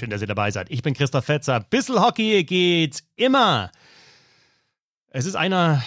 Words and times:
Schön, 0.00 0.08
dass 0.08 0.22
ihr 0.22 0.26
dabei 0.26 0.50
seid. 0.50 0.70
Ich 0.70 0.80
bin 0.80 0.94
Christoph 0.94 1.26
Fetzer. 1.26 1.60
Bissel 1.60 2.00
Hockey 2.00 2.42
geht 2.44 3.02
immer. 3.16 3.70
Es 5.10 5.26
ist 5.26 5.34
einer 5.34 5.82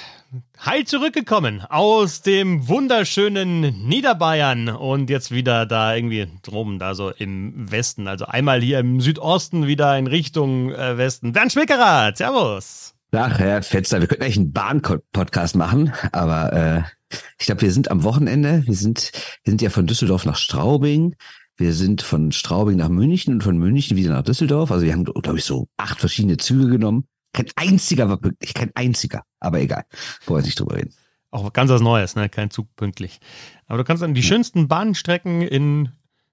heil 0.64 0.86
zurückgekommen 0.86 1.62
aus 1.68 2.22
dem 2.22 2.68
wunderschönen 2.68 3.62
Niederbayern 3.88 4.70
und 4.70 5.10
jetzt 5.10 5.32
wieder 5.32 5.66
da 5.66 5.96
irgendwie 5.96 6.28
drum, 6.44 6.78
da 6.78 6.94
so 6.94 7.10
im 7.10 7.72
Westen. 7.72 8.08
Also 8.08 8.26
einmal 8.28 8.62
hier 8.62 8.78
im 8.78 9.02
Südosten, 9.02 9.66
wieder 9.66 9.98
in 9.98 10.06
Richtung 10.06 10.72
äh, 10.72 10.96
Westen. 10.96 11.32
Bernd 11.34 11.52
Schwickerath, 11.52 12.18
servus. 12.18 12.94
Ach, 13.14 13.40
Herr 13.40 13.64
Fetzer, 13.64 14.00
wir 14.00 14.08
könnten 14.08 14.26
eigentlich 14.26 14.38
einen 14.38 14.54
Bahn-Podcast 14.54 15.56
machen, 15.56 15.92
aber 16.12 16.54
äh, 16.54 17.18
ich 17.40 17.48
glaube, 17.48 17.62
wir 17.62 17.72
sind 17.72 17.90
am 17.90 18.04
Wochenende. 18.04 18.62
Wir 18.68 18.76
sind, 18.76 19.12
wir 19.44 19.52
sind 19.52 19.64
ja 19.64 19.72
von 19.72 19.88
Düsseldorf 19.88 20.26
nach 20.26 20.38
Straubing. 20.38 21.16
Wir 21.56 21.74
sind 21.74 22.02
von 22.02 22.32
Straubing 22.32 22.78
nach 22.78 22.90
München 22.90 23.34
und 23.34 23.44
von 23.44 23.58
München 23.58 23.96
wieder 23.96 24.12
nach 24.12 24.24
Düsseldorf. 24.24 24.72
Also 24.72 24.86
wir 24.86 24.94
haben, 24.94 25.04
glaube 25.06 25.38
ich, 25.38 25.46
so 25.46 25.68
acht 25.78 26.00
verschiedene 26.00 26.38
Züge 26.38 26.68
genommen. 26.68 27.06
Kein 27.32 27.48
einziger 27.56 28.10
war 28.10 28.18
pünktlich, 28.18 28.54
kein 28.54 28.72
einziger. 28.76 29.24
Aber 29.40 29.60
egal, 29.60 29.86
wollen 30.26 30.44
wir 30.44 30.46
nicht 30.46 30.60
drüber 30.60 30.76
reden. 30.76 30.94
Auch 31.32 31.52
ganz 31.52 31.72
was 31.72 31.82
Neues, 31.82 32.16
ne? 32.16 32.30
Kein 32.30 32.52
Zug 32.52 32.76
pünktlich. 32.76 33.20
Aber 33.66 33.80
du 33.80 33.84
kannst 33.84 34.04
an 34.04 34.14
die 34.14 34.24
schönsten 34.24 34.68
Bahnstrecken 34.68 35.42
in 35.42 35.90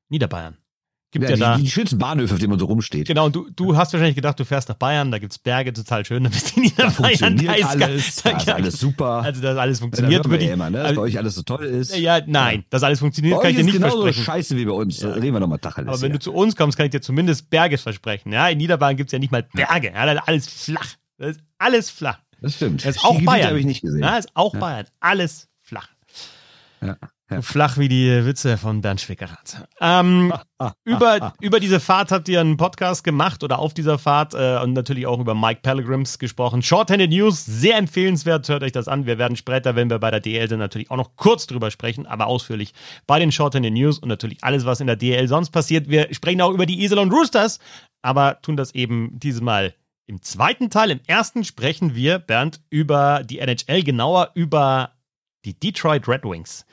Niederbayern. 0.09 0.57
Gibt 1.13 1.25
ja, 1.25 1.31
ja 1.31 1.35
die, 1.35 1.41
da. 1.41 1.57
Die 1.57 1.71
schönsten 1.71 1.99
Bahnhöfe, 1.99 2.35
auf 2.35 2.39
denen 2.39 2.51
man 2.51 2.59
so 2.61 2.67
rumsteht. 2.67 3.09
Genau, 3.09 3.27
und 3.27 3.35
du, 3.35 3.51
du 3.51 3.77
hast 3.77 3.93
wahrscheinlich 3.93 4.15
gedacht, 4.15 4.39
du 4.39 4.45
fährst 4.45 4.69
nach 4.69 4.77
Bayern, 4.77 5.11
da 5.11 5.19
gibt's 5.19 5.39
Berge, 5.39 5.73
total 5.73 6.05
schön, 6.05 6.23
da 6.25 6.31
bist 6.31 6.55
du 6.55 6.61
in 6.61 6.63
Niederbayern. 6.67 6.89
Da 6.89 7.03
funktioniert 7.03 7.61
da 7.61 7.69
alles, 7.69 8.17
da 8.23 8.31
ist 8.31 8.49
alles 8.49 8.81
super. 8.81 9.23
Also, 9.23 9.43
dass 9.43 9.59
alles 9.59 9.81
funktioniert. 9.81 10.25
Ja, 10.25 10.31
da 10.31 10.37
ja 10.37 10.53
immer, 10.53 10.71
ne? 10.71 10.79
Dass 10.79 10.87
also, 10.89 11.01
bei 11.01 11.07
euch 11.07 11.19
alles 11.19 11.35
so 11.35 11.43
toll 11.43 11.65
ist. 11.65 11.97
Ja, 11.97 12.21
nein, 12.25 12.65
dass 12.71 12.85
alles 12.85 13.01
funktioniert, 13.01 13.37
bei 13.37 13.43
kann 13.43 13.51
ich 13.51 13.57
dir 13.57 13.65
nicht 13.65 13.75
genauso 13.75 14.03
versprechen. 14.03 14.25
scheiße 14.25 14.57
wie 14.57 14.65
bei 14.65 14.73
uns. 14.73 15.01
Ja. 15.01 15.11
Reden 15.11 15.33
wir 15.33 15.41
nochmal 15.41 15.59
Tacheles. 15.59 15.89
Aber 15.89 16.01
wenn 16.01 16.13
du 16.13 16.21
zu 16.21 16.33
uns 16.33 16.55
kommst, 16.55 16.77
kann 16.77 16.87
ich 16.87 16.93
dir 16.93 17.01
zumindest 17.01 17.51
Berge 17.51 17.77
versprechen. 17.77 18.33
Ja, 18.33 18.49
in 18.49 18.59
Niederbayern 18.59 18.97
gibt's 18.97 19.13
ja 19.13 19.19
nicht 19.19 19.33
mal 19.33 19.43
Berge. 19.43 19.93
Ja, 19.93 20.07
da 20.07 20.13
ist 20.13 20.29
alles 20.29 20.47
flach. 20.47 20.95
Das 21.19 21.37
ist 21.37 21.41
alles 21.59 21.91
flach. 21.91 22.19
Das 22.41 22.55
stimmt. 22.55 22.85
Das 22.85 22.97
ist 22.97 23.05
auch 23.05 23.21
Bayern. 23.21 23.49
habe 23.49 23.59
ich 23.59 23.67
nicht 23.67 23.83
gesehen. 23.83 24.01
Ja, 24.01 24.17
ist 24.17 24.31
auch 24.35 24.55
Bayern. 24.57 24.87
Alles 25.01 25.49
flach. 25.61 25.89
Ja. 26.81 26.97
Ja. 27.31 27.43
Flach 27.43 27.79
wie 27.79 27.89
die 27.89 28.25
Witze 28.27 28.59
von 28.59 28.81
Bernd 28.81 29.01
Schwickerath. 29.01 29.65
Ähm, 29.81 30.33
über, 30.85 31.33
über 31.41 31.61
diese 31.61 31.79
Fahrt 31.79 32.11
habt 32.11 32.29
ihr 32.29 32.41
einen 32.41 32.57
Podcast 32.57 33.05
gemacht 33.05 33.45
oder 33.45 33.61
auf 33.61 33.73
dieser 33.73 33.99
Fahrt 33.99 34.35
äh, 34.35 34.59
und 34.63 34.73
natürlich 34.73 35.07
auch 35.07 35.21
über 35.21 35.35
Mike 35.35 35.61
Pellegrims 35.63 36.19
gesprochen. 36.19 36.61
Shorthanded 36.61 37.11
News, 37.11 37.45
sehr 37.47 37.77
empfehlenswert, 37.77 38.49
hört 38.49 38.65
euch 38.65 38.73
das 38.73 38.89
an. 38.89 39.07
Wir 39.07 39.19
werden 39.19 39.37
später, 39.37 39.77
wenn 39.77 39.89
wir 39.89 40.01
bei 40.01 40.11
der 40.11 40.19
DL 40.21 40.49
sind, 40.49 40.59
natürlich 40.59 40.91
auch 40.91 40.97
noch 40.97 41.15
kurz 41.15 41.47
drüber 41.47 41.71
sprechen, 41.71 42.05
aber 42.07 42.27
ausführlich 42.27 42.75
bei 43.07 43.21
den 43.21 43.31
Shorthanded 43.31 43.73
News 43.73 44.01
und 44.01 44.09
natürlich 44.09 44.43
alles, 44.43 44.65
was 44.65 44.81
in 44.81 44.89
der 44.89 44.97
DL 44.97 45.29
sonst 45.29 45.51
passiert. 45.51 45.89
Wir 45.89 46.13
sprechen 46.13 46.41
auch 46.41 46.53
über 46.53 46.67
die 46.67 46.83
Isel 46.83 46.99
und 46.99 47.13
Roosters, 47.13 47.61
aber 48.03 48.43
tun 48.43 48.57
das 48.57 48.75
eben 48.75 49.11
dieses 49.13 49.41
Mal 49.41 49.75
im 50.07 50.21
zweiten 50.23 50.71
Teil. 50.71 50.91
Im 50.91 51.01
ersten 51.07 51.45
sprechen 51.45 51.95
wir, 51.95 52.19
Bernd, 52.19 52.61
über 52.71 53.23
die 53.25 53.39
NHL, 53.39 53.85
genauer 53.85 54.33
über 54.35 54.91
die 55.45 55.59
Detroit 55.59 56.07
Red 56.09 56.25
Wings. 56.25 56.67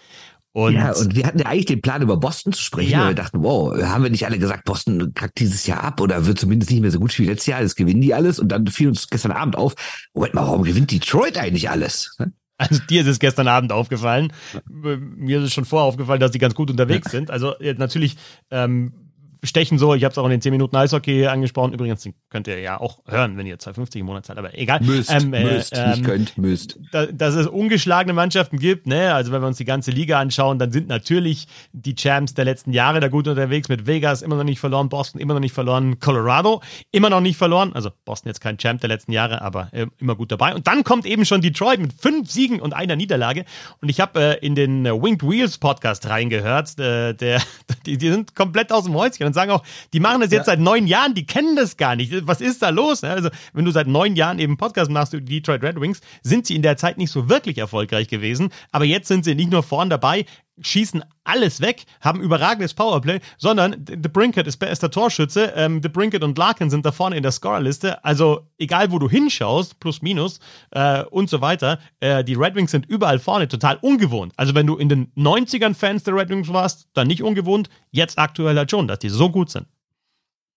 Und 0.58 0.74
ja, 0.74 0.92
und 0.92 1.16
wir 1.16 1.28
hatten 1.28 1.38
ja 1.38 1.46
eigentlich 1.46 1.68
den 1.68 1.82
Plan, 1.84 2.02
über 2.02 2.18
Boston 2.18 2.52
zu 2.52 2.64
sprechen, 2.64 2.90
ja. 2.90 3.02
weil 3.02 3.08
wir 3.10 3.14
dachten, 3.14 3.44
wow, 3.44 3.80
haben 3.80 4.02
wir 4.02 4.10
nicht 4.10 4.26
alle 4.26 4.40
gesagt, 4.40 4.66
Boston 4.66 5.14
kackt 5.14 5.38
dieses 5.38 5.68
Jahr 5.68 5.84
ab 5.84 6.02
oder 6.02 6.26
wird 6.26 6.40
zumindest 6.40 6.72
nicht 6.72 6.82
mehr 6.82 6.90
so 6.90 6.98
gut 6.98 7.16
wie 7.20 7.26
letztes 7.26 7.46
Jahr, 7.46 7.62
das 7.62 7.76
gewinnen 7.76 8.02
die 8.02 8.16
alles. 8.16 8.40
Und 8.40 8.48
dann 8.48 8.66
fiel 8.66 8.88
uns 8.88 9.08
gestern 9.08 9.34
Abend 9.34 9.56
auf, 9.56 9.76
Moment 10.16 10.34
mal, 10.34 10.48
warum 10.48 10.64
gewinnt 10.64 10.90
Detroit 10.90 11.38
eigentlich 11.38 11.70
alles? 11.70 12.18
Also 12.58 12.82
dir 12.90 13.02
ist 13.02 13.08
es 13.08 13.20
gestern 13.20 13.48
Abend 13.48 13.72
aufgefallen. 13.72 14.34
Mir 14.68 15.38
ist 15.38 15.44
es 15.46 15.54
schon 15.54 15.66
vorher 15.66 15.86
aufgefallen, 15.86 16.20
dass 16.20 16.32
die 16.32 16.40
ganz 16.40 16.56
gut 16.56 16.72
unterwegs 16.72 17.12
sind. 17.12 17.30
Also 17.30 17.54
natürlich 17.78 18.18
ähm, 18.50 19.07
stechen 19.44 19.78
so. 19.78 19.94
Ich 19.94 20.04
habe 20.04 20.12
es 20.12 20.18
auch 20.18 20.26
in 20.26 20.32
den 20.32 20.42
10 20.42 20.52
Minuten 20.52 20.76
Eishockey 20.76 21.28
angesprochen. 21.28 21.74
Übrigens, 21.74 22.04
den 22.04 22.14
könnt 22.30 22.48
ihr 22.48 22.60
ja 22.60 22.80
auch 22.80 23.00
hören, 23.08 23.38
wenn 23.38 23.46
ihr 23.46 23.58
2,50 23.58 24.00
im 24.00 24.06
Monat 24.06 24.26
zahlt, 24.26 24.40
aber 24.40 24.58
egal. 24.58 24.82
Müsst, 24.82 25.12
ähm, 25.12 25.34
äh, 25.34 25.44
müsst, 25.44 25.74
ähm, 25.76 25.90
nicht 25.92 26.04
könnt, 26.04 26.38
müsst. 26.38 26.80
Da, 26.92 27.06
dass 27.06 27.36
es 27.36 27.48
ungeschlagene 27.48 28.14
Mannschaften 28.14 28.60
gibt, 28.60 28.88
ne? 28.88 29.14
Also 29.14 29.32
wenn 29.32 29.42
wir 29.42 29.48
uns 29.48 29.58
die 29.58 29.66
ganze 29.66 29.92
Liga 29.92 30.20
anschauen, 30.20 30.60
dann 30.60 30.72
sind 30.72 30.88
natürlich 30.88 31.48
die 31.72 31.96
Champs 31.96 32.34
der 32.34 32.46
letzten 32.46 32.74
Jahre 32.74 33.00
da 33.00 33.08
gut 33.08 33.28
unterwegs 33.28 33.70
mit 33.70 33.88
Vegas 33.88 34.22
immer 34.22 34.36
noch 34.36 34.44
nicht 34.44 34.60
verloren, 34.60 34.90
Boston 34.90 35.22
immer 35.22 35.34
noch 35.34 35.42
nicht 35.42 35.54
verloren, 35.54 36.00
Colorado 36.00 36.62
immer 36.92 37.10
noch 37.10 37.22
nicht 37.22 37.38
verloren. 37.38 37.74
Also 37.74 37.92
Boston 38.06 38.30
jetzt 38.30 38.42
kein 38.42 38.58
Champ 38.58 38.82
der 38.82 38.90
letzten 38.90 39.12
Jahre, 39.12 39.42
aber 39.42 39.70
äh, 39.72 39.88
immer 40.00 40.16
gut 40.16 40.32
dabei. 40.32 40.56
Und 40.56 40.68
dann 40.68 40.84
kommt 40.84 41.06
eben 41.06 41.26
schon 41.26 41.42
Detroit 41.42 41.80
mit 41.80 41.94
fünf 41.94 42.32
Siegen 42.32 42.60
und 42.60 42.74
einer 42.74 42.96
Niederlage. 42.96 43.46
Und 43.82 43.90
ich 43.90 44.00
habe 44.00 44.20
äh, 44.42 44.46
in 44.46 44.56
den 44.56 44.86
äh, 44.86 44.92
Winged 44.92 45.24
Wheels 45.24 45.58
Podcast 45.58 46.08
reingehört. 46.08 46.80
Äh, 46.80 47.14
der, 47.14 47.42
die, 47.86 47.98
die 47.98 48.10
sind 48.10 48.36
komplett 48.36 48.72
aus 48.72 48.86
dem 48.86 48.96
Häuschen 48.96 49.27
und 49.28 49.34
sagen 49.34 49.52
auch, 49.52 49.64
die 49.94 50.00
machen 50.00 50.22
das 50.22 50.32
jetzt 50.32 50.48
ja. 50.48 50.54
seit 50.54 50.60
neun 50.60 50.88
Jahren, 50.88 51.14
die 51.14 51.26
kennen 51.26 51.56
das 51.56 51.78
gar 51.78 51.96
nicht. 51.96 52.28
Was 52.28 52.42
ist 52.42 52.62
da 52.62 52.70
los? 52.70 53.04
Also, 53.04 53.30
wenn 53.54 53.66
du 53.66 53.72
seit 53.72 53.88
neun 53.88 54.16
Jahren 54.16 54.40
eben 54.40 54.58
Podcast 54.58 54.90
machst 54.90 55.14
über 55.14 55.22
die 55.22 55.42
Detroit 55.42 55.64
Red 55.64 55.80
Wings, 55.80 56.02
sind 56.24 56.48
sie 56.48 56.56
in 56.56 56.62
der 56.62 56.78
Zeit 56.78 56.98
nicht 56.98 57.12
so 57.12 57.30
wirklich 57.30 57.58
erfolgreich 57.58 58.08
gewesen. 58.08 58.50
Aber 58.72 58.86
jetzt 58.86 59.08
sind 59.08 59.26
sie 59.26 59.36
nicht 59.36 59.52
nur 59.52 59.64
vorn 59.64 59.90
dabei, 59.90 60.26
schießen 60.62 61.04
alles 61.24 61.62
weg, 61.62 61.86
haben 62.02 62.22
überragendes 62.22 62.74
Powerplay, 62.74 63.20
sondern 63.38 63.86
The 63.88 64.10
Brinkett 64.10 64.48
ist 64.48 64.58
bester 64.58 64.90
Torschütze. 64.90 65.54
Ähm, 65.56 65.82
The 65.84 65.90
Brinkett 65.90 66.24
und 66.24 66.38
Larkin 66.38 66.70
sind 66.70 66.86
da 66.86 66.92
vorne 66.92 67.18
in 67.18 67.24
der 67.24 67.32
Scorerliste. 67.32 68.04
Also 68.04 68.48
egal, 68.58 68.92
wo 68.92 69.00
du 69.00 69.10
hinschaust, 69.10 69.80
plus 69.80 70.02
minus 70.02 70.40
äh, 70.72 71.04
und 71.04 71.30
so 71.30 71.42
weiter, 71.42 71.80
äh, 72.00 72.24
die 72.24 72.36
Red 72.36 72.56
Wings 72.56 72.72
sind 72.72 72.86
überall 72.86 73.20
vorne, 73.20 73.48
total 73.48 73.78
ungewohnt. 73.82 74.34
Also 74.38 74.56
wenn 74.56 74.68
du 74.68 74.78
in 74.78 74.90
den 74.90 75.12
90ern 75.16 75.74
Fans 75.74 76.04
der 76.04 76.16
Red 76.16 76.30
Wings 76.30 76.52
warst, 76.52 76.88
dann 76.94 77.08
nicht 77.08 77.24
ungewohnt. 77.24 77.70
Jetzt 77.92 78.18
aktuell 78.18 78.58
halt 78.58 78.72
schon, 78.72 78.88
dass 78.88 79.00
die 79.00 79.10
so 79.10 79.30
gut 79.30 79.50
sind. 79.50 79.68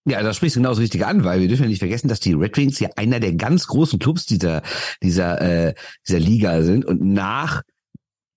Ja, 0.07 0.23
da 0.23 0.33
sprichst 0.33 0.57
du 0.57 0.61
genau 0.61 0.71
das 0.71 0.79
Richtige 0.79 1.07
an, 1.07 1.25
weil 1.25 1.41
wir 1.41 1.49
dürfen 1.49 1.65
ja 1.65 1.69
nicht 1.69 1.79
vergessen, 1.79 2.09
dass 2.09 2.21
die 2.21 2.33
Red 2.33 2.57
Wings 2.57 2.81
ja 2.81 2.89
einer 2.97 3.21
der 3.21 3.35
ganz 3.35 3.67
großen 3.67 3.99
Clubs 3.99 4.25
dieser, 4.25 4.63
dieser, 5.03 5.41
äh, 5.41 5.75
dieser 6.09 6.21
Liga 6.21 6.63
sind 6.63 6.87
und 6.87 7.03
nach 7.03 7.63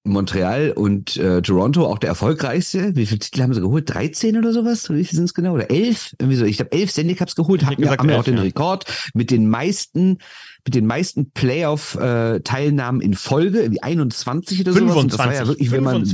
Montreal 0.05 0.71
und 0.71 1.15
äh, 1.15 1.41
Toronto 1.41 1.85
auch 1.85 1.97
der 1.97 2.09
erfolgreichste. 2.09 2.95
Wie 2.95 3.05
viele 3.05 3.19
Titel 3.19 3.41
haben 3.41 3.53
sie 3.53 3.61
geholt? 3.61 3.93
13 3.93 4.37
oder 4.37 4.51
sowas? 4.51 4.89
Wie 4.89 5.05
viele 5.05 5.15
sind 5.15 5.25
es 5.25 5.33
genau? 5.33 5.53
Oder 5.53 5.71
11? 5.71 6.15
Irgendwie 6.19 6.35
so. 6.35 6.45
Ich 6.45 6.57
glaube, 6.57 6.73
11 6.73 6.91
Stanley 6.91 7.15
Cups 7.15 7.35
geholt. 7.35 7.65
Hatten, 7.65 7.81
gesagt, 7.81 8.01
haben 8.01 8.09
wir 8.09 8.19
auch 8.19 8.23
den 8.23 8.35
ja. 8.35 8.41
Rekord 8.41 8.85
mit 9.13 9.31
den 9.31 9.49
meisten 9.49 10.17
mit 10.65 10.75
den 10.75 10.85
meisten 10.85 11.31
Playoff-Teilnahmen 11.31 13.01
äh, 13.01 13.05
in 13.05 13.13
Folge, 13.15 13.63
irgendwie 13.63 13.83
21 13.83 14.61
oder 14.61 14.71
25. 14.71 15.11
sowas. 15.11 15.17
das 15.17 15.25
war 15.25 15.33
ja 15.33 15.47
wirklich, 15.47 15.71
wenn 15.71 15.83
man, 15.83 16.05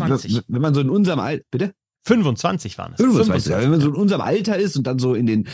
wenn 0.47 0.61
man 0.61 0.73
so 0.73 0.81
in 0.81 0.89
unserem 0.89 1.19
Alter, 1.19 1.43
bitte? 1.51 1.73
25 2.05 2.77
waren 2.77 2.93
es. 2.93 2.97
25, 2.97 3.43
25. 3.43 3.51
Ja, 3.51 3.61
wenn 3.61 3.69
man 3.69 3.81
so 3.81 3.89
in 3.89 3.95
unserem 3.95 4.21
Alter 4.21 4.57
ist 4.57 4.75
und 4.75 4.87
dann 4.87 4.97
so 4.97 5.13
in 5.13 5.27
den 5.27 5.47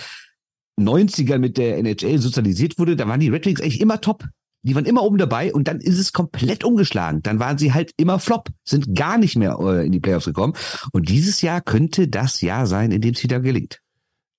90ern 0.79 1.39
mit 1.39 1.57
der 1.57 1.77
NHL 1.77 2.19
sozialisiert 2.19 2.79
wurde, 2.79 2.95
da 2.95 3.07
waren 3.07 3.19
die 3.19 3.29
Red 3.29 3.45
Wings 3.45 3.61
eigentlich 3.61 3.81
immer 3.81 3.99
top. 3.99 4.25
Die 4.65 4.73
waren 4.73 4.85
immer 4.85 5.03
oben 5.03 5.19
dabei 5.19 5.53
und 5.53 5.67
dann 5.67 5.79
ist 5.79 5.99
es 5.99 6.11
komplett 6.11 6.63
umgeschlagen. 6.63 7.21
Dann 7.21 7.39
waren 7.39 7.59
sie 7.59 7.71
halt 7.71 7.91
immer 7.97 8.17
flop, 8.17 8.49
sind 8.63 8.95
gar 8.95 9.19
nicht 9.19 9.35
mehr 9.35 9.59
äh, 9.61 9.85
in 9.85 9.91
die 9.91 9.99
Playoffs 9.99 10.25
gekommen. 10.25 10.53
Und 10.91 11.07
dieses 11.07 11.43
Jahr 11.43 11.61
könnte 11.61 12.07
das 12.07 12.41
Jahr 12.41 12.65
sein, 12.65 12.91
in 12.91 12.99
dem 12.99 13.13
es 13.13 13.21
wieder 13.21 13.39
gelingt. 13.39 13.81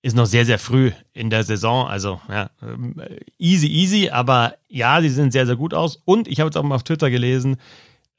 Ist 0.01 0.17
noch 0.17 0.25
sehr, 0.25 0.45
sehr 0.45 0.59
früh 0.59 0.91
in 1.13 1.29
der 1.29 1.45
Saison. 1.45 1.87
Also 1.87 2.19
ja, 2.27 2.49
ähm, 2.61 2.95
easy, 3.37 3.67
easy. 3.67 4.09
Aber 4.09 4.55
ja, 4.67 5.01
sie 5.01 5.09
sind 5.09 5.31
sehr, 5.31 5.45
sehr 5.45 5.55
gut 5.55 5.73
aus. 5.73 6.01
Und 6.03 6.27
ich 6.27 6.41
habe 6.41 6.49
jetzt 6.49 6.57
auch 6.57 6.63
mal 6.63 6.75
auf 6.75 6.83
Twitter 6.83 7.09
gelesen, 7.09 7.55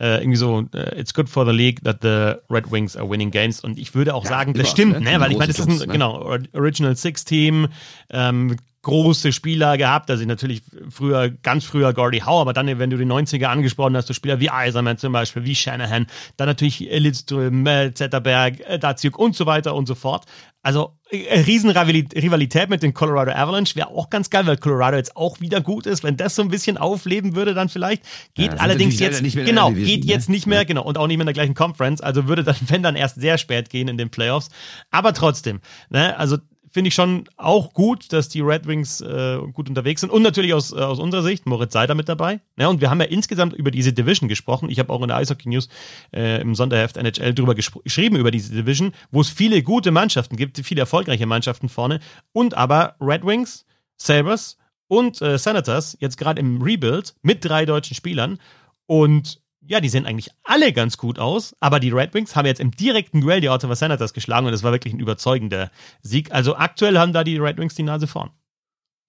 äh, 0.00 0.20
irgendwie 0.20 0.36
so, 0.36 0.58
uh, 0.58 0.66
it's 0.96 1.12
good 1.12 1.28
for 1.28 1.44
the 1.44 1.52
league 1.52 1.82
that 1.84 1.98
the 2.02 2.40
Red 2.48 2.70
Wings 2.70 2.96
are 2.96 3.08
winning 3.08 3.30
games. 3.30 3.60
Und 3.60 3.78
ich 3.78 3.94
würde 3.94 4.14
auch 4.14 4.25
ja, 4.25 4.30
sagen, 4.30 4.54
das 4.54 4.70
stimmt, 4.70 5.00
ne? 5.00 5.12
ne? 5.12 5.20
Weil 5.20 5.32
ich 5.32 5.38
meine, 5.38 5.52
das 5.52 5.58
ist 5.58 5.69
ein, 5.69 5.76
ne? 5.76 5.86
genau, 5.88 6.22
Original 6.52 6.96
Six 6.96 7.25
Team, 7.25 7.69
ähm, 8.10 8.56
große 8.82 9.32
Spieler 9.32 9.76
gehabt. 9.76 10.10
Also 10.10 10.25
natürlich 10.25 10.62
früher, 10.90 11.30
ganz 11.30 11.64
früher 11.64 11.92
Gordie 11.92 12.22
Howe, 12.22 12.40
aber 12.40 12.52
dann, 12.52 12.78
wenn 12.78 12.90
du 12.90 12.96
die 12.96 13.04
90er 13.04 13.46
angesprochen 13.46 13.96
hast, 13.96 14.06
so 14.06 14.14
Spieler 14.14 14.40
wie 14.40 14.50
Eiserman 14.50 14.98
zum 14.98 15.12
Beispiel, 15.12 15.44
wie 15.44 15.54
Shanahan, 15.54 16.06
dann 16.36 16.48
natürlich 16.48 16.80
Lidström, 16.80 17.66
Zetterberg, 17.94 18.60
äh, 18.60 18.78
Datsjuk 18.78 19.19
und 19.19 19.34
so 19.34 19.46
weiter 19.46 19.75
und 19.75 19.86
so 19.86 19.94
fort. 19.94 20.26
Also 20.62 20.98
äh, 21.10 21.40
Riesenrivalität 21.40 22.69
mit 22.69 22.82
den 22.82 22.92
Colorado 22.92 23.32
Avalanche 23.32 23.75
wäre 23.76 23.88
auch 23.88 24.10
ganz 24.10 24.28
geil, 24.28 24.46
weil 24.46 24.56
Colorado 24.56 24.96
jetzt 24.96 25.16
auch 25.16 25.40
wieder 25.40 25.60
gut 25.60 25.86
ist. 25.86 26.04
Wenn 26.04 26.16
das 26.16 26.34
so 26.34 26.42
ein 26.42 26.48
bisschen 26.48 26.76
aufleben 26.76 27.34
würde, 27.34 27.54
dann 27.54 27.69
vielleicht. 27.69 28.02
Geht 28.34 28.52
ja, 28.52 28.58
allerdings 28.58 28.98
jetzt, 28.98 29.22
genau, 29.22 29.70
geht 29.72 30.04
ne? 30.04 30.10
jetzt 30.10 30.28
nicht 30.28 30.46
mehr, 30.46 30.58
ja. 30.58 30.64
genau, 30.64 30.82
und 30.82 30.98
auch 30.98 31.06
nicht 31.06 31.16
mehr 31.16 31.22
in 31.22 31.28
der 31.28 31.34
gleichen 31.34 31.54
Conference. 31.54 32.00
Also 32.00 32.28
würde 32.28 32.44
dann, 32.44 32.56
wenn 32.69 32.82
dann 32.82 32.96
erst 32.96 33.20
sehr 33.20 33.38
spät 33.38 33.70
gehen 33.70 33.88
in 33.88 33.98
den 33.98 34.10
Playoffs. 34.10 34.50
Aber 34.90 35.12
trotzdem, 35.14 35.60
ne, 35.90 36.19
also 36.19 36.38
finde 36.78 36.90
ich 36.90 36.94
schon 36.94 37.25
auch 37.36 37.75
gut, 37.75 38.12
dass 38.12 38.28
die 38.28 38.40
Red 38.40 38.69
Wings 38.69 39.00
äh, 39.00 39.38
gut 39.52 39.69
unterwegs 39.69 40.00
sind. 40.00 40.10
Und 40.10 40.22
natürlich 40.22 40.54
aus, 40.54 40.70
äh, 40.70 40.76
aus 40.76 41.00
unserer 41.00 41.25
Sicht, 41.25 41.44
Moritz 41.44 41.72
Seider 41.72 41.96
mit 41.96 42.08
dabei. 42.08 42.38
Ja, 42.56 42.69
und 42.69 42.80
wir 42.80 42.88
haben 42.88 43.00
ja 43.00 43.08
insgesamt 43.08 43.52
über 43.52 43.72
diese 43.72 43.92
Division 43.92 44.28
gesprochen. 44.28 44.70
Ich 44.70 44.78
habe 44.78 44.92
auch 44.92 45.02
in 45.02 45.08
der 45.08 45.16
Eishockey 45.16 45.48
News 45.48 45.69
äh, 46.14 46.40
im 46.40 46.54
Sonderheft 46.54 46.96
NHL 46.96 47.34
drüber 47.34 47.56
geschrieben, 47.56 48.14
über 48.14 48.30
diese 48.30 48.54
Division, 48.54 48.92
wo 49.10 49.22
es 49.22 49.28
viele 49.28 49.60
gute 49.64 49.90
Mannschaften 49.90 50.36
gibt, 50.36 50.64
viele 50.64 50.82
erfolgreiche 50.82 51.26
Mannschaften 51.26 51.69
vorne. 51.69 51.98
Und 52.30 52.54
aber 52.54 52.94
Red 53.00 53.26
Wings, 53.26 53.66
Sabres 53.96 54.56
und 54.86 55.20
äh, 55.20 55.36
Senators 55.36 55.96
jetzt 55.98 56.16
gerade 56.16 56.38
im 56.38 56.62
Rebuild 56.62 57.16
mit 57.22 57.44
drei 57.44 57.66
deutschen 57.66 57.96
Spielern. 57.96 58.38
Und 58.86 59.40
ja, 59.69 59.81
die 59.81 59.91
sehen 59.91 60.06
eigentlich 60.06 60.31
alle 60.44 60.73
ganz 60.73 60.97
gut 60.97 61.19
aus, 61.19 61.55
aber 61.61 61.79
die 61.79 61.91
Red 61.91 62.15
Wings 62.15 62.35
haben 62.35 62.47
jetzt 62.47 62.61
im 62.61 62.70
direkten 62.70 63.20
Duell 63.20 63.43
die 63.43 63.50
Ottawa 63.50 63.76
Senators 63.76 64.15
geschlagen 64.15 64.47
und 64.47 64.55
es 64.55 64.62
war 64.62 64.73
wirklich 64.73 64.94
ein 64.94 65.00
überzeugender 65.00 65.70
Sieg. 66.03 66.32
Also 66.32 66.56
aktuell 66.56 66.99
haben 66.99 67.12
da 67.12 67.23
die 67.23 67.37
Red 67.37 67.59
Wings 67.59 67.75
die 67.75 67.82
Nase 67.82 68.06
vorn. 68.06 68.31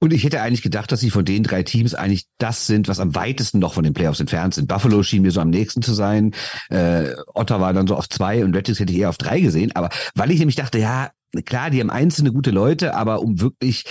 Und 0.02 0.14
ich 0.14 0.24
hätte 0.24 0.42
eigentlich 0.42 0.62
gedacht, 0.62 0.92
dass 0.92 1.00
sie 1.00 1.10
von 1.10 1.26
den 1.26 1.44
drei 1.44 1.64
Teams 1.64 1.94
eigentlich 1.94 2.26
das 2.38 2.68
sind, 2.68 2.88
was 2.88 3.00
am 3.00 3.16
weitesten 3.16 3.60
noch 3.60 3.74
von 3.74 3.84
den 3.84 3.94
Playoffs 3.94 4.20
entfernt 4.20 4.54
sind. 4.54 4.68
Buffalo 4.68 5.02
schien 5.04 5.22
mir 5.22 5.32
so 5.32 5.42
am 5.42 5.50
nächsten 5.50 5.82
zu 5.82 5.94
sein. 5.94 6.34
Äh, 6.70 7.14
Ottawa 7.34 7.72
dann 7.72 7.88
so 7.88 7.96
auf 7.96 8.10
zwei 8.10 8.44
und 8.44 8.56
Red 8.56 8.68
Wings 8.68 8.80
hätte 8.80 8.92
ich 8.94 9.00
eher 9.00 9.10
auf 9.10 9.18
drei 9.18 9.40
gesehen. 9.40 9.74
Aber 9.76 9.90
weil 10.14 10.32
ich 10.32 10.40
nämlich 10.40 10.56
dachte, 10.56 10.78
ja, 10.78 11.12
klar, 11.46 11.70
die 11.70 11.80
haben 11.80 11.90
einzelne 11.90 12.32
gute 12.34 12.52
Leute, 12.52 12.96
aber 12.96 13.22
um 13.22 13.40
wirklich 13.40 13.86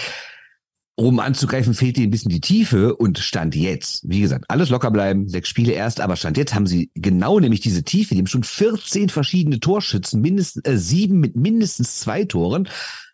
um 0.99 1.21
anzugreifen, 1.21 1.75
fehlt 1.75 1.97
ihnen 1.97 2.09
ein 2.09 2.11
bisschen 2.11 2.31
die 2.31 2.41
Tiefe 2.41 2.97
und 2.97 3.21
Stand 3.21 3.55
jetzt, 3.55 4.03
wie 4.09 4.21
gesagt, 4.21 4.47
alles 4.49 4.69
locker 4.69 4.91
bleiben, 4.91 5.29
sechs 5.29 5.49
Spiele 5.49 5.73
erst, 5.73 6.01
aber 6.01 6.17
Stand 6.17 6.37
jetzt 6.37 6.57
haben 6.57 6.67
sie 6.67 6.91
genau 6.95 7.39
nämlich 7.39 7.61
diese 7.61 7.85
Tiefe, 7.85 8.15
die 8.15 8.21
haben 8.21 8.27
schon 8.27 8.43
14 8.43 9.09
verschiedene 9.09 9.61
Torschützen, 9.61 10.21
mindestens 10.21 10.65
äh, 10.67 10.77
sieben 10.77 11.21
mit 11.21 11.37
mindestens 11.37 12.01
zwei 12.01 12.25
Toren. 12.25 12.69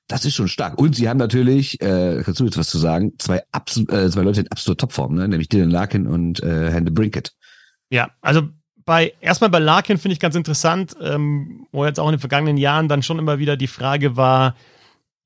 Das 0.08 0.25
ist 0.25 0.34
schon 0.34 0.48
stark. 0.48 0.78
Und 0.78 0.96
sie 0.96 1.10
haben 1.10 1.19
natürlich, 1.19 1.78
äh, 1.82 2.22
kannst 2.25 2.40
du 2.40 2.46
jetzt 2.46 2.56
was 2.56 2.70
zu 2.70 2.78
sagen, 2.78 3.12
zwei, 3.19 3.42
absolut, 3.52 3.92
äh, 3.92 4.10
zwei 4.10 4.22
Leute 4.22 4.40
in 4.40 4.48
absoluter 4.48 4.86
Topform, 4.86 5.14
ne? 5.14 5.28
nämlich 5.28 5.50
Dylan 5.50 5.70
Larkin 5.70 6.06
und 6.06 6.42
äh, 6.42 6.72
Hande 6.72 6.90
Brinkett. 6.90 7.34
Ja, 7.90 8.08
also 8.22 8.48
bei 8.86 9.12
erstmal 9.20 9.50
bei 9.50 9.58
Larkin 9.58 9.98
finde 9.98 10.14
ich 10.14 10.20
ganz 10.20 10.36
interessant, 10.36 10.96
ähm, 11.02 11.66
wo 11.70 11.84
jetzt 11.84 12.00
auch 12.00 12.08
in 12.08 12.14
den 12.14 12.20
vergangenen 12.20 12.56
Jahren 12.56 12.88
dann 12.88 13.02
schon 13.02 13.19
immer 13.19 13.38
wieder 13.38 13.58
die 13.58 13.66
Frage 13.66 14.16
war, 14.16 14.54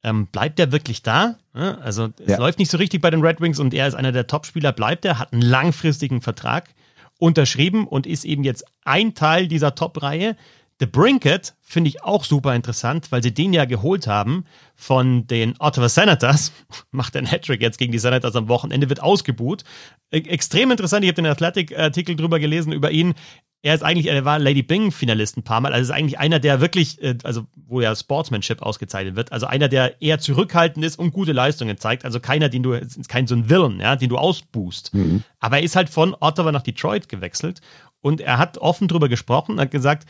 ähm, 0.02 0.26
bleibt 0.26 0.58
er 0.60 0.72
wirklich 0.72 1.02
da? 1.02 1.36
Also 1.52 2.10
es 2.18 2.30
ja. 2.30 2.38
läuft 2.38 2.58
nicht 2.58 2.70
so 2.70 2.78
richtig 2.78 3.00
bei 3.00 3.10
den 3.10 3.20
Red 3.20 3.40
Wings 3.40 3.58
und 3.58 3.74
er 3.74 3.88
ist 3.88 3.94
einer 3.94 4.12
der 4.12 4.26
Topspieler, 4.26 4.72
bleibt 4.72 5.04
er, 5.04 5.18
hat 5.18 5.32
einen 5.32 5.42
langfristigen 5.42 6.20
Vertrag 6.20 6.74
unterschrieben 7.18 7.86
und 7.86 8.06
ist 8.06 8.24
eben 8.24 8.44
jetzt 8.44 8.64
ein 8.84 9.14
Teil 9.14 9.48
dieser 9.48 9.74
Top-Reihe. 9.74 10.36
The 10.80 10.86
Brinket 10.86 11.54
finde 11.60 11.88
ich 11.88 12.04
auch 12.04 12.22
super 12.22 12.54
interessant, 12.54 13.10
weil 13.10 13.20
sie 13.20 13.34
den 13.34 13.52
ja 13.52 13.64
geholt 13.64 14.06
haben 14.06 14.44
von 14.76 15.26
den 15.26 15.56
Ottawa 15.58 15.88
Senators. 15.88 16.52
Macht 16.92 17.16
ein 17.16 17.26
Hattrick 17.26 17.60
jetzt 17.60 17.78
gegen 17.78 17.90
die 17.90 17.98
Senators 17.98 18.36
am 18.36 18.48
Wochenende, 18.48 18.88
wird 18.88 19.02
ausgebuht. 19.02 19.64
E 20.12 20.18
extrem 20.18 20.70
interessant, 20.70 21.04
ich 21.04 21.08
habe 21.08 21.20
den 21.20 21.26
Athletic-Artikel 21.26 22.14
drüber 22.14 22.38
gelesen 22.38 22.72
über 22.72 22.92
ihn 22.92 23.14
er 23.62 23.74
ist 23.74 23.82
eigentlich, 23.82 24.06
er 24.06 24.24
war 24.24 24.38
Lady 24.38 24.62
Bing-Finalist 24.62 25.36
ein 25.36 25.42
paar 25.42 25.60
Mal. 25.60 25.72
Also 25.72 25.92
ist 25.92 25.98
eigentlich 25.98 26.18
einer, 26.18 26.38
der 26.38 26.60
wirklich, 26.60 27.02
äh, 27.02 27.18
also 27.24 27.46
wo 27.66 27.80
ja 27.80 27.94
Sportsmanship 27.94 28.62
ausgezeichnet 28.62 29.16
wird. 29.16 29.32
Also 29.32 29.46
einer, 29.46 29.68
der 29.68 30.00
eher 30.00 30.20
zurückhaltend 30.20 30.84
ist 30.84 30.98
und 30.98 31.12
gute 31.12 31.32
Leistungen 31.32 31.76
zeigt. 31.76 32.04
Also 32.04 32.20
keiner, 32.20 32.48
den 32.48 32.62
du, 32.62 32.78
kein 33.08 33.26
so 33.26 33.34
ein 33.34 33.50
Villain, 33.50 33.80
ja, 33.80 33.96
den 33.96 34.10
du 34.10 34.16
ausboost. 34.16 34.94
Mhm. 34.94 35.24
Aber 35.40 35.58
er 35.58 35.64
ist 35.64 35.74
halt 35.74 35.88
von 35.88 36.14
Ottawa 36.18 36.52
nach 36.52 36.62
Detroit 36.62 37.08
gewechselt 37.08 37.60
und 38.00 38.20
er 38.20 38.38
hat 38.38 38.58
offen 38.58 38.86
drüber 38.86 39.08
gesprochen, 39.08 39.58
hat 39.58 39.72
gesagt, 39.72 40.08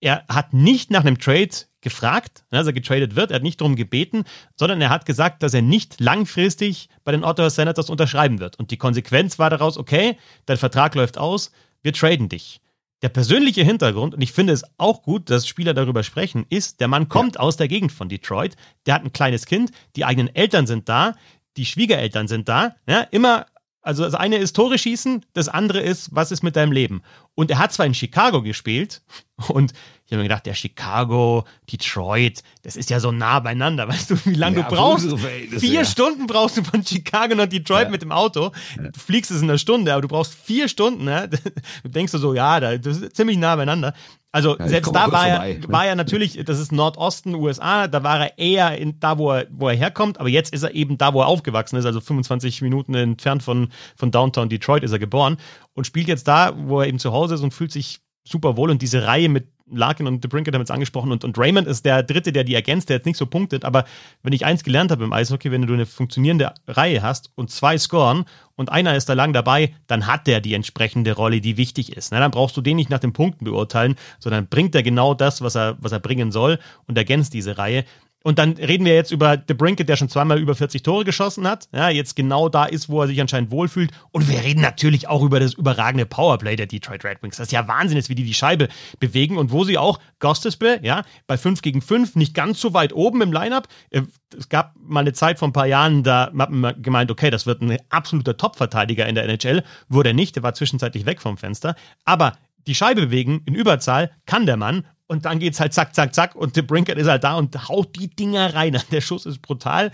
er 0.00 0.24
hat 0.28 0.52
nicht 0.52 0.90
nach 0.90 1.02
einem 1.02 1.18
Trade 1.18 1.50
gefragt, 1.82 2.44
als 2.50 2.66
er 2.66 2.72
getradet 2.72 3.16
wird, 3.16 3.30
er 3.30 3.36
hat 3.36 3.42
nicht 3.42 3.60
darum 3.60 3.76
gebeten, 3.76 4.24
sondern 4.56 4.80
er 4.80 4.90
hat 4.90 5.06
gesagt, 5.06 5.42
dass 5.42 5.54
er 5.54 5.62
nicht 5.62 6.00
langfristig 6.00 6.88
bei 7.04 7.12
den 7.12 7.22
Ottawa 7.22 7.50
Senators 7.50 7.90
unterschreiben 7.90 8.40
wird. 8.40 8.58
Und 8.58 8.70
die 8.70 8.78
Konsequenz 8.78 9.38
war 9.38 9.50
daraus, 9.50 9.78
okay, 9.78 10.16
dein 10.46 10.56
Vertrag 10.56 10.94
läuft 10.94 11.18
aus, 11.18 11.52
wir 11.82 11.92
traden 11.92 12.28
dich. 12.28 12.60
Der 13.02 13.08
persönliche 13.08 13.62
Hintergrund, 13.62 14.14
und 14.14 14.20
ich 14.20 14.32
finde 14.32 14.52
es 14.52 14.62
auch 14.76 15.02
gut, 15.02 15.30
dass 15.30 15.48
Spieler 15.48 15.72
darüber 15.72 16.02
sprechen, 16.02 16.44
ist, 16.50 16.80
der 16.80 16.88
Mann 16.88 17.08
kommt 17.08 17.36
ja. 17.36 17.40
aus 17.40 17.56
der 17.56 17.68
Gegend 17.68 17.92
von 17.92 18.08
Detroit, 18.08 18.56
der 18.86 18.94
hat 18.94 19.04
ein 19.04 19.12
kleines 19.12 19.46
Kind, 19.46 19.70
die 19.96 20.04
eigenen 20.04 20.34
Eltern 20.34 20.66
sind 20.66 20.88
da, 20.88 21.14
die 21.56 21.64
Schwiegereltern 21.64 22.28
sind 22.28 22.48
da, 22.48 22.76
ja, 22.86 23.00
immer 23.10 23.46
also 23.82 24.04
das 24.04 24.14
eine 24.14 24.36
ist 24.36 24.54
Tore 24.54 24.78
schießen, 24.78 25.24
das 25.32 25.48
andere 25.48 25.80
ist, 25.80 26.14
was 26.14 26.32
ist 26.32 26.42
mit 26.42 26.56
deinem 26.56 26.72
Leben? 26.72 27.02
Und 27.34 27.50
er 27.50 27.58
hat 27.58 27.72
zwar 27.72 27.86
in 27.86 27.94
Chicago 27.94 28.42
gespielt 28.42 29.02
und 29.48 29.72
ich 30.10 30.14
habe 30.14 30.24
mir 30.24 30.28
gedacht, 30.28 30.44
der 30.44 30.54
Chicago, 30.54 31.44
Detroit, 31.70 32.42
das 32.64 32.74
ist 32.74 32.90
ja 32.90 32.98
so 32.98 33.12
nah 33.12 33.38
beieinander. 33.38 33.86
Weißt 33.88 34.10
du, 34.10 34.16
wie 34.24 34.34
lange 34.34 34.56
ja, 34.56 34.62
du 34.64 34.74
brauchst? 34.74 35.08
Vier 35.16 35.72
ja. 35.72 35.84
Stunden 35.84 36.26
brauchst 36.26 36.56
du 36.56 36.64
von 36.64 36.84
Chicago 36.84 37.36
nach 37.36 37.46
Detroit 37.46 37.84
ja. 37.84 37.90
mit 37.90 38.02
dem 38.02 38.10
Auto. 38.10 38.50
Du 38.76 38.98
fliegst 38.98 39.30
es 39.30 39.40
in 39.40 39.48
einer 39.48 39.58
Stunde, 39.58 39.92
aber 39.92 40.02
du 40.02 40.08
brauchst 40.08 40.34
vier 40.34 40.66
Stunden. 40.68 41.04
Ne? 41.04 41.30
Du 41.84 41.88
denkst 41.88 42.10
du 42.10 42.18
so, 42.18 42.34
ja, 42.34 42.58
das 42.58 42.98
ist 42.98 43.16
ziemlich 43.16 43.38
nah 43.38 43.54
beieinander. 43.54 43.94
Also 44.32 44.58
ja, 44.58 44.68
selbst 44.68 44.94
da 44.94 45.12
war 45.12 45.28
er, 45.28 45.58
ne? 45.58 45.60
war 45.68 45.86
er 45.86 45.94
natürlich, 45.94 46.42
das 46.44 46.58
ist 46.58 46.72
Nordosten 46.72 47.36
USA, 47.36 47.86
da 47.86 48.02
war 48.02 48.20
er 48.20 48.38
eher 48.38 48.78
in, 48.78 48.98
da, 48.98 49.16
wo 49.16 49.30
er, 49.30 49.46
wo 49.50 49.68
er 49.68 49.76
herkommt, 49.76 50.18
aber 50.18 50.28
jetzt 50.28 50.52
ist 50.52 50.62
er 50.62 50.74
eben 50.74 50.98
da, 50.98 51.14
wo 51.14 51.20
er 51.20 51.26
aufgewachsen 51.26 51.76
ist, 51.76 51.84
also 51.84 52.00
25 52.00 52.62
Minuten 52.62 52.94
entfernt 52.94 53.42
von, 53.42 53.68
von 53.96 54.10
Downtown 54.10 54.48
Detroit 54.48 54.82
ist 54.82 54.92
er 54.92 54.98
geboren 54.98 55.36
und 55.74 55.86
spielt 55.86 56.08
jetzt 56.08 56.28
da, 56.28 56.52
wo 56.56 56.80
er 56.80 56.88
eben 56.88 56.98
zu 56.98 57.12
Hause 57.12 57.34
ist 57.34 57.42
und 57.42 57.52
fühlt 57.52 57.72
sich 57.72 58.00
super 58.24 58.56
wohl 58.56 58.70
und 58.70 58.82
diese 58.82 59.06
Reihe 59.06 59.28
mit 59.28 59.48
Larkin 59.70 60.06
und 60.06 60.22
DeBrinket 60.22 60.54
haben 60.54 60.62
es 60.62 60.70
angesprochen 60.70 61.12
und, 61.12 61.24
und 61.24 61.38
Raymond 61.38 61.66
ist 61.66 61.84
der 61.84 62.02
Dritte, 62.02 62.32
der 62.32 62.44
die 62.44 62.54
ergänzt, 62.54 62.88
der 62.88 62.96
jetzt 62.96 63.06
nicht 63.06 63.16
so 63.16 63.26
punktet, 63.26 63.64
aber 63.64 63.84
wenn 64.22 64.32
ich 64.32 64.44
eins 64.44 64.64
gelernt 64.64 64.90
habe 64.90 65.04
im 65.04 65.12
Eishockey, 65.12 65.50
wenn 65.50 65.66
du 65.66 65.74
eine 65.74 65.86
funktionierende 65.86 66.52
Reihe 66.66 67.02
hast 67.02 67.30
und 67.34 67.50
zwei 67.50 67.78
scoren 67.78 68.24
und 68.56 68.70
einer 68.70 68.94
ist 68.96 69.08
da 69.08 69.14
lang 69.14 69.32
dabei, 69.32 69.74
dann 69.86 70.06
hat 70.06 70.26
der 70.26 70.40
die 70.40 70.54
entsprechende 70.54 71.12
Rolle, 71.12 71.40
die 71.40 71.56
wichtig 71.56 71.96
ist. 71.96 72.12
Na, 72.12 72.20
dann 72.20 72.30
brauchst 72.30 72.56
du 72.56 72.60
den 72.60 72.76
nicht 72.76 72.90
nach 72.90 72.98
den 72.98 73.12
Punkten 73.12 73.44
beurteilen, 73.44 73.96
sondern 74.18 74.48
bringt 74.48 74.74
er 74.74 74.82
genau 74.82 75.14
das, 75.14 75.40
was 75.40 75.56
er, 75.56 75.76
was 75.80 75.92
er 75.92 76.00
bringen 76.00 76.30
soll 76.30 76.58
und 76.86 76.98
ergänzt 76.98 77.32
diese 77.32 77.58
Reihe. 77.58 77.84
Und 78.22 78.38
dann 78.38 78.52
reden 78.52 78.84
wir 78.84 78.94
jetzt 78.94 79.12
über 79.12 79.42
The 79.48 79.54
Brinket, 79.54 79.88
der 79.88 79.96
schon 79.96 80.10
zweimal 80.10 80.38
über 80.38 80.54
40 80.54 80.82
Tore 80.82 81.04
geschossen 81.04 81.48
hat. 81.48 81.68
Ja, 81.72 81.88
jetzt 81.88 82.16
genau 82.16 82.48
da 82.50 82.66
ist, 82.66 82.88
wo 82.90 83.00
er 83.00 83.06
sich 83.06 83.20
anscheinend 83.20 83.50
wohlfühlt. 83.50 83.92
Und 84.12 84.28
wir 84.28 84.40
reden 84.40 84.60
natürlich 84.60 85.08
auch 85.08 85.22
über 85.22 85.40
das 85.40 85.54
überragende 85.54 86.04
Powerplay 86.04 86.56
der 86.56 86.66
Detroit 86.66 87.04
Red 87.04 87.22
Wings. 87.22 87.38
Das 87.38 87.48
ist 87.48 87.52
ja 87.52 87.66
Wahnsinn 87.66 88.00
wie 88.08 88.14
die 88.14 88.24
die 88.24 88.34
Scheibe 88.34 88.68
bewegen 88.98 89.36
und 89.36 89.52
wo 89.52 89.64
sie 89.64 89.78
auch 89.78 90.00
Gostesbe, 90.20 90.80
ja, 90.82 91.02
bei 91.26 91.36
5 91.36 91.62
gegen 91.62 91.82
5 91.82 92.16
nicht 92.16 92.34
ganz 92.34 92.60
so 92.60 92.74
weit 92.74 92.92
oben 92.92 93.22
im 93.22 93.32
Lineup. 93.32 93.68
Äh, 93.90 94.02
es 94.36 94.48
gab 94.48 94.74
mal 94.78 95.00
eine 95.00 95.12
Zeit 95.12 95.38
vor 95.38 95.48
ein 95.48 95.52
paar 95.52 95.66
Jahren, 95.66 96.02
da 96.02 96.30
hat 96.36 96.50
man 96.50 96.80
gemeint, 96.82 97.10
okay, 97.10 97.30
das 97.30 97.46
wird 97.46 97.62
ein 97.62 97.78
absoluter 97.88 98.36
Top-Verteidiger 98.36 99.06
in 99.06 99.14
der 99.14 99.24
NHL. 99.24 99.62
Wurde 99.88 100.10
er 100.10 100.14
nicht, 100.14 100.36
der 100.36 100.42
war 100.42 100.54
zwischenzeitlich 100.54 101.06
weg 101.06 101.20
vom 101.20 101.36
Fenster. 101.36 101.74
Aber 102.04 102.34
die 102.66 102.74
Scheibe 102.74 103.06
bewegen 103.06 103.42
in 103.46 103.54
Überzahl 103.54 104.10
kann 104.26 104.46
der 104.46 104.56
Mann 104.56 104.86
und 105.10 105.24
dann 105.24 105.40
geht's 105.40 105.58
halt 105.58 105.74
zack, 105.74 105.92
zack, 105.92 106.14
zack 106.14 106.36
und 106.36 106.54
der 106.54 106.62
Brinkert 106.62 106.96
ist 106.96 107.08
halt 107.08 107.24
da 107.24 107.34
und 107.34 107.68
haut 107.68 107.96
die 107.96 108.08
Dinger 108.08 108.54
rein. 108.54 108.78
Der 108.92 109.00
Schuss 109.00 109.26
ist 109.26 109.42
brutal. 109.42 109.90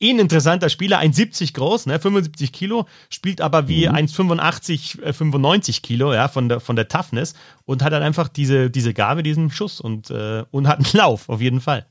Eh 0.00 0.10
ein 0.10 0.18
interessanter 0.18 0.70
Spieler, 0.70 1.00
1,70 1.00 1.54
groß, 1.54 1.86
ne, 1.86 1.98
75 1.98 2.52
Kilo, 2.52 2.86
spielt 3.10 3.42
aber 3.42 3.68
wie 3.68 3.86
mhm. 3.88 3.94
1,85, 3.94 5.12
95 5.12 5.76
äh, 5.76 5.80
Kilo, 5.80 6.14
ja, 6.14 6.28
von 6.28 6.48
der, 6.48 6.60
von 6.60 6.76
der 6.76 6.88
Toughness 6.88 7.34
und 7.64 7.82
hat 7.82 7.92
halt 7.92 8.02
einfach 8.02 8.28
diese, 8.28 8.70
diese 8.70 8.94
Gabe, 8.94 9.22
diesen 9.22 9.50
Schuss 9.50 9.80
und, 9.80 10.10
äh, 10.10 10.44
und 10.50 10.66
hat 10.66 10.78
einen 10.78 10.88
Lauf, 10.94 11.28
auf 11.28 11.40
jeden 11.40 11.60
Fall. 11.60 11.86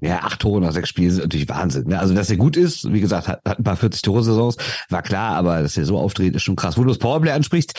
Ja, 0.00 0.20
acht 0.22 0.40
Tore 0.40 0.60
nach 0.60 0.72
sechs 0.72 0.88
Spielen 0.88 1.10
sind 1.10 1.22
natürlich 1.24 1.48
Wahnsinn. 1.48 1.88
Ne? 1.88 1.98
Also, 1.98 2.14
dass 2.14 2.30
er 2.30 2.36
gut 2.36 2.56
ist, 2.56 2.92
wie 2.92 3.00
gesagt, 3.00 3.26
hat, 3.26 3.40
hat 3.44 3.58
ein 3.58 3.64
paar 3.64 3.76
40-Tore-Saisons, 3.76 4.56
war 4.90 5.02
klar, 5.02 5.34
aber 5.34 5.62
dass 5.62 5.76
er 5.76 5.84
so 5.84 5.98
auftritt, 5.98 6.36
ist 6.36 6.42
schon 6.42 6.54
krass. 6.54 6.78
Wo 6.78 6.82
du 6.82 6.88
das 6.88 6.98
Powerplay 6.98 7.32
ansprichst, 7.32 7.74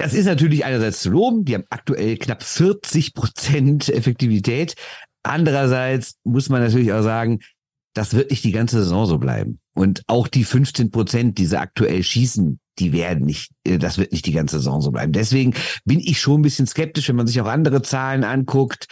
das 0.00 0.14
ist 0.14 0.24
natürlich 0.24 0.64
einerseits 0.64 1.02
zu 1.02 1.10
loben. 1.10 1.44
Die 1.44 1.54
haben 1.54 1.66
aktuell 1.68 2.16
knapp 2.16 2.42
40 2.42 3.14
Prozent 3.14 3.88
Effektivität. 3.88 4.74
Andererseits 5.22 6.14
muss 6.24 6.48
man 6.48 6.62
natürlich 6.62 6.92
auch 6.92 7.02
sagen, 7.02 7.40
das 7.94 8.14
wird 8.14 8.30
nicht 8.30 8.44
die 8.44 8.52
ganze 8.52 8.78
Saison 8.82 9.04
so 9.04 9.18
bleiben. 9.18 9.60
Und 9.74 10.02
auch 10.06 10.28
die 10.28 10.44
15 10.44 10.90
Prozent, 10.90 11.38
die 11.38 11.44
sie 11.44 11.58
aktuell 11.58 12.02
schießen, 12.02 12.58
die 12.78 12.92
werden 12.92 13.26
nicht, 13.26 13.50
äh, 13.64 13.78
das 13.78 13.98
wird 13.98 14.12
nicht 14.12 14.24
die 14.24 14.32
ganze 14.32 14.56
Saison 14.56 14.80
so 14.80 14.90
bleiben. 14.90 15.12
Deswegen 15.12 15.54
bin 15.84 16.00
ich 16.00 16.18
schon 16.18 16.40
ein 16.40 16.42
bisschen 16.42 16.66
skeptisch, 16.66 17.08
wenn 17.08 17.16
man 17.16 17.26
sich 17.26 17.40
auch 17.40 17.46
andere 17.46 17.82
Zahlen 17.82 18.24
anguckt 18.24 18.86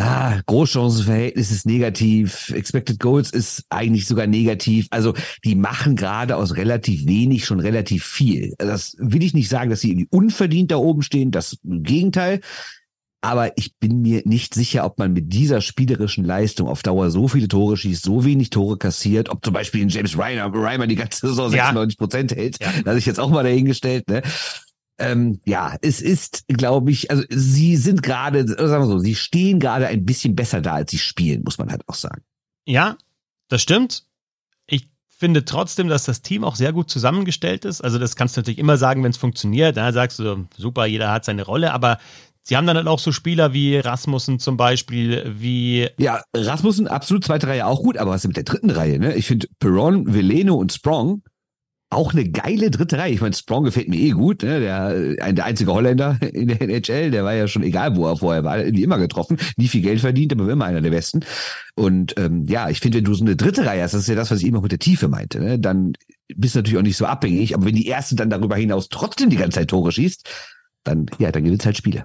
ah, 0.00 0.40
Großchancenverhältnis 0.46 1.50
ist 1.50 1.66
negativ, 1.66 2.50
Expected 2.50 2.98
Goals 3.00 3.30
ist 3.30 3.64
eigentlich 3.70 4.06
sogar 4.06 4.26
negativ. 4.26 4.86
Also 4.90 5.14
die 5.44 5.54
machen 5.54 5.96
gerade 5.96 6.36
aus 6.36 6.56
relativ 6.56 7.06
wenig 7.06 7.44
schon 7.44 7.60
relativ 7.60 8.04
viel. 8.04 8.54
Das 8.58 8.96
will 8.98 9.22
ich 9.22 9.34
nicht 9.34 9.48
sagen, 9.48 9.70
dass 9.70 9.80
sie 9.80 9.90
irgendwie 9.90 10.08
unverdient 10.10 10.70
da 10.70 10.76
oben 10.76 11.02
stehen, 11.02 11.30
das 11.30 11.58
im 11.64 11.82
Gegenteil. 11.82 12.40
Aber 13.22 13.56
ich 13.58 13.76
bin 13.76 14.00
mir 14.00 14.22
nicht 14.24 14.54
sicher, 14.54 14.84
ob 14.86 14.98
man 14.98 15.12
mit 15.12 15.32
dieser 15.32 15.60
spielerischen 15.60 16.24
Leistung 16.24 16.68
auf 16.68 16.82
Dauer 16.82 17.10
so 17.10 17.28
viele 17.28 17.48
Tore 17.48 17.76
schießt, 17.76 18.02
so 18.02 18.24
wenig 18.24 18.48
Tore 18.48 18.78
kassiert, 18.78 19.28
ob 19.28 19.44
zum 19.44 19.52
Beispiel 19.52 19.82
ein 19.82 19.90
James 19.90 20.16
Reiner, 20.16 20.50
Reimer 20.54 20.86
die 20.86 20.96
ganze 20.96 21.28
Saison 21.28 21.50
96 21.50 21.98
Prozent 21.98 22.34
hält. 22.34 22.58
Ja. 22.62 22.72
Da 22.82 22.90
habe 22.90 22.98
ich 22.98 23.04
jetzt 23.04 23.20
auch 23.20 23.28
mal 23.28 23.42
dahingestellt. 23.42 24.08
Ne? 24.08 24.22
Ähm, 25.00 25.40
ja, 25.44 25.76
es 25.82 26.00
ist, 26.00 26.44
glaube 26.48 26.90
ich, 26.90 27.10
also 27.10 27.24
sie 27.30 27.76
sind 27.76 28.02
gerade, 28.02 28.46
sagen 28.46 28.84
wir 28.84 28.86
so, 28.86 28.98
sie 28.98 29.14
stehen 29.14 29.58
gerade 29.58 29.86
ein 29.86 30.04
bisschen 30.04 30.36
besser 30.36 30.60
da, 30.60 30.74
als 30.74 30.90
sie 30.90 30.98
spielen, 30.98 31.42
muss 31.42 31.58
man 31.58 31.70
halt 31.70 31.88
auch 31.88 31.94
sagen. 31.94 32.22
Ja, 32.66 32.96
das 33.48 33.62
stimmt. 33.62 34.04
Ich 34.66 34.88
finde 35.08 35.44
trotzdem, 35.44 35.88
dass 35.88 36.04
das 36.04 36.22
Team 36.22 36.44
auch 36.44 36.54
sehr 36.54 36.72
gut 36.72 36.90
zusammengestellt 36.90 37.64
ist. 37.64 37.80
Also 37.80 37.98
das 37.98 38.14
kannst 38.14 38.36
du 38.36 38.40
natürlich 38.40 38.58
immer 38.58 38.76
sagen, 38.76 39.02
wenn 39.02 39.10
es 39.10 39.16
funktioniert. 39.16 39.76
Da 39.76 39.92
sagst 39.92 40.18
du, 40.18 40.46
super, 40.56 40.86
jeder 40.86 41.10
hat 41.10 41.24
seine 41.24 41.42
Rolle, 41.42 41.72
aber 41.72 41.98
Sie 42.42 42.56
haben 42.56 42.66
dann 42.66 42.76
halt 42.76 42.86
auch 42.88 42.98
so 42.98 43.12
Spieler 43.12 43.52
wie 43.52 43.76
Rasmussen 43.76 44.38
zum 44.38 44.56
Beispiel, 44.56 45.34
wie. 45.38 45.88
Ja, 45.98 46.22
Rasmussen 46.34 46.88
absolut 46.88 47.24
zweite 47.24 47.46
Reihe 47.46 47.66
auch 47.66 47.82
gut, 47.82 47.98
aber 47.98 48.12
was 48.12 48.24
ist 48.24 48.28
mit 48.28 48.36
der 48.36 48.44
dritten 48.44 48.70
Reihe, 48.70 48.98
ne? 48.98 49.14
Ich 49.14 49.26
finde 49.26 49.46
Perron, 49.58 50.12
Veleno 50.12 50.54
und 50.54 50.72
Sprong 50.72 51.22
auch 51.90 52.12
eine 52.12 52.28
geile 52.28 52.70
dritte 52.70 52.98
Reihe. 52.98 53.12
Ich 53.12 53.20
meine, 53.20 53.34
Sprong 53.34 53.64
gefällt 53.64 53.88
mir 53.88 53.98
eh 53.98 54.10
gut, 54.10 54.44
ne? 54.44 54.60
Der, 54.60 55.24
ein, 55.24 55.34
der 55.34 55.44
einzige 55.44 55.72
Holländer 55.74 56.18
in 56.32 56.46
der 56.46 56.62
NHL, 56.62 57.10
der 57.10 57.24
war 57.24 57.34
ja 57.34 57.48
schon 57.48 57.64
egal, 57.64 57.96
wo 57.96 58.06
er 58.06 58.16
vorher 58.16 58.44
war, 58.44 58.58
nie 58.58 58.82
immer 58.82 58.98
getroffen, 58.98 59.38
nie 59.56 59.66
viel 59.66 59.82
Geld 59.82 60.00
verdient, 60.00 60.32
aber 60.32 60.48
immer 60.48 60.64
einer 60.64 60.80
der 60.80 60.90
Besten. 60.90 61.20
Und 61.74 62.14
ähm, 62.16 62.46
ja, 62.46 62.70
ich 62.70 62.78
finde, 62.78 62.98
wenn 62.98 63.04
du 63.04 63.14
so 63.14 63.24
eine 63.24 63.34
dritte 63.34 63.66
Reihe 63.66 63.82
hast, 63.82 63.94
das 63.94 64.02
ist 64.02 64.08
ja 64.08 64.14
das, 64.14 64.30
was 64.30 64.40
ich 64.40 64.46
immer 64.46 64.60
mit 64.60 64.70
der 64.70 64.78
Tiefe 64.78 65.08
meinte, 65.08 65.40
ne? 65.40 65.58
dann 65.58 65.94
bist 66.36 66.54
du 66.54 66.60
natürlich 66.60 66.78
auch 66.78 66.82
nicht 66.82 66.96
so 66.96 67.06
abhängig, 67.06 67.54
aber 67.54 67.66
wenn 67.66 67.74
die 67.74 67.88
erste 67.88 68.14
dann 68.14 68.30
darüber 68.30 68.54
hinaus 68.54 68.88
trotzdem 68.88 69.28
die 69.28 69.36
ganze 69.36 69.58
Zeit 69.58 69.68
Tore 69.68 69.90
schießt, 69.90 70.28
dann, 70.84 71.06
ja, 71.18 71.32
dann 71.32 71.44
gewinnt 71.44 71.64
halt 71.66 71.76
Spiele. 71.76 72.04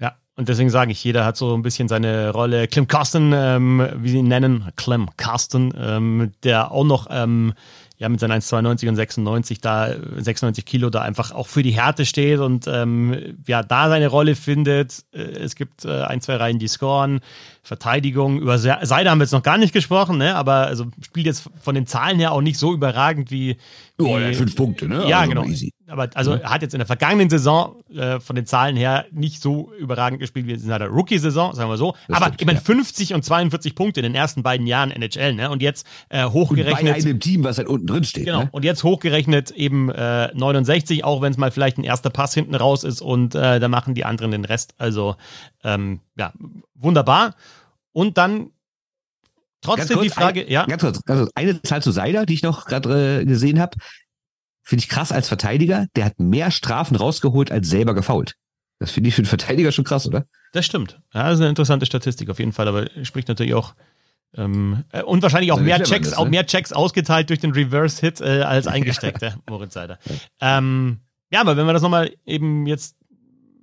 Ja, 0.00 0.16
und 0.34 0.48
deswegen 0.48 0.68
sage 0.68 0.90
ich, 0.90 1.02
jeder 1.04 1.24
hat 1.24 1.36
so 1.36 1.54
ein 1.54 1.62
bisschen 1.62 1.88
seine 1.88 2.30
Rolle. 2.30 2.66
Clem 2.66 2.88
Carsten, 2.88 3.32
ähm, 3.34 3.88
wie 3.98 4.10
sie 4.10 4.18
ihn 4.18 4.28
nennen, 4.28 4.68
Clem 4.76 5.08
Carsten, 5.16 5.72
ähm, 5.78 6.32
der 6.42 6.72
auch 6.72 6.84
noch 6.84 7.06
ähm, 7.10 7.54
ja 7.98 8.08
mit 8.08 8.20
seinen 8.20 8.40
1,92 8.40 8.88
und 8.88 8.96
96 8.96 9.60
da 9.60 9.94
96 10.16 10.64
Kilo 10.64 10.90
da 10.90 11.02
einfach 11.02 11.32
auch 11.32 11.46
für 11.46 11.62
die 11.62 11.70
Härte 11.70 12.04
steht 12.04 12.40
und 12.40 12.66
ähm, 12.66 13.38
ja 13.46 13.62
da 13.62 13.88
seine 13.88 14.08
Rolle 14.08 14.34
findet. 14.34 15.04
Äh, 15.12 15.22
es 15.22 15.54
gibt 15.54 15.84
äh, 15.84 16.02
ein, 16.02 16.20
zwei 16.20 16.36
Reihen, 16.36 16.58
die 16.58 16.68
scoren. 16.68 17.20
Verteidigung, 17.66 18.38
über 18.38 18.58
Seide 18.58 19.10
haben 19.10 19.18
wir 19.18 19.24
jetzt 19.24 19.32
noch 19.32 19.42
gar 19.42 19.58
nicht 19.58 19.72
gesprochen, 19.72 20.18
ne? 20.18 20.36
aber 20.36 20.68
also 20.68 20.86
spielt 21.04 21.26
jetzt 21.26 21.50
von 21.60 21.74
den 21.74 21.84
Zahlen 21.84 22.20
her 22.20 22.30
auch 22.30 22.40
nicht 22.40 22.60
so 22.60 22.72
überragend 22.72 23.32
wie. 23.32 23.56
wie 23.98 24.04
oh, 24.04 24.16
ja, 24.16 24.32
fünf 24.34 24.54
Punkte, 24.54 24.86
ne? 24.86 25.08
Ja, 25.08 25.18
also 25.18 25.30
genau. 25.30 25.44
Easy. 25.44 25.72
Aber 25.88 26.08
also 26.14 26.36
ja. 26.36 26.48
hat 26.48 26.62
jetzt 26.62 26.74
in 26.74 26.78
der 26.78 26.86
vergangenen 26.86 27.28
Saison 27.28 27.82
äh, 27.92 28.20
von 28.20 28.36
den 28.36 28.46
Zahlen 28.46 28.76
her 28.76 29.06
nicht 29.10 29.42
so 29.42 29.72
überragend 29.78 30.20
gespielt 30.20 30.46
wie 30.46 30.52
in 30.52 30.60
seiner 30.60 30.86
Rookie-Saison, 30.86 31.54
sagen 31.54 31.68
wir 31.68 31.76
so. 31.76 31.96
Das 32.06 32.16
aber 32.16 32.26
stimmt, 32.26 32.40
ich 32.40 32.46
meine, 32.46 32.58
ja. 32.58 32.64
50 32.64 33.14
und 33.14 33.24
42 33.24 33.74
Punkte 33.74 33.98
in 33.98 34.04
den 34.04 34.14
ersten 34.14 34.44
beiden 34.44 34.68
Jahren 34.68 34.92
NHL, 34.92 35.34
ne? 35.34 35.50
Und 35.50 35.60
jetzt 35.60 35.88
äh, 36.08 36.24
hochgerechnet. 36.24 36.96
Und 36.96 37.02
bei 37.02 37.10
einem 37.10 37.20
Team, 37.20 37.42
was 37.42 37.58
halt 37.58 37.66
unten 37.66 37.88
drin 37.88 38.04
steht. 38.04 38.26
Genau. 38.26 38.44
Ne? 38.44 38.48
Und 38.52 38.64
jetzt 38.64 38.84
hochgerechnet 38.84 39.50
eben 39.50 39.90
äh, 39.90 40.32
69, 40.34 41.02
auch 41.02 41.20
wenn 41.20 41.32
es 41.32 41.36
mal 41.36 41.50
vielleicht 41.50 41.78
ein 41.78 41.84
erster 41.84 42.10
Pass 42.10 42.32
hinten 42.32 42.54
raus 42.54 42.84
ist 42.84 43.00
und 43.00 43.34
äh, 43.34 43.58
da 43.58 43.66
machen 43.66 43.94
die 43.94 44.04
anderen 44.04 44.30
den 44.30 44.44
Rest. 44.44 44.74
Also 44.78 45.16
ähm, 45.64 45.98
ja, 46.16 46.32
wunderbar. 46.74 47.34
Und 47.96 48.18
dann 48.18 48.50
trotzdem 49.62 49.96
kurz, 49.96 50.02
die 50.02 50.10
Frage, 50.10 50.42
ein, 50.42 50.50
ja. 50.50 50.66
Ganz 50.66 50.82
kurz, 50.82 51.00
also 51.06 51.30
eine 51.34 51.62
Zahl 51.62 51.80
zu 51.80 51.92
Seider, 51.92 52.26
die 52.26 52.34
ich 52.34 52.42
noch 52.42 52.66
gerade 52.66 53.20
äh, 53.22 53.24
gesehen 53.24 53.58
habe, 53.58 53.78
finde 54.62 54.82
ich 54.82 54.90
krass 54.90 55.12
als 55.12 55.28
Verteidiger. 55.28 55.86
Der 55.96 56.04
hat 56.04 56.20
mehr 56.20 56.50
Strafen 56.50 56.94
rausgeholt 56.94 57.50
als 57.50 57.70
selber 57.70 57.94
gefault. 57.94 58.34
Das 58.80 58.90
finde 58.90 59.08
ich 59.08 59.14
für 59.14 59.20
einen 59.20 59.26
Verteidiger 59.26 59.72
schon 59.72 59.86
krass, 59.86 60.06
oder? 60.06 60.26
Das 60.52 60.66
stimmt. 60.66 61.00
Ja, 61.14 61.22
das 61.22 61.36
ist 61.36 61.40
eine 61.40 61.48
interessante 61.48 61.86
Statistik 61.86 62.28
auf 62.28 62.38
jeden 62.38 62.52
Fall, 62.52 62.68
aber 62.68 62.86
spricht 63.02 63.28
natürlich 63.28 63.54
auch 63.54 63.74
ähm, 64.34 64.84
äh, 64.92 65.02
und 65.02 65.22
wahrscheinlich 65.22 65.52
auch 65.52 65.60
mehr 65.60 65.82
Checks, 65.82 66.08
ist, 66.08 66.12
ne? 66.12 66.18
auch 66.18 66.28
mehr 66.28 66.44
Checks 66.44 66.74
ausgeteilt 66.74 67.30
durch 67.30 67.40
den 67.40 67.52
Reverse-Hit 67.52 68.20
äh, 68.20 68.42
als 68.42 68.66
eingesteckte 68.66 69.36
Moritz 69.48 69.72
Seider. 69.72 69.98
Ähm, 70.42 71.00
ja, 71.30 71.40
aber 71.40 71.56
wenn 71.56 71.64
wir 71.64 71.72
das 71.72 71.80
nochmal 71.80 72.12
eben 72.26 72.66
jetzt 72.66 72.94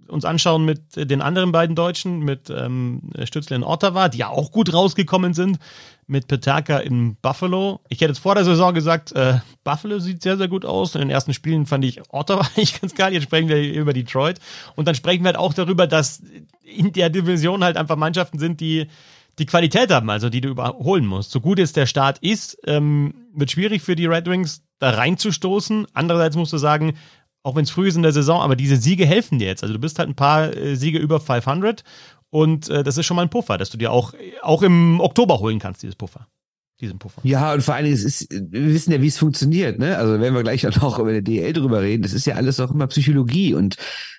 uns 0.08 0.26
anschauen 0.26 0.66
mit 0.66 0.82
den 0.96 1.22
anderen 1.22 1.52
beiden 1.52 1.76
Deutschen, 1.76 2.20
mit 2.20 2.50
ähm, 2.50 3.02
Stützle 3.24 3.56
in 3.56 3.64
Ottawa, 3.64 4.10
die 4.10 4.20
ja 4.20 4.30
auch 4.30 4.52
gut 4.52 4.74
rausgekommen 4.74 5.34
sind, 5.34 5.60
mit 6.08 6.28
Peterka 6.28 6.78
in 6.78 7.16
Buffalo. 7.22 7.80
Ich 7.90 8.02
hätte 8.02 8.12
jetzt 8.12 8.20
vor 8.20 8.36
der 8.36 8.46
Saison 8.46 8.74
gesagt, 8.74 9.12
äh, 9.14 9.40
Buffalo 9.64 10.00
sieht 10.00 10.22
sehr, 10.22 10.38
sehr 10.38 10.48
gut 10.48 10.66
aus. 10.66 10.96
In 10.96 11.02
den 11.02 11.10
ersten 11.10 11.34
Spielen 11.34 11.66
fand 11.66 11.86
ich 11.86 12.02
Ottawa 12.10 12.42
eigentlich 12.56 12.80
ganz 12.80 12.96
geil. 12.96 13.14
Jetzt 13.14 13.24
sprechen 13.24 13.50
wir 13.50 13.74
über 13.74 13.94
Detroit. 13.94 14.40
Und 14.76 14.88
dann 14.88 14.96
sprechen 14.96 15.24
wir 15.24 15.28
halt 15.28 15.38
auch 15.38 15.54
darüber, 15.54 15.88
dass 15.88 16.22
in 16.64 16.92
der 16.94 17.10
Division 17.10 17.64
halt 17.64 17.78
einfach 17.78 17.96
Mannschaften 17.96 18.40
sind, 18.40 18.60
die 18.60 18.88
die 19.40 19.46
Qualität 19.46 19.92
haben, 19.92 20.10
also 20.10 20.30
die 20.30 20.42
du 20.42 20.50
überholen 20.50 21.06
musst. 21.06 21.32
So 21.32 21.42
gut 21.42 21.60
es 21.60 21.74
der 21.74 21.88
Start 21.88 22.20
ist, 22.20 22.58
ähm, 22.66 23.16
wird 23.34 23.52
schwierig 23.52 23.82
für 23.82 23.96
die 23.96 24.06
Red 24.06 24.28
Wings 24.28 24.64
da 24.80 24.92
reinzustoßen. 24.92 25.88
Andererseits 25.94 26.36
musst 26.36 26.54
du 26.54 26.58
sagen, 26.58 26.94
auch 27.44 27.56
wenn 27.56 27.64
es 27.64 27.72
früh 27.72 27.88
ist 27.88 27.96
in 27.96 28.04
der 28.04 28.14
Saison, 28.14 28.42
aber 28.42 28.56
diese 28.56 28.78
Siege 28.78 29.06
helfen 29.06 29.38
dir 29.38 29.48
jetzt. 29.48 29.64
Also 29.64 29.74
du 29.74 29.80
bist 29.80 30.00
halt 30.00 30.10
ein 30.10 30.16
paar 30.16 30.56
äh, 30.56 30.76
Siege 30.76 30.98
über 30.98 31.20
500 31.20 31.84
und 32.30 32.70
äh, 32.70 32.84
das 32.84 32.98
ist 32.98 33.06
schon 33.06 33.16
mal 33.16 33.24
ein 33.24 33.30
Puffer, 33.30 33.58
dass 33.58 33.70
du 33.70 33.78
dir 33.78 33.92
auch, 33.92 34.14
auch 34.42 34.64
im 34.64 35.00
Oktober 35.00 35.40
holen 35.40 35.60
kannst, 35.60 35.84
dieses 35.84 35.96
Puffer. 35.96 36.28
Diesen 36.82 37.00
Puffer. 37.00 37.22
Ja, 37.24 37.54
und 37.54 37.62
vor 37.62 37.76
allen 37.76 37.86
Dingen, 37.86 37.96
es 37.96 38.04
ist, 38.04 38.32
wir 38.32 38.74
wissen 38.74 38.92
ja, 38.92 39.02
wie 39.02 39.08
es 39.08 39.18
funktioniert, 39.18 39.80
ne? 39.80 39.98
Also 39.98 40.20
wenn 40.20 40.34
wir 40.34 40.44
gleich 40.44 40.68
auch 40.68 40.76
noch 40.82 41.00
über 41.00 41.10
eine 41.10 41.24
DL 41.24 41.54
drüber 41.54 41.82
reden, 41.82 42.04
das 42.04 42.14
ist 42.14 42.26
ja 42.26 42.36
alles 42.36 42.60
auch 42.60 42.72
immer 42.72 42.88
Psychologie 42.88 43.54
und 43.54 43.78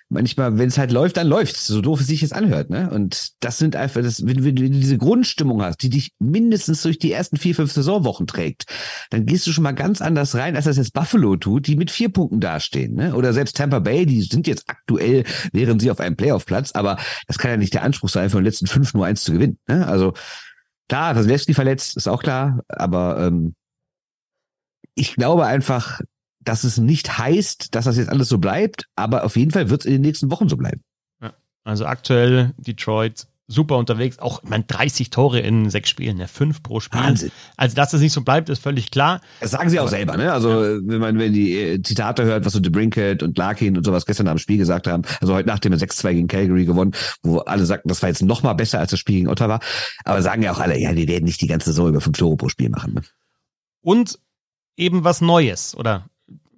manchmal, 0.08 0.58
wenn 0.58 0.68
es 0.68 0.78
halt 0.78 0.92
läuft, 0.92 1.16
dann 1.16 1.26
läuft's, 1.26 1.66
so 1.66 1.80
doof 1.80 2.00
es 2.00 2.06
sich 2.06 2.22
jetzt 2.22 2.32
anhört, 2.32 2.70
ne? 2.70 2.90
Und 2.90 3.32
das 3.40 3.58
sind 3.58 3.76
einfach, 3.76 4.02
das, 4.02 4.24
wenn, 4.24 4.44
wenn, 4.44 4.56
wenn 4.58 4.72
du 4.72 4.78
diese 4.78 4.98
Grundstimmung 4.98 5.62
hast, 5.62 5.82
die 5.82 5.90
dich 5.90 6.12
mindestens 6.18 6.82
durch 6.82 6.98
die 6.98 7.12
ersten 7.12 7.36
vier, 7.36 7.54
fünf 7.54 7.72
Saisonwochen 7.72 8.26
trägt, 8.26 8.64
dann 9.10 9.26
gehst 9.26 9.46
du 9.46 9.52
schon 9.52 9.64
mal 9.64 9.72
ganz 9.72 10.00
anders 10.00 10.34
rein, 10.34 10.56
als 10.56 10.66
das 10.66 10.76
jetzt 10.76 10.92
Buffalo 10.92 11.36
tut, 11.36 11.66
die 11.66 11.76
mit 11.76 11.90
vier 11.90 12.10
Punkten 12.10 12.40
dastehen, 12.40 12.94
ne? 12.94 13.14
Oder 13.14 13.32
selbst 13.32 13.56
Tampa 13.56 13.80
Bay, 13.80 14.06
die 14.06 14.22
sind 14.22 14.46
jetzt 14.46 14.64
aktuell, 14.68 15.24
wären 15.52 15.80
sie 15.80 15.90
auf 15.90 16.00
einem 16.00 16.16
Playoff-Platz, 16.16 16.72
aber 16.72 16.96
das 17.26 17.38
kann 17.38 17.50
ja 17.50 17.56
nicht 17.56 17.74
der 17.74 17.82
Anspruch 17.82 18.08
sein, 18.08 18.30
von 18.30 18.40
den 18.40 18.46
letzten 18.46 18.66
fünf 18.66 18.94
nur 18.94 19.06
eins 19.06 19.24
zu 19.24 19.32
gewinnen, 19.32 19.58
ne? 19.66 19.86
Also, 19.86 20.14
klar, 20.88 21.16
Wasilewski 21.16 21.54
verletzt, 21.54 21.96
ist 21.96 22.08
auch 22.08 22.22
klar, 22.22 22.60
aber 22.68 23.18
ähm, 23.18 23.54
ich 24.94 25.14
glaube 25.14 25.46
einfach, 25.46 26.00
dass 26.40 26.64
es 26.64 26.78
nicht 26.78 27.18
heißt, 27.18 27.74
dass 27.74 27.86
das 27.86 27.96
jetzt 27.96 28.10
alles 28.10 28.28
so 28.28 28.38
bleibt, 28.38 28.86
aber 28.96 29.24
auf 29.24 29.36
jeden 29.36 29.50
Fall 29.50 29.70
wird 29.70 29.82
es 29.82 29.86
in 29.86 29.92
den 29.92 30.02
nächsten 30.02 30.30
Wochen 30.30 30.48
so 30.48 30.56
bleiben. 30.56 30.82
Ja, 31.20 31.34
also 31.64 31.86
aktuell 31.86 32.52
Detroit 32.58 33.26
super 33.46 33.76
unterwegs, 33.76 34.18
auch 34.18 34.42
ich 34.42 34.48
meine 34.48 34.64
30 34.64 35.10
Tore 35.10 35.40
in 35.40 35.68
sechs 35.68 35.90
Spielen, 35.90 36.18
ja, 36.18 36.26
fünf 36.26 36.62
pro 36.62 36.80
Spiel. 36.80 37.00
Wahnsinn. 37.00 37.30
Also 37.56 37.76
dass 37.76 37.90
das 37.90 38.00
nicht 38.00 38.12
so 38.12 38.22
bleibt, 38.22 38.48
ist 38.48 38.62
völlig 38.62 38.90
klar. 38.90 39.20
Das 39.40 39.50
sagen 39.50 39.68
sie 39.70 39.80
auch 39.80 39.88
selber, 39.88 40.16
ne? 40.16 40.32
Also 40.32 40.64
ja. 40.64 40.80
wenn 40.82 41.00
man 41.00 41.18
wenn 41.18 41.32
die 41.32 41.56
äh, 41.58 41.82
Zitate 41.82 42.24
hört, 42.24 42.44
was 42.44 42.54
so 42.54 42.60
DeBrinket 42.60 43.22
und 43.22 43.36
Larkin 43.36 43.76
und 43.76 43.84
sowas 43.84 44.06
gestern 44.06 44.28
am 44.28 44.38
Spiel 44.38 44.58
gesagt 44.58 44.86
haben, 44.86 45.02
also 45.20 45.34
heute 45.34 45.48
Nacht 45.48 45.64
haben 45.64 45.72
wir 45.72 45.78
6-2 45.78 46.14
gegen 46.14 46.28
Calgary 46.28 46.64
gewonnen, 46.64 46.92
wo 47.22 47.38
alle 47.38 47.66
sagten, 47.66 47.88
das 47.88 48.00
war 48.02 48.08
jetzt 48.08 48.22
noch 48.22 48.42
mal 48.42 48.54
besser 48.54 48.80
als 48.80 48.90
das 48.90 49.00
Spiel 49.00 49.16
gegen 49.16 49.28
Ottawa, 49.28 49.60
aber 50.04 50.22
sagen 50.22 50.42
ja 50.42 50.52
auch 50.52 50.60
alle, 50.60 50.78
ja, 50.78 50.94
wir 50.96 51.08
werden 51.08 51.24
nicht 51.24 51.40
die 51.40 51.46
ganze 51.46 51.70
Saison 51.70 51.88
über 51.88 52.00
fünf 52.00 52.16
Tore 52.16 52.36
pro 52.36 52.48
Spiel 52.48 52.70
machen. 52.70 52.94
Ne? 52.94 53.02
Und 53.82 54.18
eben 54.76 55.04
was 55.04 55.20
Neues 55.20 55.76
oder 55.76 56.06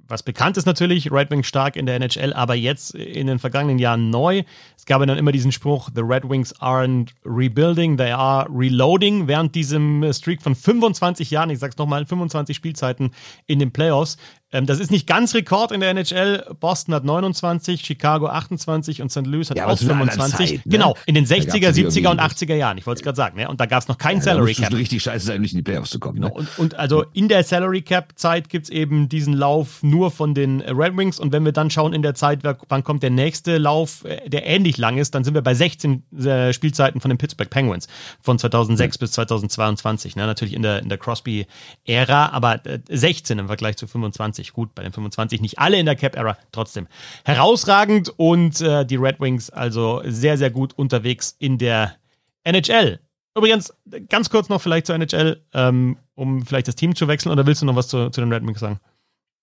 was 0.08 0.22
bekannt 0.22 0.56
ist 0.56 0.66
natürlich, 0.66 1.10
Red 1.10 1.30
Wings 1.30 1.46
stark 1.46 1.76
in 1.76 1.86
der 1.86 1.96
NHL, 1.96 2.32
aber 2.32 2.54
jetzt 2.54 2.94
in 2.94 3.26
den 3.26 3.38
vergangenen 3.38 3.78
Jahren 3.78 4.10
neu. 4.10 4.42
Es 4.76 4.86
gab 4.86 5.00
ja 5.00 5.06
dann 5.06 5.18
immer 5.18 5.32
diesen 5.32 5.52
Spruch, 5.52 5.90
the 5.94 6.02
Red 6.02 6.28
Wings 6.28 6.54
aren't 6.60 7.10
rebuilding, 7.24 7.96
they 7.96 8.12
are 8.12 8.46
reloading. 8.50 9.26
Während 9.26 9.54
diesem 9.54 10.12
Streak 10.12 10.42
von 10.42 10.54
25 10.54 11.30
Jahren, 11.30 11.50
ich 11.50 11.58
sag's 11.58 11.76
nochmal, 11.76 12.06
25 12.06 12.56
Spielzeiten 12.56 13.10
in 13.46 13.58
den 13.58 13.72
Playoffs, 13.72 14.16
ähm, 14.52 14.66
das 14.66 14.78
ist 14.78 14.92
nicht 14.92 15.08
ganz 15.08 15.34
Rekord 15.34 15.72
in 15.72 15.80
der 15.80 15.90
NHL. 15.90 16.54
Boston 16.60 16.94
hat 16.94 17.04
29, 17.04 17.84
Chicago 17.84 18.28
28 18.28 19.02
und 19.02 19.10
St. 19.10 19.26
Louis 19.26 19.50
hat 19.50 19.56
ja, 19.56 19.66
auch 19.66 19.76
25. 19.76 20.36
Zeit, 20.36 20.66
ne? 20.66 20.72
Genau, 20.72 20.94
in 21.04 21.16
den 21.16 21.26
60er, 21.26 21.70
70er 21.70 22.10
und 22.10 22.20
80er 22.20 22.54
Jahren. 22.54 22.78
Ich 22.78 22.86
wollte 22.86 23.00
es 23.00 23.02
gerade 23.02 23.16
sagen. 23.16 23.36
Ne? 23.36 23.48
Und 23.48 23.60
da 23.60 23.66
gab 23.66 23.82
es 23.82 23.88
noch 23.88 23.98
kein 23.98 24.18
ja, 24.18 24.22
Salary 24.22 24.54
Cap. 24.54 24.70
Da 24.70 24.76
richtig 24.76 25.02
scheiße 25.02 25.26
sein, 25.26 25.40
nicht 25.40 25.52
in 25.52 25.58
die 25.58 25.64
Playoffs 25.64 25.90
zu 25.90 25.98
kommen. 25.98 26.16
Genau. 26.16 26.28
Ne? 26.28 26.34
Und, 26.34 26.58
und, 26.58 26.74
also 26.76 27.04
in 27.12 27.28
der 27.28 27.42
Salary 27.42 27.82
Cap 27.82 28.12
Zeit 28.14 28.48
gibt 28.48 28.66
es 28.66 28.70
eben 28.70 29.08
diesen 29.08 29.34
Lauf 29.34 29.82
nur 29.82 30.12
von 30.12 30.32
den 30.32 30.60
Red 30.60 30.96
Wings. 30.96 31.18
Und 31.18 31.32
wenn 31.32 31.44
wir 31.44 31.52
dann 31.52 31.68
schauen 31.68 31.92
in 31.92 32.02
der 32.02 32.14
Zeit, 32.14 32.40
wann 32.44 32.84
kommt 32.84 33.02
der 33.02 33.10
nächste 33.10 33.58
Lauf, 33.58 34.04
äh, 34.04 34.28
der 34.28 34.46
ähnlich 34.46 34.78
lang 34.78 34.96
ist, 34.98 35.16
dann 35.16 35.24
sind 35.24 35.34
wir 35.34 35.42
bei 35.42 35.54
16 35.54 36.04
äh, 36.24 36.52
Spielzeiten 36.52 37.00
von 37.00 37.08
den 37.08 37.18
Pittsburgh 37.18 37.50
Penguins 37.50 37.88
von 38.20 38.38
2006 38.38 38.94
ja. 38.94 39.00
bis 39.00 39.12
2022. 39.12 40.14
Ne? 40.14 40.24
Natürlich 40.24 40.54
in 40.54 40.62
der, 40.62 40.82
in 40.82 40.88
der 40.88 40.98
Crosby-Ära, 40.98 42.28
aber 42.28 42.60
16 42.88 43.40
im 43.40 43.48
Vergleich 43.48 43.76
zu 43.76 43.88
25. 43.88 44.35
25. 44.36 44.52
Gut, 44.52 44.74
bei 44.74 44.82
den 44.82 44.92
25 44.92 45.40
nicht 45.40 45.58
alle 45.58 45.78
in 45.78 45.86
der 45.86 45.96
Cap-Era, 45.96 46.36
trotzdem 46.52 46.86
herausragend 47.24 48.12
und 48.16 48.60
äh, 48.60 48.84
die 48.84 48.96
Red 48.96 49.20
Wings 49.20 49.50
also 49.50 50.02
sehr, 50.04 50.38
sehr 50.38 50.50
gut 50.50 50.74
unterwegs 50.76 51.34
in 51.38 51.58
der 51.58 51.96
NHL. 52.44 53.00
Übrigens, 53.36 53.74
ganz 54.08 54.30
kurz 54.30 54.48
noch 54.48 54.62
vielleicht 54.62 54.86
zur 54.86 54.94
NHL, 54.94 55.42
ähm, 55.52 55.98
um 56.14 56.44
vielleicht 56.44 56.68
das 56.68 56.76
Team 56.76 56.94
zu 56.94 57.08
wechseln 57.08 57.32
oder 57.32 57.46
willst 57.46 57.62
du 57.62 57.66
noch 57.66 57.76
was 57.76 57.88
zu, 57.88 58.10
zu 58.10 58.20
den 58.20 58.32
Red 58.32 58.46
Wings 58.46 58.60
sagen? 58.60 58.80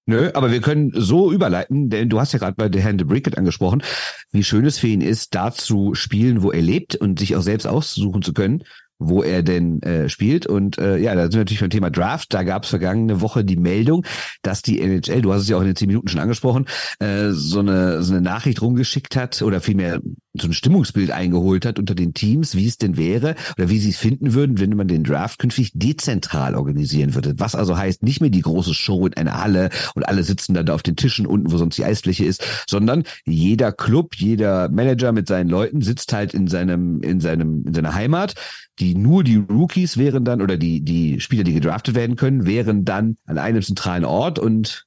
Nö, 0.06 0.32
aber 0.34 0.52
wir 0.52 0.60
können 0.60 0.92
so 0.94 1.32
überleiten, 1.32 1.90
denn 1.90 2.10
du 2.10 2.20
hast 2.20 2.34
ja 2.34 2.40
gerade 2.40 2.56
bei 2.58 2.82
Herrn 2.82 2.98
de 2.98 3.08
Brickett 3.08 3.38
angesprochen, 3.38 3.84
wie 4.32 4.44
schön 4.44 4.66
es 4.66 4.78
für 4.78 4.88
ihn 4.88 5.00
ist, 5.00 5.34
da 5.34 5.54
zu 5.54 5.96
spielen, 5.96 6.44
wo 6.44 6.52
er 6.52 6.62
lebt 6.62 6.96
und 6.98 7.20
sich 7.20 7.38
auch 7.38 7.42
selbst 7.42 7.66
aussuchen 7.66 8.22
zu 8.22 8.34
können 8.34 8.66
wo 9.10 9.24
er 9.24 9.44
denn 9.44 9.82
äh, 9.82 10.10
spielt. 10.10 10.46
Und 10.46 10.78
äh, 10.78 10.98
ja, 10.98 11.16
da 11.16 11.24
sind 11.24 11.34
wir 11.34 11.40
natürlich 11.40 11.62
beim 11.62 11.70
Thema 11.70 11.90
Draft. 11.90 12.34
Da 12.34 12.44
gab 12.44 12.64
es 12.64 12.70
vergangene 12.70 13.22
Woche 13.22 13.44
die 13.44 13.58
Meldung, 13.58 14.06
dass 14.42 14.62
die 14.62 14.82
NHL, 14.82 15.22
du 15.22 15.34
hast 15.34 15.44
es 15.44 15.50
ja 15.50 15.58
auch 15.58 15.62
in 15.62 15.68
den 15.68 15.76
zehn 15.76 15.88
Minuten 15.88 16.08
schon 16.08 16.20
angesprochen, 16.20 16.66
äh, 17.00 17.30
so, 17.32 17.60
eine, 17.60 18.04
so 18.04 18.14
eine 18.14 18.22
Nachricht 18.22 18.62
rumgeschickt 18.62 19.16
hat 19.16 19.42
oder 19.42 19.62
vielmehr 19.62 20.00
so 20.36 20.48
ein 20.48 20.54
Stimmungsbild 20.54 21.12
eingeholt 21.12 21.66
hat 21.66 21.78
unter 21.78 21.94
den 21.94 22.14
Teams, 22.14 22.56
wie 22.56 22.68
es 22.68 22.78
denn 22.78 22.98
wäre 22.98 23.36
oder 23.58 23.70
wie 23.70 23.78
sie 23.78 23.92
es 23.92 23.98
finden 23.98 24.34
würden, 24.34 24.60
wenn 24.60 24.76
man 24.76 24.88
den 24.88 25.04
Draft 25.04 25.38
künftig 25.38 25.72
dezentral 25.76 26.56
organisieren 26.56 27.14
würde. 27.14 27.36
Was 27.38 27.54
also 27.54 27.78
heißt, 27.78 28.02
nicht 28.02 28.20
mehr 28.20 28.32
die 28.32 28.42
große 28.42 28.74
Show 28.74 29.06
in 29.06 29.14
einer 29.14 29.40
Halle 29.40 29.70
und 29.94 30.08
alle 30.08 30.24
sitzen 30.24 30.56
dann 30.56 30.66
da 30.66 30.74
auf 30.74 30.82
den 30.82 30.96
Tischen 30.96 31.28
unten, 31.28 31.52
wo 31.52 31.58
sonst 31.58 31.78
die 31.78 31.86
Eisfläche 31.86 32.26
ist, 32.26 32.44
sondern 32.68 33.04
jeder 33.26 33.72
Club, 33.72 34.16
jeder 34.16 34.70
Manager 34.70 35.12
mit 35.12 35.28
seinen 35.28 35.50
Leuten 35.50 35.82
sitzt 35.82 36.14
halt 36.14 36.34
in 36.34 36.48
seinem, 36.48 37.02
in 37.02 37.20
seinem, 37.20 37.66
in 37.68 37.74
seiner 37.74 37.94
Heimat. 37.94 38.34
Die 38.80 38.93
nur 38.96 39.24
die 39.24 39.38
Rookies 39.38 39.98
wären 39.98 40.26
dann 40.26 40.42
oder 40.42 40.58
die, 40.58 40.82
die 40.82 41.20
Spieler, 41.20 41.44
die 41.44 41.54
gedraftet 41.54 41.96
werden 41.96 42.16
können, 42.16 42.46
wären 42.46 42.86
dann 42.86 43.18
an 43.26 43.38
einem 43.38 43.62
zentralen 43.62 44.06
Ort 44.06 44.40
und 44.40 44.86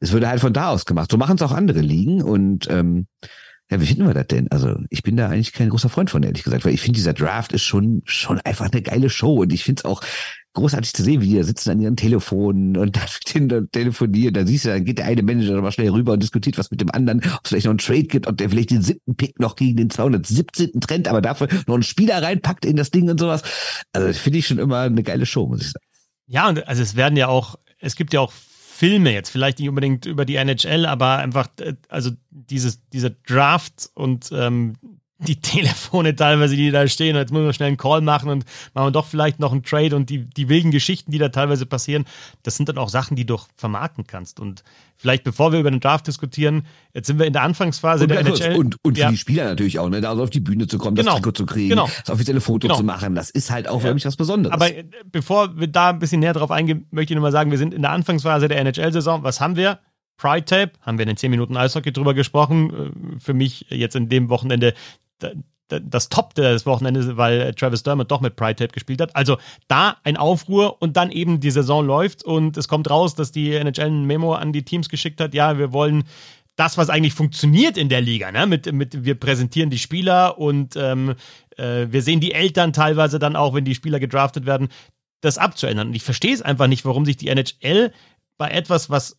es 0.00 0.12
würde 0.12 0.28
halt 0.28 0.40
von 0.40 0.52
da 0.52 0.68
aus 0.68 0.84
gemacht. 0.84 1.10
So 1.10 1.16
machen 1.16 1.36
es 1.36 1.42
auch 1.42 1.52
andere 1.52 1.80
Ligen 1.80 2.22
und 2.22 2.68
ähm, 2.70 3.06
ja, 3.70 3.80
wie 3.80 3.86
finden 3.86 4.06
wir 4.06 4.14
das 4.14 4.26
denn? 4.26 4.50
Also 4.50 4.76
ich 4.90 5.02
bin 5.02 5.16
da 5.16 5.28
eigentlich 5.28 5.52
kein 5.52 5.70
großer 5.70 5.88
Freund 5.88 6.10
von, 6.10 6.22
ehrlich 6.22 6.44
gesagt, 6.44 6.64
weil 6.64 6.74
ich 6.74 6.82
finde, 6.82 6.98
dieser 6.98 7.14
Draft 7.14 7.52
ist 7.52 7.62
schon, 7.62 8.02
schon 8.04 8.38
einfach 8.40 8.70
eine 8.70 8.82
geile 8.82 9.08
Show 9.08 9.40
und 9.40 9.52
ich 9.52 9.64
finde 9.64 9.80
es 9.80 9.84
auch 9.84 10.02
großartig 10.52 10.92
zu 10.92 11.02
sehen, 11.02 11.20
wie 11.20 11.28
die 11.28 11.36
da 11.36 11.42
sitzen 11.42 11.70
an 11.70 11.80
ihren 11.80 11.96
Telefonen 11.96 12.76
und 12.76 12.96
dann 13.50 13.70
telefonieren. 13.70 14.34
Da 14.34 14.46
siehst 14.46 14.66
du, 14.66 14.68
dann 14.68 14.84
geht 14.84 14.98
der 14.98 15.06
eine 15.06 15.22
Manager 15.22 15.60
mal 15.60 15.72
schnell 15.72 15.90
rüber 15.90 16.12
und 16.12 16.22
diskutiert 16.22 16.58
was 16.58 16.70
mit 16.70 16.80
dem 16.80 16.90
anderen, 16.90 17.20
ob 17.20 17.40
es 17.44 17.48
vielleicht 17.48 17.66
noch 17.66 17.72
einen 17.72 17.78
Trade 17.78 18.04
gibt, 18.04 18.26
ob 18.26 18.36
der 18.36 18.50
vielleicht 18.50 18.70
den 18.70 18.82
siebten 18.82 19.16
Pick 19.16 19.40
noch 19.40 19.56
gegen 19.56 19.76
den 19.76 19.90
217. 19.90 20.80
Trend, 20.80 21.08
aber 21.08 21.22
dafür 21.22 21.48
noch 21.66 21.74
einen 21.74 21.82
Spieler 21.82 22.22
reinpackt 22.22 22.64
in 22.64 22.76
das 22.76 22.90
Ding 22.90 23.10
und 23.10 23.18
sowas. 23.18 23.42
Also 23.92 24.12
finde 24.12 24.38
ich 24.38 24.46
schon 24.46 24.58
immer 24.58 24.80
eine 24.80 25.02
geile 25.02 25.26
Show, 25.26 25.46
muss 25.46 25.62
ich 25.62 25.72
sagen. 25.72 25.86
Ja, 26.26 26.48
und 26.48 26.68
also 26.68 26.82
es 26.82 26.96
werden 26.96 27.16
ja 27.16 27.28
auch, 27.28 27.56
es 27.80 27.96
gibt 27.96 28.12
ja 28.12 28.20
auch 28.20 28.32
Filme 28.74 29.12
jetzt, 29.12 29.30
vielleicht 29.30 29.60
nicht 29.60 29.68
unbedingt 29.68 30.04
über 30.04 30.24
die 30.24 30.34
NHL, 30.34 30.84
aber 30.84 31.18
einfach, 31.18 31.46
äh, 31.60 31.74
also 31.88 32.10
dieses, 32.30 32.80
dieser 32.88 33.10
Draft 33.10 33.88
und 33.94 34.30
ähm, 34.32 34.74
die 35.18 35.40
Telefone 35.40 36.16
teilweise, 36.16 36.56
die 36.56 36.70
da 36.70 36.86
stehen, 36.88 37.14
und 37.14 37.20
jetzt 37.20 37.32
muss 37.32 37.42
man 37.42 37.52
schnell 37.52 37.68
einen 37.68 37.76
Call 37.76 38.00
machen 38.00 38.28
und 38.30 38.44
machen 38.74 38.86
wir 38.86 38.90
doch 38.90 39.06
vielleicht 39.06 39.38
noch 39.38 39.52
einen 39.52 39.62
Trade 39.62 39.94
und 39.94 40.10
die, 40.10 40.24
die 40.24 40.48
wilden 40.48 40.70
Geschichten, 40.70 41.12
die 41.12 41.18
da 41.18 41.28
teilweise 41.28 41.66
passieren, 41.66 42.04
das 42.42 42.56
sind 42.56 42.68
dann 42.68 42.78
auch 42.78 42.88
Sachen, 42.88 43.16
die 43.16 43.24
du 43.24 43.38
vermarkten 43.56 44.06
kannst. 44.06 44.40
Und 44.40 44.64
vielleicht 44.96 45.22
bevor 45.22 45.52
wir 45.52 45.60
über 45.60 45.70
den 45.70 45.80
Draft 45.80 46.06
diskutieren, 46.08 46.66
jetzt 46.92 47.06
sind 47.06 47.18
wir 47.18 47.26
in 47.26 47.32
der 47.32 47.42
Anfangsphase 47.42 48.04
und 48.04 48.10
der 48.10 48.20
NHL. 48.20 48.56
Und, 48.56 48.76
und 48.82 48.98
ja. 48.98 49.06
für 49.06 49.12
die 49.12 49.18
Spieler 49.18 49.44
natürlich 49.44 49.78
auch, 49.78 49.88
ne, 49.88 50.00
da 50.00 50.12
auf 50.12 50.30
die 50.30 50.40
Bühne 50.40 50.66
zu 50.66 50.78
kommen, 50.78 50.96
genau. 50.96 51.12
das 51.12 51.20
Trikot 51.20 51.32
zu 51.32 51.46
kriegen, 51.46 51.70
genau. 51.70 51.88
das 52.04 52.10
offizielle 52.10 52.40
Foto 52.40 52.66
genau. 52.66 52.78
zu 52.78 52.84
machen, 52.84 53.14
das 53.14 53.30
ist 53.30 53.50
halt 53.50 53.68
auch 53.68 53.78
ja. 53.78 53.84
wirklich 53.84 54.04
was 54.04 54.16
Besonderes. 54.16 54.54
Aber 54.54 54.74
äh, 54.74 54.84
bevor 55.10 55.56
wir 55.56 55.68
da 55.68 55.90
ein 55.90 56.00
bisschen 56.00 56.20
näher 56.20 56.32
drauf 56.32 56.50
eingehen, 56.50 56.86
möchte 56.90 57.12
ich 57.12 57.16
nur 57.16 57.22
mal 57.22 57.32
sagen, 57.32 57.52
wir 57.52 57.58
sind 57.58 57.72
in 57.72 57.82
der 57.82 57.92
Anfangsphase 57.92 58.48
der 58.48 58.58
NHL-Saison. 58.58 59.22
Was 59.22 59.40
haben 59.40 59.56
wir? 59.56 59.78
Pride 60.16 60.44
Tape, 60.44 60.72
haben 60.80 60.98
wir 60.98 61.02
in 61.02 61.08
den 61.08 61.16
10 61.16 61.30
Minuten 61.30 61.56
Eishockey 61.56 61.92
drüber 61.92 62.14
gesprochen. 62.14 62.70
Äh, 63.16 63.20
für 63.20 63.34
mich 63.34 63.66
jetzt 63.68 63.96
in 63.96 64.08
dem 64.08 64.28
Wochenende 64.28 64.74
das 65.68 66.08
Top 66.08 66.34
des 66.34 66.66
Wochenendes, 66.66 67.16
weil 67.16 67.54
Travis 67.54 67.82
Dermott 67.82 68.10
doch 68.10 68.20
mit 68.20 68.36
Pride 68.36 68.56
Tape 68.56 68.72
gespielt 68.72 69.00
hat. 69.00 69.16
Also 69.16 69.38
da 69.66 69.96
ein 70.04 70.16
Aufruhr 70.16 70.80
und 70.80 70.96
dann 70.96 71.10
eben 71.10 71.40
die 71.40 71.50
Saison 71.50 71.86
läuft 71.86 72.22
und 72.22 72.56
es 72.56 72.68
kommt 72.68 72.90
raus, 72.90 73.14
dass 73.14 73.32
die 73.32 73.54
NHL 73.54 73.86
ein 73.86 74.04
Memo 74.04 74.34
an 74.34 74.52
die 74.52 74.64
Teams 74.64 74.88
geschickt 74.88 75.20
hat. 75.20 75.34
Ja, 75.34 75.58
wir 75.58 75.72
wollen 75.72 76.04
das, 76.56 76.78
was 76.78 76.90
eigentlich 76.90 77.14
funktioniert 77.14 77.76
in 77.76 77.88
der 77.88 78.00
Liga, 78.00 78.30
ne? 78.30 78.46
mit, 78.46 78.70
mit 78.72 79.04
wir 79.04 79.18
präsentieren 79.18 79.70
die 79.70 79.78
Spieler 79.78 80.38
und 80.38 80.76
ähm, 80.76 81.14
äh, 81.56 81.86
wir 81.90 82.02
sehen 82.02 82.20
die 82.20 82.32
Eltern 82.32 82.72
teilweise 82.72 83.18
dann 83.18 83.34
auch, 83.34 83.54
wenn 83.54 83.64
die 83.64 83.74
Spieler 83.74 83.98
gedraftet 83.98 84.46
werden, 84.46 84.68
das 85.20 85.38
abzuändern. 85.38 85.88
Und 85.88 85.94
ich 85.94 86.04
verstehe 86.04 86.34
es 86.34 86.42
einfach 86.42 86.68
nicht, 86.68 86.84
warum 86.84 87.04
sich 87.04 87.16
die 87.16 87.28
NHL 87.28 87.92
bei 88.36 88.50
etwas, 88.50 88.90
was 88.90 89.16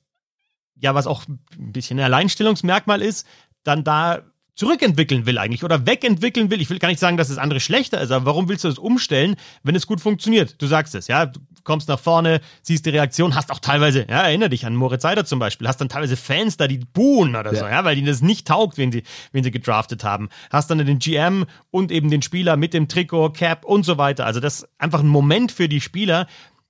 ja, 0.77 0.93
was 0.93 1.07
auch 1.07 1.23
ein 1.27 1.71
bisschen 1.71 1.99
ein 1.99 2.05
Alleinstellungsmerkmal 2.05 3.01
ist, 3.01 3.25
dann 3.63 3.83
da 3.83 4.23
zurückentwickeln 4.55 5.25
will 5.25 5.37
eigentlich 5.37 5.63
oder 5.63 5.85
wegentwickeln 5.85 6.49
will. 6.49 6.61
Ich 6.61 6.69
will 6.69 6.79
gar 6.79 6.87
nicht 6.87 6.99
sagen, 6.99 7.17
dass 7.17 7.27
das 7.27 7.37
andere 7.37 7.59
schlechter 7.59 7.99
ist, 7.99 8.11
aber 8.11 8.25
warum 8.25 8.47
willst 8.47 8.63
du 8.63 8.69
das 8.69 8.79
umstellen, 8.79 9.35
wenn 9.63 9.75
es 9.75 9.85
gut 9.85 9.99
funktioniert? 9.99 10.61
Du 10.61 10.67
sagst 10.67 10.95
es, 10.95 11.07
ja, 11.07 11.25
du 11.25 11.39
kommst 11.63 11.89
nach 11.89 11.99
vorne, 11.99 12.39
siehst 12.61 12.85
die 12.85 12.91
Reaktion, 12.91 13.35
hast 13.35 13.51
auch 13.51 13.59
teilweise, 13.59 14.05
ja, 14.09 14.21
erinnere 14.23 14.49
dich 14.49 14.65
an 14.65 14.75
Moritz 14.75 15.01
Seider 15.01 15.25
zum 15.25 15.39
Beispiel, 15.39 15.67
hast 15.67 15.81
dann 15.81 15.89
teilweise 15.89 16.15
Fans 16.15 16.55
da, 16.57 16.67
die 16.67 16.77
buhen 16.77 17.35
oder 17.35 17.53
ja. 17.53 17.59
so, 17.59 17.65
ja, 17.65 17.83
weil 17.83 17.97
ihnen 17.97 18.07
das 18.07 18.21
nicht 18.21 18.47
taugt, 18.47 18.77
wenn 18.77 18.91
sie, 18.91 19.03
wenn 19.33 19.43
sie 19.43 19.51
gedraftet 19.51 20.03
haben. 20.03 20.29
Hast 20.49 20.69
dann 20.69 20.77
den 20.77 20.99
GM 20.99 21.45
und 21.69 21.91
eben 21.91 22.09
den 22.09 22.21
Spieler 22.21 22.55
mit 22.55 22.73
dem 22.73 22.87
Trikot, 22.87 23.31
Cap 23.31 23.65
und 23.65 23.83
so 23.83 23.97
weiter. 23.97 24.25
Also 24.25 24.39
das 24.39 24.59
ist 24.59 24.69
einfach 24.77 25.01
ein 25.01 25.07
Moment 25.07 25.51
für 25.51 25.67
die 25.67 25.81
Spieler, 25.81 26.27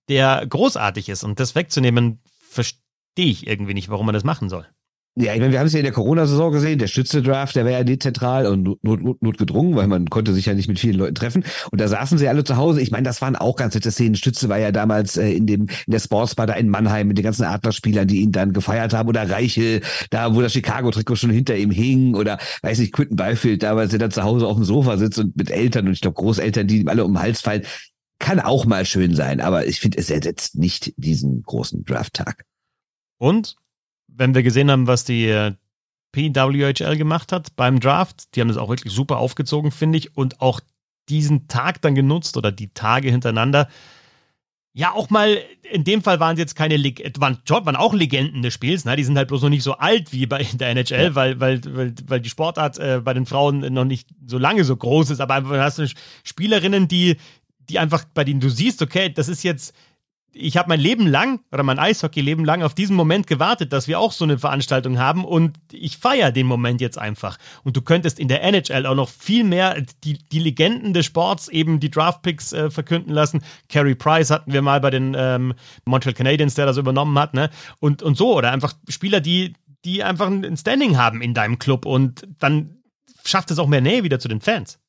der 0.10 0.46
großartig 0.48 1.10
ist 1.10 1.24
und 1.24 1.40
das 1.40 1.56
wegzunehmen, 1.56 2.20
verstehe 2.50 2.80
ich 3.16 3.48
irgendwie 3.48 3.74
nicht, 3.74 3.90
warum 3.90 4.08
man 4.08 4.14
das 4.14 4.24
machen 4.24 4.50
soll. 4.50 4.68
Ja, 5.18 5.34
ich 5.34 5.40
meine, 5.40 5.54
wir 5.54 5.60
haben 5.60 5.68
es 5.68 5.72
ja 5.72 5.80
in 5.80 5.86
der 5.86 5.94
Corona-Saison 5.94 6.52
gesehen, 6.52 6.78
der 6.78 6.88
Stütze-Draft, 6.88 7.56
der 7.56 7.64
war 7.64 7.72
ja 7.72 7.86
dezentral 7.86 8.48
und 8.48 8.64
not, 8.64 8.80
not, 8.84 9.24
notgedrungen, 9.24 9.74
weil 9.78 9.88
man 9.88 10.10
konnte 10.10 10.34
sich 10.34 10.46
ja 10.46 10.54
nicht 10.54 10.68
mit 10.68 10.78
vielen 10.78 10.98
Leuten 10.98 11.16
treffen. 11.16 11.46
Und 11.72 11.80
da 11.80 11.88
saßen 11.88 12.18
sie 12.18 12.28
alle 12.28 12.44
zu 12.44 12.58
Hause. 12.58 12.82
Ich 12.82 12.92
meine, 12.92 13.04
das 13.04 13.22
waren 13.22 13.38
auch 13.38 13.56
ganz 13.56 13.74
nette 13.76 13.92
Szenen. 13.92 14.16
Stütze 14.16 14.50
war 14.50 14.58
ja 14.58 14.74
damals 14.74 15.16
äh, 15.16 15.32
in 15.32 15.48
dem 15.48 15.62
in 15.62 15.92
der 15.92 16.00
Sportsbar 16.00 16.48
da 16.48 16.54
in 16.56 16.68
Mannheim 16.68 17.08
mit 17.08 17.18
den 17.18 17.24
ganzen 17.24 17.46
Adlerspielern, 17.46 18.10
die 18.10 18.24
ihn 18.24 18.34
dann 18.34 18.52
gefeiert 18.52 18.94
haben. 18.94 19.08
Oder 19.08 19.30
Reichel, 19.30 19.80
da 20.10 20.36
wo 20.36 20.42
das 20.42 20.52
Chicago-Trikot 20.52 21.16
schon 21.16 21.30
hinter 21.30 21.56
ihm 21.56 21.72
hing. 21.72 22.14
Oder, 22.16 22.38
weiß 22.64 22.80
nicht, 22.80 22.92
Quinton 22.92 23.16
Byfield, 23.16 23.64
damals 23.64 23.92
der 23.92 24.00
dann 24.00 24.12
zu 24.12 24.24
Hause 24.24 24.48
auf 24.48 24.58
dem 24.58 24.66
Sofa 24.66 24.98
sitzt 24.98 25.18
und 25.18 25.38
mit 25.38 25.50
Eltern 25.50 25.88
und 25.88 25.94
ich 25.94 26.02
glaube 26.02 26.16
Großeltern, 26.16 26.68
die 26.68 26.82
ihm 26.82 26.90
alle 26.90 27.06
um 27.06 27.14
den 27.14 27.22
Hals 27.22 27.40
fallen. 27.40 27.64
Kann 28.20 28.42
auch 28.42 28.66
mal 28.66 28.86
schön 28.86 29.16
sein, 29.16 29.40
aber 29.40 29.66
ich 29.66 29.80
finde, 29.80 29.98
es 29.98 30.10
ersetzt 30.10 30.58
nicht 30.58 30.94
diesen 30.98 31.42
großen 31.42 31.86
Draft-Tag. 31.86 32.44
Und 33.18 33.56
wenn 34.18 34.36
wir 34.36 34.44
gesehen 34.44 34.72
haben, 34.72 34.88
was 34.88 35.04
die 35.04 35.26
äh, 35.28 35.54
PWHL 36.16 36.98
gemacht 36.98 37.32
hat 37.32 37.56
beim 37.56 37.80
Draft, 37.80 38.36
die 38.36 38.42
haben 38.42 38.48
das 38.48 38.58
auch 38.58 38.70
wirklich 38.70 38.94
super 38.94 39.18
aufgezogen, 39.18 39.72
finde 39.72 39.98
ich, 39.98 40.16
und 40.16 40.42
auch 40.42 40.62
diesen 41.10 41.48
Tag 41.48 41.82
dann 41.82 41.94
genutzt 41.94 42.38
oder 42.38 42.52
die 42.52 42.74
Tage 42.74 43.12
hintereinander. 43.12 43.68
Ja, 44.74 44.92
auch 44.92 45.10
mal, 45.10 45.38
in 45.72 45.84
dem 45.86 46.02
Fall 46.02 46.20
waren 46.20 46.36
sie 46.36 46.42
jetzt 46.42 46.56
keine, 46.56 46.76
Leg 46.76 47.14
waren, 47.20 47.38
waren 47.48 47.76
auch 47.76 47.94
Legenden 47.94 48.42
des 48.42 48.54
Spiels, 48.54 48.84
ne? 48.84 48.96
die 48.96 49.04
sind 49.04 49.18
halt 49.18 49.30
bloß 49.30 49.42
noch 49.42 49.50
nicht 49.50 49.64
so 49.64 49.74
alt 49.74 50.12
wie 50.12 50.26
bei 50.26 50.44
der 50.44 50.70
NHL, 50.70 51.04
ja. 51.04 51.16
weil, 51.16 51.40
weil, 51.40 51.62
weil, 51.66 51.94
weil 52.08 52.20
die 52.20 52.30
Sportart 52.30 52.78
äh, 52.78 53.02
bei 53.04 53.14
den 53.14 53.26
Frauen 53.26 53.60
noch 53.74 53.86
nicht 53.86 54.10
so 54.26 54.38
lange 54.38 54.66
so 54.66 54.76
groß 54.76 55.12
ist, 55.12 55.22
aber 55.22 55.36
einfach 55.36 55.58
hast 55.58 55.80
du 55.80 55.88
Spielerinnen, 56.24 56.90
die, 56.90 57.16
die 57.70 57.80
einfach, 57.80 58.04
bei 58.14 58.24
denen 58.24 58.42
du 58.42 58.50
siehst, 58.50 58.82
okay, 58.82 59.10
das 59.10 59.30
ist 59.30 59.44
jetzt, 59.44 59.74
ich 60.38 60.58
habe 60.58 60.68
mein 60.68 60.82
Leben 60.82 61.08
lang 61.08 61.40
oder 61.52 61.64
mein 61.64 61.80
Eishockey-Leben 61.80 62.44
lang 62.44 62.62
auf 62.62 62.76
diesen 62.76 62.96
Moment 62.96 63.26
gewartet, 63.26 63.72
dass 63.72 63.88
wir 63.88 64.00
auch 64.00 64.12
so 64.12 64.26
eine 64.26 64.38
Veranstaltung 64.38 65.00
haben 65.00 65.24
und 65.24 65.58
ich 65.72 65.98
feiere 65.98 66.32
den 66.34 66.46
Moment 66.46 66.82
jetzt 66.82 66.98
einfach. 66.98 67.38
Und 67.64 67.78
du 67.78 67.82
könntest 67.82 68.20
in 68.20 68.28
der 68.28 68.44
NHL 68.44 68.86
auch 68.86 68.96
noch 68.96 69.10
viel 69.10 69.46
mehr 69.46 69.82
die, 70.04 70.18
die 70.30 70.40
Legenden 70.40 70.94
des 70.94 71.06
Sports 71.06 71.48
eben 71.48 71.80
die 71.80 71.90
Draftpicks 71.90 72.52
äh, 72.52 72.70
verkünden 72.70 73.14
lassen. 73.14 73.44
Carey 73.70 73.96
Price 73.96 74.30
hatten 74.30 74.52
wir 74.52 74.62
mal 74.62 74.82
bei 74.82 74.90
den 74.90 75.16
ähm, 75.18 75.54
Montreal 75.86 76.14
Canadiens, 76.14 76.56
der 76.56 76.66
das 76.66 76.78
übernommen 76.78 77.18
hat, 77.18 77.34
ne? 77.34 77.50
Und, 77.80 78.04
und 78.04 78.18
so, 78.18 78.36
oder 78.36 78.52
einfach 78.52 78.74
Spieler, 78.90 79.22
die, 79.22 79.54
die 79.86 80.04
einfach 80.04 80.28
ein 80.28 80.58
Standing 80.58 80.98
haben 80.98 81.22
in 81.22 81.34
deinem 81.34 81.60
Club 81.60 81.86
und 81.86 82.28
dann 82.40 82.82
schafft 83.24 83.52
es 83.52 83.60
auch 83.60 83.68
mehr 83.68 83.82
Nähe 83.82 84.04
wieder 84.04 84.20
zu 84.20 84.28
den 84.28 84.42
Fans. 84.42 84.80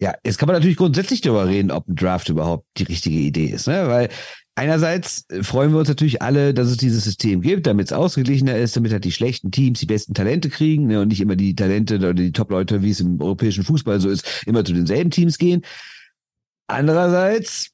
Ja, 0.00 0.14
jetzt 0.24 0.38
kann 0.38 0.48
man 0.48 0.56
natürlich 0.56 0.78
grundsätzlich 0.78 1.20
darüber 1.20 1.46
reden, 1.46 1.70
ob 1.70 1.86
ein 1.86 1.94
Draft 1.94 2.28
überhaupt 2.28 2.66
die 2.76 2.82
richtige 2.84 3.18
Idee 3.18 3.46
ist, 3.46 3.68
ne? 3.68 3.86
Weil 3.86 4.08
Einerseits 4.54 5.26
freuen 5.40 5.72
wir 5.72 5.78
uns 5.78 5.88
natürlich 5.88 6.20
alle, 6.20 6.52
dass 6.52 6.68
es 6.68 6.76
dieses 6.76 7.04
System 7.04 7.40
gibt, 7.40 7.66
damit 7.66 7.86
es 7.86 7.92
ausgeglichener 7.92 8.56
ist, 8.56 8.76
damit 8.76 8.92
halt 8.92 9.04
die 9.04 9.12
schlechten 9.12 9.50
Teams 9.50 9.80
die 9.80 9.86
besten 9.86 10.12
Talente 10.12 10.50
kriegen 10.50 10.88
ne, 10.88 11.00
und 11.00 11.08
nicht 11.08 11.22
immer 11.22 11.36
die 11.36 11.54
Talente 11.54 11.96
oder 11.96 12.12
die 12.12 12.32
Top-Leute, 12.32 12.82
wie 12.82 12.90
es 12.90 13.00
im 13.00 13.18
europäischen 13.20 13.64
Fußball 13.64 13.98
so 13.98 14.10
ist, 14.10 14.42
immer 14.46 14.62
zu 14.62 14.74
denselben 14.74 15.10
Teams 15.10 15.38
gehen. 15.38 15.62
Andererseits, 16.66 17.70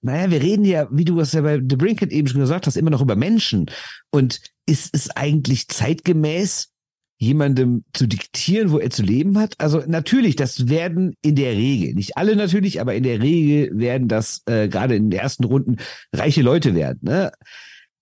naja, 0.00 0.30
wir 0.30 0.42
reden 0.42 0.64
ja, 0.64 0.88
wie 0.90 1.04
du 1.04 1.20
es 1.20 1.32
ja 1.32 1.42
bei 1.42 1.56
The 1.56 1.76
Brinket 1.76 2.10
eben 2.10 2.26
schon 2.26 2.40
gesagt 2.40 2.66
hast, 2.66 2.76
immer 2.76 2.90
noch 2.90 3.00
über 3.00 3.14
Menschen. 3.14 3.66
Und 4.10 4.40
ist 4.66 4.90
es 4.94 5.10
eigentlich 5.10 5.68
zeitgemäß, 5.68 6.72
jemandem 7.18 7.84
zu 7.92 8.06
diktieren, 8.06 8.70
wo 8.70 8.78
er 8.78 8.90
zu 8.90 9.02
leben 9.02 9.38
hat. 9.38 9.54
Also 9.58 9.82
natürlich, 9.86 10.36
das 10.36 10.68
werden 10.68 11.14
in 11.20 11.34
der 11.34 11.52
Regel, 11.52 11.94
nicht 11.94 12.16
alle 12.16 12.36
natürlich, 12.36 12.80
aber 12.80 12.94
in 12.94 13.02
der 13.02 13.20
Regel 13.20 13.76
werden 13.78 14.08
das 14.08 14.42
äh, 14.46 14.68
gerade 14.68 14.94
in 14.94 15.10
den 15.10 15.18
ersten 15.18 15.44
Runden 15.44 15.76
reiche 16.12 16.42
Leute 16.42 16.74
werden. 16.74 17.00
Ne? 17.02 17.32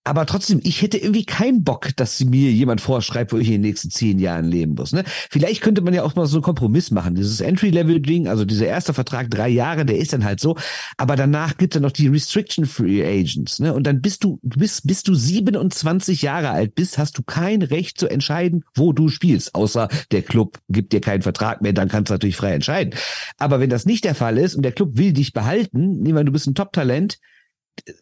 Aber 0.07 0.25
trotzdem, 0.25 0.61
ich 0.62 0.83
hätte 0.83 0.99
irgendwie 0.99 1.25
keinen 1.25 1.64
Bock, 1.64 1.88
dass 1.97 2.23
mir 2.23 2.53
jemand 2.53 2.81
vorschreibt, 2.81 3.33
wo 3.33 3.38
ich 3.38 3.49
in 3.49 3.55
den 3.55 3.62
nächsten 3.62 3.90
zehn 3.90 4.21
Jahren 4.21 4.45
leben 4.45 4.75
muss. 4.75 4.92
Ne? 4.92 5.03
Vielleicht 5.07 5.62
könnte 5.62 5.83
man 5.83 5.95
ja 5.95 6.05
auch 6.05 6.14
mal 6.14 6.27
so 6.27 6.37
einen 6.37 6.45
Kompromiss 6.45 6.92
machen. 6.92 7.16
Dieses 7.16 7.40
Entry-Level-Ding, 7.40 8.29
also 8.29 8.45
dieser 8.45 8.66
erste 8.66 8.95
Vertrag, 8.95 9.31
drei 9.31 9.49
Jahre, 9.49 9.85
der 9.85 9.99
ist 9.99 10.12
dann 10.12 10.25
halt 10.25 10.38
so. 10.38 10.57
Aber 10.97 11.16
danach 11.16 11.57
gibt 11.57 11.75
es 11.75 11.77
dann 11.77 11.83
noch 11.83 11.90
die 11.90 12.07
Restriction-Free 12.07 13.05
Agents. 13.05 13.59
Ne? 13.59 13.75
Und 13.75 13.85
dann 13.85 14.01
bist 14.01 14.23
du, 14.23 14.38
bis, 14.42 14.81
bis 14.83 15.03
du 15.03 15.12
27 15.12 16.23
Jahre 16.23 16.51
alt 16.51 16.77
bist, 16.77 16.99
hast 16.99 17.19
du 17.19 17.25
kein 17.25 17.62
Recht 17.62 17.99
zu 17.99 18.07
entscheiden, 18.07 18.64
wo 18.77 18.92
du 18.92 19.09
spielst. 19.09 19.57
Außer 19.57 19.88
der 20.12 20.23
Club 20.23 20.61
gibt 20.69 20.92
dir 20.92 21.01
keinen 21.01 21.23
Vertrag 21.23 21.62
mehr, 21.62 21.73
dann 21.73 21.88
kannst 21.88 22.11
du 22.11 22.14
natürlich 22.14 22.37
frei 22.37 22.53
entscheiden. 22.53 22.95
Aber 23.38 23.59
wenn 23.59 23.71
das 23.71 23.87
nicht 23.87 24.05
der 24.05 24.14
Fall 24.14 24.38
ist 24.38 24.55
und 24.55 24.62
der 24.62 24.73
Club 24.73 24.97
will 24.97 25.12
dich 25.12 25.33
behalten, 25.33 26.01
nehmen 26.01 26.16
wir, 26.16 26.25
du 26.25 26.33
bist 26.33 26.47
ein 26.47 26.55
Top-Talent, 26.55 27.19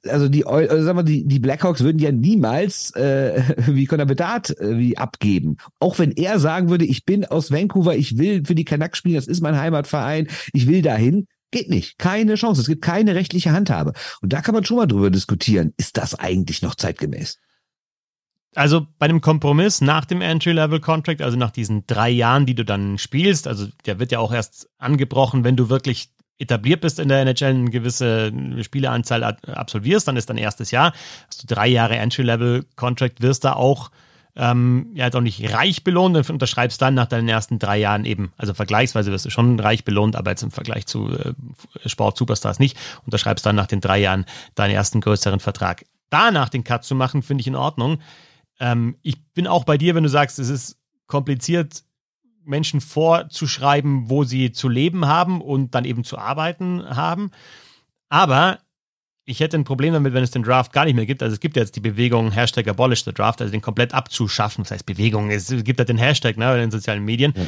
also 0.08 0.28
die, 0.28 0.46
also 0.46 0.84
sag 0.84 0.94
mal, 0.94 1.02
die, 1.02 1.26
die 1.26 1.38
Blackhawks 1.38 1.82
würden 1.82 1.98
ja 1.98 2.12
niemals 2.12 2.90
äh, 2.92 3.42
wie 3.66 3.86
Conor 3.86 4.06
Bedard 4.06 4.58
äh, 4.58 4.78
wie 4.78 4.98
abgeben. 4.98 5.56
Auch 5.80 5.98
wenn 5.98 6.12
er 6.12 6.38
sagen 6.38 6.70
würde, 6.70 6.84
ich 6.84 7.04
bin 7.04 7.24
aus 7.24 7.50
Vancouver, 7.50 7.96
ich 7.96 8.18
will 8.18 8.44
für 8.44 8.54
die 8.54 8.64
Canucks 8.64 8.98
spielen, 8.98 9.16
das 9.16 9.26
ist 9.26 9.42
mein 9.42 9.58
Heimatverein, 9.58 10.28
ich 10.52 10.66
will 10.66 10.82
dahin. 10.82 11.26
Geht 11.50 11.70
nicht. 11.70 11.98
Keine 11.98 12.34
Chance. 12.34 12.62
Es 12.62 12.66
gibt 12.66 12.82
keine 12.82 13.14
rechtliche 13.14 13.52
Handhabe. 13.52 13.92
Und 14.20 14.32
da 14.32 14.40
kann 14.40 14.56
man 14.56 14.64
schon 14.64 14.76
mal 14.76 14.86
drüber 14.86 15.10
diskutieren. 15.10 15.72
Ist 15.76 15.96
das 15.96 16.16
eigentlich 16.16 16.62
noch 16.62 16.74
zeitgemäß? 16.74 17.38
Also 18.56 18.86
bei 18.98 19.08
dem 19.08 19.20
Kompromiss 19.20 19.80
nach 19.80 20.04
dem 20.04 20.20
Entry-Level-Contract, 20.20 21.22
also 21.22 21.36
nach 21.36 21.50
diesen 21.50 21.86
drei 21.86 22.10
Jahren, 22.10 22.46
die 22.46 22.54
du 22.54 22.64
dann 22.64 22.98
spielst, 22.98 23.48
also 23.48 23.66
der 23.86 23.98
wird 23.98 24.12
ja 24.12 24.20
auch 24.20 24.32
erst 24.32 24.68
angebrochen, 24.78 25.44
wenn 25.44 25.56
du 25.56 25.68
wirklich 25.68 26.13
etabliert 26.38 26.80
bist 26.80 26.98
in 26.98 27.08
der 27.08 27.20
NHL, 27.20 27.50
eine 27.50 27.70
gewisse 27.70 28.32
Spieleanzahl 28.62 29.22
absolvierst, 29.22 30.08
dann 30.08 30.16
ist 30.16 30.30
dein 30.30 30.36
erstes 30.36 30.70
Jahr, 30.70 30.92
hast 31.28 31.42
du 31.42 31.54
drei 31.54 31.68
Jahre 31.68 31.96
Entry-Level-Contract, 31.96 33.22
wirst 33.22 33.44
da 33.44 33.54
auch 33.54 33.90
ähm, 34.36 34.90
ja 34.94 35.04
halt 35.04 35.14
auch 35.14 35.20
nicht 35.20 35.52
reich 35.52 35.84
belohnt 35.84 36.16
und 36.16 36.28
unterschreibst 36.28 36.82
dann 36.82 36.94
nach 36.94 37.06
deinen 37.06 37.28
ersten 37.28 37.58
drei 37.58 37.78
Jahren 37.78 38.04
eben, 38.04 38.32
also 38.36 38.52
vergleichsweise 38.52 39.12
wirst 39.12 39.24
du 39.24 39.30
schon 39.30 39.60
reich 39.60 39.84
belohnt, 39.84 40.16
aber 40.16 40.30
jetzt 40.30 40.42
im 40.42 40.50
Vergleich 40.50 40.86
zu 40.86 41.08
äh, 41.10 41.34
Sport-Superstars 41.86 42.58
nicht, 42.58 42.76
unterschreibst 43.04 43.46
dann 43.46 43.56
nach 43.56 43.68
den 43.68 43.80
drei 43.80 43.98
Jahren 43.98 44.24
deinen 44.56 44.74
ersten 44.74 45.00
größeren 45.00 45.40
Vertrag. 45.40 45.84
Danach 46.10 46.48
den 46.48 46.64
Cut 46.64 46.84
zu 46.84 46.94
machen, 46.94 47.22
finde 47.22 47.42
ich 47.42 47.46
in 47.46 47.56
Ordnung. 47.56 48.00
Ähm, 48.58 48.96
ich 49.02 49.24
bin 49.34 49.46
auch 49.46 49.64
bei 49.64 49.78
dir, 49.78 49.94
wenn 49.94 50.02
du 50.02 50.08
sagst, 50.08 50.38
es 50.38 50.48
ist 50.48 50.78
kompliziert, 51.06 51.84
Menschen 52.44 52.80
vorzuschreiben, 52.80 54.10
wo 54.10 54.24
sie 54.24 54.52
zu 54.52 54.68
leben 54.68 55.06
haben 55.06 55.40
und 55.40 55.74
dann 55.74 55.84
eben 55.84 56.04
zu 56.04 56.18
arbeiten 56.18 56.84
haben. 56.84 57.30
Aber 58.08 58.58
ich 59.26 59.40
hätte 59.40 59.56
ein 59.56 59.64
Problem 59.64 59.94
damit, 59.94 60.12
wenn 60.12 60.22
es 60.22 60.30
den 60.30 60.42
Draft 60.42 60.72
gar 60.72 60.84
nicht 60.84 60.94
mehr 60.94 61.06
gibt. 61.06 61.22
Also 61.22 61.34
es 61.34 61.40
gibt 61.40 61.56
jetzt 61.56 61.76
die 61.76 61.80
Bewegung 61.80 62.30
Hashtag 62.30 62.68
Abolish 62.68 63.04
the 63.04 63.12
Draft, 63.12 63.40
also 63.40 63.50
den 63.50 63.62
komplett 63.62 63.94
abzuschaffen. 63.94 64.64
Das 64.64 64.70
heißt 64.70 64.86
Bewegung, 64.86 65.30
es 65.30 65.48
gibt 65.64 65.78
ja 65.78 65.84
den 65.84 65.98
Hashtag 65.98 66.36
ne, 66.36 66.52
in 66.54 66.60
den 66.60 66.70
sozialen 66.70 67.04
Medien. 67.04 67.32
Ja. 67.36 67.46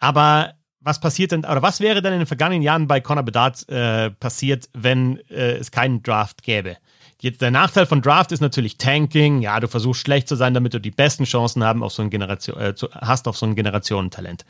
Aber 0.00 0.54
was 0.80 0.98
passiert 0.98 1.30
denn, 1.30 1.40
oder 1.40 1.62
was 1.62 1.80
wäre 1.80 2.02
denn 2.02 2.12
in 2.12 2.20
den 2.20 2.26
vergangenen 2.26 2.62
Jahren 2.62 2.88
bei 2.88 3.00
Conor 3.00 3.22
Bedard 3.22 3.68
äh, 3.68 4.10
passiert, 4.10 4.68
wenn 4.74 5.18
äh, 5.30 5.52
es 5.52 5.70
keinen 5.70 6.02
Draft 6.02 6.42
gäbe? 6.42 6.76
Jetzt 7.22 7.40
der 7.40 7.52
Nachteil 7.52 7.86
von 7.86 8.02
Draft 8.02 8.32
ist 8.32 8.40
natürlich 8.40 8.78
Tanking. 8.78 9.42
Ja, 9.42 9.60
du 9.60 9.68
versuchst 9.68 10.00
schlecht 10.00 10.26
zu 10.26 10.34
sein, 10.34 10.54
damit 10.54 10.74
du 10.74 10.80
die 10.80 10.90
besten 10.90 11.22
Chancen 11.22 11.62
haben 11.62 11.84
auf 11.84 11.92
so 11.92 12.02
ein 12.02 12.10
Generation, 12.10 12.58
äh, 12.58 12.74
hast 13.00 13.28
auf 13.28 13.38
so 13.38 13.46
ein 13.46 13.54
Generationentalent. 13.54 14.44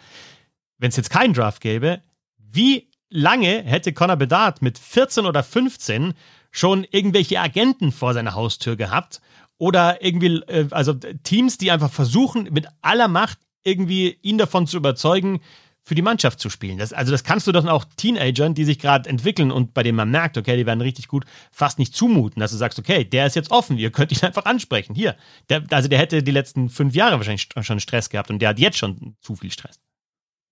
Wenn 0.79 0.89
es 0.89 0.97
jetzt 0.97 1.11
keinen 1.11 1.35
Draft 1.35 1.61
gäbe, 1.61 2.01
wie 2.39 2.89
lange 3.11 3.63
hätte 3.63 3.93
Conor 3.93 4.17
Bedard 4.17 4.63
mit 4.63 4.79
14 4.79 5.27
oder 5.27 5.43
15 5.43 6.15
schon 6.51 6.87
irgendwelche 6.91 7.41
Agenten 7.41 7.93
vor 7.93 8.15
seiner 8.15 8.35
Haustür 8.35 8.77
gehabt? 8.77 9.21
Oder 9.59 10.03
irgendwie, 10.03 10.41
äh, 10.47 10.69
also 10.71 10.95
Teams, 10.95 11.59
die 11.59 11.73
einfach 11.73 11.91
versuchen, 11.93 12.49
mit 12.53 12.69
aller 12.81 13.09
Macht 13.09 13.39
irgendwie 13.65 14.17
ihn 14.23 14.39
davon 14.39 14.67
zu 14.67 14.79
überzeugen, 14.79 15.43
für 15.85 15.95
die 15.95 16.03
Mannschaft 16.03 16.38
zu 16.38 16.49
spielen. 16.49 16.79
Das, 16.79 16.92
also 16.92 17.11
das 17.11 17.25
kannst 17.25 17.47
du 17.47 17.53
doch 17.53 17.66
auch 17.66 17.85
Teenagern, 17.97 18.55
die 18.55 18.64
sich 18.64 18.79
gerade 18.79 19.09
entwickeln 19.09 19.51
und 19.51 19.75
bei 19.75 19.83
denen 19.83 19.97
man 19.97 20.11
merkt, 20.11 20.38
okay, 20.38 20.57
die 20.57 20.66
werden 20.66 20.81
richtig 20.81 21.09
gut, 21.09 21.25
fast 21.51 21.79
nicht 21.79 21.95
zumuten, 21.95 22.40
dass 22.40 22.53
du 22.53 22.57
sagst, 22.57 22.79
okay, 22.79 23.05
der 23.05 23.27
ist 23.27 23.37
jetzt 23.37 23.51
offen, 23.51 23.79
ihr 23.79 23.90
könnt 23.90 24.12
ihn 24.12 24.23
einfach 24.23 24.45
ansprechen. 24.45 24.95
Hier, 24.95 25.16
der, 25.49 25.64
also 25.71 25.88
der 25.88 25.99
hätte 25.99 26.23
die 26.23 26.31
letzten 26.31 26.68
fünf 26.68 26.95
Jahre 26.95 27.16
wahrscheinlich 27.16 27.49
schon 27.61 27.81
Stress 27.81 28.11
gehabt 28.11 28.31
und 28.31 28.40
der 28.40 28.51
hat 28.51 28.59
jetzt 28.59 28.79
schon 28.79 29.16
zu 29.21 29.35
viel 29.35 29.51
Stress. 29.51 29.81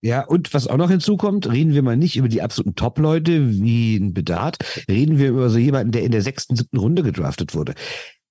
Ja, 0.03 0.25
und 0.25 0.55
was 0.55 0.67
auch 0.67 0.79
noch 0.79 0.91
hinzukommt, 0.91 1.51
reden 1.51 1.75
wir 1.75 1.83
mal 1.83 1.97
nicht 1.97 2.17
über 2.17 2.29
die 2.29 2.41
absoluten 2.41 2.75
Top-Leute 2.75 3.51
wie 3.51 3.97
ein 3.97 4.15
Bedard, 4.15 4.57
reden 4.89 5.19
wir 5.19 5.29
über 5.29 5.51
so 5.51 5.59
jemanden, 5.59 5.93
der 5.93 6.05
in 6.05 6.11
der 6.11 6.23
sechsten, 6.23 6.57
siebten 6.57 6.79
Runde 6.79 7.03
gedraftet 7.03 7.55
wurde. 7.55 7.75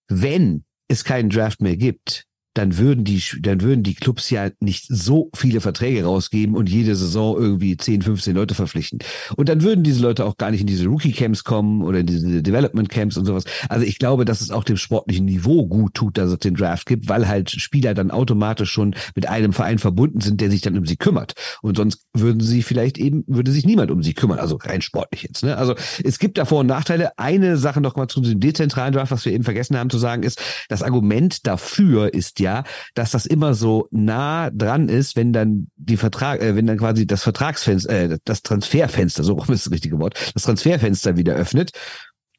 Wenn 0.08 0.64
es 0.88 1.04
keinen 1.04 1.30
Draft 1.30 1.62
mehr 1.62 1.78
gibt, 1.78 2.26
dann 2.54 2.78
würden 2.78 3.04
die, 3.04 3.22
dann 3.42 3.62
würden 3.62 3.84
die 3.84 3.94
Clubs 3.94 4.30
ja 4.30 4.50
nicht 4.60 4.86
so 4.90 5.30
viele 5.36 5.62
Verträge 5.62 6.04
rausgeben 6.04 6.56
und 6.56 6.70
jede 6.70 6.96
Saison 6.96 7.38
irgendwie 7.38 7.78
10, 7.78 8.02
15 8.02 8.36
Leute 8.36 8.56
verpflichten. 8.56 9.00
Und 9.36 9.50
dann 9.50 9.62
würden 9.62 9.84
diese 9.84 10.02
Leute 10.02 10.26
auch 10.26 10.38
gar 10.38 10.52
nicht 10.52 10.62
in 10.62 10.68
diese 10.68 10.88
Rookie-Camps 10.88 11.44
kommen 11.44 11.84
oder 11.84 12.00
in 12.00 12.08
diese 12.08 12.42
Development-Camps 12.42 13.18
und 13.18 13.26
sowas. 13.26 13.44
Also 13.70 13.86
ich 13.86 14.00
glaube, 14.00 14.26
dass 14.26 14.42
es 14.42 14.52
auch 14.52 14.64
dem 14.64 14.78
sportlichen 14.78 15.26
Niveau 15.26 15.68
gut 15.68 15.94
tut, 15.94 16.18
dass 16.18 16.32
es 16.32 16.40
den 16.40 16.56
Draft 16.56 16.88
gibt, 16.88 17.08
weil 17.08 17.28
halt 17.28 17.52
Spieler 17.52 17.94
dann 17.94 18.10
automatisch 18.10 18.72
schon 18.72 18.96
mit 19.16 19.30
einem 19.30 19.54
Verein 19.54 19.78
verbunden 19.78 20.22
sind, 20.22 20.42
der 20.42 20.50
sich 20.50 20.62
dann 20.62 20.78
um 20.78 20.86
sie 20.86 20.98
kümmert. 20.98 21.34
Und 21.62 21.78
sonst 21.78 22.08
würden 22.14 22.42
sie 22.42 22.64
vielleicht 22.64 22.98
eben, 22.98 23.24
würde 23.28 23.52
sich 23.52 23.66
niemand 23.66 23.92
um 23.92 24.02
sie 24.02 24.14
kümmern. 24.14 24.40
Also 24.40 24.58
rein 24.62 24.82
sportlich 24.82 25.24
jetzt. 25.24 25.44
Ne? 25.44 25.56
Also 25.56 25.76
es 26.04 26.18
gibt 26.18 26.38
da 26.38 26.46
Vor- 26.46 26.62
und 26.62 26.68
Nachteile. 26.68 27.12
Eine 27.18 27.58
Sache 27.58 27.80
noch 27.80 27.96
mal 27.96 28.08
zu 28.08 28.22
dem 28.22 28.40
dezentralen 28.40 28.94
Draft, 28.94 29.12
was 29.12 29.26
wir 29.26 29.34
eben 29.34 29.44
vergessen 29.44 29.78
haben 29.78 29.90
zu 29.90 30.00
sagen, 30.00 30.24
ist, 30.24 30.42
das 30.68 30.82
Argument 30.82 31.46
dafür 31.46 32.14
ist 32.14 32.39
ja, 32.40 32.64
dass 32.96 33.12
das 33.12 33.26
immer 33.26 33.54
so 33.54 33.88
nah 33.92 34.50
dran 34.50 34.90
ist, 34.90 35.16
wenn 35.16 35.34
dann 35.34 35.68
die 35.78 35.98
Vertrag, 35.98 36.42
äh, 36.42 36.56
wenn 36.56 36.68
dann 36.68 36.78
quasi 36.78 37.06
das 37.06 37.24
Vertragsfenster, 37.24 37.92
äh, 37.92 38.18
das 38.24 38.42
Transferfenster, 38.44 39.24
so 39.24 39.38
ist 39.38 39.66
das 39.66 39.72
richtige 39.72 40.00
Wort, 40.00 40.16
das 40.34 40.44
Transferfenster 40.44 41.18
wieder 41.18 41.34
öffnet 41.36 41.72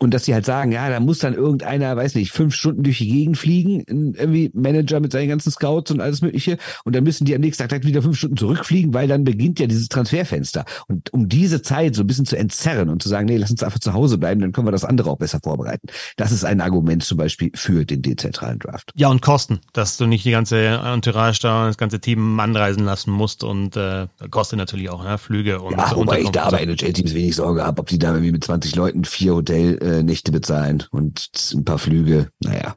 und 0.02 0.14
dass 0.14 0.24
sie 0.24 0.32
halt 0.32 0.46
sagen, 0.46 0.72
ja, 0.72 0.88
da 0.88 0.98
muss 0.98 1.18
dann 1.18 1.34
irgendeiner, 1.34 1.94
weiß 1.94 2.14
nicht, 2.14 2.32
fünf 2.32 2.54
Stunden 2.54 2.82
durch 2.82 2.98
die 2.98 3.08
Gegend 3.08 3.36
fliegen, 3.36 3.84
irgendwie 3.86 4.50
Manager 4.54 4.98
mit 4.98 5.12
seinen 5.12 5.28
ganzen 5.28 5.50
Scouts 5.50 5.90
und 5.90 6.00
alles 6.00 6.22
Mögliche. 6.22 6.56
Und 6.84 6.96
dann 6.96 7.04
müssen 7.04 7.26
die 7.26 7.34
am 7.34 7.42
nächsten 7.42 7.62
Tag 7.62 7.68
direkt 7.68 7.86
wieder 7.86 8.00
fünf 8.00 8.16
Stunden 8.16 8.38
zurückfliegen, 8.38 8.94
weil 8.94 9.08
dann 9.08 9.24
beginnt 9.24 9.60
ja 9.60 9.66
dieses 9.66 9.90
Transferfenster. 9.90 10.64
Und 10.88 11.12
um 11.12 11.28
diese 11.28 11.60
Zeit 11.60 11.94
so 11.94 12.02
ein 12.02 12.06
bisschen 12.06 12.24
zu 12.24 12.38
entzerren 12.38 12.88
und 12.88 13.02
zu 13.02 13.10
sagen, 13.10 13.26
nee, 13.26 13.36
lass 13.36 13.50
uns 13.50 13.62
einfach 13.62 13.78
zu 13.78 13.92
Hause 13.92 14.16
bleiben, 14.16 14.40
dann 14.40 14.52
können 14.52 14.66
wir 14.66 14.72
das 14.72 14.86
andere 14.86 15.10
auch 15.10 15.18
besser 15.18 15.38
vorbereiten. 15.42 15.88
Das 16.16 16.32
ist 16.32 16.44
ein 16.44 16.62
Argument 16.62 17.04
zum 17.04 17.18
Beispiel 17.18 17.50
für 17.54 17.84
den 17.84 18.00
dezentralen 18.00 18.58
Draft. 18.58 18.92
Ja, 18.94 19.08
und 19.08 19.20
Kosten, 19.20 19.60
dass 19.74 19.98
du 19.98 20.06
nicht 20.06 20.24
die 20.24 20.30
ganze 20.30 20.58
Entourage 20.58 21.40
da, 21.42 21.66
das 21.66 21.76
ganze 21.76 22.00
Team 22.00 22.40
anreisen 22.40 22.84
lassen 22.84 23.10
musst 23.10 23.44
und 23.44 23.76
äh, 23.76 24.06
kostet 24.30 24.58
natürlich 24.58 24.88
auch 24.88 25.04
ne? 25.04 25.18
Flüge 25.18 25.60
und 25.60 25.72
Ja, 25.72 25.92
wobei 25.94 26.22
ich 26.22 26.30
da 26.30 26.48
bei 26.48 26.62
NHL-Teams 26.62 27.12
wenig 27.12 27.36
Sorge 27.36 27.64
habe, 27.64 27.80
ob 27.80 27.88
die 27.88 27.98
da 27.98 28.12
irgendwie 28.12 28.32
mit 28.32 28.44
20 28.44 28.74
Leuten 28.76 29.04
vier 29.04 29.34
Hotel 29.34 29.78
äh, 29.98 30.02
Nächte 30.02 30.32
bezahlen 30.32 30.84
und 30.90 31.30
ein 31.54 31.64
paar 31.64 31.78
Flüge, 31.78 32.28
naja. 32.40 32.74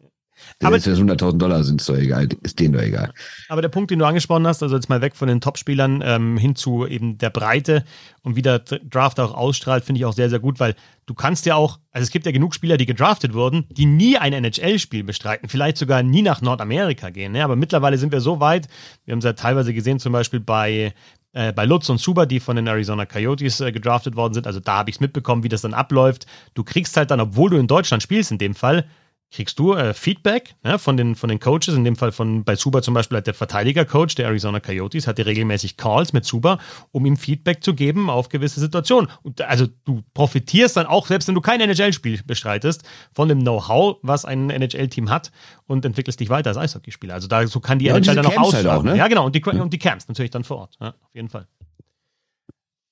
Aber 0.62 0.78
es 0.78 0.88
100.000 0.88 1.38
Dollar 1.38 1.64
sind, 1.64 1.82
ist 1.82 1.90
doch 1.90 1.98
egal, 1.98 2.28
ist 2.42 2.60
denen 2.60 2.74
doch 2.74 2.82
egal. 2.82 3.14
Aber 3.50 3.62
der 3.62 3.70
Punkt, 3.70 3.92
den 3.92 4.00
du 4.00 4.06
angesprochen 4.06 4.48
hast, 4.48 4.64
also 4.64 4.76
jetzt 4.76 4.90
mal 4.90 5.02
weg 5.02 5.16
von 5.16 5.28
den 5.28 5.42
Topspielern 5.42 6.02
ähm, 6.06 6.38
hin 6.38 6.56
zu 6.56 6.86
eben 6.86 7.18
der 7.18 7.30
Breite 7.30 7.84
und 8.22 8.36
wie 8.36 8.42
der 8.42 8.60
Draft 8.60 9.20
auch 9.20 9.34
ausstrahlt, 9.34 9.84
finde 9.84 10.00
ich 10.00 10.06
auch 10.06 10.14
sehr, 10.14 10.30
sehr 10.30 10.40
gut, 10.40 10.60
weil 10.60 10.76
du 11.06 11.14
kannst 11.14 11.46
ja 11.46 11.56
auch, 11.56 11.80
also 11.92 12.04
es 12.04 12.12
gibt 12.12 12.26
ja 12.26 12.32
genug 12.32 12.54
Spieler, 12.54 12.78
die 12.78 12.86
gedraftet 12.86 13.34
wurden, 13.34 13.66
die 13.72 13.86
nie 13.86 14.18
ein 14.18 14.34
NHL-Spiel 14.34 15.04
bestreiten, 15.04 15.50
vielleicht 15.50 15.78
sogar 15.78 16.04
nie 16.04 16.22
nach 16.22 16.42
Nordamerika 16.42 17.10
gehen. 17.10 17.34
Ne? 17.34 17.44
Aber 17.44 17.56
mittlerweile 17.56 17.98
sind 17.98 18.12
wir 18.12 18.22
so 18.22 18.40
weit, 18.40 18.68
wir 19.06 19.14
haben 19.14 19.20
es 19.20 19.26
ja 19.26 19.34
teilweise 19.34 19.74
gesehen, 19.74 20.00
zum 20.00 20.14
Beispiel 20.14 20.40
bei 20.40 20.94
äh, 21.34 21.52
bei 21.52 21.66
Lutz 21.66 21.90
und 21.90 22.00
Suber, 22.00 22.26
die 22.26 22.40
von 22.40 22.56
den 22.56 22.68
Arizona 22.68 23.06
Coyotes 23.06 23.60
äh, 23.60 23.72
gedraftet 23.72 24.16
worden 24.16 24.34
sind. 24.34 24.48
Also 24.48 24.60
da 24.60 24.78
habe 24.78 24.90
ich 24.90 24.98
es 24.98 25.00
mitbekommen, 25.00 25.44
wie 25.44 25.50
das 25.50 25.62
dann 25.62 25.74
abläuft. 25.74 26.26
Du 26.54 26.64
kriegst 26.64 26.96
halt 26.96 27.12
dann, 27.12 27.20
obwohl 27.20 27.50
du 27.50 27.58
in 27.58 27.68
Deutschland 27.68 28.02
spielst, 28.02 28.32
in 28.32 28.38
dem 28.38 28.56
Fall, 28.56 28.86
kriegst 29.34 29.58
du 29.58 29.74
äh, 29.74 29.94
Feedback 29.94 30.56
ja, 30.64 30.78
von, 30.78 30.96
den, 30.96 31.16
von 31.16 31.28
den 31.28 31.40
Coaches, 31.40 31.70
in 31.70 31.84
dem 31.84 31.96
Fall 31.96 32.12
von 32.12 32.44
bei 32.44 32.56
Zuba 32.56 32.82
zum 32.82 32.94
Beispiel 32.94 33.18
hat 33.18 33.28
der 33.28 33.34
Verteidiger-Coach 33.34 34.16
der 34.16 34.28
Arizona 34.28 34.60
Coyotes, 34.60 35.08
hatte 35.08 35.26
regelmäßig 35.26 35.76
Calls 35.76 36.14
mit 36.14 36.24
Zuba, 36.24 36.60
um 36.92 37.06
ihm 37.06 37.18
Feedback 37.18 37.64
zu 37.64 37.74
geben 37.74 38.10
auf 38.10 38.30
gewisse 38.30 38.60
Situationen. 38.60 39.10
Und 39.24 39.42
also 39.42 39.68
du 39.86 40.04
profitierst 40.14 40.78
dann 40.78 40.86
auch, 40.86 41.08
selbst 41.08 41.28
wenn 41.28 41.36
du 41.36 41.42
kein 41.42 41.60
NHL-Spiel 41.60 42.22
bestreitest, 42.24 42.84
von 43.14 43.28
dem 43.28 43.42
Know-how, 43.42 43.98
was 44.04 44.24
ein 44.24 44.50
NHL-Team 44.50 45.10
hat 45.10 45.32
und 45.66 45.84
entwickelst 45.84 46.20
dich 46.20 46.30
weiter 46.30 46.52
als 46.52 46.58
Eishockeyspieler. 46.58 47.16
Also 47.16 47.28
da 47.28 47.46
so 47.48 47.60
kann 47.60 47.80
die 47.80 47.86
ja, 47.86 47.98
NHL 47.98 48.16
dann 48.16 48.26
auch 48.28 48.38
ausschlagen. 48.38 48.70
Halt 48.70 48.80
auch, 48.80 48.84
ne? 48.84 48.98
Ja, 48.98 49.08
genau, 49.08 49.26
und 49.26 49.36
die, 49.36 49.44
und 49.44 49.74
die 49.74 49.80
Camps 49.80 50.08
natürlich 50.08 50.32
dann 50.32 50.44
vor 50.44 50.58
Ort. 50.58 50.78
Ja, 50.80 50.90
auf 50.90 51.16
jeden 51.16 51.30
Fall. 51.30 51.48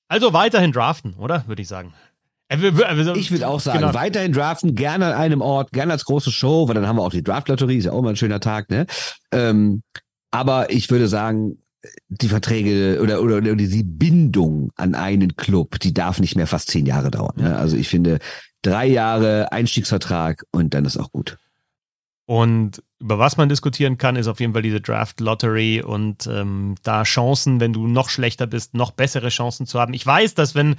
Also 0.08 0.32
weiterhin 0.32 0.72
draften, 0.72 1.14
oder? 1.14 1.46
Würde 1.46 1.62
ich 1.62 1.68
sagen. 1.68 1.94
Ich 3.16 3.30
würde 3.30 3.48
auch 3.48 3.60
sagen, 3.60 3.80
genau. 3.80 3.94
weiterhin 3.94 4.32
draften, 4.32 4.74
gerne 4.74 5.06
an 5.06 5.12
einem 5.14 5.40
Ort, 5.40 5.72
gerne 5.72 5.92
als 5.92 6.04
große 6.04 6.30
Show, 6.30 6.68
weil 6.68 6.74
dann 6.74 6.86
haben 6.86 6.96
wir 6.96 7.02
auch 7.02 7.10
die 7.10 7.22
Draft-Lotterie, 7.22 7.78
ist 7.78 7.84
ja 7.84 7.92
auch 7.92 8.02
mal 8.02 8.10
ein 8.10 8.16
schöner 8.16 8.40
Tag, 8.40 8.70
ne? 8.70 8.86
Ähm, 9.32 9.82
aber 10.30 10.70
ich 10.70 10.90
würde 10.90 11.08
sagen, 11.08 11.58
die 12.08 12.28
Verträge 12.28 13.00
oder, 13.02 13.22
oder, 13.22 13.36
oder 13.38 13.54
die 13.54 13.82
Bindung 13.82 14.70
an 14.76 14.94
einen 14.94 15.36
Club, 15.36 15.80
die 15.80 15.92
darf 15.92 16.20
nicht 16.20 16.36
mehr 16.36 16.46
fast 16.46 16.70
zehn 16.70 16.86
Jahre 16.86 17.10
dauern. 17.10 17.34
Ne? 17.36 17.56
Also 17.56 17.76
ich 17.76 17.88
finde, 17.88 18.18
drei 18.62 18.86
Jahre 18.86 19.50
Einstiegsvertrag 19.50 20.44
und 20.52 20.74
dann 20.74 20.84
ist 20.84 20.96
auch 20.96 21.10
gut. 21.10 21.38
Und 22.24 22.82
über 23.00 23.18
was 23.18 23.36
man 23.36 23.48
diskutieren 23.48 23.98
kann, 23.98 24.14
ist 24.14 24.28
auf 24.28 24.38
jeden 24.38 24.52
Fall 24.52 24.62
diese 24.62 24.80
Draft 24.80 25.20
Lottery 25.20 25.82
und 25.82 26.28
ähm, 26.28 26.76
da 26.84 27.02
Chancen, 27.02 27.58
wenn 27.58 27.72
du 27.72 27.88
noch 27.88 28.08
schlechter 28.08 28.46
bist, 28.46 28.74
noch 28.74 28.92
bessere 28.92 29.28
Chancen 29.28 29.66
zu 29.66 29.80
haben. 29.80 29.92
Ich 29.92 30.06
weiß, 30.06 30.34
dass 30.34 30.54
wenn 30.54 30.76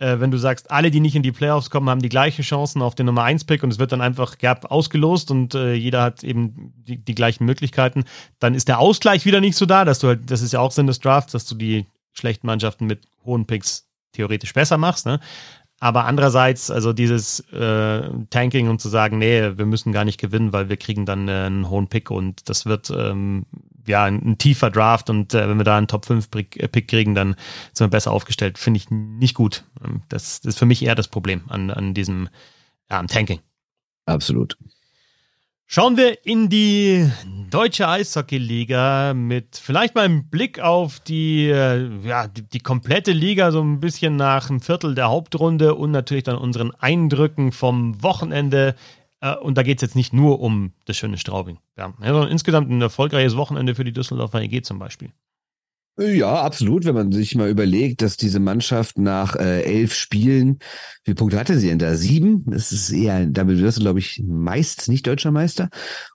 äh, 0.00 0.18
wenn 0.18 0.30
du 0.30 0.38
sagst, 0.38 0.70
alle, 0.70 0.90
die 0.90 1.00
nicht 1.00 1.14
in 1.14 1.22
die 1.22 1.30
Playoffs 1.30 1.70
kommen, 1.70 1.88
haben 1.88 2.02
die 2.02 2.08
gleichen 2.08 2.42
Chancen 2.42 2.82
auf 2.82 2.94
den 2.94 3.06
Nummer 3.06 3.22
1 3.22 3.44
Pick 3.44 3.62
und 3.62 3.70
es 3.70 3.78
wird 3.78 3.92
dann 3.92 4.00
einfach 4.00 4.38
Gap 4.38 4.70
ausgelost 4.70 5.30
und 5.30 5.54
äh, 5.54 5.74
jeder 5.74 6.02
hat 6.02 6.24
eben 6.24 6.72
die, 6.76 6.96
die 6.96 7.14
gleichen 7.14 7.44
Möglichkeiten, 7.44 8.04
dann 8.38 8.54
ist 8.54 8.68
der 8.68 8.78
Ausgleich 8.78 9.26
wieder 9.26 9.40
nicht 9.40 9.56
so 9.56 9.66
da, 9.66 9.84
dass 9.84 9.98
du 10.00 10.08
halt, 10.08 10.30
das 10.30 10.42
ist 10.42 10.52
ja 10.52 10.60
auch 10.60 10.72
Sinn 10.72 10.86
des 10.86 11.00
Drafts, 11.00 11.32
dass 11.32 11.46
du 11.46 11.54
die 11.54 11.86
schlechten 12.12 12.46
Mannschaften 12.46 12.86
mit 12.86 13.06
hohen 13.24 13.46
Picks 13.46 13.86
theoretisch 14.12 14.54
besser 14.54 14.78
machst. 14.78 15.06
Ne? 15.06 15.20
Aber 15.80 16.04
andererseits, 16.06 16.70
also 16.70 16.92
dieses 16.92 17.40
äh, 17.52 18.02
Tanking 18.30 18.68
und 18.68 18.80
zu 18.80 18.88
sagen, 18.88 19.18
nee, 19.18 19.56
wir 19.56 19.66
müssen 19.66 19.92
gar 19.92 20.04
nicht 20.04 20.20
gewinnen, 20.20 20.52
weil 20.52 20.68
wir 20.68 20.76
kriegen 20.76 21.06
dann 21.06 21.28
äh, 21.28 21.32
einen 21.32 21.70
hohen 21.70 21.88
Pick 21.88 22.10
und 22.10 22.48
das 22.48 22.66
wird 22.66 22.90
ähm, 22.90 23.46
ja 23.86 24.04
ein, 24.04 24.22
ein, 24.22 24.38
tiefer 24.38 24.70
Draft 24.70 25.10
und 25.10 25.34
äh, 25.34 25.48
wenn 25.48 25.58
wir 25.58 25.64
da 25.64 25.76
einen 25.76 25.88
Top 25.88 26.06
5 26.06 26.30
Pick, 26.30 26.56
äh, 26.56 26.68
Pick 26.68 26.88
kriegen, 26.88 27.14
dann 27.14 27.36
sind 27.72 27.86
wir 27.86 27.90
besser 27.90 28.12
aufgestellt. 28.12 28.58
Finde 28.58 28.78
ich 28.78 28.90
nicht 28.90 29.34
gut. 29.34 29.64
Ähm, 29.84 30.02
das, 30.08 30.40
das, 30.40 30.54
ist 30.54 30.58
für 30.58 30.66
mich 30.66 30.84
eher 30.84 30.94
das 30.94 31.08
Problem 31.08 31.42
an, 31.48 31.70
an 31.70 31.94
diesem 31.94 32.28
ja, 32.90 33.02
Tanking. 33.04 33.40
Absolut. 34.06 34.56
Schauen 35.72 35.96
wir 35.96 36.26
in 36.26 36.48
die 36.48 37.08
deutsche 37.48 37.86
Eishockey-Liga 37.86 39.14
mit 39.14 39.56
vielleicht 39.56 39.94
mal 39.94 40.04
einem 40.04 40.28
Blick 40.28 40.58
auf 40.58 40.98
die, 40.98 41.48
äh, 41.48 41.88
ja, 42.02 42.26
die, 42.26 42.42
die, 42.42 42.58
komplette 42.58 43.12
Liga, 43.12 43.52
so 43.52 43.62
ein 43.62 43.78
bisschen 43.78 44.16
nach 44.16 44.50
einem 44.50 44.60
Viertel 44.60 44.96
der 44.96 45.10
Hauptrunde 45.10 45.76
und 45.76 45.92
natürlich 45.92 46.24
dann 46.24 46.38
unseren 46.38 46.74
Eindrücken 46.74 47.52
vom 47.52 48.02
Wochenende. 48.02 48.74
Äh, 49.20 49.36
und 49.36 49.56
da 49.56 49.62
geht 49.62 49.78
es 49.78 49.82
jetzt 49.82 49.96
nicht 49.96 50.12
nur 50.12 50.40
um 50.40 50.72
das 50.86 50.96
schöne 50.96 51.18
Straubing. 51.18 51.58
Ja, 51.76 51.94
sondern 51.98 52.28
insgesamt 52.28 52.70
ein 52.70 52.80
erfolgreiches 52.80 53.36
Wochenende 53.36 53.74
für 53.74 53.84
die 53.84 53.92
Düsseldorfer 53.92 54.42
EG 54.42 54.62
zum 54.62 54.78
Beispiel. 54.78 55.12
Ja, 55.98 56.42
absolut. 56.42 56.86
Wenn 56.86 56.94
man 56.94 57.12
sich 57.12 57.34
mal 57.34 57.50
überlegt, 57.50 58.00
dass 58.00 58.16
diese 58.16 58.40
Mannschaft 58.40 58.96
nach 58.96 59.36
äh, 59.36 59.62
elf 59.62 59.92
Spielen, 59.92 60.54
wie 60.54 61.10
viele 61.10 61.14
Punkte 61.16 61.38
hatte 61.38 61.58
sie 61.58 61.68
denn 61.68 61.78
da? 61.78 61.94
Sieben? 61.94 62.44
Das 62.46 62.72
ist 62.72 62.90
eher, 62.90 63.26
damit 63.26 63.58
wirst 63.58 63.78
du, 63.78 63.82
glaube 63.82 63.98
ich, 63.98 64.22
meist 64.26 64.88
nicht 64.88 65.06
deutscher 65.06 65.30
Meister. 65.30 65.68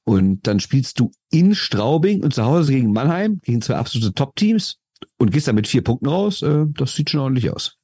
Und 0.03 0.47
dann 0.47 0.59
spielst 0.59 0.99
du 0.99 1.11
in 1.29 1.53
Straubing 1.53 2.23
und 2.23 2.33
zu 2.33 2.45
Hause 2.45 2.73
gegen 2.73 2.93
Mannheim, 2.93 3.39
gegen 3.43 3.61
zwei 3.61 3.75
absolute 3.75 4.13
Top-Teams 4.13 4.79
und 5.17 5.31
gehst 5.31 5.47
dann 5.47 5.55
mit 5.55 5.67
vier 5.67 5.83
Punkten 5.83 6.07
raus. 6.07 6.41
Äh, 6.41 6.65
das 6.69 6.95
sieht 6.95 7.11
schon 7.11 7.19
ordentlich 7.19 7.51
aus. 7.51 7.77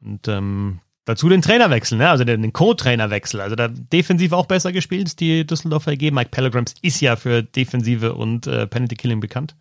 Und 0.00 0.26
ähm, 0.26 0.80
dazu 1.08 1.28
den 1.28 1.42
Trainerwechsel, 1.42 1.96
ne? 1.96 2.10
also 2.10 2.24
den, 2.24 2.42
den 2.42 2.52
Co-Trainerwechsel. 2.52 3.40
Also 3.40 3.56
da 3.56 3.68
defensiv 3.68 4.32
auch 4.32 4.46
besser 4.46 4.72
gespielt, 4.72 5.20
die 5.20 5.46
Düsseldorfer 5.46 5.92
EG. 5.92 6.10
Mike 6.10 6.30
Pellegrims 6.30 6.74
ist 6.82 7.00
ja 7.00 7.16
für 7.16 7.42
Defensive 7.42 8.14
und 8.14 8.46
äh, 8.46 8.66
Penalty 8.66 8.96
Killing 8.96 9.20
bekannt. 9.20 9.56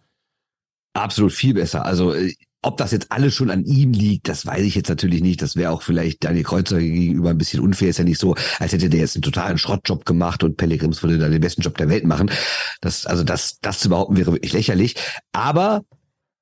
Absolut 0.94 1.32
viel 1.32 1.54
besser. 1.54 1.86
Also 1.86 2.14
äh, 2.14 2.34
ob 2.64 2.76
das 2.78 2.92
jetzt 2.92 3.12
alles 3.12 3.34
schon 3.34 3.50
an 3.50 3.64
ihm 3.64 3.94
liegt, 3.94 4.28
das 4.28 4.46
weiß 4.46 4.64
ich 4.64 4.76
jetzt 4.76 4.90
natürlich 4.90 5.22
nicht. 5.22 5.42
Das 5.42 5.56
wäre 5.56 5.72
auch 5.72 5.84
vielleicht 5.84 6.24
Daniel 6.26 6.44
Kreuzer 6.44 6.80
gegenüber 6.80 7.30
ein 7.30 7.38
bisschen 7.38 7.62
unfair. 7.62 7.90
Ist 7.90 8.00
ja 8.00 8.04
nicht 8.04 8.20
so, 8.20 8.36
als 8.60 8.74
hätte 8.74 8.90
der 8.90 9.00
jetzt 9.00 9.16
einen 9.16 9.22
totalen 9.22 9.58
Schrottjob 9.58 10.06
gemacht 10.06 10.44
und 10.44 10.58
Pellegrims 10.58 11.02
würde 11.02 11.18
da 11.18 11.30
den 11.30 11.40
besten 11.40 11.62
Job 11.62 11.78
der 11.78 11.88
Welt 11.88 12.04
machen. 12.04 12.30
Das, 12.82 13.06
also 13.06 13.24
das, 13.24 13.60
das 13.62 13.80
zu 13.80 13.90
behaupten 13.90 14.18
wäre 14.18 14.34
wirklich 14.34 14.54
lächerlich. 14.54 14.96
Aber 15.32 15.84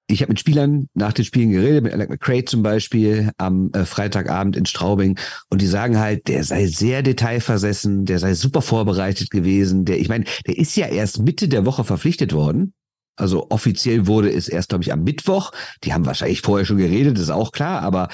ich 0.07 0.21
habe 0.21 0.31
mit 0.31 0.39
Spielern 0.39 0.87
nach 0.93 1.13
den 1.13 1.25
Spielen 1.25 1.51
geredet, 1.51 1.83
mit 1.83 1.93
Alec 1.93 2.09
McCray 2.09 2.45
zum 2.45 2.61
Beispiel 2.63 3.31
am 3.37 3.71
äh, 3.73 3.85
Freitagabend 3.85 4.55
in 4.55 4.65
Straubing 4.65 5.17
und 5.49 5.61
die 5.61 5.67
sagen 5.67 5.99
halt, 5.99 6.27
der 6.27 6.43
sei 6.43 6.67
sehr 6.67 7.01
detailversessen, 7.01 8.05
der 8.05 8.19
sei 8.19 8.33
super 8.35 8.61
vorbereitet 8.61 9.31
gewesen. 9.31 9.85
Der, 9.85 9.99
ich 9.99 10.09
meine, 10.09 10.25
der 10.45 10.57
ist 10.57 10.75
ja 10.75 10.87
erst 10.87 11.23
Mitte 11.23 11.47
der 11.47 11.65
Woche 11.65 11.83
verpflichtet 11.83 12.33
worden 12.33 12.73
also 13.17 13.47
offiziell 13.49 14.07
wurde 14.07 14.29
es 14.31 14.47
erst, 14.47 14.69
glaube 14.69 14.83
ich, 14.83 14.91
am 14.91 15.03
Mittwoch. 15.03 15.51
Die 15.83 15.93
haben 15.93 16.05
wahrscheinlich 16.05 16.41
vorher 16.41 16.65
schon 16.65 16.77
geredet, 16.77 17.17
ist 17.17 17.29
auch 17.29 17.51
klar, 17.51 17.81
aber 17.81 18.09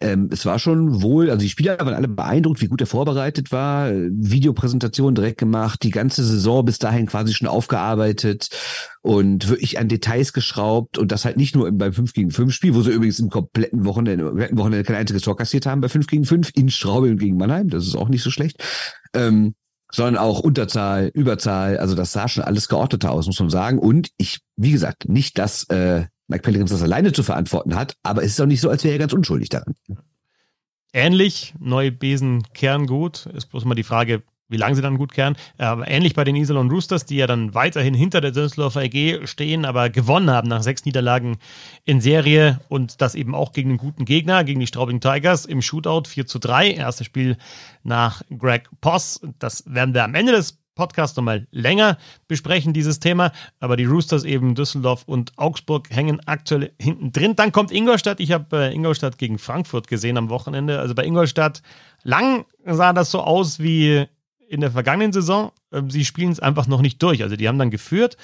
ähm, 0.00 0.30
es 0.32 0.46
war 0.46 0.58
schon 0.58 1.02
wohl, 1.02 1.28
also 1.28 1.42
die 1.42 1.50
Spieler 1.50 1.78
waren 1.78 1.94
alle 1.94 2.08
beeindruckt, 2.08 2.62
wie 2.62 2.68
gut 2.68 2.80
er 2.80 2.86
vorbereitet 2.86 3.52
war, 3.52 3.90
Videopräsentation 3.92 5.14
direkt 5.14 5.38
gemacht, 5.38 5.82
die 5.82 5.90
ganze 5.90 6.24
Saison 6.24 6.64
bis 6.64 6.78
dahin 6.78 7.06
quasi 7.06 7.34
schon 7.34 7.48
aufgearbeitet 7.48 8.48
und 9.02 9.48
wirklich 9.48 9.78
an 9.78 9.88
Details 9.88 10.32
geschraubt 10.32 10.96
und 10.96 11.12
das 11.12 11.26
halt 11.26 11.36
nicht 11.36 11.54
nur 11.54 11.70
beim 11.72 11.92
5 11.92 12.14
gegen 12.14 12.30
5 12.30 12.52
Spiel, 12.52 12.74
wo 12.74 12.80
sie 12.80 12.92
übrigens 12.92 13.18
im 13.18 13.28
kompletten 13.28 13.84
Wochenende, 13.84 14.24
kompletten 14.24 14.58
Wochenende 14.58 14.84
kein 14.84 14.96
einziges 14.96 15.22
Tor 15.22 15.36
kassiert 15.36 15.66
haben 15.66 15.82
bei 15.82 15.88
5 15.88 16.06
gegen 16.06 16.24
5 16.24 16.50
in 16.54 16.70
Straubing 16.70 17.18
gegen 17.18 17.36
Mannheim, 17.36 17.68
das 17.68 17.86
ist 17.86 17.96
auch 17.96 18.08
nicht 18.08 18.22
so 18.22 18.30
schlecht. 18.30 18.62
Ähm, 19.14 19.54
sondern 19.92 20.18
auch 20.18 20.38
Unterzahl, 20.38 21.10
Überzahl. 21.12 21.76
Also 21.76 21.96
das 21.96 22.12
sah 22.12 22.28
schon 22.28 22.44
alles 22.44 22.68
geordneter 22.68 23.10
aus, 23.10 23.26
muss 23.26 23.40
man 23.40 23.50
sagen. 23.50 23.80
Und 23.80 24.10
ich, 24.18 24.38
wie 24.56 24.70
gesagt, 24.70 25.08
nicht, 25.08 25.36
dass 25.36 25.64
äh, 25.64 26.04
Mike 26.30 26.42
Pellegrims 26.42 26.70
das 26.70 26.82
alleine 26.82 27.12
zu 27.12 27.22
verantworten 27.22 27.74
hat, 27.74 27.96
aber 28.04 28.22
es 28.22 28.32
ist 28.32 28.40
auch 28.40 28.46
nicht 28.46 28.60
so, 28.60 28.70
als 28.70 28.84
wäre 28.84 28.94
er 28.94 28.98
ganz 28.98 29.12
unschuldig 29.12 29.48
daran. 29.48 29.74
Ähnlich, 30.92 31.54
neue 31.58 31.92
Besen 31.92 32.44
kehren 32.54 32.86
gut. 32.86 33.26
Ist 33.26 33.46
bloß 33.46 33.64
mal 33.64 33.74
die 33.74 33.82
Frage, 33.82 34.22
wie 34.48 34.56
lange 34.56 34.76
sie 34.76 34.82
dann 34.82 34.96
gut 34.96 35.12
kehren. 35.12 35.36
Aber 35.58 35.88
ähnlich 35.88 36.14
bei 36.14 36.24
den 36.24 36.36
Iserlohn 36.36 36.70
Roosters, 36.70 37.04
die 37.04 37.16
ja 37.16 37.26
dann 37.26 37.54
weiterhin 37.54 37.94
hinter 37.94 38.20
der 38.20 38.30
Düsseldorfer 38.30 38.82
EG 38.82 39.26
stehen, 39.26 39.64
aber 39.64 39.90
gewonnen 39.90 40.30
haben 40.30 40.48
nach 40.48 40.62
sechs 40.62 40.84
Niederlagen 40.84 41.38
in 41.84 42.00
Serie 42.00 42.60
und 42.68 43.00
das 43.00 43.16
eben 43.16 43.34
auch 43.34 43.52
gegen 43.52 43.70
einen 43.70 43.78
guten 43.78 44.04
Gegner, 44.04 44.44
gegen 44.44 44.60
die 44.60 44.66
Straubing 44.66 45.00
Tigers 45.00 45.46
im 45.46 45.62
Shootout 45.62 46.08
4 46.08 46.26
zu 46.26 46.38
3. 46.38 46.72
Erstes 46.72 47.06
Spiel 47.06 47.36
nach 47.82 48.22
Greg 48.36 48.68
Poss. 48.80 49.20
Das 49.40 49.64
werden 49.66 49.94
wir 49.94 50.04
am 50.04 50.14
Ende 50.14 50.32
des 50.32 50.59
Podcasts 50.74 51.16
nochmal 51.16 51.46
länger 51.50 51.98
besprechen, 52.28 52.72
dieses 52.72 53.00
Thema. 53.00 53.32
Aber 53.58 53.76
die 53.76 53.84
Roosters 53.84 54.24
eben 54.24 54.54
Düsseldorf 54.54 55.04
und 55.06 55.32
Augsburg 55.36 55.88
hängen 55.90 56.20
aktuell 56.26 56.72
hinten 56.80 57.12
drin. 57.12 57.36
Dann 57.36 57.52
kommt 57.52 57.70
Ingolstadt. 57.70 58.20
Ich 58.20 58.32
habe 58.32 58.56
äh, 58.56 58.74
Ingolstadt 58.74 59.18
gegen 59.18 59.38
Frankfurt 59.38 59.88
gesehen 59.88 60.16
am 60.16 60.30
Wochenende. 60.30 60.78
Also 60.78 60.94
bei 60.94 61.04
Ingolstadt 61.04 61.62
lang 62.02 62.44
sah 62.64 62.92
das 62.92 63.10
so 63.10 63.20
aus 63.20 63.58
wie 63.58 64.06
in 64.48 64.60
der 64.60 64.72
vergangenen 64.72 65.12
Saison. 65.12 65.52
Ähm, 65.72 65.90
sie 65.90 66.04
spielen 66.04 66.32
es 66.32 66.40
einfach 66.40 66.66
noch 66.66 66.82
nicht 66.82 67.02
durch. 67.02 67.22
Also 67.22 67.36
die 67.36 67.48
haben 67.48 67.58
dann 67.58 67.70
geführt 67.70 68.16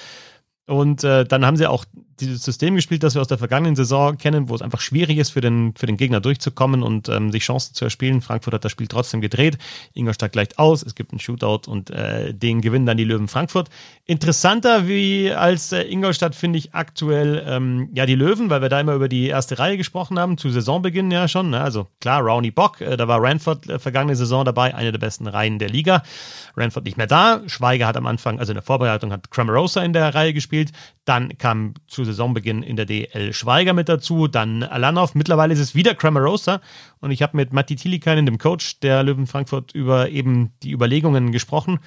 und 0.66 1.04
äh, 1.04 1.24
dann 1.24 1.46
haben 1.46 1.56
sie 1.56 1.66
auch 1.66 1.84
dieses 2.20 2.42
System 2.42 2.74
gespielt, 2.74 3.02
das 3.02 3.14
wir 3.14 3.20
aus 3.20 3.28
der 3.28 3.38
vergangenen 3.38 3.76
Saison 3.76 4.16
kennen, 4.16 4.48
wo 4.48 4.54
es 4.54 4.62
einfach 4.62 4.80
schwierig 4.80 5.18
ist, 5.18 5.30
für 5.30 5.40
den, 5.40 5.74
für 5.76 5.86
den 5.86 5.96
Gegner 5.96 6.20
durchzukommen 6.20 6.82
und 6.82 7.08
ähm, 7.08 7.30
sich 7.30 7.44
Chancen 7.44 7.74
zu 7.74 7.84
erspielen. 7.84 8.22
Frankfurt 8.22 8.54
hat 8.54 8.64
das 8.64 8.72
Spiel 8.72 8.86
trotzdem 8.88 9.20
gedreht. 9.20 9.58
Ingolstadt 9.92 10.32
gleicht 10.32 10.58
aus, 10.58 10.82
es 10.82 10.94
gibt 10.94 11.12
einen 11.12 11.20
Shootout 11.20 11.70
und 11.70 11.90
äh, 11.90 12.32
den 12.32 12.62
gewinnen 12.62 12.86
dann 12.86 12.96
die 12.96 13.04
Löwen 13.04 13.28
Frankfurt. 13.28 13.68
Interessanter 14.06 14.88
wie 14.88 15.30
als 15.30 15.72
äh, 15.72 15.82
Ingolstadt 15.82 16.34
finde 16.34 16.58
ich 16.58 16.74
aktuell 16.74 17.44
ähm, 17.46 17.90
ja 17.94 18.06
die 18.06 18.14
Löwen, 18.14 18.50
weil 18.50 18.62
wir 18.62 18.68
da 18.68 18.80
immer 18.80 18.94
über 18.94 19.08
die 19.08 19.26
erste 19.26 19.58
Reihe 19.58 19.76
gesprochen 19.76 20.18
haben, 20.18 20.38
zu 20.38 20.50
Saisonbeginn 20.50 21.10
ja 21.10 21.28
schon. 21.28 21.50
Ne? 21.50 21.60
Also 21.60 21.86
klar, 22.00 22.22
Rowney 22.22 22.50
Bock, 22.50 22.80
äh, 22.80 22.96
da 22.96 23.08
war 23.08 23.22
Ranford 23.22 23.68
äh, 23.68 23.78
vergangene 23.78 24.16
Saison 24.16 24.44
dabei, 24.44 24.74
eine 24.74 24.92
der 24.92 24.98
besten 24.98 25.26
Reihen 25.26 25.58
der 25.58 25.68
Liga. 25.68 26.02
Ranford 26.56 26.84
nicht 26.84 26.96
mehr 26.96 27.06
da. 27.06 27.42
Schweiger 27.46 27.86
hat 27.86 27.96
am 27.96 28.06
Anfang, 28.06 28.38
also 28.38 28.52
in 28.52 28.56
der 28.56 28.62
Vorbereitung 28.62 29.12
hat 29.12 29.30
Cramarosa 29.30 29.82
in 29.82 29.92
der 29.92 30.14
Reihe 30.14 30.32
gespielt. 30.32 30.55
Dann 31.04 31.38
kam 31.38 31.74
zu 31.86 32.04
Saisonbeginn 32.04 32.62
in 32.62 32.76
der 32.76 32.86
DL 32.86 33.32
Schweiger 33.32 33.72
mit 33.72 33.88
dazu, 33.88 34.28
dann 34.28 34.62
Alanov. 34.62 35.14
Mittlerweile 35.14 35.52
ist 35.52 35.60
es 35.60 35.74
wieder 35.74 35.94
Cramarosa. 35.94 36.60
Und 37.00 37.10
ich 37.10 37.22
habe 37.22 37.36
mit 37.36 37.52
Matti 37.52 37.76
Tilikainen, 37.76 38.26
dem 38.26 38.38
Coach 38.38 38.80
der 38.80 39.02
Löwen 39.02 39.26
Frankfurt, 39.26 39.72
über 39.72 40.08
eben 40.08 40.52
die 40.62 40.72
Überlegungen 40.72 41.32
gesprochen. 41.32 41.80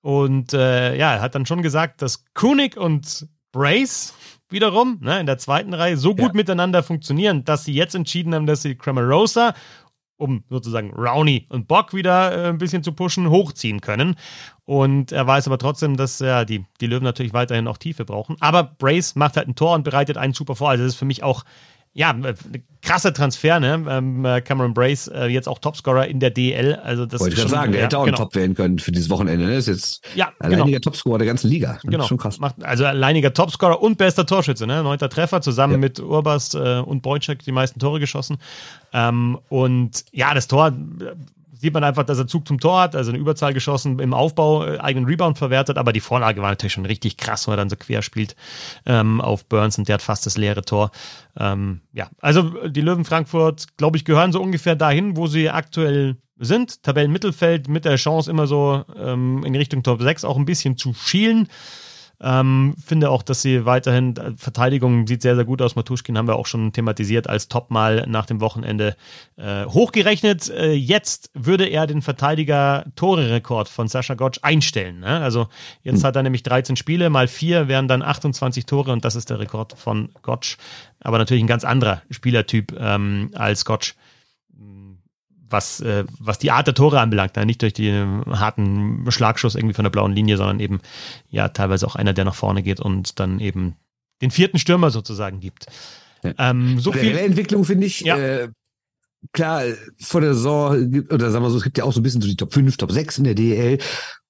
Und 0.00 0.54
äh, 0.54 0.96
ja, 0.96 1.14
er 1.14 1.20
hat 1.20 1.34
dann 1.34 1.46
schon 1.46 1.62
gesagt, 1.62 2.00
dass 2.00 2.24
Kunig 2.34 2.76
und 2.76 3.26
Brace 3.52 4.14
wiederum 4.48 4.98
ne, 5.00 5.18
in 5.18 5.26
der 5.26 5.38
zweiten 5.38 5.74
Reihe 5.74 5.96
so 5.96 6.14
gut 6.14 6.28
ja. 6.28 6.34
miteinander 6.34 6.82
funktionieren, 6.82 7.44
dass 7.44 7.64
sie 7.64 7.74
jetzt 7.74 7.94
entschieden 7.94 8.34
haben, 8.34 8.46
dass 8.46 8.62
sie 8.62 8.76
Cramarosa 8.76 9.54
um 10.16 10.44
sozusagen 10.48 10.92
Rowney 10.94 11.46
und 11.48 11.68
Bock 11.68 11.92
wieder 11.94 12.32
äh, 12.32 12.48
ein 12.48 12.58
bisschen 12.58 12.82
zu 12.82 12.92
pushen, 12.92 13.28
hochziehen 13.30 13.80
können. 13.80 14.16
Und 14.64 15.12
er 15.12 15.26
weiß 15.26 15.46
aber 15.46 15.58
trotzdem, 15.58 15.96
dass 15.96 16.18
ja, 16.18 16.44
die, 16.44 16.64
die 16.80 16.86
Löwen 16.86 17.04
natürlich 17.04 17.32
weiterhin 17.32 17.68
auch 17.68 17.78
Tiefe 17.78 18.04
brauchen. 18.04 18.36
Aber 18.40 18.64
Brace 18.64 19.14
macht 19.14 19.36
halt 19.36 19.48
ein 19.48 19.54
Tor 19.54 19.74
und 19.74 19.84
bereitet 19.84 20.16
einen 20.16 20.32
super 20.32 20.56
vor. 20.56 20.70
Also 20.70 20.84
das 20.84 20.94
ist 20.94 20.98
für 20.98 21.04
mich 21.04 21.22
auch 21.22 21.44
ja, 21.96 22.10
äh, 22.10 22.34
krasser 22.82 23.14
Transfer, 23.14 23.58
ne? 23.58 23.82
Ähm, 23.88 24.24
äh, 24.26 24.42
Cameron 24.42 24.74
Brace, 24.74 25.08
äh, 25.08 25.26
jetzt 25.28 25.48
auch 25.48 25.58
Topscorer 25.58 26.06
in 26.06 26.20
der 26.20 26.28
DL. 26.30 26.74
Also 26.74 27.06
das 27.06 27.20
Wollte 27.20 27.34
ich 27.34 27.40
schon 27.40 27.50
sagen, 27.50 27.72
der 27.72 27.80
ja, 27.80 27.86
hätte 27.86 27.98
auch 27.98 28.04
genau. 28.04 28.18
einen 28.18 28.24
Top 28.24 28.34
wählen 28.34 28.54
können 28.54 28.78
für 28.78 28.92
dieses 28.92 29.08
Wochenende. 29.08 29.46
Ne? 29.46 29.56
Ist 29.56 29.66
jetzt 29.66 30.02
ja, 30.14 30.30
alleiniger 30.38 30.66
genau. 30.66 30.78
Topscorer 30.80 31.16
der 31.16 31.26
ganzen 31.26 31.48
Liga. 31.48 31.78
Genau. 31.84 32.06
Schon 32.06 32.18
krass. 32.18 32.38
Macht, 32.38 32.62
also 32.62 32.84
alleiniger 32.84 33.32
Topscorer 33.32 33.80
und 33.80 33.96
bester 33.96 34.26
Torschütze, 34.26 34.66
ne? 34.66 34.82
Neunter 34.82 35.08
Treffer, 35.08 35.40
zusammen 35.40 35.74
ja. 35.74 35.78
mit 35.78 35.98
Urbast 35.98 36.54
äh, 36.54 36.80
und 36.80 37.00
Boyczek 37.00 37.42
die 37.42 37.52
meisten 37.52 37.80
Tore 37.80 37.98
geschossen. 37.98 38.36
Ähm, 38.92 39.38
und 39.48 40.04
ja, 40.12 40.34
das 40.34 40.48
Tor 40.48 40.72
sieht 41.58 41.74
man 41.74 41.84
einfach, 41.84 42.04
dass 42.04 42.18
er 42.18 42.26
Zug 42.26 42.46
zum 42.46 42.60
Tor 42.60 42.80
hat, 42.80 42.96
also 42.96 43.10
eine 43.10 43.18
Überzahl 43.18 43.54
geschossen, 43.54 43.98
im 43.98 44.14
Aufbau 44.14 44.64
äh, 44.64 44.78
eigenen 44.78 45.06
Rebound 45.06 45.38
verwertet, 45.38 45.78
aber 45.78 45.92
die 45.92 46.00
Vorlage 46.00 46.42
war 46.42 46.50
natürlich 46.50 46.74
schon 46.74 46.86
richtig 46.86 47.16
krass, 47.16 47.46
wo 47.46 47.52
er 47.52 47.56
dann 47.56 47.70
so 47.70 47.76
quer 47.76 48.02
spielt 48.02 48.36
ähm, 48.84 49.20
auf 49.20 49.46
Burns 49.46 49.78
und 49.78 49.88
der 49.88 49.94
hat 49.94 50.02
fast 50.02 50.26
das 50.26 50.36
leere 50.36 50.62
Tor. 50.62 50.90
Ähm, 51.38 51.80
ja, 51.92 52.08
also 52.20 52.68
die 52.68 52.80
Löwen 52.80 53.04
Frankfurt, 53.04 53.76
glaube 53.76 53.96
ich, 53.96 54.04
gehören 54.04 54.32
so 54.32 54.40
ungefähr 54.40 54.76
dahin, 54.76 55.16
wo 55.16 55.26
sie 55.26 55.50
aktuell 55.50 56.16
sind. 56.38 56.82
Tabellenmittelfeld 56.82 57.68
mit 57.68 57.84
der 57.84 57.96
Chance 57.96 58.30
immer 58.30 58.46
so 58.46 58.84
ähm, 58.96 59.44
in 59.44 59.54
Richtung 59.54 59.82
Top 59.82 60.02
6 60.02 60.24
auch 60.24 60.36
ein 60.36 60.44
bisschen 60.44 60.76
zu 60.76 60.94
schielen. 60.94 61.48
Ähm, 62.20 62.74
finde 62.82 63.10
auch, 63.10 63.22
dass 63.22 63.42
sie 63.42 63.66
weiterhin, 63.66 64.16
äh, 64.16 64.32
Verteidigung 64.36 65.06
sieht 65.06 65.22
sehr, 65.22 65.36
sehr 65.36 65.44
gut 65.44 65.60
aus. 65.60 65.76
Matuschkin 65.76 66.16
haben 66.16 66.28
wir 66.28 66.36
auch 66.36 66.46
schon 66.46 66.72
thematisiert 66.72 67.28
als 67.28 67.48
Top 67.48 67.70
mal 67.70 68.06
nach 68.06 68.24
dem 68.24 68.40
Wochenende 68.40 68.96
äh, 69.36 69.66
hochgerechnet. 69.66 70.48
Äh, 70.48 70.72
jetzt 70.72 71.30
würde 71.34 71.66
er 71.66 71.86
den 71.86 72.00
Verteidiger-Tore-Rekord 72.00 73.68
von 73.68 73.88
Sascha 73.88 74.14
Gotsch 74.14 74.38
einstellen. 74.42 75.00
Ne? 75.00 75.20
Also 75.20 75.48
jetzt 75.82 76.04
hat 76.04 76.16
er 76.16 76.22
nämlich 76.22 76.42
13 76.42 76.76
Spiele, 76.76 77.10
mal 77.10 77.28
vier 77.28 77.68
wären 77.68 77.88
dann 77.88 78.02
28 78.02 78.64
Tore 78.64 78.92
und 78.92 79.04
das 79.04 79.14
ist 79.14 79.28
der 79.28 79.38
Rekord 79.38 79.74
von 79.76 80.08
Gotsch. 80.22 80.56
Aber 81.00 81.18
natürlich 81.18 81.44
ein 81.44 81.48
ganz 81.48 81.64
anderer 81.64 82.02
Spielertyp 82.10 82.74
ähm, 82.78 83.30
als 83.34 83.64
Gotsch 83.64 83.94
was, 85.56 85.80
äh, 85.80 86.04
was 86.18 86.38
die 86.38 86.50
Art 86.50 86.66
der 86.66 86.74
Tore 86.74 87.00
anbelangt. 87.00 87.34
Nicht 87.36 87.62
durch 87.62 87.72
den 87.72 88.22
harten 88.26 89.10
Schlagschuss 89.10 89.54
irgendwie 89.54 89.74
von 89.74 89.84
der 89.84 89.90
blauen 89.90 90.12
Linie, 90.12 90.36
sondern 90.36 90.60
eben 90.60 90.80
ja 91.30 91.48
teilweise 91.48 91.86
auch 91.86 91.96
einer, 91.96 92.12
der 92.12 92.26
nach 92.26 92.34
vorne 92.34 92.62
geht 92.62 92.78
und 92.80 93.18
dann 93.18 93.40
eben 93.40 93.76
den 94.22 94.30
vierten 94.30 94.58
Stürmer 94.58 94.90
sozusagen 94.90 95.40
gibt. 95.40 95.66
Ähm, 96.38 96.78
so 96.78 96.92
viel 96.92 97.16
Entwicklung 97.16 97.64
finde 97.64 97.86
ich. 97.86 98.00
Ja. 98.00 98.16
Äh, 98.16 98.48
klar, 99.32 99.62
vor 100.00 100.20
der 100.20 100.34
Saison, 100.34 101.04
oder 101.10 101.30
sagen 101.30 101.44
wir 101.44 101.50
so, 101.50 101.58
es 101.58 101.64
gibt 101.64 101.78
ja 101.78 101.84
auch 101.84 101.92
so 101.92 102.00
ein 102.00 102.02
bisschen 102.02 102.20
so 102.20 102.28
die 102.28 102.36
Top 102.36 102.52
5, 102.52 102.76
Top 102.76 102.92
6 102.92 103.18
in 103.18 103.24
der 103.24 103.34
DL. 103.34 103.78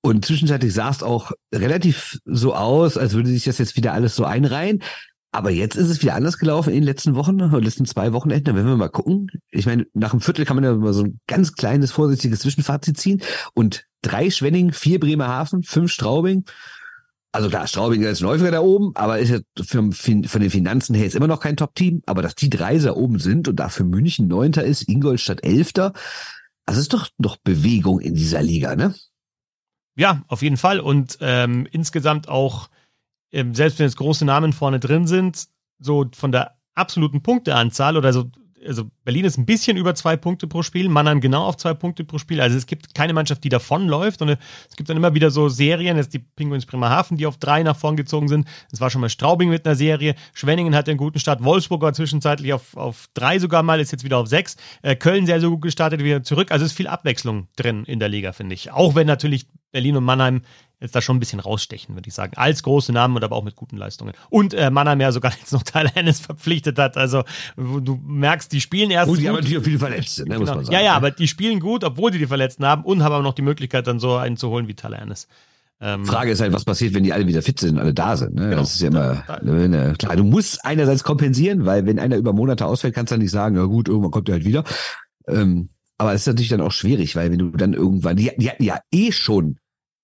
Und 0.03 0.25
zwischenzeitlich 0.25 0.73
sah 0.73 0.91
es 0.91 1.03
auch 1.03 1.33
relativ 1.53 2.21
so 2.25 2.55
aus, 2.55 2.97
als 2.97 3.15
würde 3.15 3.29
sich 3.29 3.45
das 3.45 3.59
jetzt 3.59 3.77
wieder 3.77 3.93
alles 3.93 4.15
so 4.15 4.25
einreihen. 4.25 4.83
Aber 5.33 5.51
jetzt 5.51 5.77
ist 5.77 5.91
es 5.91 6.01
wieder 6.01 6.15
anders 6.15 6.39
gelaufen 6.39 6.71
in 6.71 6.77
den 6.77 6.85
letzten 6.85 7.15
Wochen, 7.15 7.39
in 7.39 7.51
den 7.51 7.62
letzten 7.62 7.85
zwei 7.85 8.12
Wochenenden. 8.12 8.55
Werden 8.55 8.69
wir 8.69 8.77
mal 8.77 8.89
gucken. 8.89 9.31
Ich 9.51 9.67
meine, 9.67 9.87
nach 9.93 10.12
dem 10.12 10.21
Viertel 10.21 10.45
kann 10.45 10.57
man 10.57 10.65
ja 10.65 10.75
mal 10.75 10.95
so 10.95 11.05
ein 11.05 11.21
ganz 11.27 11.53
kleines, 11.53 11.93
vorsichtiges 11.93 12.41
Zwischenfazit 12.41 12.99
ziehen. 12.99 13.23
Und 13.53 13.85
drei 14.03 14.31
Schwenning, 14.31 14.73
vier 14.73 14.99
Bremerhaven, 14.99 15.62
fünf 15.62 15.93
Straubing. 15.93 16.45
Also 17.33 17.51
klar, 17.51 17.67
Straubing 17.67 18.03
ist 18.03 18.21
Läufer 18.21 18.51
da 18.51 18.61
oben, 18.61 18.93
aber 18.95 19.19
ist 19.19 19.29
ja 19.29 19.41
von 19.62 19.91
den 19.91 20.51
Finanzen 20.51 20.95
her 20.95 21.05
jetzt 21.05 21.17
immer 21.17 21.27
noch 21.27 21.41
kein 21.41 21.59
Top-Team. 21.59 22.03
Aber 22.07 22.23
dass 22.23 22.35
die 22.35 22.49
drei 22.49 22.79
da 22.79 22.95
oben 22.95 23.19
sind 23.19 23.47
und 23.47 23.57
dafür 23.57 23.85
München 23.85 24.29
Neunter 24.29 24.65
ist, 24.65 24.89
Ingolstadt 24.89 25.45
Elfter, 25.45 25.93
das 26.65 26.79
ist 26.79 26.95
doch 26.95 27.09
noch 27.19 27.37
Bewegung 27.37 28.01
in 28.01 28.15
dieser 28.15 28.43
Liga, 28.43 28.75
ne? 28.75 28.95
Ja, 29.97 30.23
auf 30.29 30.41
jeden 30.41 30.57
Fall. 30.57 30.81
Und 30.81 31.19
ähm, 31.21 31.67
insgesamt 31.71 32.29
auch 32.29 32.71
selbst 33.31 33.79
wenn 33.79 33.87
jetzt 33.87 33.97
große 33.97 34.25
Namen 34.25 34.53
vorne 34.53 34.81
drin 34.81 35.07
sind, 35.07 35.49
so 35.79 36.07
von 36.15 36.33
der 36.33 36.57
absoluten 36.75 37.23
Punkteanzahl 37.23 37.97
oder 37.97 38.12
so, 38.12 38.31
also 38.67 38.91
Berlin 39.05 39.25
ist 39.25 39.39
ein 39.39 39.47
bisschen 39.47 39.77
über 39.77 39.95
zwei 39.95 40.17
Punkte 40.17 40.47
pro 40.47 40.62
Spiel, 40.62 40.89
Mannheim 40.89 41.21
genau 41.21 41.45
auf 41.45 41.57
zwei 41.57 41.75
Punkte 41.75 42.05
pro 42.05 42.19
Spiel. 42.19 42.41
Also 42.41 42.57
es 42.57 42.67
gibt 42.67 42.95
keine 42.95 43.12
Mannschaft, 43.12 43.45
die 43.45 43.49
davonläuft, 43.49 44.19
sondern 44.19 44.39
es 44.69 44.77
gibt 44.77 44.89
dann 44.89 44.97
immer 44.97 45.15
wieder 45.15 45.31
so 45.31 45.49
Serien, 45.49 45.97
jetzt 45.97 46.15
die 46.15 46.19
Pinguins 46.19 46.67
Bremerhaven, 46.67 47.17
die 47.17 47.27
auf 47.27 47.37
drei 47.39 47.62
nach 47.62 47.77
vorn 47.77 47.97
gezogen 47.97 48.29
sind. 48.29 48.49
Es 48.73 48.81
war 48.81 48.91
schon 48.91 49.01
mal 49.01 49.09
Straubing 49.09 49.51
mit 49.51 49.67
einer 49.67 49.77
Serie, 49.77 50.15
Schwenningen 50.33 50.75
hatte 50.75 50.91
einen 50.91 50.99
guten 50.99 51.19
Start, 51.19 51.45
Wolfsburg 51.45 51.83
war 51.83 51.93
zwischenzeitlich 51.93 52.53
auf, 52.53 52.77
auf 52.77 53.07
drei 53.15 53.39
sogar 53.39 53.62
mal, 53.62 53.81
ist 53.81 53.93
jetzt 53.93 54.05
wieder 54.05 54.19
auf 54.19 54.27
sechs. 54.27 54.57
Äh, 54.83 54.97
Köln 54.97 55.27
sehr, 55.27 55.41
sehr 55.41 55.51
gut 55.51 55.62
gestartet, 55.62 56.03
wieder 56.03 56.23
zurück. 56.23 56.51
Also 56.51 56.65
es 56.65 56.73
ist 56.73 56.77
viel 56.77 56.89
Abwechslung 56.89 57.49
drin 57.57 57.85
in 57.85 58.01
der 58.01 58.09
Liga, 58.09 58.33
finde 58.33 58.55
ich. 58.55 58.73
Auch 58.73 58.95
wenn 58.95 59.07
natürlich 59.07 59.47
Berlin 59.73 59.97
und 59.97 60.05
Mannheim 60.05 60.43
jetzt 60.81 60.95
da 60.95 61.01
schon 61.01 61.17
ein 61.17 61.21
bisschen 61.21 61.41
rausstechen, 61.41 61.95
würde 61.95 62.09
ich 62.09 62.15
sagen. 62.15 62.37
Als 62.37 62.62
große 62.62 62.93
Namen 62.93 63.17
und 63.17 63.25
aber 63.25 63.37
auch 63.37 63.45
mit 63.45 63.57
guten 63.57 63.77
Leistungen. 63.77 64.12
Und 64.29 64.53
äh, 64.55 64.71
Mannheim 64.71 65.01
ja 65.01 65.11
sogar 65.12 65.33
jetzt 65.39 65.53
noch 65.53 65.62
Tyler 65.62 65.91
Hennis 65.95 66.21
verpflichtet 66.27 66.79
hat. 66.79 66.97
Also 66.97 67.25
du 67.57 68.01
merkst, 68.05 68.53
die 68.53 68.61
spielen 68.61 68.91
erst. 68.91 69.09
Gut, 69.09 69.21
die 69.21 69.29
haben 69.29 69.37
natürlich 69.37 69.59
auch 69.59 69.65
viele 69.65 69.79
Verletzte, 69.79 70.23
ne, 70.23 70.29
genau. 70.31 70.41
muss 70.41 70.49
man 70.49 70.65
sagen. 70.65 70.75
Ja, 70.75 70.83
ja, 70.83 70.95
aber 70.95 71.11
die 71.11 71.29
spielen 71.29 71.61
gut, 71.61 71.85
obwohl 71.85 72.11
die 72.11 72.19
die 72.19 72.27
Verletzten 72.27 72.67
haben 72.67 72.85
und 72.85 73.03
haben 73.03 73.12
aber 73.12 73.23
noch 73.23 73.35
die 73.35 73.43
Möglichkeit, 73.43 73.87
dann 73.87 73.99
so 73.99 74.17
einen 74.17 74.37
zu 74.37 74.51
holen 74.51 74.69
wie 74.69 74.75
Tyler 74.75 74.99
Hennis. 74.99 75.29
Ähm, 75.79 76.07
Frage 76.07 76.31
ist 76.31 76.41
halt, 76.41 76.55
was 76.55 76.65
passiert, 76.65 76.95
wenn 76.95 77.05
die 77.05 77.12
alle 77.12 77.27
wieder 77.27 77.43
fit 77.43 77.61
sind, 77.61 77.79
alle 77.79 77.93
da 77.93 78.17
sind. 78.17 78.35
Ne? 78.35 78.49
Genau. 78.49 78.62
Das 78.62 78.75
ist 78.75 78.81
ja 78.81 78.89
immer 78.89 79.25
ne, 79.43 79.69
ne, 79.69 79.95
klar. 79.99 80.17
Du 80.17 80.25
musst 80.25 80.65
einerseits 80.65 81.05
kompensieren, 81.05 81.67
weil 81.67 81.85
wenn 81.85 81.99
einer 81.99 82.17
über 82.17 82.33
Monate 82.33 82.65
ausfällt, 82.65 82.95
kannst 82.95 83.11
du 83.11 83.15
dann 83.15 83.23
nicht 83.23 83.31
sagen, 83.31 83.57
na 83.57 83.65
gut, 83.65 83.89
irgendwann 83.89 84.11
kommt 84.11 84.29
er 84.29 84.35
halt 84.35 84.47
wieder. 84.47 84.65
Ähm, 85.29 85.69
aber 85.99 86.15
es 86.15 86.23
ist 86.23 86.27
natürlich 86.29 86.49
dann 86.49 86.62
auch 86.62 86.73
schwierig, 86.73 87.15
weil 87.17 87.31
wenn 87.31 87.39
du 87.39 87.51
dann 87.51 87.75
irgendwann, 87.75 88.17
die, 88.17 88.31
die 88.37 88.51
hatten 88.51 88.65
ja 88.65 88.79
eh 88.91 89.12
schon 89.12 89.59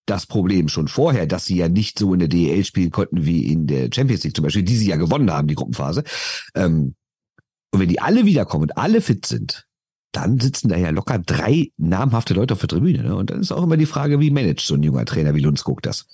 das 0.07 0.27
Problem 0.27 0.69
schon 0.69 0.89
vorher, 0.89 1.27
dass 1.27 1.45
sie 1.45 1.57
ja 1.57 1.69
nicht 1.69 1.99
so 1.99 2.13
in 2.13 2.19
der 2.19 2.29
DEL 2.29 2.65
spielen 2.65 2.91
konnten 2.91 3.25
wie 3.25 3.47
in 3.47 3.67
der 3.67 3.89
Champions 3.93 4.25
League 4.25 4.35
zum 4.35 4.45
Beispiel, 4.45 4.65
die 4.65 4.77
sie 4.77 4.89
ja 4.89 4.97
gewonnen 4.97 5.31
haben, 5.31 5.49
die 5.49 5.55
Gruppenphase. 5.55 6.03
Ähm, 6.55 6.95
und 7.71 7.81
wenn 7.81 7.89
die 7.89 8.01
alle 8.01 8.27
wiederkommen 8.27 8.65
und 8.65 8.77
alle 8.77 9.01
fit 9.01 9.27
sind, 9.27 9.67
dann 10.13 10.39
sitzen 10.39 10.69
da 10.69 10.77
ja 10.77 10.91
locker 10.91 11.19
drei 11.19 11.71
namhafte 11.79 12.35
Leute 12.35 12.55
auf 12.55 12.61
der 12.61 12.69
Tribüne. 12.69 13.03
Ne? 13.03 13.17
Und 13.17 13.31
dann 13.31 13.41
ist 13.41 13.53
auch 13.53 13.63
immer 13.63 13.79
die 13.79 13.87
Frage, 13.87 14.21
wie 14.21 14.31
managt 14.31 14.61
so 14.61 14.75
ein 14.75 14.83
junger 14.83 15.07
Trainer 15.07 15.35
wie 15.35 15.41
Lundskog 15.41 15.83
das? 15.83 16.07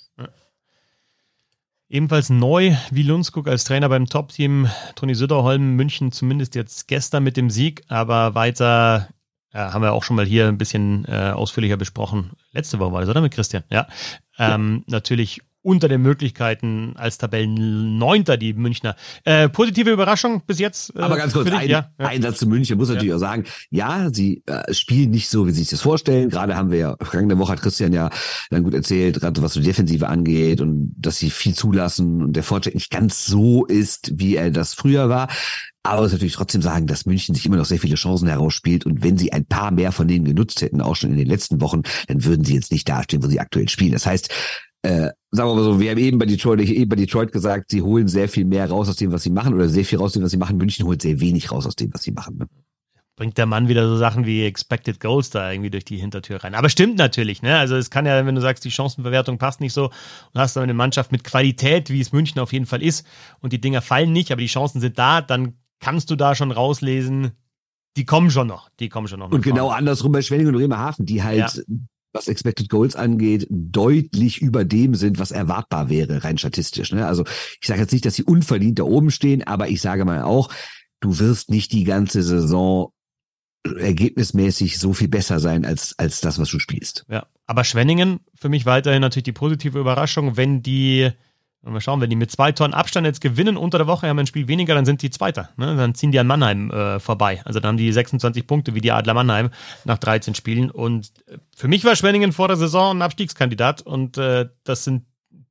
Ebenfalls 1.89 2.29
neu 2.29 2.75
wie 2.91 3.01
Lundskog 3.01 3.47
als 3.47 3.63
Trainer 3.63 3.89
beim 3.89 4.05
Top-Team. 4.05 4.69
Toni 4.95 5.15
Söderholm 5.15 5.75
München 5.75 6.11
zumindest 6.11 6.53
jetzt 6.53 6.87
gestern 6.87 7.23
mit 7.23 7.35
dem 7.35 7.49
Sieg, 7.49 7.81
aber 7.87 8.35
weiter 8.35 9.09
ja, 9.53 9.73
haben 9.73 9.81
wir 9.81 9.93
auch 9.93 10.03
schon 10.03 10.15
mal 10.15 10.25
hier 10.25 10.47
ein 10.47 10.57
bisschen 10.57 11.05
äh, 11.05 11.31
ausführlicher 11.31 11.77
besprochen. 11.77 12.31
Letzte 12.51 12.79
Woche 12.79 12.93
war 12.93 13.01
das, 13.01 13.09
oder 13.09 13.21
mit 13.21 13.33
Christian? 13.33 13.63
Ja. 13.69 13.87
Ähm, 14.37 14.83
ja. 14.87 14.93
Natürlich 14.97 15.41
unter 15.61 15.89
den 15.89 16.01
Möglichkeiten 16.01 16.93
als 16.95 17.17
Tabellenneunter 17.17 18.37
die 18.37 18.53
Münchner. 18.53 18.95
Äh, 19.25 19.49
positive 19.49 19.91
Überraschung 19.91 20.41
bis 20.47 20.57
jetzt. 20.59 20.95
Äh, 20.95 20.99
Aber 20.99 21.17
ganz 21.17 21.33
kurz, 21.33 21.51
ein, 21.51 21.69
ja, 21.69 21.91
ja. 21.99 22.07
ein 22.07 22.21
Satz 22.21 22.39
zu 22.39 22.47
München 22.47 22.77
muss 22.77 22.87
natürlich 22.87 23.09
ja. 23.09 23.15
auch 23.15 23.19
sagen, 23.19 23.43
ja, 23.69 24.09
sie 24.11 24.41
äh, 24.45 24.73
spielen 24.73 25.11
nicht 25.11 25.29
so, 25.29 25.47
wie 25.47 25.51
sie 25.51 25.59
sich 25.59 25.69
das 25.69 25.81
vorstellen. 25.81 26.29
Gerade 26.29 26.55
haben 26.55 26.71
wir 26.71 26.77
ja, 26.77 26.95
vergangene 27.01 27.37
Woche 27.37 27.51
hat 27.51 27.61
Christian 27.61 27.91
ja 27.91 28.09
dann 28.49 28.63
gut 28.63 28.73
erzählt, 28.73 29.19
gerade 29.19 29.41
was 29.41 29.53
die 29.53 29.61
Defensive 29.61 30.07
angeht 30.07 30.61
und 30.61 30.95
dass 30.97 31.17
sie 31.17 31.29
viel 31.29 31.53
zulassen 31.53 32.21
und 32.21 32.33
der 32.33 32.43
Fortschritt 32.43 32.75
nicht 32.75 32.89
ganz 32.89 33.25
so 33.25 33.65
ist, 33.65 34.13
wie 34.17 34.37
er 34.37 34.51
das 34.51 34.73
früher 34.73 35.09
war. 35.09 35.27
Aber 35.89 36.05
es 36.05 36.11
natürlich 36.11 36.35
trotzdem 36.35 36.61
sagen, 36.61 36.85
dass 36.85 37.07
München 37.07 37.33
sich 37.33 37.45
immer 37.47 37.57
noch 37.57 37.65
sehr 37.65 37.79
viele 37.79 37.95
Chancen 37.95 38.27
herausspielt 38.27 38.85
und 38.85 39.03
wenn 39.03 39.17
sie 39.17 39.33
ein 39.33 39.45
paar 39.45 39.71
mehr 39.71 39.91
von 39.91 40.07
denen 40.07 40.23
genutzt 40.23 40.61
hätten, 40.61 40.81
auch 40.81 40.95
schon 40.95 41.09
in 41.09 41.17
den 41.17 41.27
letzten 41.27 41.61
Wochen, 41.61 41.81
dann 42.07 42.23
würden 42.23 42.45
sie 42.45 42.53
jetzt 42.53 42.71
nicht 42.71 42.87
dastehen, 42.87 43.23
wo 43.23 43.27
sie 43.27 43.39
aktuell 43.39 43.67
spielen. 43.69 43.93
Das 43.93 44.05
heißt, 44.05 44.29
äh, 44.83 45.09
sagen 45.31 45.49
wir 45.49 45.55
mal 45.55 45.63
so, 45.63 45.79
wir 45.79 45.89
haben 45.89 45.97
eben 45.97 46.19
bei 46.19 46.27
Detroit, 46.27 46.61
eben 46.61 46.89
bei 46.89 46.95
Detroit 46.95 47.31
gesagt, 47.31 47.71
sie 47.71 47.81
holen 47.81 48.07
sehr 48.07 48.29
viel 48.29 48.45
mehr 48.45 48.69
raus 48.69 48.87
aus 48.87 48.97
dem, 48.97 49.11
was 49.11 49.23
sie 49.23 49.31
machen, 49.31 49.55
oder 49.55 49.67
sehr 49.67 49.83
viel 49.83 49.97
raus 49.97 50.11
aus 50.11 50.13
dem, 50.13 50.21
was 50.21 50.31
sie 50.31 50.37
machen. 50.37 50.57
München 50.57 50.85
holt 50.85 51.01
sehr 51.01 51.19
wenig 51.19 51.51
raus 51.51 51.65
aus 51.65 51.75
dem, 51.75 51.91
was 51.91 52.03
sie 52.03 52.11
machen. 52.11 52.37
Ne? 52.37 52.47
Bringt 53.15 53.39
der 53.39 53.47
Mann 53.47 53.67
wieder 53.67 53.89
so 53.89 53.97
Sachen 53.97 54.27
wie 54.27 54.45
Expected 54.45 54.99
Goals 54.99 55.31
da 55.31 55.51
irgendwie 55.51 55.71
durch 55.71 55.85
die 55.85 55.97
Hintertür 55.97 56.43
rein. 56.43 56.53
Aber 56.53 56.69
stimmt 56.69 56.97
natürlich, 56.99 57.41
ne? 57.41 57.57
Also 57.57 57.75
es 57.75 57.89
kann 57.89 58.05
ja, 58.05 58.25
wenn 58.27 58.35
du 58.35 58.41
sagst, 58.41 58.63
die 58.63 58.71
Chancenverwertung 58.71 59.39
passt 59.39 59.59
nicht 59.59 59.73
so 59.73 59.85
und 59.85 60.39
hast 60.39 60.55
dann 60.55 60.63
eine 60.63 60.75
Mannschaft 60.75 61.11
mit 61.11 61.23
Qualität, 61.23 61.89
wie 61.89 61.99
es 61.99 62.13
München 62.13 62.39
auf 62.39 62.53
jeden 62.53 62.67
Fall 62.67 62.83
ist, 62.83 63.07
und 63.41 63.53
die 63.53 63.59
Dinger 63.59 63.81
fallen 63.81 64.13
nicht, 64.13 64.31
aber 64.31 64.39
die 64.39 64.47
Chancen 64.47 64.79
sind 64.79 64.99
da, 64.99 65.21
dann 65.21 65.55
kannst 65.79 66.09
du 66.11 66.15
da 66.15 66.35
schon 66.35 66.51
rauslesen, 66.51 67.31
die 67.97 68.05
kommen 68.05 68.31
schon 68.31 68.47
noch. 68.47 68.69
Die 68.79 68.89
kommen 68.89 69.07
schon 69.07 69.19
noch. 69.19 69.31
Und 69.31 69.41
genau 69.41 69.69
andersrum 69.69 70.11
bei 70.11 70.21
Schwenning 70.21 70.47
und 70.47 70.53
Bremerhaven, 70.53 71.05
die 71.05 71.23
halt 71.23 71.53
ja 71.55 71.63
was 72.13 72.27
Expected 72.27 72.69
Goals 72.69 72.95
angeht, 72.95 73.47
deutlich 73.49 74.41
über 74.41 74.65
dem 74.65 74.95
sind, 74.95 75.19
was 75.19 75.31
erwartbar 75.31 75.89
wäre, 75.89 76.23
rein 76.23 76.37
statistisch. 76.37 76.91
Ne? 76.91 77.05
Also 77.05 77.23
ich 77.61 77.67
sage 77.67 77.81
jetzt 77.81 77.91
nicht, 77.91 78.05
dass 78.05 78.15
sie 78.15 78.23
unverdient 78.23 78.79
da 78.79 78.83
oben 78.83 79.11
stehen, 79.11 79.43
aber 79.43 79.69
ich 79.69 79.81
sage 79.81 80.05
mal 80.05 80.23
auch, 80.23 80.49
du 81.01 81.19
wirst 81.19 81.49
nicht 81.49 81.71
die 81.71 81.83
ganze 81.83 82.23
Saison 82.23 82.91
ergebnismäßig 83.63 84.79
so 84.79 84.93
viel 84.93 85.09
besser 85.09 85.39
sein 85.39 85.65
als, 85.65 85.93
als 85.99 86.21
das, 86.21 86.39
was 86.39 86.49
du 86.49 86.59
spielst. 86.59 87.05
Ja, 87.09 87.27
aber 87.45 87.63
Schwenningen 87.63 88.21
für 88.33 88.49
mich 88.49 88.65
weiterhin 88.65 89.01
natürlich 89.01 89.25
die 89.25 89.31
positive 89.33 89.79
Überraschung, 89.79 90.37
wenn 90.37 90.63
die 90.63 91.11
und 91.61 91.73
wir 91.73 91.81
schauen, 91.81 91.99
wenn 91.99 92.09
die 92.09 92.15
mit 92.15 92.31
zwei 92.31 92.53
Tonnen 92.53 92.73
Abstand 92.73 93.05
jetzt 93.05 93.19
gewinnen 93.19 93.57
unter 93.57 93.77
der 93.77 93.87
Woche, 93.87 94.07
haben 94.07 94.17
ein 94.17 94.27
Spiel 94.27 94.47
weniger, 94.47 94.75
dann 94.75 94.85
sind 94.85 95.01
die 95.01 95.09
Zweiter. 95.09 95.49
Ne? 95.57 95.75
Dann 95.75 95.93
ziehen 95.93 96.11
die 96.11 96.19
an 96.19 96.27
Mannheim 96.27 96.71
äh, 96.71 96.99
vorbei. 96.99 97.41
Also 97.43 97.59
dann 97.59 97.69
haben 97.69 97.77
die 97.77 97.91
26 97.91 98.47
Punkte 98.47 98.75
wie 98.75 98.81
die 98.81 98.93
Adler 98.93 99.13
Mannheim 99.13 99.49
nach 99.83 99.97
13 99.97 100.35
Spielen. 100.35 100.71
Und 100.71 101.11
äh, 101.27 101.37
für 101.55 101.67
mich 101.67 101.83
war 101.83 101.97
Schwenningen 101.97 102.31
vor 102.31 102.47
der 102.47 102.55
Saison 102.55 102.97
ein 102.97 103.01
Abstiegskandidat. 103.01 103.81
Und 103.81 104.17
äh, 104.17 104.47
das 104.63 104.85
sind 104.85 105.03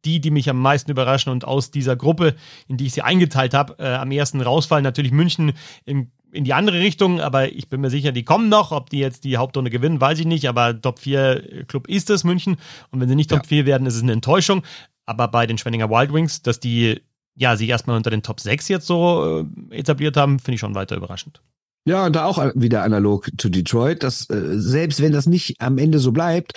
die, 0.06 0.20
die 0.20 0.30
mich 0.30 0.48
am 0.48 0.62
meisten 0.62 0.90
überraschen. 0.90 1.30
Und 1.30 1.44
aus 1.44 1.70
dieser 1.70 1.94
Gruppe, 1.94 2.36
in 2.68 2.78
die 2.78 2.86
ich 2.86 2.94
sie 2.94 3.02
eingeteilt 3.02 3.52
habe, 3.52 3.76
äh, 3.78 3.94
am 3.94 4.10
ersten 4.10 4.40
rausfallen. 4.40 4.84
Natürlich 4.84 5.12
München 5.12 5.52
in, 5.84 6.10
in 6.32 6.44
die 6.44 6.54
andere 6.54 6.80
Richtung, 6.80 7.20
aber 7.20 7.52
ich 7.52 7.68
bin 7.68 7.82
mir 7.82 7.90
sicher, 7.90 8.12
die 8.12 8.24
kommen 8.24 8.48
noch. 8.48 8.72
Ob 8.72 8.88
die 8.88 8.98
jetzt 8.98 9.24
die 9.24 9.36
Hauptrunde 9.36 9.70
gewinnen, 9.70 10.00
weiß 10.00 10.20
ich 10.20 10.26
nicht. 10.26 10.48
Aber 10.48 10.80
Top 10.80 11.00
4 11.00 11.66
Club 11.66 11.86
ist 11.86 12.08
es 12.08 12.24
München. 12.24 12.56
Und 12.90 13.00
wenn 13.00 13.10
sie 13.10 13.14
nicht 13.14 13.28
Top 13.28 13.42
ja. 13.42 13.48
4 13.48 13.66
werden, 13.66 13.86
ist 13.86 13.96
es 13.96 14.02
eine 14.02 14.12
Enttäuschung. 14.12 14.62
Aber 15.08 15.26
bei 15.28 15.46
den 15.46 15.56
Schwenninger 15.56 15.88
Wild 15.88 16.12
Wings, 16.12 16.42
dass 16.42 16.60
die 16.60 17.00
ja 17.34 17.56
sich 17.56 17.70
erstmal 17.70 17.96
unter 17.96 18.10
den 18.10 18.22
Top 18.22 18.40
6 18.40 18.68
jetzt 18.68 18.86
so 18.86 19.46
äh, 19.70 19.74
etabliert 19.74 20.18
haben, 20.18 20.38
finde 20.38 20.56
ich 20.56 20.60
schon 20.60 20.74
weiter 20.74 20.96
überraschend. 20.96 21.40
Ja, 21.86 22.04
und 22.04 22.14
da 22.14 22.26
auch 22.26 22.38
wieder 22.54 22.82
analog 22.82 23.30
zu 23.38 23.48
Detroit, 23.48 24.02
dass 24.02 24.28
äh, 24.28 24.58
selbst 24.58 25.00
wenn 25.00 25.12
das 25.12 25.24
nicht 25.24 25.58
am 25.60 25.78
Ende 25.78 25.98
so 25.98 26.12
bleibt, 26.12 26.52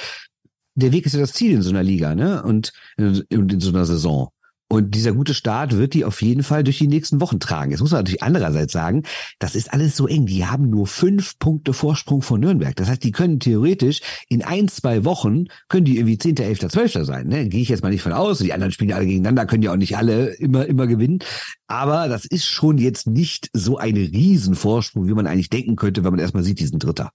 der 0.75 0.91
Weg 0.91 1.05
ist 1.05 1.13
ja 1.13 1.21
das 1.21 1.31
Ziel 1.31 1.53
in 1.53 1.61
so 1.61 1.69
einer 1.69 1.83
Liga, 1.83 2.13
ne? 2.13 2.43
Und, 2.43 2.73
und 2.97 3.23
in 3.31 3.59
so 3.61 3.69
einer 3.69 3.85
Saison. 3.85 4.31
Und 4.71 4.95
dieser 4.95 5.11
gute 5.11 5.33
Start 5.33 5.75
wird 5.75 5.93
die 5.93 6.05
auf 6.05 6.21
jeden 6.21 6.43
Fall 6.43 6.63
durch 6.63 6.77
die 6.77 6.87
nächsten 6.87 7.19
Wochen 7.19 7.41
tragen. 7.41 7.71
Jetzt 7.71 7.81
muss 7.81 7.91
man 7.91 7.99
natürlich 7.99 8.23
andererseits 8.23 8.71
sagen, 8.71 9.03
das 9.37 9.53
ist 9.53 9.73
alles 9.73 9.97
so 9.97 10.07
eng. 10.07 10.27
Die 10.27 10.45
haben 10.45 10.69
nur 10.69 10.87
fünf 10.87 11.37
Punkte 11.39 11.73
Vorsprung 11.73 12.21
von 12.21 12.39
Nürnberg. 12.39 12.73
Das 12.77 12.87
heißt, 12.87 13.03
die 13.03 13.11
können 13.11 13.41
theoretisch 13.41 13.99
in 14.29 14.41
ein, 14.41 14.69
zwei 14.69 15.03
Wochen, 15.03 15.47
können 15.67 15.83
die 15.83 15.97
irgendwie 15.97 16.17
Zehnter, 16.17 16.45
Elfter, 16.45 16.69
Zwölfter 16.69 17.03
sein. 17.03 17.27
Ne? 17.27 17.49
Gehe 17.49 17.61
ich 17.61 17.67
jetzt 17.67 17.83
mal 17.83 17.89
nicht 17.89 18.01
von 18.01 18.13
aus. 18.13 18.39
Die 18.39 18.53
anderen 18.53 18.71
spielen 18.71 18.93
alle 18.93 19.05
gegeneinander, 19.05 19.45
können 19.45 19.61
ja 19.61 19.73
auch 19.73 19.75
nicht 19.75 19.97
alle 19.97 20.27
immer, 20.35 20.65
immer 20.65 20.87
gewinnen. 20.87 21.19
Aber 21.67 22.07
das 22.07 22.23
ist 22.23 22.45
schon 22.45 22.77
jetzt 22.77 23.07
nicht 23.07 23.49
so 23.51 23.77
ein 23.77 23.97
Riesenvorsprung, 23.97 25.05
wie 25.05 25.13
man 25.13 25.27
eigentlich 25.27 25.49
denken 25.49 25.75
könnte, 25.75 26.05
wenn 26.05 26.11
man 26.11 26.21
erstmal 26.21 26.43
sieht, 26.43 26.61
diesen 26.61 26.79
Dritter. 26.79 27.11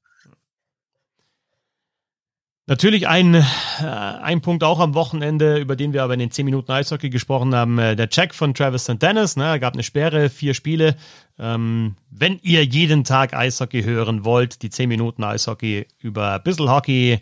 Natürlich 2.68 3.06
ein, 3.06 3.34
äh, 3.34 3.44
ein 3.80 4.40
Punkt 4.40 4.64
auch 4.64 4.80
am 4.80 4.94
Wochenende, 4.94 5.58
über 5.58 5.76
den 5.76 5.92
wir 5.92 6.02
aber 6.02 6.14
in 6.14 6.18
den 6.18 6.32
10 6.32 6.44
Minuten 6.44 6.72
Eishockey 6.72 7.10
gesprochen 7.10 7.54
haben, 7.54 7.78
äh, 7.78 7.94
der 7.94 8.10
Check 8.10 8.34
von 8.34 8.54
Travis 8.54 8.82
St. 8.82 9.00
Dennis. 9.00 9.36
Ne, 9.36 9.60
gab 9.60 9.74
eine 9.74 9.84
Sperre, 9.84 10.28
vier 10.28 10.52
Spiele. 10.52 10.96
Ähm, 11.38 11.94
wenn 12.10 12.40
ihr 12.42 12.64
jeden 12.64 13.04
Tag 13.04 13.34
Eishockey 13.34 13.84
hören 13.84 14.24
wollt, 14.24 14.62
die 14.62 14.70
10 14.70 14.88
Minuten 14.88 15.22
Eishockey 15.22 15.86
über 16.00 16.40
Bissel 16.40 16.68
Hockey 16.68 17.20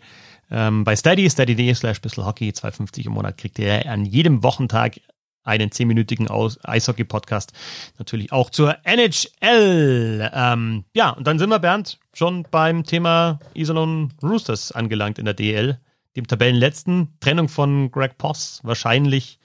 ähm, 0.49 0.83
bei 0.83 0.95
Steady, 0.95 1.29
steady.de 1.29 1.75
slash 1.75 2.01
Bissel 2.01 2.25
Hockey, 2.25 2.49
2,50 2.49 3.05
im 3.05 3.11
Monat 3.11 3.37
kriegt 3.37 3.59
ihr 3.59 3.87
an 3.87 4.03
jedem 4.03 4.41
Wochentag 4.41 4.99
einen 5.45 5.71
zehnminütigen 5.71 6.27
Eishockey-Podcast. 6.29 7.53
Natürlich 7.97 8.31
auch 8.31 8.49
zur 8.49 8.75
NHL. 8.83 10.29
Ähm, 10.33 10.83
ja, 10.93 11.11
und 11.11 11.25
dann 11.25 11.39
sind 11.39 11.49
wir, 11.49 11.59
Bernd, 11.59 11.99
schon 12.13 12.45
beim 12.51 12.83
Thema 12.83 13.39
Iserlohn 13.53 14.11
Roosters 14.21 14.71
angelangt 14.71 15.19
in 15.19 15.25
der 15.25 15.33
DL. 15.33 15.79
Dem 16.15 16.27
Tabellenletzten. 16.27 17.17
Trennung 17.19 17.47
von 17.47 17.91
Greg 17.91 18.17
Poss. 18.17 18.59
Wahrscheinlich, 18.63 19.39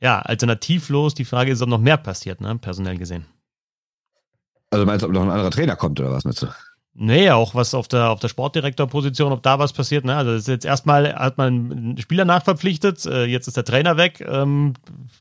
ja, 0.00 0.20
alternativlos. 0.20 1.14
Die 1.14 1.24
Frage 1.24 1.52
ist, 1.52 1.62
ob 1.62 1.68
noch 1.68 1.78
mehr 1.78 1.96
passiert, 1.98 2.40
ne, 2.40 2.56
personell 2.56 2.96
gesehen. 2.96 3.26
Also 4.70 4.86
meinst 4.86 5.02
du, 5.02 5.06
ob 5.06 5.12
noch 5.12 5.22
ein 5.22 5.30
anderer 5.30 5.50
Trainer 5.50 5.76
kommt 5.76 6.00
oder 6.00 6.12
was 6.12 6.24
meinst 6.24 6.42
du? 6.42 6.48
Nee, 6.96 7.30
auch 7.30 7.56
was 7.56 7.74
auf 7.74 7.88
der, 7.88 8.10
auf 8.10 8.20
der 8.20 8.28
Sportdirektorposition, 8.28 9.32
ob 9.32 9.42
da 9.42 9.58
was 9.58 9.72
passiert. 9.72 10.04
Ne? 10.04 10.14
Also 10.14 10.30
das 10.32 10.42
ist 10.42 10.48
jetzt 10.48 10.64
erstmal 10.64 11.12
hat 11.14 11.38
man 11.38 11.72
einen 11.72 11.98
Spieler 11.98 12.24
nachverpflichtet, 12.24 13.04
äh, 13.06 13.24
jetzt 13.24 13.48
ist 13.48 13.56
der 13.56 13.64
Trainer 13.64 13.96
weg. 13.96 14.24
Ähm, 14.26 14.74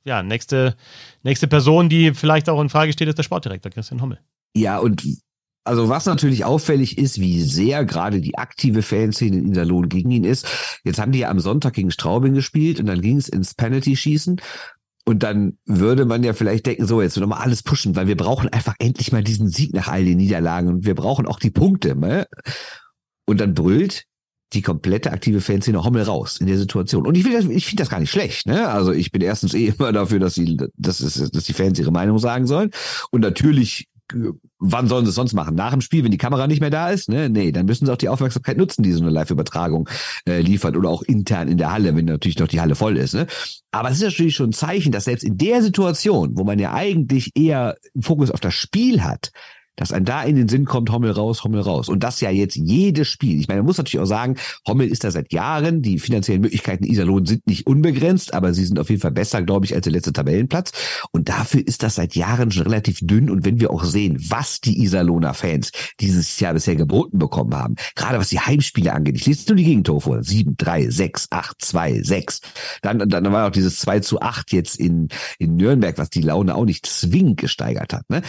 ja, 0.04 0.22
nächste, 0.22 0.76
nächste 1.24 1.48
Person, 1.48 1.90
die 1.90 2.14
vielleicht 2.14 2.48
auch 2.48 2.62
in 2.62 2.70
Frage 2.70 2.94
steht, 2.94 3.08
ist 3.08 3.18
der 3.18 3.24
Sportdirektor, 3.24 3.72
Christian 3.72 4.02
Hommel. 4.02 4.20
Ja, 4.56 4.78
und 4.78 5.04
also 5.64 5.90
was 5.90 6.06
natürlich 6.06 6.46
auffällig 6.46 6.98
ist, 7.00 7.20
wie 7.20 7.42
sehr 7.42 7.86
gerade 7.86 8.22
die 8.22 8.38
aktive 8.38 8.84
Fanszene 8.84 9.38
in 9.38 9.52
Iserlohn 9.52 9.90
gegen 9.90 10.12
ihn 10.12 10.26
ist. 10.26 10.46
Jetzt 10.84 11.00
haben 11.00 11.12
die 11.12 11.20
ja 11.20 11.30
am 11.30 11.40
Sonntag 11.40 11.74
gegen 11.74 11.90
Straubing 11.90 12.34
gespielt 12.34 12.80
und 12.80 12.86
dann 12.86 13.02
ging 13.02 13.18
es 13.18 13.30
ins 13.30 13.56
Penalty-Schießen 13.56 14.42
und 15.06 15.24
dann 15.24 15.58
würde 15.66 16.06
man 16.06 16.24
ja 16.24 16.34
vielleicht 16.34 16.66
denken, 16.66 16.86
so, 16.86 17.02
jetzt 17.02 17.18
nochmal 17.18 17.42
alles 17.42 17.62
pushen, 17.62 17.96
weil 17.96 18.08
wir 18.08 18.16
brauchen 18.16 18.50
einfach 18.50 18.76
endlich 18.80 19.12
mal 19.12 19.24
diesen 19.24 19.50
Sieg 19.50 19.74
nach 19.74 19.90
all 19.90 20.06
den 20.06 20.18
Niederlagen 20.18 20.70
und 20.70 20.86
wir 20.86 20.96
brauchen 20.96 21.26
auch 21.26 21.40
die 21.40 21.52
Punkte. 21.52 21.96
Ne? 21.96 22.26
Und 23.26 23.42
dann 23.42 23.54
brüllt 23.54 24.06
die 24.54 24.62
komplette 24.62 25.12
aktive 25.12 25.42
Fanszene 25.42 25.84
Hommel 25.84 26.04
raus 26.04 26.38
in 26.40 26.48
der 26.48 26.58
Situation. 26.58 27.06
Und 27.06 27.16
ich 27.16 27.24
finde 27.24 27.42
das, 27.42 27.50
ich 27.50 27.66
finde 27.66 27.82
das 27.82 27.90
gar 27.90 28.00
nicht 28.00 28.12
schlecht. 28.12 28.46
Ne? 28.46 28.70
Also 28.70 28.94
ich 28.94 29.12
bin 29.12 29.22
erstens 29.22 29.54
eh 29.54 29.68
immer 29.68 29.92
dafür, 29.92 30.20
dass, 30.20 30.36
sie, 30.36 30.58
dass, 30.78 31.00
dass 31.00 31.44
die 31.44 31.54
Fans 31.54 31.80
ihre 31.80 31.92
Meinung 31.92 32.20
sagen 32.20 32.48
sollen. 32.48 32.72
Und 33.12 33.22
natürlich 33.22 33.88
wann 34.60 34.88
sollen 34.88 35.06
sie 35.06 35.10
es 35.10 35.16
sonst 35.16 35.34
machen? 35.34 35.56
Nach 35.56 35.72
dem 35.72 35.82
Spiel, 35.82 36.04
wenn 36.04 36.12
die 36.12 36.18
Kamera 36.18 36.48
nicht 36.48 36.62
mehr 36.62 36.70
da 36.70 36.90
ist? 36.90 37.10
Ne? 37.10 37.30
Nee, 37.30 37.52
dann 37.52 37.66
müssen 37.66 37.86
sie 37.86 37.92
auch 37.92 37.98
die 37.98 38.10
Aufmerksamkeit 38.10 38.58
nutzen, 38.58 38.84
die 38.84 38.92
so 38.92 39.02
eine 39.02 39.12
Live-Übertragung 39.12 39.90
äh, 40.28 40.42
liefert 40.42 40.78
oder 40.78 40.90
auch 40.90 41.02
intern 41.04 41.48
in 41.48 41.58
der 41.58 41.72
Halle, 41.72 41.96
wenn 41.96 42.06
natürlich 42.06 42.40
noch 42.40 42.48
die 42.48 42.62
Halle 42.62 42.76
voll 42.76 42.98
ist. 42.98 43.14
Ne? 43.14 43.28
Aber 43.72 43.90
es 43.90 43.98
ist 43.98 44.04
natürlich 44.04 44.36
schon 44.36 44.50
ein 44.50 44.54
Zeichen, 44.54 44.92
dass 44.92 45.06
selbst 45.06 45.24
in 45.24 45.38
der 45.38 45.62
Situation, 45.62 46.38
wo 46.38 46.44
man 46.44 46.60
ja 46.60 46.74
eigentlich 46.74 47.32
eher 47.36 47.78
Fokus 48.00 48.32
auf 48.32 48.40
das 48.40 48.54
Spiel 48.54 49.04
hat, 49.04 49.32
dass 49.76 49.92
ein 49.92 50.06
da 50.06 50.24
in 50.24 50.36
den 50.36 50.48
Sinn 50.48 50.66
kommt, 50.66 50.92
Hommel 50.92 51.12
raus, 51.12 51.44
Hommel 51.44 51.62
raus. 51.62 51.90
Und 51.90 52.04
das 52.04 52.22
ja 52.22 52.30
jetzt 52.30 52.56
jedes 52.56 53.08
Spiel. 53.08 53.40
Ich 53.40 53.48
meine, 53.48 53.62
man 53.62 53.68
muss 53.68 53.78
natürlich 53.78 54.04
auch 54.04 54.08
sagen, 54.08 54.36
Hommel 54.68 54.88
ist 54.88 55.04
da 55.04 55.12
seit 55.12 55.34
Jahren. 55.34 55.82
Die 55.82 56.00
finanziellen 56.00 56.42
Möglichkeiten 56.42 56.84
Iserlohn 56.84 57.26
sind 57.26 57.48
nicht 57.48 57.66
unbegrenzt, 57.66 58.34
aber 58.34 58.54
sie 58.54 58.66
sind 58.66 58.80
auf 58.80 58.90
jeden 58.90 59.02
Fall 59.02 59.12
besser, 59.12 59.42
glaube 59.42 59.66
ich, 59.66 59.74
als 59.74 59.84
der 59.84 59.94
letzte 59.94 60.14
Tabellenplatz. 60.14 60.72
Und 61.12 61.30
dafür 61.30 61.66
ist 61.66 61.84
das 61.84 61.96
seit 61.96 62.16
Jahren 62.16 62.52
schon 62.52 62.64
relativ 62.64 63.00
dünn. 63.02 63.30
Und 63.30 63.46
wenn 63.46 63.60
wir 63.60 63.72
auch 63.72 63.84
sehen, 63.84 64.18
was 64.30 64.62
die 64.62 64.82
Iserlohner 64.84 65.34
Fans 65.34 65.72
dieses 66.00 66.40
Jahr 66.40 66.54
bisher 66.54 66.76
geboten 66.76 67.18
bekommen 67.18 67.56
haben, 67.56 67.76
gerade 67.96 68.20
was 68.20 68.30
die 68.30 68.40
Heimspiele 68.40 68.94
angeht, 68.94 69.16
ich 69.16 69.26
lese 69.26 69.50
nur 69.50 69.58
die 69.58 69.64
Gegentore 69.64 70.02
vor. 70.02 70.24
7, 70.24 70.56
3, 70.58 70.90
6, 70.90 71.28
8, 71.32 71.56
2, 71.60 72.04
6. 72.04 72.42
Dann, 72.82 73.10
dann 73.10 73.32
war 73.32 73.48
auch 73.48 73.52
dieses 73.52 73.80
2 73.80 74.00
zu 74.02 74.22
8 74.22 74.52
jetzt 74.52 74.80
in, 74.80 75.08
in 75.40 75.56
Nürnberg, 75.56 75.98
was 75.98 76.10
die 76.10 76.22
Laune 76.22 76.56
auch 76.56 76.66
nicht 76.66 76.86
zwingend 76.86 77.38
gesteigert 77.38 77.94
hat. 77.94 78.10
Ne? 78.10 78.22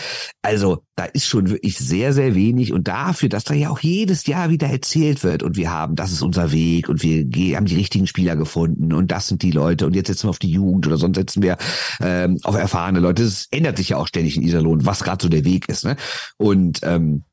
Also 0.42 0.84
da 0.96 1.04
ist 1.04 1.26
schon 1.26 1.33
wirklich 1.34 1.78
sehr, 1.78 2.12
sehr 2.12 2.34
wenig. 2.34 2.72
Und 2.72 2.88
dafür, 2.88 3.28
dass 3.28 3.44
da 3.44 3.54
ja 3.54 3.70
auch 3.70 3.80
jedes 3.80 4.26
Jahr 4.26 4.50
wieder 4.50 4.68
erzählt 4.68 5.24
wird 5.24 5.42
und 5.42 5.56
wir 5.56 5.70
haben, 5.70 5.96
das 5.96 6.12
ist 6.12 6.22
unser 6.22 6.52
Weg 6.52 6.88
und 6.88 7.02
wir 7.02 7.56
haben 7.56 7.66
die 7.66 7.76
richtigen 7.76 8.06
Spieler 8.06 8.36
gefunden 8.36 8.92
und 8.92 9.10
das 9.10 9.28
sind 9.28 9.42
die 9.42 9.50
Leute 9.50 9.86
und 9.86 9.94
jetzt 9.94 10.08
setzen 10.08 10.26
wir 10.26 10.30
auf 10.30 10.38
die 10.38 10.50
Jugend 10.50 10.86
oder 10.86 10.96
sonst 10.96 11.16
setzen 11.16 11.42
wir 11.42 11.56
ähm, 12.00 12.38
auf 12.44 12.56
erfahrene 12.56 13.00
Leute. 13.00 13.24
Das 13.24 13.46
ändert 13.50 13.76
sich 13.76 13.90
ja 13.90 13.96
auch 13.96 14.06
ständig 14.06 14.36
in 14.36 14.42
Iserlohn, 14.42 14.86
was 14.86 15.04
gerade 15.04 15.22
so 15.22 15.28
der 15.28 15.44
Weg 15.44 15.68
ist. 15.68 15.84
Ne? 15.84 15.96
Und 16.36 16.80
ähm, 16.82 17.24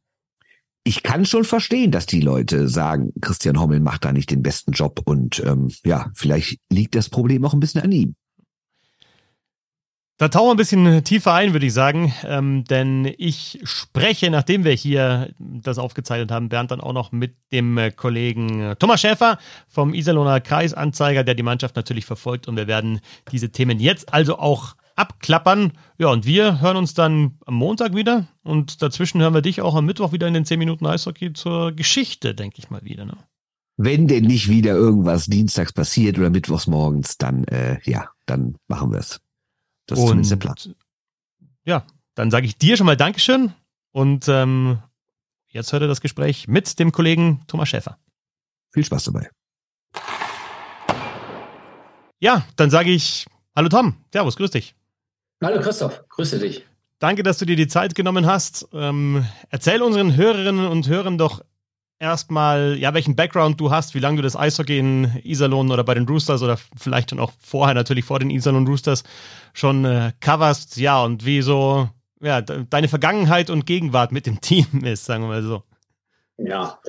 ich 0.83 1.03
kann 1.03 1.25
schon 1.25 1.43
verstehen, 1.43 1.91
dass 1.91 2.07
die 2.07 2.21
Leute 2.21 2.67
sagen, 2.67 3.11
Christian 3.21 3.59
Hommel 3.59 3.79
macht 3.79 4.03
da 4.03 4.11
nicht 4.11 4.31
den 4.31 4.41
besten 4.41 4.71
Job 4.71 5.01
und 5.05 5.41
ähm, 5.45 5.69
ja, 5.85 6.09
vielleicht 6.15 6.59
liegt 6.71 6.95
das 6.95 7.09
Problem 7.09 7.45
auch 7.45 7.53
ein 7.53 7.59
bisschen 7.59 7.81
an 7.81 7.91
ihm. 7.91 8.15
Da 10.21 10.27
tauchen 10.27 10.49
wir 10.49 10.51
ein 10.51 10.57
bisschen 10.57 11.03
tiefer 11.03 11.33
ein, 11.33 11.53
würde 11.53 11.65
ich 11.65 11.73
sagen, 11.73 12.13
ähm, 12.27 12.63
denn 12.65 13.11
ich 13.17 13.59
spreche, 13.63 14.29
nachdem 14.29 14.63
wir 14.63 14.73
hier 14.73 15.31
das 15.39 15.79
aufgezeichnet 15.79 16.31
haben, 16.31 16.47
Bernd, 16.47 16.69
dann 16.69 16.79
auch 16.79 16.93
noch 16.93 17.11
mit 17.11 17.33
dem 17.51 17.75
äh, 17.79 17.89
Kollegen 17.89 18.61
äh, 18.61 18.75
Thomas 18.75 19.01
Schäfer 19.01 19.39
vom 19.67 19.95
Iserlohner 19.95 20.39
Kreisanzeiger, 20.39 21.23
der 21.23 21.33
die 21.33 21.41
Mannschaft 21.41 21.75
natürlich 21.75 22.05
verfolgt 22.05 22.47
und 22.47 22.55
wir 22.55 22.67
werden 22.67 22.99
diese 23.31 23.51
Themen 23.51 23.79
jetzt 23.79 24.13
also 24.13 24.37
auch 24.37 24.75
abklappern. 24.95 25.71
Ja, 25.97 26.09
und 26.09 26.27
wir 26.27 26.61
hören 26.61 26.77
uns 26.77 26.93
dann 26.93 27.39
am 27.47 27.55
Montag 27.55 27.95
wieder 27.95 28.27
und 28.43 28.83
dazwischen 28.83 29.21
hören 29.21 29.33
wir 29.33 29.41
dich 29.41 29.61
auch 29.61 29.73
am 29.73 29.87
Mittwoch 29.87 30.11
wieder 30.11 30.27
in 30.27 30.35
den 30.35 30.45
10 30.45 30.59
Minuten 30.59 30.85
Eishockey 30.85 31.33
zur 31.33 31.71
Geschichte, 31.71 32.35
denke 32.35 32.59
ich 32.59 32.69
mal 32.69 32.83
wieder. 32.83 33.05
Ne? 33.05 33.17
Wenn 33.75 34.07
denn 34.07 34.25
nicht 34.25 34.49
wieder 34.49 34.75
irgendwas 34.75 35.25
dienstags 35.25 35.73
passiert 35.73 36.19
oder 36.19 36.29
mittwochs 36.29 36.67
morgens, 36.67 37.17
dann 37.17 37.43
äh, 37.45 37.79
ja, 37.85 38.09
dann 38.27 38.57
machen 38.67 38.91
wir 38.91 38.99
es. 38.99 39.19
Das 39.87 39.99
ist 39.99 40.05
und, 40.05 40.29
der 40.29 40.35
Plan. 40.35 40.55
Ja, 41.63 41.85
dann 42.15 42.31
sage 42.31 42.45
ich 42.45 42.57
dir 42.57 42.77
schon 42.77 42.85
mal 42.85 42.97
Dankeschön 42.97 43.53
und 43.91 44.27
ähm, 44.27 44.79
jetzt 45.47 45.71
hört 45.73 45.83
ihr 45.83 45.87
das 45.87 46.01
Gespräch 46.01 46.47
mit 46.47 46.79
dem 46.79 46.91
Kollegen 46.91 47.41
Thomas 47.47 47.69
Schäfer. 47.69 47.97
Viel 48.71 48.85
Spaß 48.85 49.05
dabei. 49.05 49.29
Ja, 52.19 52.45
dann 52.55 52.69
sage 52.69 52.91
ich 52.91 53.25
Hallo 53.53 53.67
Tom, 53.67 53.95
Servus, 54.13 54.37
grüß 54.37 54.51
dich. 54.51 54.75
Hallo 55.43 55.59
Christoph, 55.59 56.07
grüße 56.07 56.39
dich. 56.39 56.65
Danke, 56.99 57.21
dass 57.21 57.37
du 57.37 57.45
dir 57.45 57.57
die 57.57 57.67
Zeit 57.67 57.95
genommen 57.95 58.25
hast. 58.25 58.67
Ähm, 58.71 59.25
erzähl 59.49 59.81
unseren 59.81 60.15
Hörerinnen 60.15 60.67
und 60.67 60.87
Hörern 60.87 61.17
doch 61.17 61.43
erstmal, 62.01 62.77
ja, 62.77 62.93
welchen 62.93 63.15
Background 63.15 63.59
du 63.61 63.71
hast, 63.71 63.93
wie 63.93 63.99
lange 63.99 64.17
du 64.17 64.23
das 64.23 64.35
Eishockey 64.35 64.79
in 64.79 65.21
Iserlohn 65.23 65.71
oder 65.71 65.83
bei 65.83 65.93
den 65.93 66.07
Roosters 66.07 66.41
oder 66.41 66.57
vielleicht 66.75 67.11
dann 67.11 67.19
auch 67.19 67.31
vorher 67.39 67.75
natürlich 67.75 68.03
vor 68.03 68.19
den 68.19 68.31
Iserlohn 68.31 68.67
Roosters 68.67 69.03
schon 69.53 69.85
äh, 69.85 70.11
coverst, 70.19 70.77
ja, 70.77 71.03
und 71.03 71.25
wie 71.25 71.41
so, 71.41 71.89
ja, 72.19 72.41
deine 72.41 72.87
Vergangenheit 72.87 73.49
und 73.49 73.65
Gegenwart 73.65 74.11
mit 74.11 74.25
dem 74.25 74.41
Team 74.41 74.65
ist, 74.83 75.05
sagen 75.05 75.23
wir 75.23 75.27
mal 75.27 75.43
so. 75.43 75.63
Ja, 76.37 76.79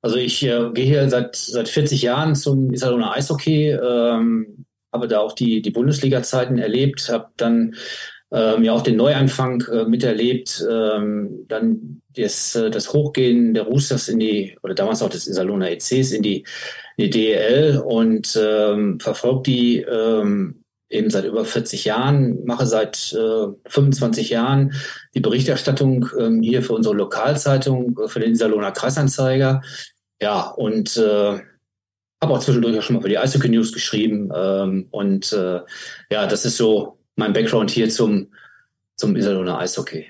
also 0.00 0.16
ich 0.16 0.42
äh, 0.42 0.70
gehe 0.72 0.86
hier 0.86 1.08
seit, 1.10 1.36
seit 1.36 1.68
40 1.68 2.02
Jahren 2.02 2.34
zum 2.34 2.72
Iserlohner 2.72 3.12
Eishockey, 3.12 3.70
ähm, 3.70 4.64
habe 4.92 5.08
da 5.08 5.20
auch 5.20 5.32
die, 5.32 5.60
die 5.60 5.70
Bundesliga-Zeiten 5.70 6.58
erlebt, 6.58 7.10
habe 7.10 7.28
dann 7.36 7.74
ähm, 8.32 8.64
ja 8.64 8.72
auch 8.72 8.82
den 8.82 8.96
Neuanfang 8.96 9.62
äh, 9.70 9.84
miterlebt, 9.84 10.64
ähm, 10.68 11.44
dann 11.48 12.02
das, 12.16 12.54
äh, 12.54 12.70
das 12.70 12.92
Hochgehen 12.92 13.54
der 13.54 13.64
Roosters 13.64 14.08
in 14.08 14.18
die, 14.18 14.56
oder 14.62 14.74
damals 14.74 15.02
auch 15.02 15.10
des 15.10 15.26
Iserlohner 15.26 15.70
ECs 15.70 16.12
in 16.12 16.22
die, 16.22 16.44
in 16.96 17.04
die 17.04 17.10
DEL 17.10 17.82
und 17.84 18.38
ähm, 18.40 18.98
verfolgt 18.98 19.46
die 19.46 19.80
ähm, 19.80 20.62
eben 20.88 21.10
seit 21.10 21.24
über 21.24 21.44
40 21.44 21.84
Jahren, 21.84 22.44
mache 22.44 22.66
seit 22.66 23.12
äh, 23.12 23.46
25 23.68 24.30
Jahren 24.30 24.72
die 25.14 25.20
Berichterstattung 25.20 26.08
ähm, 26.18 26.42
hier 26.42 26.62
für 26.62 26.74
unsere 26.74 26.94
Lokalzeitung, 26.94 27.98
äh, 27.98 28.08
für 28.08 28.20
den 28.20 28.32
Iserlohner 28.32 28.72
Kreisanzeiger. 28.72 29.62
Ja, 30.20 30.48
und 30.48 30.96
äh, 30.96 31.40
habe 32.22 32.32
auch 32.32 32.38
zwischendurch 32.38 32.78
auch 32.78 32.82
schon 32.82 32.96
mal 32.96 33.02
für 33.02 33.08
die 33.08 33.18
Eishockey 33.18 33.48
News 33.48 33.72
geschrieben. 33.72 34.30
Ähm, 34.34 34.88
und 34.90 35.32
äh, 35.32 35.60
ja, 36.10 36.26
das 36.26 36.44
ist 36.44 36.56
so 36.56 36.98
mein 37.16 37.32
Background 37.32 37.70
hier 37.70 37.88
zum, 37.90 38.28
zum 38.94 39.16
Iserlohner 39.16 39.58
Eishockey. 39.58 40.06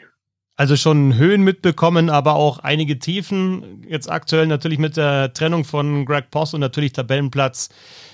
Also 0.59 0.76
schon 0.76 1.16
Höhen 1.16 1.42
mitbekommen, 1.42 2.09
aber 2.09 2.34
auch 2.34 2.61
einige 2.61 2.98
Tiefen. 2.98 3.84
Jetzt 3.86 4.11
aktuell 4.11 4.46
natürlich 4.46 4.78
mit 4.78 4.96
der 4.96 5.34
Trennung 5.34 5.64
von 5.64 6.07
Greg 6.07 6.30
Poss 6.30 6.54
und 6.54 6.61
natürlich 6.61 6.92
Tabellenplatz 6.92 7.68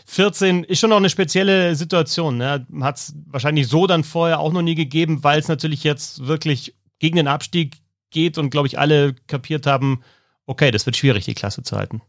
14 0.06 0.64
ist 0.64 0.80
schon 0.80 0.90
noch 0.90 0.96
eine 0.96 1.08
spezielle 1.08 1.76
Situation. 1.76 2.38
Ne? 2.38 2.66
Hat 2.80 2.96
es 2.96 3.14
wahrscheinlich 3.26 3.68
so 3.68 3.86
dann 3.86 4.02
vorher 4.02 4.40
auch 4.40 4.52
noch 4.52 4.62
nie 4.62 4.74
gegeben, 4.74 5.22
weil 5.22 5.38
es 5.38 5.46
natürlich 5.46 5.84
jetzt 5.84 6.26
wirklich 6.26 6.74
gegen 6.98 7.16
den 7.16 7.28
Abstieg 7.28 7.76
geht 8.10 8.38
und 8.38 8.50
glaube 8.50 8.66
ich 8.66 8.76
alle 8.76 9.14
kapiert 9.28 9.66
haben, 9.66 10.02
okay, 10.46 10.72
das 10.72 10.84
wird 10.84 10.96
schwierig, 10.96 11.24
die 11.24 11.34
Klasse 11.34 11.62
zu 11.62 11.76
halten. 11.76 12.02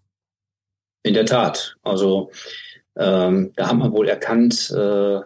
In 1.03 1.13
der 1.13 1.27
Tat. 1.27 1.77
Also 1.84 2.31
ähm, 2.95 3.53
da 3.55 3.67
haben 3.67 3.79
wir 3.79 3.91
wohl 3.91 4.09
erkannt, 4.09 4.71
äh, 4.71 5.19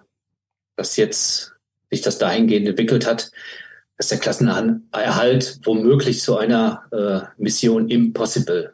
dass 0.78 0.96
jetzt 0.96 1.54
sich 1.90 2.02
das 2.02 2.18
dahingehend 2.18 2.68
entwickelt 2.68 3.06
hat, 3.06 3.32
dass 3.98 4.08
der 4.08 4.20
Klassenerhalt 4.20 5.60
womöglich 5.64 6.22
zu 6.22 6.38
einer 6.38 6.84
äh, 6.92 7.42
Mission 7.42 7.90
Impossible 7.90 8.74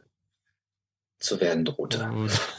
zu 1.23 1.39
werden 1.39 1.63
drohte. 1.63 2.09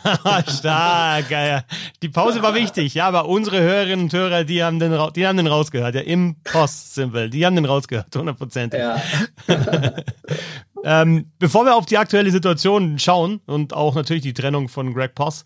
Stark, 0.48 1.28
geil. 1.28 1.64
Die 2.02 2.08
Pause 2.08 2.42
war 2.42 2.54
wichtig, 2.54 2.94
ja, 2.94 3.06
aber 3.06 3.28
unsere 3.28 3.60
Hörerinnen 3.60 4.06
und 4.06 4.12
Hörer, 4.12 4.44
die 4.44 4.64
haben 4.64 4.78
den, 4.78 4.98
die 5.14 5.26
haben 5.26 5.36
den 5.36 5.46
rausgehört, 5.46 5.94
ja, 5.94 6.00
im 6.00 6.36
Post-Symbol, 6.42 7.28
die 7.28 7.44
haben 7.44 7.56
den 7.56 7.66
rausgehört, 7.66 8.16
hundertprozentig. 8.16 8.80
Ja. 8.80 9.02
ähm, 10.84 11.30
bevor 11.38 11.66
wir 11.66 11.76
auf 11.76 11.84
die 11.84 11.98
aktuelle 11.98 12.30
Situation 12.30 12.98
schauen 12.98 13.42
und 13.44 13.74
auch 13.74 13.94
natürlich 13.94 14.22
die 14.22 14.34
Trennung 14.34 14.70
von 14.70 14.94
Greg 14.94 15.14
Poss, 15.14 15.44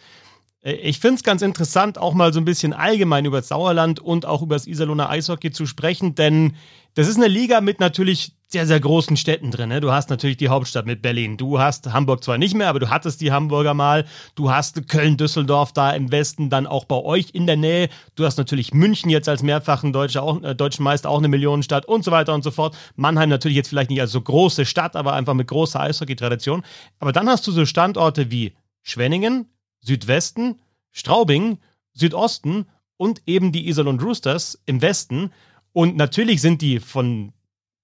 ich 0.62 0.98
finde 0.98 1.16
es 1.16 1.22
ganz 1.22 1.42
interessant, 1.42 1.98
auch 1.98 2.14
mal 2.14 2.32
so 2.32 2.40
ein 2.40 2.44
bisschen 2.44 2.72
allgemein 2.72 3.24
über 3.24 3.38
das 3.38 3.48
Sauerland 3.48 4.00
und 4.00 4.26
auch 4.26 4.42
über 4.42 4.56
das 4.56 4.66
Iserlohner 4.66 5.08
Eishockey 5.08 5.52
zu 5.52 5.66
sprechen, 5.66 6.14
denn 6.14 6.54
das 6.94 7.06
ist 7.06 7.16
eine 7.16 7.28
Liga 7.28 7.60
mit 7.60 7.78
natürlich 7.78 8.32
sehr, 8.48 8.66
sehr 8.66 8.80
großen 8.80 9.16
Städten 9.16 9.50
drin. 9.50 9.68
Ne? 9.68 9.80
Du 9.80 9.92
hast 9.92 10.08
natürlich 10.08 10.38
die 10.38 10.48
Hauptstadt 10.48 10.86
mit 10.86 11.02
Berlin. 11.02 11.36
Du 11.36 11.60
hast 11.60 11.92
Hamburg 11.92 12.24
zwar 12.24 12.38
nicht 12.38 12.56
mehr, 12.56 12.68
aber 12.68 12.80
du 12.80 12.88
hattest 12.88 13.20
die 13.20 13.30
Hamburger 13.30 13.74
mal. 13.74 14.06
Du 14.34 14.50
hast 14.50 14.88
Köln, 14.88 15.18
Düsseldorf 15.18 15.72
da 15.72 15.92
im 15.92 16.10
Westen, 16.10 16.48
dann 16.48 16.66
auch 16.66 16.86
bei 16.86 16.96
euch 16.96 17.28
in 17.34 17.46
der 17.46 17.56
Nähe. 17.56 17.90
Du 18.16 18.24
hast 18.24 18.38
natürlich 18.38 18.72
München 18.72 19.10
jetzt 19.10 19.28
als 19.28 19.42
mehrfachen 19.42 19.92
Deutscher, 19.92 20.22
auch, 20.22 20.42
äh, 20.42 20.54
deutschen 20.54 20.82
Meister, 20.82 21.10
auch 21.10 21.18
eine 21.18 21.28
Millionenstadt 21.28 21.84
und 21.84 22.04
so 22.04 22.10
weiter 22.10 22.34
und 22.34 22.42
so 22.42 22.50
fort. 22.50 22.74
Mannheim 22.96 23.28
natürlich 23.28 23.56
jetzt 23.56 23.68
vielleicht 23.68 23.90
nicht 23.90 24.00
als 24.00 24.12
so 24.12 24.20
große 24.20 24.64
Stadt, 24.64 24.96
aber 24.96 25.12
einfach 25.12 25.34
mit 25.34 25.46
großer 25.46 25.80
Eishockey-Tradition. 25.80 26.64
Aber 27.00 27.12
dann 27.12 27.28
hast 27.28 27.46
du 27.46 27.52
so 27.52 27.66
Standorte 27.66 28.30
wie 28.30 28.54
Schwenningen, 28.82 29.46
Südwesten, 29.88 30.60
Straubing, 30.92 31.58
Südosten 31.94 32.66
und 32.96 33.22
eben 33.26 33.50
die 33.50 33.68
Iserlohn 33.68 33.98
Roosters 33.98 34.60
im 34.66 34.82
Westen. 34.82 35.32
Und 35.72 35.96
natürlich 35.96 36.40
sind 36.40 36.62
die 36.62 36.78
von 36.78 37.32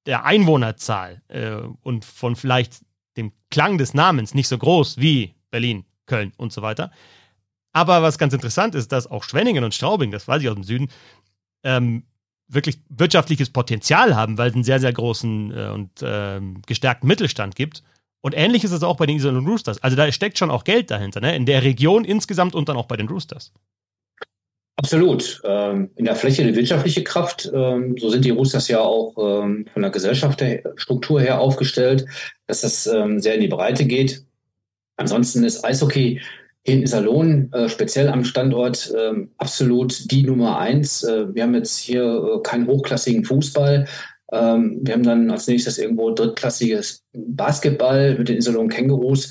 der 0.07 0.25
Einwohnerzahl 0.25 1.23
äh, 1.29 1.57
und 1.83 2.05
von 2.05 2.37
vielleicht 2.37 2.85
dem 3.17 3.33
Klang 3.51 3.79
des 3.79 3.95
Namens 3.95 4.35
nicht 4.35 4.49
so 4.49 4.59
groß 4.59 4.99
wie 4.99 5.35
Berlin, 5.51 5.85
Köln 6.07 6.33
und 6.37 6.53
so 6.53 6.63
weiter. 6.63 6.91
Aber 7.73 8.03
was 8.03 8.19
ganz 8.19 8.35
interessant 8.35 8.75
ist, 8.75 8.93
dass 8.93 9.07
auch 9.07 9.25
Schwenningen 9.25 9.65
und 9.65 9.75
Straubing, 9.75 10.11
das 10.11 10.29
weiß 10.29 10.43
ich 10.43 10.49
aus 10.49 10.55
dem 10.55 10.65
Süden, 10.65 10.89
ähm, 11.65 12.05
wirklich 12.47 12.79
wirtschaftliches 12.89 13.51
Potenzial 13.51 14.15
haben, 14.15 14.37
weil 14.37 14.51
es 14.51 14.55
einen 14.55 14.65
sehr, 14.65 14.81
sehr 14.81 14.93
großen 14.93 15.51
äh, 15.57 15.69
und 15.71 15.91
ähm, 16.03 16.61
gestärkten 16.67 17.09
Mittelstand 17.09 17.57
gibt. 17.57 17.83
Und 18.25 18.33
ähnlich 18.35 18.65
ist 18.65 18.73
es 18.73 18.83
auch 18.83 18.97
bei 18.97 19.05
den 19.05 19.17
Iserlohn 19.17 19.47
Roosters. 19.47 19.83
Also 19.83 19.99
da 19.99 20.11
steckt 20.11 20.39
schon 20.39 20.51
auch 20.51 20.65
Geld 20.65 20.91
dahinter, 20.91 21.21
ne? 21.21 21.37
in 21.37 21.45
der 21.45 21.63
Region 21.63 22.07
insgesamt 22.07 22.55
und 22.55 22.71
dann 22.71 22.77
auch 22.79 22.87
bei 22.87 22.97
den 22.97 23.07
Roosters. 23.07 23.53
Absolut. 24.77 25.43
Ähm, 25.45 25.91
in 25.97 26.07
der 26.07 26.17
Fläche 26.17 26.43
die 26.43 26.57
wirtschaftliche 26.57 27.05
Kraft, 27.05 27.53
ähm, 27.55 27.99
so 27.99 28.09
sind 28.09 28.25
die 28.25 28.31
Roosters 28.31 28.69
ja 28.69 28.81
auch 28.81 29.15
ähm, 29.19 29.67
von 29.71 29.83
der 29.83 29.91
Gesellschaftsstruktur 29.91 31.21
her 31.21 31.39
aufgestellt, 31.39 32.07
dass 32.47 32.63
das 32.63 32.85
sehr 32.85 33.35
in 33.35 33.41
die 33.43 33.49
Breite 33.49 33.85
geht. 33.85 34.25
Ansonsten 34.97 35.45
ist 35.45 35.63
Eishockey 35.63 36.23
in 36.63 36.83
Iserlohn, 36.83 37.53
äh, 37.53 37.69
speziell 37.69 38.09
am 38.09 38.25
Standort, 38.25 38.91
absolut 39.37 40.11
die 40.11 40.23
Nummer 40.23 40.59
eins. 40.59 41.05
Äh, 41.05 41.35
wir 41.35 41.43
haben 41.43 41.55
jetzt 41.55 41.79
hier 41.79 42.05
äh, 42.05 42.43
keinen 42.43 42.69
hochklassigen 42.69 43.27
Fußball. 43.27 43.87
Wir 44.35 44.95
haben 44.95 45.03
dann 45.03 45.31
als 45.31 45.47
nächstes 45.47 45.79
irgendwo 45.79 46.11
drittklassiges 46.11 47.03
Basketball 47.13 48.19
mit 48.19 48.29
den 48.29 48.39
Iserlohn 48.39 48.69
Kängurus. 48.69 49.31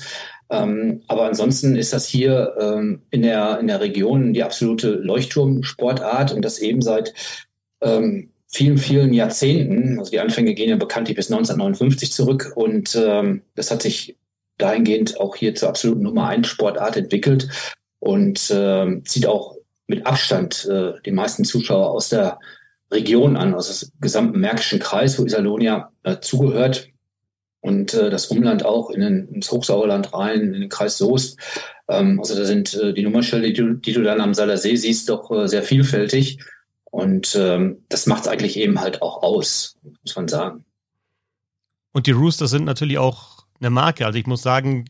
Ähm, 0.50 1.02
aber 1.06 1.24
ansonsten 1.24 1.76
ist 1.76 1.92
das 1.92 2.06
hier 2.06 2.54
ähm, 2.60 3.02
in, 3.10 3.22
der, 3.22 3.58
in 3.60 3.66
der 3.66 3.80
Region 3.80 4.32
die 4.32 4.42
absolute 4.42 4.90
Leuchtturmsportart 4.90 6.32
und 6.32 6.44
das 6.44 6.58
eben 6.58 6.82
seit 6.82 7.14
ähm, 7.80 8.30
vielen, 8.48 8.78
vielen 8.78 9.12
Jahrzehnten. 9.12 9.98
Also 9.98 10.10
die 10.10 10.20
Anfänge 10.20 10.54
gehen 10.54 10.70
ja 10.70 10.76
bekanntlich 10.76 11.16
bis 11.16 11.30
1959 11.30 12.12
zurück 12.12 12.52
und 12.54 12.94
ähm, 12.94 13.42
das 13.54 13.70
hat 13.70 13.82
sich 13.82 14.16
dahingehend 14.58 15.18
auch 15.18 15.34
hier 15.34 15.54
zur 15.54 15.70
absoluten 15.70 16.02
Nummer 16.02 16.28
1 16.28 16.46
Sportart 16.46 16.96
entwickelt 16.96 17.48
und 17.98 18.50
äh, 18.50 19.02
zieht 19.04 19.26
auch 19.26 19.56
mit 19.86 20.06
Abstand 20.06 20.68
äh, 20.70 20.92
die 21.04 21.10
meisten 21.10 21.44
Zuschauer 21.44 21.90
aus 21.90 22.10
der 22.10 22.38
Region 22.90 23.36
an, 23.36 23.54
aus 23.54 23.80
dem 23.80 23.90
gesamten 24.00 24.40
Märkischen 24.40 24.78
Kreis, 24.78 25.18
wo 25.18 25.24
Isalonia 25.24 25.90
äh, 26.02 26.18
zugehört 26.20 26.88
und 27.60 27.94
äh, 27.94 28.10
das 28.10 28.26
Umland 28.26 28.64
auch 28.64 28.90
in 28.90 29.00
den, 29.00 29.28
ins 29.28 29.50
Hochsauerland 29.50 30.12
rein, 30.12 30.40
in 30.40 30.52
den 30.52 30.68
Kreis 30.68 30.98
Soest. 30.98 31.38
Ähm, 31.88 32.18
also 32.20 32.36
da 32.36 32.44
sind 32.44 32.74
äh, 32.74 32.92
die 32.92 33.02
Nummerschilder, 33.02 33.46
die 33.46 33.54
du, 33.54 33.72
die 33.74 33.92
du 33.92 34.02
dann 34.02 34.20
am 34.20 34.34
Saler 34.34 34.58
See 34.58 34.76
siehst, 34.76 35.08
doch 35.08 35.30
äh, 35.30 35.48
sehr 35.48 35.62
vielfältig. 35.62 36.38
Und 36.84 37.34
ähm, 37.40 37.82
das 37.88 38.06
macht 38.06 38.22
es 38.22 38.28
eigentlich 38.28 38.58
eben 38.58 38.80
halt 38.80 39.00
auch 39.00 39.22
aus, 39.22 39.78
muss 40.02 40.14
man 40.14 40.28
sagen. 40.28 40.64
Und 41.92 42.06
die 42.06 42.12
Roosters 42.12 42.50
sind 42.50 42.64
natürlich 42.64 42.98
auch 42.98 43.46
eine 43.60 43.70
Marke. 43.70 44.04
Also 44.04 44.18
ich 44.18 44.26
muss 44.26 44.42
sagen, 44.42 44.84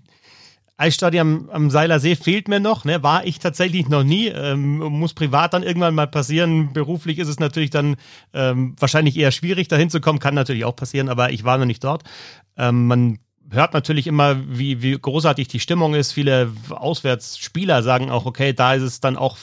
Eisstadion 0.77 1.21
am, 1.21 1.51
am 1.51 1.71
Seiler 1.71 2.01
See 2.01 2.17
fehlt 2.17 2.49
mir 2.49 2.59
noch, 2.59 2.85
ne? 2.85 3.03
war 3.03 3.25
ich 3.25 3.39
tatsächlich 3.39 3.89
noch 3.89 4.03
nie. 4.03 4.27
Ähm, 4.27 4.79
muss 4.79 5.15
privat 5.15 5.55
dann 5.55 5.63
irgendwann 5.63 5.95
mal 5.95 6.09
passieren. 6.09 6.73
Beruflich 6.73 7.19
ist 7.19 7.29
es 7.29 7.39
natürlich 7.39 7.71
dann 7.71 7.97
ähm, 8.33 8.75
wahrscheinlich 8.79 9.17
eher 9.17 9.31
schwierig, 9.31 9.69
dahin 9.69 9.91
zu 9.91 10.01
kommen. 10.01 10.19
Kann 10.19 10.35
natürlich 10.35 10.65
auch 10.65 10.75
passieren, 10.75 11.09
aber 11.09 11.31
ich 11.31 11.45
war 11.45 11.59
noch 11.59 11.65
nicht 11.65 11.85
dort. 11.85 12.03
Ähm, 12.57 12.87
man 12.89 13.19
hört 13.51 13.73
natürlich 13.73 14.07
immer, 14.07 14.37
wie, 14.49 14.83
wie 14.83 14.99
großartig 14.99 15.47
die 15.47 15.61
Stimmung 15.61 15.95
ist. 15.95 16.13
Viele 16.13 16.53
Auswärtsspieler 16.71 17.83
sagen 17.83 18.11
auch, 18.11 18.27
okay, 18.27 18.53
da 18.53 18.75
ist 18.75 18.83
es 18.83 19.01
dann 19.01 19.17
auch 19.17 19.39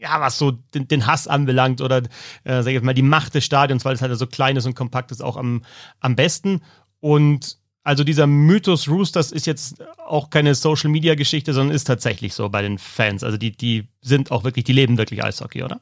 ja, 0.00 0.20
was 0.20 0.38
so 0.38 0.52
den, 0.52 0.86
den 0.86 1.06
Hass 1.06 1.26
anbelangt 1.26 1.80
oder 1.80 2.02
äh, 2.44 2.62
sag 2.62 2.68
ich 2.68 2.82
mal 2.82 2.94
die 2.94 3.02
Macht 3.02 3.34
des 3.34 3.44
Stadions, 3.44 3.84
weil 3.84 3.94
es 3.94 4.02
halt 4.02 4.16
so 4.16 4.26
klein 4.26 4.56
ist 4.56 4.66
und 4.66 4.76
kompakt 4.76 5.10
ist, 5.10 5.22
auch 5.22 5.36
am, 5.36 5.64
am 5.98 6.14
besten. 6.14 6.62
Und 7.00 7.58
also 7.88 8.04
dieser 8.04 8.26
Mythos 8.26 8.86
Roosters 8.86 9.32
ist 9.32 9.46
jetzt 9.46 9.82
auch 9.96 10.28
keine 10.28 10.54
Social 10.54 10.90
Media 10.90 11.14
Geschichte, 11.14 11.54
sondern 11.54 11.74
ist 11.74 11.84
tatsächlich 11.84 12.34
so 12.34 12.50
bei 12.50 12.60
den 12.60 12.76
Fans. 12.76 13.24
Also 13.24 13.38
die, 13.38 13.50
die 13.50 13.88
sind 14.02 14.30
auch 14.30 14.44
wirklich, 14.44 14.66
die 14.66 14.74
leben 14.74 14.98
wirklich 14.98 15.24
Eishockey, 15.24 15.62
oder? 15.62 15.80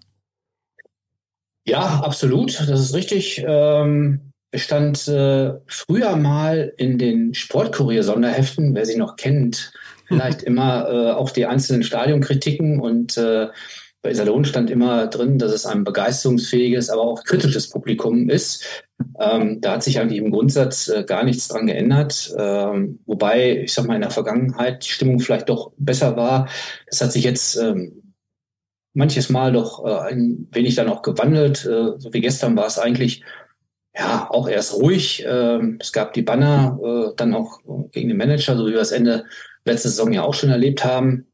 Ja, 1.66 2.00
absolut. 2.04 2.60
Das 2.60 2.78
ist 2.78 2.94
richtig. 2.94 3.42
Ähm, 3.44 4.20
stand 4.54 5.08
äh, 5.08 5.54
früher 5.66 6.14
mal 6.14 6.72
in 6.76 6.96
den 6.96 7.34
Sportkurier-Sonderheften, 7.34 8.76
wer 8.76 8.86
sie 8.86 8.96
noch 8.96 9.16
kennt, 9.16 9.72
vielleicht 10.06 10.42
immer 10.44 10.88
äh, 10.88 11.10
auch 11.10 11.30
die 11.30 11.46
einzelnen 11.46 11.82
Stadionkritiken 11.82 12.78
und 12.78 13.16
äh, 13.16 13.48
bei 14.02 14.10
Iserlohn 14.10 14.44
stand 14.44 14.70
immer 14.70 15.08
drin, 15.08 15.38
dass 15.38 15.52
es 15.52 15.66
ein 15.66 15.84
begeisterungsfähiges, 15.84 16.90
aber 16.90 17.02
auch 17.02 17.24
kritisches 17.24 17.68
Publikum 17.68 18.28
ist. 18.28 18.64
Ähm, 19.18 19.60
da 19.60 19.72
hat 19.72 19.82
sich 19.82 19.98
eigentlich 19.98 20.18
im 20.18 20.30
Grundsatz 20.30 20.88
äh, 20.88 21.04
gar 21.04 21.24
nichts 21.24 21.48
dran 21.48 21.66
geändert. 21.66 22.34
Ähm, 22.38 23.00
wobei, 23.06 23.62
ich 23.62 23.72
sag 23.72 23.86
mal, 23.86 23.96
in 23.96 24.02
der 24.02 24.10
Vergangenheit 24.10 24.84
die 24.84 24.90
Stimmung 24.90 25.18
vielleicht 25.18 25.48
doch 25.48 25.72
besser 25.76 26.16
war. 26.16 26.48
Das 26.88 27.00
hat 27.00 27.12
sich 27.12 27.24
jetzt 27.24 27.56
ähm, 27.56 28.14
manches 28.94 29.28
Mal 29.28 29.52
doch 29.52 29.84
äh, 29.84 30.10
ein 30.10 30.48
wenig 30.52 30.74
dann 30.74 30.88
auch 30.88 31.02
gewandelt. 31.02 31.64
Äh, 31.64 31.98
so 31.98 32.12
wie 32.12 32.20
gestern 32.20 32.56
war 32.56 32.66
es 32.66 32.78
eigentlich 32.78 33.22
ja 33.96 34.28
auch 34.30 34.48
erst 34.48 34.74
ruhig. 34.74 35.24
Ähm, 35.26 35.78
es 35.80 35.92
gab 35.92 36.14
die 36.14 36.22
Banner 36.22 36.78
äh, 36.82 37.14
dann 37.16 37.34
auch 37.34 37.60
gegen 37.92 38.08
den 38.08 38.18
Manager, 38.18 38.56
so 38.56 38.66
wie 38.66 38.72
wir 38.72 38.78
das 38.78 38.92
Ende 38.92 39.24
letzte 39.64 39.88
Saison 39.88 40.12
ja 40.12 40.22
auch 40.22 40.34
schon 40.34 40.50
erlebt 40.50 40.84
haben. 40.84 41.26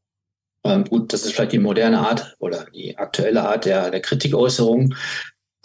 Ähm, 0.65 0.85
gut, 0.85 1.13
das 1.13 1.25
ist 1.25 1.33
vielleicht 1.33 1.53
die 1.53 1.59
moderne 1.59 1.99
Art 1.99 2.37
oder 2.39 2.67
die 2.67 2.97
aktuelle 2.97 3.43
Art 3.43 3.65
der, 3.65 3.91
der 3.91 4.01
Kritikäußerung. 4.01 4.95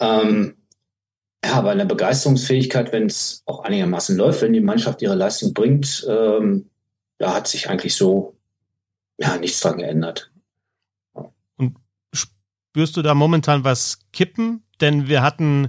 Ähm, 0.00 0.56
ja, 1.44 1.54
aber 1.54 1.70
eine 1.70 1.86
Begeisterungsfähigkeit, 1.86 2.92
wenn 2.92 3.06
es 3.06 3.42
auch 3.46 3.60
einigermaßen 3.60 4.16
läuft, 4.16 4.42
wenn 4.42 4.52
die 4.52 4.60
Mannschaft 4.60 5.02
ihre 5.02 5.14
Leistung 5.14 5.54
bringt, 5.54 6.04
ähm, 6.08 6.68
da 7.18 7.34
hat 7.34 7.46
sich 7.46 7.68
eigentlich 7.68 7.94
so 7.94 8.36
ja, 9.18 9.36
nichts 9.36 9.60
dran 9.60 9.78
geändert. 9.78 10.30
Und 11.56 11.76
spürst 12.12 12.96
du 12.96 13.02
da 13.02 13.14
momentan 13.14 13.64
was 13.64 13.98
kippen? 14.12 14.62
Denn 14.80 15.08
wir 15.08 15.22
hatten 15.22 15.68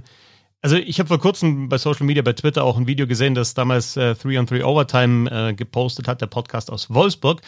also 0.62 0.76
ich 0.76 0.98
habe 0.98 1.08
vor 1.08 1.18
kurzem 1.18 1.68
bei 1.68 1.78
Social 1.78 2.04
Media, 2.04 2.22
bei 2.22 2.34
Twitter 2.34 2.64
auch 2.64 2.76
ein 2.76 2.86
Video 2.86 3.06
gesehen, 3.06 3.34
das 3.34 3.54
damals 3.54 3.96
äh, 3.96 4.14
3 4.14 4.38
on 4.38 4.46
3 4.46 4.64
Overtime 4.64 5.30
äh, 5.30 5.54
gepostet 5.54 6.06
hat, 6.06 6.20
der 6.20 6.26
Podcast 6.26 6.70
aus 6.70 6.90
Wolfsburg 6.90 7.40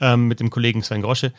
ähm, 0.00 0.28
mit 0.28 0.40
dem 0.40 0.50
Kollegen 0.50 0.82
Sven 0.82 1.02
Grosche. 1.02 1.32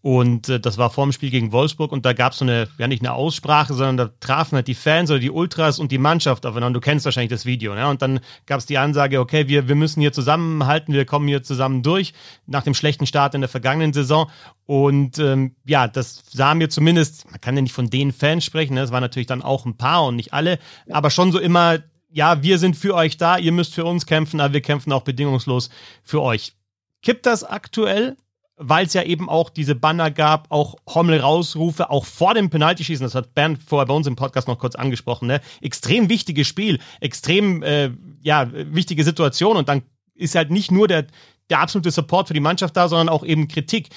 Und 0.00 0.48
äh, 0.48 0.60
das 0.60 0.78
war 0.78 0.90
vor 0.90 1.04
dem 1.04 1.12
Spiel 1.12 1.30
gegen 1.30 1.52
Wolfsburg 1.52 1.92
und 1.92 2.06
da 2.06 2.12
gab 2.12 2.32
es 2.32 2.38
so 2.38 2.44
eine, 2.44 2.68
ja 2.78 2.86
nicht 2.86 3.02
eine 3.02 3.12
Aussprache, 3.12 3.74
sondern 3.74 3.96
da 3.96 4.10
trafen 4.20 4.56
halt 4.56 4.68
die 4.68 4.74
Fans 4.74 5.10
oder 5.10 5.18
die 5.18 5.30
Ultras 5.30 5.78
und 5.78 5.90
die 5.92 5.98
Mannschaft 5.98 6.46
aufeinander. 6.46 6.78
Du 6.78 6.84
kennst 6.84 7.04
wahrscheinlich 7.04 7.30
das 7.30 7.44
Video, 7.44 7.74
ne? 7.74 7.88
Und 7.88 8.00
dann 8.00 8.20
gab 8.46 8.58
es 8.60 8.66
die 8.66 8.78
Ansage, 8.78 9.20
okay, 9.20 9.48
wir, 9.48 9.68
wir 9.68 9.74
müssen 9.74 10.00
hier 10.00 10.12
zusammenhalten, 10.12 10.94
wir 10.94 11.04
kommen 11.04 11.26
hier 11.26 11.42
zusammen 11.42 11.82
durch 11.82 12.14
nach 12.46 12.62
dem 12.62 12.74
schlechten 12.74 13.06
Start 13.06 13.34
in 13.34 13.40
der 13.40 13.50
vergangenen 13.50 13.92
Saison. 13.92 14.30
Und 14.68 15.18
ähm, 15.18 15.56
ja, 15.64 15.88
das 15.88 16.24
sah 16.28 16.54
mir 16.54 16.68
zumindest, 16.68 17.24
man 17.30 17.40
kann 17.40 17.56
ja 17.56 17.62
nicht 17.62 17.72
von 17.72 17.88
den 17.88 18.12
Fans 18.12 18.44
sprechen, 18.44 18.74
ne? 18.74 18.82
das 18.82 18.92
waren 18.92 19.00
natürlich 19.00 19.26
dann 19.26 19.40
auch 19.40 19.64
ein 19.64 19.78
paar 19.78 20.04
und 20.04 20.16
nicht 20.16 20.34
alle, 20.34 20.58
aber 20.90 21.08
schon 21.08 21.32
so 21.32 21.38
immer, 21.38 21.78
ja, 22.10 22.42
wir 22.42 22.58
sind 22.58 22.76
für 22.76 22.94
euch 22.94 23.16
da, 23.16 23.38
ihr 23.38 23.52
müsst 23.52 23.72
für 23.72 23.86
uns 23.86 24.04
kämpfen, 24.04 24.40
aber 24.40 24.52
wir 24.52 24.60
kämpfen 24.60 24.92
auch 24.92 25.04
bedingungslos 25.04 25.70
für 26.02 26.20
euch. 26.20 26.52
Kippt 27.00 27.24
das 27.24 27.44
aktuell? 27.44 28.18
weil 28.60 28.86
es 28.86 28.92
ja 28.92 29.04
eben 29.04 29.28
auch 29.28 29.50
diese 29.50 29.76
Banner 29.76 30.10
gab, 30.10 30.50
auch 30.50 30.74
Hommel-Rausrufe, 30.92 31.90
auch 31.90 32.04
vor 32.04 32.34
dem 32.34 32.50
Penaltyschießen, 32.50 33.04
das 33.04 33.14
hat 33.14 33.32
Bernd 33.32 33.60
vorher 33.64 33.86
bei 33.86 33.94
uns 33.94 34.08
im 34.08 34.16
Podcast 34.16 34.48
noch 34.48 34.58
kurz 34.58 34.74
angesprochen, 34.74 35.28
ne? 35.28 35.40
extrem 35.60 36.08
wichtiges 36.08 36.48
Spiel, 36.48 36.80
extrem 36.98 37.62
äh, 37.62 37.92
ja, 38.20 38.50
wichtige 38.52 39.04
Situation 39.04 39.56
und 39.56 39.68
dann 39.68 39.82
ist 40.16 40.34
halt 40.34 40.50
nicht 40.50 40.72
nur 40.72 40.88
der, 40.88 41.06
der 41.50 41.60
absolute 41.60 41.90
Support 41.90 42.28
für 42.28 42.34
die 42.34 42.40
Mannschaft 42.40 42.76
da, 42.76 42.88
sondern 42.88 43.08
auch 43.08 43.24
eben 43.24 43.48
Kritik. 43.48 43.88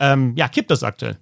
Ähm, 0.00 0.34
ja, 0.36 0.48
kippt 0.48 0.70
das 0.70 0.82
aktuell? 0.82 1.18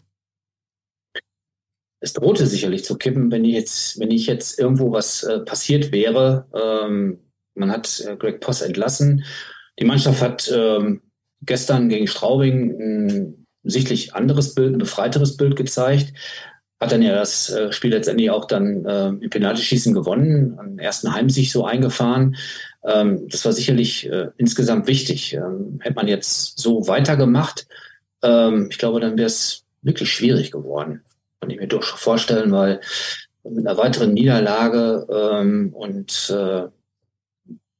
Es 2.00 2.12
drohte 2.12 2.46
sicherlich 2.46 2.84
zu 2.84 2.96
kippen, 2.96 3.30
wenn 3.32 3.44
ich 3.44 3.54
jetzt, 3.54 3.98
wenn 3.98 4.12
ich 4.12 4.26
jetzt 4.26 4.58
irgendwo 4.58 4.92
was 4.92 5.24
äh, 5.24 5.40
passiert 5.40 5.90
wäre. 5.90 6.46
Ähm, 6.54 7.18
man 7.54 7.72
hat 7.72 8.00
äh, 8.06 8.16
Greg 8.16 8.40
Poss 8.40 8.62
entlassen. 8.62 9.24
Die 9.80 9.84
Mannschaft 9.84 10.22
hat 10.22 10.50
ähm, 10.54 11.02
gestern 11.42 11.88
gegen 11.88 12.06
Straubing 12.06 12.80
ein 12.80 13.46
sichtlich 13.64 14.14
anderes 14.14 14.54
Bild, 14.54 14.74
ein 14.74 14.78
befreiteres 14.78 15.36
Bild 15.36 15.56
gezeigt. 15.56 16.12
Hat 16.80 16.92
dann 16.92 17.02
ja 17.02 17.12
das 17.12 17.50
äh, 17.50 17.72
Spiel 17.72 17.90
letztendlich 17.90 18.30
auch 18.30 18.44
dann 18.44 18.84
äh, 18.84 19.08
im 19.08 19.30
Penaltyschießen 19.30 19.92
gewonnen, 19.92 20.56
einen 20.60 20.78
ersten 20.78 21.12
Heimsieg 21.12 21.50
so 21.50 21.64
eingefahren. 21.64 22.36
Ähm, 22.84 23.28
das 23.28 23.44
war 23.44 23.52
sicherlich 23.52 24.08
äh, 24.08 24.28
insgesamt 24.36 24.86
wichtig. 24.86 25.34
Ähm, 25.34 25.80
hätte 25.82 25.96
man 25.96 26.06
jetzt 26.06 26.60
so 26.60 26.86
weitergemacht, 26.86 27.66
ähm, 28.22 28.68
ich 28.70 28.78
glaube, 28.78 29.00
dann 29.00 29.16
wäre 29.16 29.26
es 29.26 29.64
wirklich 29.82 30.12
schwierig 30.12 30.50
geworden. 30.50 31.02
Kann 31.40 31.50
ich 31.50 31.58
mir 31.58 31.68
doch 31.68 31.84
vorstellen, 31.84 32.52
weil 32.52 32.80
mit 33.44 33.66
einer 33.66 33.78
weiteren 33.78 34.12
Niederlage 34.12 35.06
ähm, 35.10 35.72
und 35.72 36.30
äh, 36.30 36.64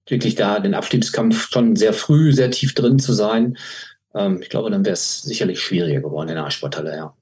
wirklich 0.06 0.34
da 0.34 0.60
den 0.60 0.74
Abstiegskampf 0.74 1.50
schon 1.50 1.76
sehr 1.76 1.92
früh, 1.92 2.32
sehr 2.32 2.50
tief 2.50 2.74
drin 2.74 2.98
zu 2.98 3.12
sein, 3.12 3.58
ähm, 4.14 4.40
ich 4.42 4.48
glaube, 4.48 4.70
dann 4.70 4.84
wäre 4.84 4.94
es 4.94 5.22
sicherlich 5.22 5.60
schwieriger 5.60 6.00
geworden 6.00 6.28
in 6.30 6.36
der 6.36 6.44
Eissporthalle, 6.44 6.96
ja. 6.96 7.14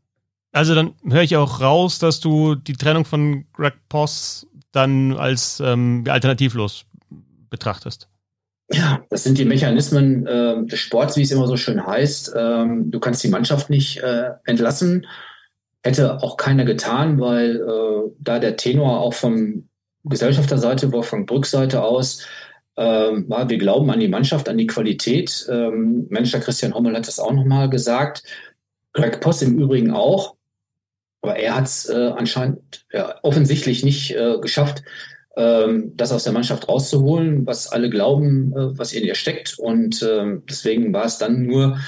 Also 0.53 0.75
dann 0.75 0.95
höre 1.07 1.23
ich 1.23 1.37
auch 1.37 1.61
raus, 1.61 1.99
dass 1.99 2.21
du 2.21 2.55
die 2.55 2.73
Trennung 2.73 3.05
von 3.05 3.45
Greg 3.53 3.75
Poss 3.89 4.47
dann 4.73 5.15
als 5.17 5.61
ähm, 5.61 6.05
alternativlos 6.09 6.87
betrachtest. 7.51 8.09
Ja, 8.73 9.05
das 9.11 9.23
sind 9.23 9.39
die 9.39 9.45
Mechanismen 9.45 10.27
äh, 10.27 10.67
des 10.67 10.81
Sports, 10.81 11.17
wie 11.17 11.23
es 11.23 11.31
immer 11.31 11.47
so 11.47 11.57
schön 11.57 11.87
heißt. 11.87 12.33
Ähm, 12.37 12.91
du 12.91 12.99
kannst 12.99 13.23
die 13.23 13.29
Mannschaft 13.29 13.71
nicht 13.71 13.99
äh, 13.99 14.31
entlassen. 14.45 15.07
Hätte 15.85 16.21
auch 16.23 16.37
keiner 16.37 16.65
getan, 16.65 17.21
weil 17.21 17.57
äh, 17.57 18.11
da 18.19 18.41
der 18.41 18.57
Tenor 18.57 19.01
auch 19.01 19.15
vom 19.15 19.69
Gesellschafterseite, 20.05 20.93
Wolfgang 20.93 21.29
Brück 21.29 21.47
Seite 21.47 21.83
aus, 21.83 22.27
ähm, 22.77 23.29
war, 23.29 23.49
wir 23.49 23.59
glauben 23.59 23.91
an 23.91 24.01
die 24.01 24.09
Mannschaft, 24.09 24.49
an 24.49 24.59
die 24.59 24.67
Qualität. 24.67 25.47
Ähm, 25.49 26.07
Manager 26.11 26.41
Christian 26.41 26.75
Hommel 26.75 26.97
hat 26.97 27.07
das 27.07 27.21
auch 27.21 27.33
nochmal 27.33 27.71
gesagt. 27.71 28.25
Greg 28.93 29.21
Poss 29.21 29.43
im 29.43 29.59
Übrigen 29.59 29.93
auch. 29.93 30.35
Aber 31.23 31.37
er 31.37 31.55
hat 31.55 31.67
es 31.67 31.89
äh, 31.89 32.13
anscheinend 32.17 32.85
ja, 32.93 33.15
offensichtlich 33.23 33.85
nicht 33.85 34.15
äh, 34.15 34.39
geschafft, 34.41 34.83
das 35.37 36.13
aus 36.13 36.25
der 36.25 36.33
Mannschaft 36.33 36.67
rauszuholen, 36.67 37.47
was 37.47 37.71
alle 37.71 37.91
glauben, 37.91 38.53
äh, 38.53 38.79
was 38.79 38.93
in 38.93 39.05
ihr 39.05 39.15
steckt. 39.15 39.59
Und 39.59 40.03
ähm, 40.03 40.43
deswegen 40.49 40.93
war 40.93 41.05
es 41.05 41.19
dann 41.19 41.43
nur 41.43 41.79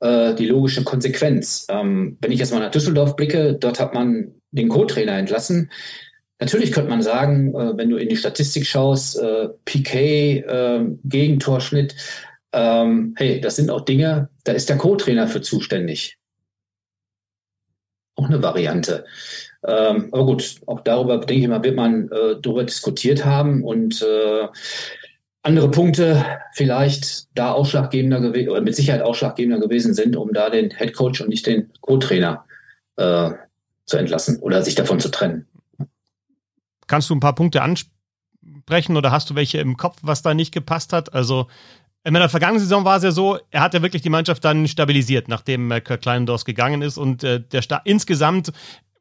äh, 0.00 0.34
die 0.34 0.46
logische 0.46 0.82
Konsequenz. 0.82 1.66
Ähm, 1.70 2.18
wenn 2.20 2.32
ich 2.32 2.40
jetzt 2.40 2.52
mal 2.52 2.60
nach 2.60 2.70
Düsseldorf 2.70 3.16
blicke, 3.16 3.54
dort 3.54 3.78
hat 3.78 3.94
man 3.94 4.32
den 4.50 4.68
Co-Trainer 4.68 5.12
entlassen. 5.12 5.70
Natürlich 6.38 6.72
könnte 6.72 6.90
man 6.90 7.02
sagen, 7.02 7.54
äh, 7.54 7.76
wenn 7.76 7.90
du 7.90 7.96
in 7.96 8.08
die 8.08 8.16
Statistik 8.16 8.66
schaust, 8.66 9.18
äh, 9.18 9.48
PK, 9.64 9.98
äh, 9.98 10.84
Gegentorschnitt, 11.04 11.94
ähm, 12.52 13.14
hey, 13.16 13.40
das 13.40 13.56
sind 13.56 13.70
auch 13.70 13.82
Dinge, 13.82 14.30
da 14.44 14.52
ist 14.52 14.68
der 14.68 14.78
Co-Trainer 14.78 15.28
für 15.28 15.42
zuständig. 15.42 16.18
Auch 18.16 18.26
eine 18.26 18.42
Variante. 18.42 19.04
Ähm, 19.66 20.08
aber 20.12 20.26
gut, 20.26 20.60
auch 20.66 20.80
darüber, 20.80 21.18
denke 21.18 21.42
ich 21.42 21.48
mal, 21.48 21.64
wird 21.64 21.74
man 21.74 22.08
äh, 22.10 22.36
darüber 22.40 22.62
diskutiert 22.62 23.24
haben 23.24 23.64
und 23.64 24.00
äh, 24.02 24.46
andere 25.42 25.70
Punkte 25.70 26.24
vielleicht 26.52 27.28
da 27.34 27.52
ausschlaggebender 27.52 28.20
gewesen 28.20 28.50
oder 28.50 28.60
mit 28.60 28.76
Sicherheit 28.76 29.02
ausschlaggebender 29.02 29.60
gewesen 29.60 29.94
sind, 29.94 30.16
um 30.16 30.32
da 30.32 30.50
den 30.50 30.70
Head 30.70 30.94
Coach 30.94 31.20
und 31.20 31.28
nicht 31.28 31.46
den 31.46 31.72
Co-Trainer 31.80 32.44
äh, 32.96 33.30
zu 33.86 33.96
entlassen 33.96 34.38
oder 34.40 34.62
sich 34.62 34.74
davon 34.74 35.00
zu 35.00 35.08
trennen. 35.08 35.46
Kannst 36.86 37.10
du 37.10 37.14
ein 37.14 37.20
paar 37.20 37.34
Punkte 37.34 37.62
ansprechen 37.62 38.96
oder 38.96 39.10
hast 39.10 39.30
du 39.30 39.34
welche 39.34 39.58
im 39.58 39.76
Kopf, 39.76 39.98
was 40.02 40.22
da 40.22 40.34
nicht 40.34 40.52
gepasst 40.52 40.92
hat? 40.92 41.12
Also 41.12 41.48
in 42.04 42.14
der 42.14 42.28
vergangenen 42.28 42.60
Saison 42.60 42.84
war 42.84 42.98
es 42.98 43.02
ja 43.02 43.10
so, 43.10 43.38
er 43.50 43.62
hat 43.62 43.74
ja 43.74 43.82
wirklich 43.82 44.02
die 44.02 44.10
Mannschaft 44.10 44.44
dann 44.44 44.68
stabilisiert, 44.68 45.26
nachdem 45.26 45.72
äh, 45.72 45.80
Kirk 45.80 46.02
Kleinendorf 46.02 46.44
gegangen 46.44 46.82
ist 46.82 46.98
und 46.98 47.24
äh, 47.24 47.40
der 47.40 47.62
Sta 47.62 47.80
insgesamt 47.84 48.52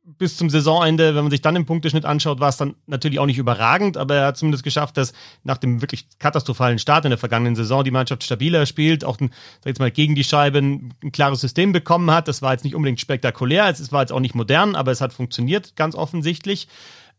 bis 0.06 0.38
zum 0.38 0.50
Saisonende, 0.50 1.16
wenn 1.16 1.24
man 1.24 1.32
sich 1.32 1.42
dann 1.42 1.56
den 1.56 1.66
Punkteschnitt 1.66 2.06
anschaut, 2.06 2.40
war 2.40 2.50
es 2.50 2.58
dann 2.58 2.76
natürlich 2.86 3.20
auch 3.20 3.26
nicht 3.26 3.38
überragend, 3.38 3.98
aber 3.98 4.16
er 4.16 4.28
hat 4.28 4.38
zumindest 4.38 4.64
geschafft, 4.64 4.98
dass 4.98 5.14
nach 5.44 5.58
dem 5.58 5.82
wirklich 5.82 6.08
katastrophalen 6.20 6.80
Start 6.80 7.06
in 7.06 7.10
der 7.10 7.18
vergangenen 7.18 7.56
Saison 7.56 7.84
die 7.84 7.92
Mannschaft 7.92 8.24
stabiler 8.24 8.66
spielt, 8.66 9.04
auch 9.04 9.20
ein, 9.20 9.32
sag 9.60 9.68
jetzt 9.68 9.80
mal, 9.80 9.92
gegen 9.92 10.16
die 10.16 10.24
Scheibe 10.24 10.60
ein, 10.60 10.94
ein 11.04 11.12
klares 11.12 11.42
System 11.42 11.72
bekommen 11.72 12.12
hat. 12.12 12.28
Das 12.28 12.42
war 12.42 12.52
jetzt 12.52 12.64
nicht 12.64 12.76
unbedingt 12.76 13.02
spektakulär, 13.02 13.68
es 13.68 13.92
war 13.92 14.02
jetzt 14.02 14.12
auch 14.12 14.20
nicht 14.20 14.36
modern, 14.36 14.76
aber 14.76 14.92
es 14.92 15.02
hat 15.02 15.14
funktioniert, 15.14 15.76
ganz 15.76 15.96
offensichtlich. 15.96 16.68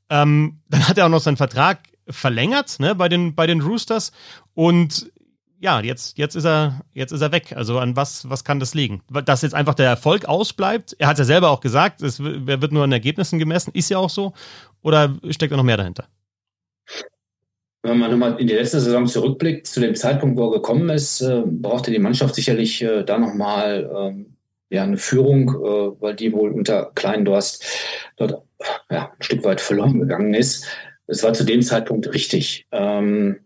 Ähm, 0.08 0.60
dann 0.68 0.88
hat 0.88 0.96
er 0.96 1.06
auch 1.06 1.10
noch 1.10 1.20
seinen 1.20 1.36
Vertrag 1.36 1.80
verlängert 2.08 2.78
ne, 2.78 2.94
bei, 2.94 3.08
den, 3.08 3.34
bei 3.34 3.46
den 3.46 3.60
Roosters 3.60 4.12
und 4.54 5.10
ja, 5.58 5.80
jetzt, 5.80 6.18
jetzt 6.18 6.34
ist 6.34 6.44
er, 6.44 6.80
jetzt 6.92 7.12
ist 7.12 7.22
er 7.22 7.32
weg. 7.32 7.54
Also 7.56 7.78
an 7.78 7.96
was, 7.96 8.28
was 8.28 8.44
kann 8.44 8.60
das 8.60 8.74
liegen? 8.74 9.02
Dass 9.24 9.42
jetzt 9.42 9.54
einfach 9.54 9.74
der 9.74 9.86
Erfolg 9.86 10.26
ausbleibt. 10.26 10.96
Er 10.98 11.08
hat 11.08 11.18
ja 11.18 11.24
selber 11.24 11.50
auch 11.50 11.60
gesagt, 11.60 12.02
es 12.02 12.22
wird 12.22 12.72
nur 12.72 12.84
an 12.84 12.92
Ergebnissen 12.92 13.38
gemessen, 13.38 13.72
ist 13.74 13.90
ja 13.90 13.98
auch 13.98 14.10
so. 14.10 14.32
Oder 14.82 15.16
steckt 15.30 15.52
da 15.52 15.56
noch 15.56 15.64
mehr 15.64 15.76
dahinter? 15.76 16.06
Wenn 17.82 17.98
man 17.98 18.10
nochmal 18.10 18.40
in 18.40 18.48
die 18.48 18.54
letzte 18.54 18.80
Saison 18.80 19.06
zurückblickt, 19.06 19.66
zu 19.66 19.80
dem 19.80 19.94
Zeitpunkt, 19.94 20.36
wo 20.36 20.48
er 20.50 20.54
gekommen 20.54 20.88
ist, 20.88 21.20
äh, 21.20 21.42
brauchte 21.44 21.90
die 21.90 22.00
Mannschaft 22.00 22.34
sicherlich 22.34 22.82
äh, 22.82 23.04
da 23.04 23.18
nochmal 23.18 23.90
ähm, 23.96 24.36
ja, 24.70 24.82
eine 24.82 24.98
Führung, 24.98 25.50
äh, 25.50 26.02
weil 26.02 26.16
die 26.16 26.32
wohl 26.32 26.50
unter 26.50 26.90
Kleindorst 26.94 27.64
dort 28.16 28.42
ja, 28.90 29.12
ein 29.12 29.22
Stück 29.22 29.44
weit 29.44 29.60
verloren 29.60 30.00
gegangen 30.00 30.34
ist. 30.34 30.66
Es 31.06 31.22
war 31.22 31.32
zu 31.32 31.44
dem 31.44 31.62
Zeitpunkt 31.62 32.12
richtig. 32.12 32.66
Ähm, 32.72 33.38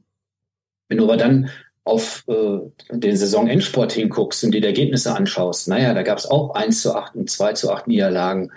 wenn 0.89 0.99
du 0.99 1.05
aber 1.05 1.19
dann 1.19 1.51
auf 1.85 2.25
äh, 2.29 2.59
den 2.91 3.17
Saisonendsport 3.17 3.93
hinguckst 3.93 4.45
und 4.45 4.53
dir 4.53 4.61
die 4.61 4.67
Ergebnisse 4.67 5.15
anschaust, 5.15 5.69
naja, 5.69 5.95
da 5.95 6.03
gab 6.03 6.19
es 6.19 6.27
auch 6.27 6.55
1 6.55 6.83
zu 6.83 6.95
8 6.95 7.15
und 7.17 7.31
2 7.31 7.55
zu 7.55 7.73
8 7.73 7.89
Niederlagen, 7.89 8.53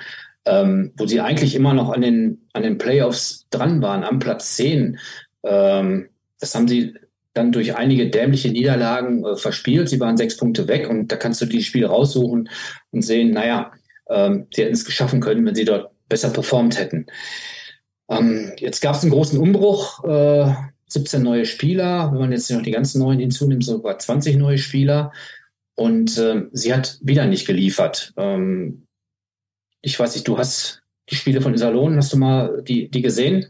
ähm, 0.45 0.91
wo 0.97 1.07
sie 1.07 1.21
eigentlich 1.21 1.55
immer 1.55 1.73
noch 1.73 1.89
an 1.89 2.01
den, 2.01 2.41
an 2.53 2.63
den 2.63 2.77
Playoffs 2.77 3.47
dran 3.49 3.81
waren, 3.81 4.03
am 4.03 4.19
Platz 4.19 4.55
10. 4.57 4.99
Ähm, 5.43 6.09
das 6.39 6.53
haben 6.53 6.67
sie 6.67 6.95
dann 7.33 7.51
durch 7.51 7.75
einige 7.75 8.09
dämliche 8.09 8.49
Niederlagen 8.49 9.25
äh, 9.25 9.35
verspielt. 9.35 9.89
Sie 9.89 9.99
waren 9.99 10.17
sechs 10.17 10.37
Punkte 10.37 10.67
weg 10.67 10.89
und 10.89 11.11
da 11.11 11.15
kannst 11.15 11.41
du 11.41 11.45
die 11.45 11.63
Spiele 11.63 11.87
raussuchen 11.87 12.49
und 12.91 13.01
sehen, 13.01 13.31
naja, 13.31 13.71
ähm, 14.09 14.47
sie 14.53 14.63
hätten 14.63 14.73
es 14.73 14.85
geschaffen 14.85 15.21
können, 15.21 15.45
wenn 15.45 15.55
sie 15.55 15.65
dort 15.65 15.91
besser 16.09 16.29
performt 16.29 16.77
hätten. 16.77 17.07
Ähm, 18.09 18.51
jetzt 18.57 18.81
gab 18.81 18.95
es 18.95 19.01
einen 19.01 19.11
großen 19.11 19.39
Umbruch. 19.39 20.03
Äh, 20.03 20.53
17 20.93 21.21
neue 21.21 21.45
Spieler, 21.45 22.11
wenn 22.11 22.19
man 22.19 22.31
jetzt 22.31 22.49
noch 22.51 22.61
die 22.61 22.71
ganzen 22.71 22.99
neuen 22.99 23.19
hinzunimmt, 23.19 23.63
sogar 23.63 23.99
20 23.99 24.37
neue 24.37 24.57
Spieler. 24.57 25.11
Und 25.75 26.17
äh, 26.17 26.43
sie 26.51 26.73
hat 26.73 26.99
wieder 27.01 27.25
nicht 27.25 27.47
geliefert. 27.47 28.13
Ähm, 28.15 28.85
ich 29.81 29.99
weiß 29.99 30.15
nicht, 30.15 30.27
du 30.27 30.37
hast 30.37 30.83
die 31.09 31.15
Spiele 31.15 31.41
von 31.41 31.53
Iserlohn, 31.53 31.97
hast 31.97 32.13
du 32.13 32.17
mal 32.17 32.61
die, 32.63 32.89
die 32.89 33.01
gesehen, 33.01 33.47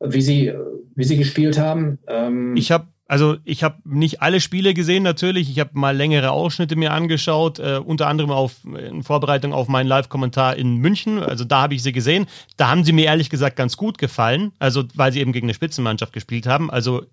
wie 0.00 0.22
sie, 0.22 0.52
wie 0.94 1.04
sie 1.04 1.16
gespielt 1.16 1.58
haben? 1.58 1.98
Ähm, 2.06 2.56
ich 2.56 2.70
habe 2.70 2.88
also 3.08 3.36
ich 3.44 3.62
habe 3.62 3.76
nicht 3.84 4.20
alle 4.20 4.40
Spiele 4.40 4.74
gesehen 4.74 5.04
natürlich. 5.04 5.48
Ich 5.48 5.60
habe 5.60 5.70
mal 5.74 5.96
längere 5.96 6.32
Ausschnitte 6.32 6.74
mir 6.74 6.92
angeschaut, 6.92 7.60
äh, 7.60 7.80
unter 7.84 8.08
anderem 8.08 8.30
auf, 8.30 8.64
in 8.64 9.04
Vorbereitung 9.04 9.52
auf 9.52 9.68
meinen 9.68 9.86
Live-Kommentar 9.86 10.56
in 10.56 10.76
München. 10.78 11.22
Also 11.22 11.44
da 11.44 11.62
habe 11.62 11.74
ich 11.74 11.84
sie 11.84 11.92
gesehen. 11.92 12.26
Da 12.56 12.68
haben 12.68 12.84
sie 12.84 12.92
mir 12.92 13.04
ehrlich 13.04 13.30
gesagt 13.30 13.54
ganz 13.54 13.76
gut 13.76 13.98
gefallen. 13.98 14.52
Also 14.58 14.84
weil 14.94 15.12
sie 15.12 15.20
eben 15.20 15.32
gegen 15.32 15.46
eine 15.46 15.54
Spitzenmannschaft 15.54 16.12
gespielt 16.12 16.46
haben. 16.46 16.68
Also 16.68 17.06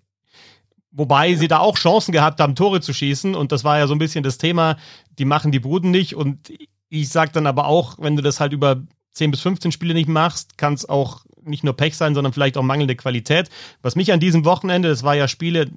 wobei 0.90 1.34
sie 1.36 1.48
da 1.48 1.58
auch 1.58 1.78
Chancen 1.78 2.10
gehabt 2.10 2.40
haben, 2.40 2.56
Tore 2.56 2.80
zu 2.80 2.92
schießen. 2.92 3.36
Und 3.36 3.52
das 3.52 3.62
war 3.62 3.78
ja 3.78 3.86
so 3.86 3.94
ein 3.94 3.98
bisschen 3.98 4.24
das 4.24 4.38
Thema. 4.38 4.76
Die 5.18 5.24
machen 5.24 5.52
die 5.52 5.60
Buden 5.60 5.92
nicht. 5.92 6.16
Und 6.16 6.52
ich 6.88 7.08
sage 7.08 7.30
dann 7.32 7.46
aber 7.46 7.66
auch, 7.66 7.98
wenn 8.00 8.16
du 8.16 8.22
das 8.22 8.40
halt 8.40 8.52
über 8.52 8.82
10 9.12 9.30
bis 9.30 9.40
15 9.42 9.70
Spiele 9.70 9.94
nicht 9.94 10.08
machst, 10.08 10.58
kann 10.58 10.74
es 10.74 10.88
auch 10.88 11.24
nicht 11.44 11.64
nur 11.64 11.76
Pech 11.76 11.96
sein, 11.96 12.14
sondern 12.14 12.32
vielleicht 12.32 12.56
auch 12.56 12.62
mangelnde 12.62 12.96
Qualität. 12.96 13.50
Was 13.82 13.96
mich 13.96 14.12
an 14.12 14.20
diesem 14.20 14.44
Wochenende, 14.44 14.88
das 14.88 15.02
war 15.02 15.14
ja 15.14 15.28
Spiele, 15.28 15.70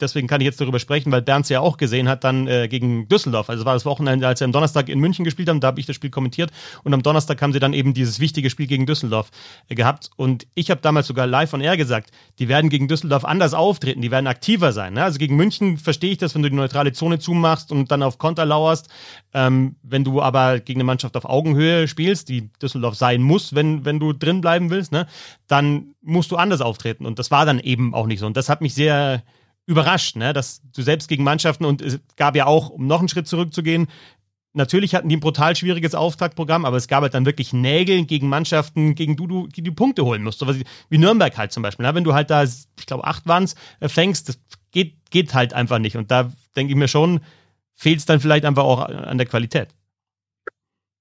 deswegen 0.00 0.26
kann 0.26 0.40
ich 0.40 0.46
jetzt 0.46 0.60
darüber 0.60 0.78
sprechen, 0.78 1.12
weil 1.12 1.22
Bernd 1.22 1.48
ja 1.48 1.60
auch 1.60 1.76
gesehen 1.76 2.08
hat, 2.08 2.24
dann 2.24 2.46
äh, 2.46 2.68
gegen 2.68 3.08
Düsseldorf. 3.08 3.50
Also 3.50 3.64
war 3.64 3.74
das 3.74 3.84
Wochenende, 3.84 4.26
als 4.26 4.40
sie 4.40 4.44
am 4.44 4.52
Donnerstag 4.52 4.88
in 4.88 4.98
München 4.98 5.24
gespielt 5.24 5.48
haben, 5.48 5.60
da 5.60 5.68
habe 5.68 5.80
ich 5.80 5.86
das 5.86 5.96
Spiel 5.96 6.10
kommentiert 6.10 6.50
und 6.82 6.92
am 6.92 7.02
Donnerstag 7.02 7.40
haben 7.42 7.52
sie 7.52 7.60
dann 7.60 7.72
eben 7.72 7.94
dieses 7.94 8.20
wichtige 8.20 8.50
Spiel 8.50 8.66
gegen 8.66 8.86
Düsseldorf 8.86 9.30
äh, 9.68 9.74
gehabt. 9.74 10.10
Und 10.16 10.46
ich 10.54 10.70
habe 10.70 10.80
damals 10.80 11.06
sogar 11.06 11.26
live 11.26 11.52
on 11.52 11.60
air 11.60 11.76
gesagt, 11.76 12.10
die 12.38 12.48
werden 12.48 12.70
gegen 12.70 12.88
Düsseldorf 12.88 13.24
anders 13.24 13.54
auftreten, 13.54 14.00
die 14.00 14.10
werden 14.10 14.26
aktiver 14.26 14.72
sein. 14.72 14.94
Ne? 14.94 15.04
Also 15.04 15.18
gegen 15.18 15.36
München 15.36 15.78
verstehe 15.78 16.12
ich 16.12 16.18
das, 16.18 16.34
wenn 16.34 16.42
du 16.42 16.50
die 16.50 16.56
neutrale 16.56 16.92
Zone 16.92 17.18
zumachst 17.18 17.70
und 17.70 17.90
dann 17.90 18.02
auf 18.02 18.18
Konter 18.18 18.44
lauerst. 18.44 18.88
Ähm, 19.32 19.76
wenn 19.82 20.04
du 20.04 20.20
aber 20.20 20.60
gegen 20.60 20.80
eine 20.80 20.84
Mannschaft 20.84 21.16
auf 21.16 21.24
Augenhöhe 21.24 21.86
spielst, 21.86 22.28
die 22.28 22.50
Düsseldorf 22.60 22.96
sein 22.96 23.22
muss, 23.22 23.54
wenn, 23.54 23.84
wenn 23.84 24.00
du 24.00 24.12
drin 24.12 24.40
bleiben 24.40 24.70
willst, 24.70 24.92
ne, 24.92 25.06
dann 25.46 25.94
musst 26.02 26.30
du 26.30 26.36
anders 26.36 26.60
auftreten. 26.60 27.06
Und 27.06 27.18
das 27.18 27.30
war 27.30 27.46
dann 27.46 27.60
eben 27.60 27.94
auch 27.94 28.06
nicht 28.06 28.20
so. 28.20 28.26
Und 28.26 28.36
das 28.36 28.48
hat 28.48 28.60
mich 28.60 28.74
sehr 28.74 29.22
überrascht, 29.70 30.16
ne? 30.16 30.32
dass 30.32 30.60
du 30.74 30.82
selbst 30.82 31.08
gegen 31.08 31.22
Mannschaften 31.22 31.64
und 31.64 31.80
es 31.80 32.00
gab 32.16 32.34
ja 32.34 32.46
auch, 32.46 32.70
um 32.70 32.86
noch 32.86 32.98
einen 32.98 33.08
Schritt 33.08 33.28
zurückzugehen, 33.28 33.86
natürlich 34.52 34.96
hatten 34.96 35.08
die 35.08 35.16
ein 35.16 35.20
brutal 35.20 35.54
schwieriges 35.54 35.94
Auftaktprogramm, 35.94 36.64
aber 36.64 36.76
es 36.76 36.88
gab 36.88 37.02
halt 37.02 37.14
dann 37.14 37.24
wirklich 37.24 37.52
Nägel 37.52 38.04
gegen 38.04 38.28
Mannschaften, 38.28 38.96
gegen 38.96 39.16
die 39.16 39.26
du 39.28 39.46
die, 39.46 39.62
die 39.62 39.70
Punkte 39.70 40.04
holen 40.04 40.24
musst. 40.24 40.44
Wie 40.88 40.98
Nürnberg 40.98 41.38
halt 41.38 41.52
zum 41.52 41.62
Beispiel. 41.62 41.86
Ne? 41.86 41.94
Wenn 41.94 42.04
du 42.04 42.14
halt 42.14 42.30
da, 42.30 42.42
ich 42.42 42.86
glaube, 42.86 43.04
acht 43.04 43.28
waren 43.28 43.44
es, 43.44 43.54
äh, 43.78 43.88
fängst, 43.88 44.28
das 44.28 44.40
geht, 44.72 44.94
geht 45.10 45.34
halt 45.34 45.54
einfach 45.54 45.78
nicht. 45.78 45.96
Und 45.96 46.10
da 46.10 46.32
denke 46.56 46.72
ich 46.72 46.76
mir 46.76 46.88
schon, 46.88 47.20
fehlt 47.76 48.00
es 48.00 48.06
dann 48.06 48.18
vielleicht 48.18 48.44
einfach 48.44 48.64
auch 48.64 48.80
an 48.80 49.18
der 49.18 49.26
Qualität. 49.26 49.68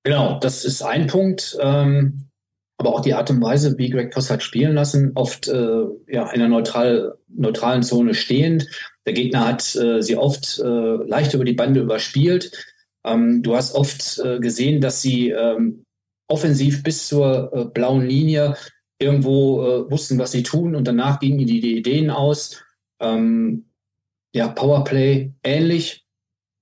Genau, 0.04 0.40
das 0.40 0.64
ist 0.64 0.84
ein 0.84 1.08
Punkt. 1.08 1.58
Ähm, 1.60 2.29
aber 2.80 2.96
auch 2.96 3.02
die 3.02 3.14
Art 3.14 3.30
und 3.30 3.42
Weise, 3.42 3.78
wie 3.78 3.90
Greg 3.90 4.12
Poss 4.12 4.32
hat 4.32 4.42
spielen 4.42 4.74
lassen, 4.74 5.12
oft 5.16 5.50
äh, 5.50 5.84
ja, 6.08 6.30
in 6.32 6.42
einer 6.42 6.48
neutral, 6.48 7.18
neutralen 7.28 7.84
Zone 7.84 8.14
stehend. 8.14 8.68
Der 9.06 9.12
Gegner 9.12 9.46
hat 9.46 9.76
äh, 9.76 10.02
sie 10.02 10.16
oft 10.16 10.60
äh, 10.60 10.96
leicht 11.06 11.34
über 11.34 11.44
die 11.44 11.54
Bande 11.54 11.82
überspielt. 11.82 12.52
Ähm, 13.04 13.44
du 13.44 13.58
hast 13.58 13.76
oft 13.76 14.20
äh, 14.20 14.40
gesehen, 14.40 14.80
dass 14.80 15.02
sie 15.02 15.30
ähm, 15.30 15.84
offensiv 16.30 16.82
bis 16.82 17.10
zur 17.10 17.52
äh, 17.54 17.66
blauen 17.66 18.08
Linie 18.08 18.56
irgendwo 18.98 19.62
äh, 19.62 19.92
wussten, 19.92 20.18
was 20.18 20.32
sie 20.32 20.44
tun 20.44 20.74
und 20.74 20.88
danach 20.88 21.20
gingen 21.20 21.40
die, 21.40 21.60
die 21.60 21.78
Ideen 21.78 22.10
aus. 22.10 22.64
Ähm, 23.02 23.66
ja, 24.34 24.48
Powerplay 24.48 25.34
ähnlich. 25.44 26.06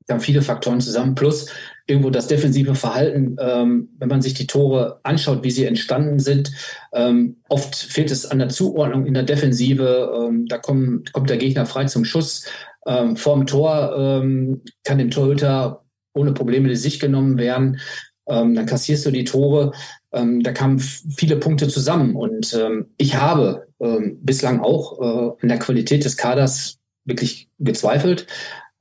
Da 0.07 0.17
viele 0.17 0.41
Faktoren 0.41 0.81
zusammen. 0.81 1.13
Plus 1.13 1.51
irgendwo 1.87 2.09
das 2.09 2.27
defensive 2.27 2.75
Verhalten, 2.75 3.37
ähm, 3.39 3.89
wenn 3.97 4.09
man 4.09 4.21
sich 4.21 4.33
die 4.33 4.45
Tore 4.45 4.99
anschaut, 5.03 5.43
wie 5.43 5.51
sie 5.51 5.65
entstanden 5.65 6.19
sind. 6.19 6.51
Ähm, 6.93 7.37
oft 7.47 7.75
fehlt 7.75 8.11
es 8.11 8.25
an 8.25 8.39
der 8.39 8.49
Zuordnung 8.49 9.05
in 9.05 9.13
der 9.13 9.23
Defensive. 9.23 10.11
Ähm, 10.13 10.45
da 10.47 10.57
kommen, 10.57 11.05
kommt 11.13 11.29
der 11.29 11.37
Gegner 11.37 11.65
frei 11.65 11.85
zum 11.85 12.03
Schuss. 12.03 12.45
Ähm, 12.85 13.15
vorm 13.15 13.47
Tor 13.47 13.95
ähm, 13.97 14.61
kann 14.83 14.97
dem 14.97 15.11
Torhüter 15.11 15.85
ohne 16.13 16.33
Probleme 16.33 16.67
die 16.67 16.75
Sicht 16.75 16.99
genommen 16.99 17.37
werden. 17.37 17.79
Ähm, 18.27 18.53
dann 18.53 18.65
kassierst 18.65 19.05
du 19.05 19.11
die 19.11 19.23
Tore. 19.23 19.71
Ähm, 20.11 20.43
da 20.43 20.51
kamen 20.51 20.79
viele 20.79 21.37
Punkte 21.37 21.69
zusammen. 21.69 22.15
Und 22.15 22.57
ich 22.97 23.15
habe 23.15 23.67
bislang 23.79 24.59
auch 24.59 24.99
äh, 24.99 25.43
an 25.43 25.49
der 25.49 25.59
Qualität 25.59 26.03
des 26.03 26.17
Kaders 26.17 26.79
wirklich 27.05 27.47
gezweifelt 27.59 28.25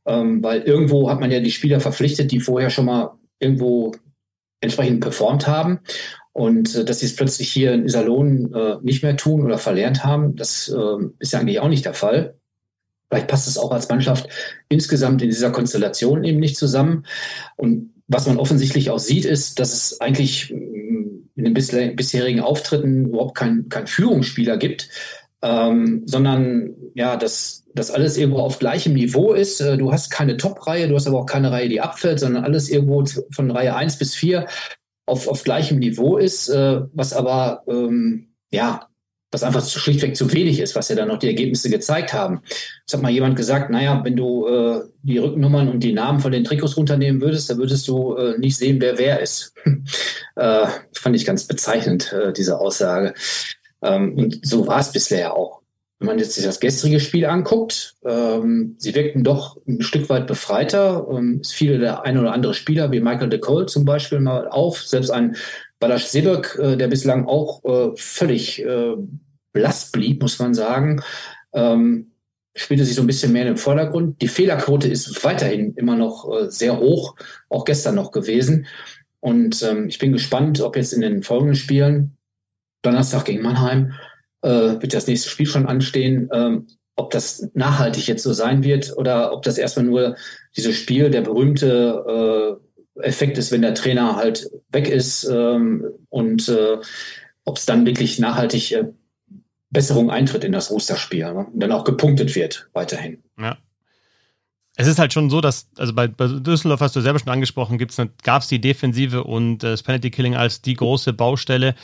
ähm, 0.07 0.43
weil 0.43 0.63
irgendwo 0.63 1.11
hat 1.11 1.21
man 1.21 1.31
ja 1.31 1.41
die 1.41 1.51
Spieler 1.51 1.81
verpflichtet, 1.81 2.31
die 2.33 2.41
vorher 2.41 2.71
schon 2.71 2.87
mal 2.87 3.13
irgendwo 3.39 3.93
entsprechend 4.61 5.01
performt 5.01 5.47
haben. 5.47 5.81
Und 6.33 6.75
äh, 6.75 6.85
dass 6.85 7.01
sie 7.01 7.07
es 7.07 7.17
plötzlich 7.17 7.51
hier 7.51 7.73
in 7.73 7.85
Iserlohn 7.85 8.53
äh, 8.55 8.77
nicht 8.83 9.03
mehr 9.03 9.17
tun 9.17 9.43
oder 9.45 9.59
verlernt 9.59 10.05
haben, 10.05 10.37
das 10.37 10.69
äh, 10.69 11.05
ist 11.19 11.33
ja 11.33 11.41
eigentlich 11.41 11.61
auch 11.61 11.69
nicht 11.69 11.85
der 11.85 11.95
Fall. 11.95 12.35
Vielleicht 13.09 13.29
passt 13.29 13.49
es 13.49 13.59
auch 13.59 13.71
als 13.71 13.89
Mannschaft 13.89 14.29
insgesamt 14.69 15.23
in 15.23 15.31
dieser 15.31 15.51
Konstellation 15.51 16.25
eben 16.25 16.41
nicht 16.41 16.57
zusammen. 16.57 17.07
Und 17.57 17.93
was 18.09 18.27
man 18.27 18.37
offensichtlich 18.37 18.91
auch 18.91 18.99
sieht, 18.99 19.25
ist, 19.25 19.59
dass 19.59 19.73
es 19.73 20.01
eigentlich 20.01 20.53
mm, 20.53 21.31
in 21.37 21.45
den 21.45 21.55
bisherigen 21.55 22.41
Auftritten 22.41 23.07
überhaupt 23.07 23.37
keinen 23.37 23.69
kein 23.69 23.87
Führungsspieler 23.87 24.57
gibt, 24.57 24.89
ähm, 25.43 26.03
sondern 26.07 26.75
ja, 26.95 27.17
dass 27.17 27.66
das 27.77 27.91
alles 27.91 28.17
irgendwo 28.17 28.41
auf 28.41 28.59
gleichem 28.59 28.95
Niveau 28.95 29.33
ist. 29.33 29.61
Äh, 29.61 29.77
du 29.77 29.93
hast 29.93 30.11
keine 30.11 30.37
Top-Reihe, 30.37 30.89
du 30.89 30.97
hast 30.97 31.07
aber 31.07 31.21
auch 31.21 31.27
keine 31.27 31.53
Reihe, 31.53 31.69
die 31.69 31.81
abfällt, 31.81 32.19
sondern 32.19 32.45
alles 32.45 32.69
irgendwo 32.69 33.05
von 33.31 33.51
Reihe 33.51 33.77
1 33.77 33.99
bis 33.99 34.15
4 34.15 34.47
auf, 35.07 35.29
auf 35.29 35.45
gleichem 35.45 35.79
Niveau 35.79 36.17
ist, 36.17 36.49
äh, 36.49 36.81
was 36.93 37.13
aber 37.13 37.63
ähm, 37.69 38.35
ja, 38.51 38.89
was 39.31 39.43
einfach 39.43 39.67
schlichtweg 39.67 40.17
zu 40.17 40.33
wenig 40.33 40.61
ist, 40.61 40.75
was 40.77 40.89
ja 40.89 40.97
dann 40.97 41.09
noch 41.09 41.19
die 41.19 41.27
Ergebnisse 41.27 41.69
gezeigt 41.69 42.13
haben. 42.13 42.41
Es 42.87 42.95
hat 42.95 43.03
mal 43.03 43.11
jemand 43.11 43.37
gesagt, 43.37 43.71
naja, 43.71 44.01
wenn 44.05 44.17
du 44.17 44.47
äh, 44.47 44.83
die 45.03 45.19
Rückennummern 45.19 45.69
und 45.69 45.81
die 45.81 45.93
Namen 45.93 46.21
von 46.21 46.33
den 46.33 46.45
Trikots 46.45 46.77
runternehmen 46.77 47.21
würdest, 47.21 47.51
dann 47.51 47.59
würdest 47.59 47.87
du 47.89 48.15
äh, 48.15 48.39
nicht 48.39 48.57
sehen, 48.57 48.81
wer 48.81 48.99
wer 48.99 49.21
ist. 49.21 49.53
äh, 50.37 50.67
fand 50.93 51.17
ich 51.17 51.27
ganz 51.27 51.45
bezeichnend, 51.45 52.13
äh, 52.13 52.33
diese 52.33 52.59
Aussage. 52.59 53.15
Ähm, 53.83 54.15
und 54.17 54.47
so 54.47 54.67
war 54.67 54.81
es 54.81 54.93
bisher 54.93 55.35
auch. 55.35 55.61
Wenn 55.99 56.09
man 56.09 56.19
jetzt 56.19 56.35
sich 56.35 56.45
das 56.45 56.61
gestrige 56.61 57.01
Spiel 57.01 57.25
anguckt, 57.25 57.97
ähm, 58.05 58.75
sie 58.79 58.95
wirkten 58.95 59.25
doch 59.25 59.57
ein 59.67 59.81
Stück 59.81 60.11
weit 60.11 60.27
befreiter. 60.27 61.07
Ähm, 61.11 61.41
es 61.41 61.53
fiel 61.53 61.79
der 61.79 62.05
ein 62.05 62.19
oder 62.19 62.33
andere 62.33 62.53
Spieler, 62.53 62.93
wie 62.93 63.01
Michael 63.01 63.31
de 63.31 63.39
Cole 63.39 63.67
zum 63.67 63.87
Beispiel, 63.87 64.21
mal 64.21 64.49
auf. 64.49 64.83
Selbst 64.83 65.11
ein 65.11 65.37
Balasch 65.79 66.05
Sebek, 66.05 66.59
äh, 66.59 66.77
der 66.77 66.89
bislang 66.89 67.27
auch 67.27 67.65
äh, 67.65 67.97
völlig 67.97 68.63
äh, 68.63 68.95
blass 69.53 69.91
blieb, 69.91 70.21
muss 70.21 70.39
man 70.39 70.53
sagen, 70.53 71.03
ähm, 71.55 72.13
spielte 72.55 72.85
sich 72.85 72.95
so 72.95 73.03
ein 73.03 73.07
bisschen 73.07 73.33
mehr 73.33 73.45
den 73.45 73.57
Vordergrund. 73.57 74.21
Die 74.21 74.29
Fehlerquote 74.29 74.89
ist 74.89 75.25
weiterhin 75.25 75.75
immer 75.77 75.97
noch 75.97 76.31
äh, 76.31 76.51
sehr 76.51 76.79
hoch, 76.79 77.17
auch 77.49 77.65
gestern 77.65 77.95
noch 77.95 78.13
gewesen. 78.13 78.67
Und 79.21 79.63
ähm, 79.63 79.89
ich 79.89 79.99
bin 79.99 80.13
gespannt, 80.13 80.61
ob 80.61 80.77
jetzt 80.77 80.93
in 80.93 81.01
den 81.01 81.23
folgenden 81.23 81.57
Spielen, 81.57 82.17
Donnerstag 82.83 83.25
gegen 83.25 83.43
Mannheim, 83.43 83.95
äh, 84.47 84.81
wird 84.81 84.95
das 84.95 85.07
nächste 85.07 85.29
Spiel 85.29 85.47
schon 85.47 85.67
anstehen. 85.67 86.29
Ähm, 86.33 86.67
ob 86.97 87.11
das 87.11 87.51
nachhaltig 87.53 88.07
jetzt 88.07 88.23
so 88.23 88.33
sein 88.33 88.65
wird 88.65 88.97
oder 88.97 89.33
ob 89.33 89.43
das 89.43 89.59
erstmal 89.59 89.85
nur 89.85 90.17
dieses 90.57 90.77
Spiel, 90.77 91.11
der 91.11 91.21
berühmte 91.21 92.59
äh, 92.97 93.03
Effekt 93.07 93.37
ist, 93.37 93.53
wenn 93.53 93.61
der 93.61 93.75
Trainer 93.75 94.17
halt 94.17 94.49
weg 94.71 94.89
ist 94.89 95.25
ähm, 95.25 95.85
und 96.09 96.49
äh, 96.49 96.79
ob 97.45 97.59
es 97.59 97.67
dann 97.67 97.85
wirklich 97.85 98.19
nachhaltig 98.19 98.73
äh, 98.73 98.85
Besserung 99.69 100.11
eintritt 100.11 100.45
in 100.45 100.53
das 100.53 100.71
Osterspiel 100.71 101.35
ne? 101.35 101.47
und 101.53 101.61
dann 101.61 101.73
auch 101.73 101.85
gepunktet 101.85 102.35
wird 102.35 102.71
weiterhin. 102.73 103.23
Ja. 103.39 103.59
Es 104.79 104.87
ist 104.87 104.99
halt 104.99 105.13
schon 105.13 105.31
so, 105.31 105.41
dass, 105.41 105.69
also 105.77 105.95
bei, 105.95 106.07
bei 106.07 106.27
Düsseldorf 106.29 106.81
hast 106.81 106.97
du 106.97 107.01
selber 107.01 107.19
schon 107.19 107.31
angesprochen, 107.31 107.79
gab 108.23 108.43
es 108.43 108.49
die 108.49 108.61
Defensive 108.61 109.25
und 109.25 109.65
äh, 109.65 109.71
das 109.71 109.83
Penalty 109.83 110.11
Killing 110.11 110.35
als 110.35 110.63
die 110.63 110.75
große 110.75 111.13
Baustelle 111.13 111.75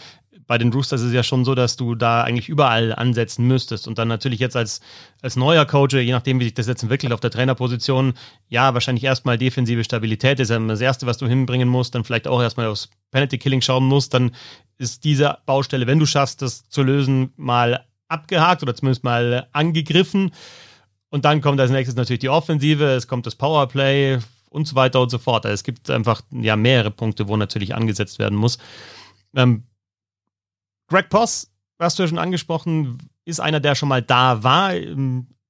bei 0.53 0.59
den 0.59 0.71
Roosters 0.71 1.01
ist 1.01 1.07
es 1.07 1.15
ja 1.15 1.23
schon 1.23 1.47
so, 1.47 1.55
dass 1.55 1.77
du 1.77 1.95
da 1.95 2.25
eigentlich 2.25 2.51
überall 2.51 2.95
ansetzen 2.95 3.47
müsstest. 3.47 3.89
Und 3.89 3.97
dann 3.97 4.07
natürlich 4.07 4.39
jetzt 4.39 4.55
als, 4.55 4.83
als 5.23 5.35
neuer 5.35 5.65
Coach, 5.65 5.95
je 5.95 6.13
nachdem, 6.13 6.41
wie 6.41 6.45
sich 6.45 6.53
das 6.53 6.67
jetzt 6.67 6.83
entwickelt 6.83 7.15
auf 7.15 7.21
der 7.21 7.31
Trainerposition, 7.31 8.13
ja, 8.51 8.75
wahrscheinlich 8.75 9.03
erstmal 9.03 9.39
defensive 9.39 9.83
Stabilität 9.83 10.41
ist 10.41 10.51
ja 10.51 10.59
das 10.59 10.83
Erste, 10.83 11.07
was 11.07 11.17
du 11.17 11.27
hinbringen 11.27 11.71
musst, 11.71 11.95
dann 11.95 12.05
vielleicht 12.05 12.29
auch 12.29 12.43
erstmal 12.43 12.67
aufs 12.67 12.91
Penalty 13.13 13.39
Killing 13.39 13.63
schauen 13.63 13.87
musst, 13.87 14.13
dann 14.13 14.33
ist 14.77 15.05
diese 15.05 15.39
Baustelle, 15.47 15.87
wenn 15.87 15.99
du 15.99 16.05
schaffst, 16.05 16.43
das 16.43 16.69
zu 16.69 16.83
lösen, 16.83 17.33
mal 17.37 17.87
abgehakt 18.09 18.63
oder 18.63 18.75
zumindest 18.75 19.05
mal 19.05 19.49
angegriffen. 19.53 20.33
Und 21.09 21.25
dann 21.25 21.41
kommt 21.41 21.61
als 21.61 21.71
nächstes 21.71 21.97
natürlich 21.97 22.21
die 22.21 22.29
Offensive, 22.29 22.85
es 22.91 23.09
kommt 23.09 23.25
das 23.25 23.37
Powerplay 23.37 24.19
und 24.51 24.69
so 24.69 24.75
weiter 24.75 25.01
und 25.01 25.09
so 25.09 25.17
fort. 25.17 25.47
Also 25.47 25.55
es 25.55 25.65
gibt 25.65 25.89
einfach 25.89 26.21
ja 26.31 26.57
mehrere 26.57 26.91
Punkte, 26.91 27.27
wo 27.27 27.39
natürlich 27.39 27.75
angesetzt 27.75 28.19
werden 28.19 28.37
muss. 28.37 28.59
Ähm, 29.35 29.63
Greg 30.93 31.09
Poss, 31.09 31.51
hast 31.79 31.99
du 31.99 32.03
ja 32.03 32.09
schon 32.09 32.19
angesprochen, 32.19 32.99
ist 33.25 33.41
einer, 33.41 33.61
der 33.61 33.75
schon 33.75 33.89
mal 33.89 34.03
da 34.03 34.43
war. 34.43 34.75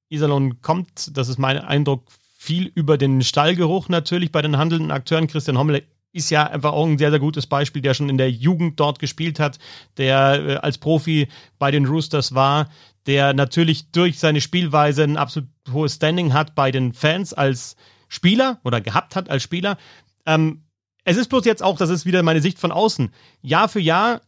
Iserlohn 0.08 0.60
kommt, 0.60 1.16
das 1.16 1.28
ist 1.28 1.38
mein 1.38 1.58
Eindruck, 1.58 2.12
viel 2.38 2.70
über 2.76 2.96
den 2.96 3.22
Stallgeruch 3.22 3.88
natürlich 3.88 4.30
bei 4.30 4.40
den 4.40 4.56
handelnden 4.56 4.92
Akteuren. 4.92 5.26
Christian 5.26 5.58
Hommel 5.58 5.82
ist 6.12 6.30
ja 6.30 6.46
einfach 6.46 6.72
auch 6.72 6.86
ein 6.86 6.96
sehr, 6.96 7.10
sehr 7.10 7.18
gutes 7.18 7.48
Beispiel, 7.48 7.82
der 7.82 7.94
schon 7.94 8.08
in 8.08 8.18
der 8.18 8.30
Jugend 8.30 8.78
dort 8.78 9.00
gespielt 9.00 9.40
hat, 9.40 9.58
der 9.96 10.46
äh, 10.46 10.54
als 10.56 10.78
Profi 10.78 11.26
bei 11.58 11.72
den 11.72 11.86
Roosters 11.86 12.36
war, 12.36 12.68
der 13.06 13.32
natürlich 13.34 13.90
durch 13.90 14.20
seine 14.20 14.40
Spielweise 14.40 15.02
ein 15.02 15.16
absolut 15.16 15.48
hohes 15.72 15.96
Standing 15.96 16.34
hat 16.34 16.54
bei 16.54 16.70
den 16.70 16.92
Fans 16.92 17.32
als 17.32 17.74
Spieler 18.08 18.60
oder 18.62 18.80
gehabt 18.80 19.16
hat 19.16 19.28
als 19.28 19.42
Spieler. 19.42 19.76
Ähm, 20.24 20.62
es 21.04 21.16
ist 21.16 21.28
bloß 21.30 21.44
jetzt 21.46 21.64
auch, 21.64 21.78
das 21.78 21.90
ist 21.90 22.06
wieder 22.06 22.22
meine 22.22 22.40
Sicht 22.40 22.60
von 22.60 22.70
außen. 22.70 23.10
Jahr 23.40 23.68
für 23.68 23.80
Jahr 23.80 24.20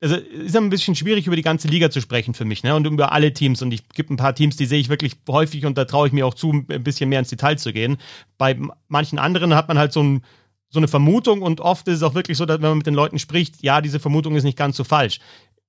also 0.00 0.14
ist 0.16 0.56
ein 0.56 0.70
bisschen 0.70 0.94
schwierig, 0.94 1.26
über 1.26 1.36
die 1.36 1.42
ganze 1.42 1.66
Liga 1.66 1.90
zu 1.90 2.00
sprechen 2.00 2.34
für 2.34 2.44
mich, 2.44 2.62
ne? 2.62 2.74
Und 2.74 2.86
über 2.86 3.12
alle 3.12 3.32
Teams. 3.32 3.62
Und 3.62 3.72
ich 3.72 3.88
gibt 3.88 4.10
ein 4.10 4.16
paar 4.16 4.34
Teams, 4.34 4.56
die 4.56 4.66
sehe 4.66 4.78
ich 4.78 4.88
wirklich 4.88 5.16
häufig 5.28 5.66
und 5.66 5.76
da 5.76 5.84
traue 5.84 6.06
ich 6.06 6.12
mir 6.12 6.26
auch 6.26 6.34
zu, 6.34 6.52
ein 6.52 6.84
bisschen 6.84 7.08
mehr 7.08 7.18
ins 7.18 7.30
Detail 7.30 7.58
zu 7.58 7.72
gehen. 7.72 7.98
Bei 8.36 8.56
manchen 8.86 9.18
anderen 9.18 9.54
hat 9.54 9.68
man 9.68 9.78
halt 9.78 9.92
so, 9.92 10.02
ein, 10.02 10.24
so 10.68 10.78
eine 10.78 10.88
Vermutung 10.88 11.42
und 11.42 11.60
oft 11.60 11.88
ist 11.88 11.96
es 11.96 12.02
auch 12.02 12.14
wirklich 12.14 12.38
so, 12.38 12.46
dass 12.46 12.60
wenn 12.60 12.68
man 12.68 12.78
mit 12.78 12.86
den 12.86 12.94
Leuten 12.94 13.18
spricht, 13.18 13.62
ja, 13.62 13.80
diese 13.80 13.98
Vermutung 13.98 14.36
ist 14.36 14.44
nicht 14.44 14.58
ganz 14.58 14.76
so 14.76 14.84
falsch. 14.84 15.18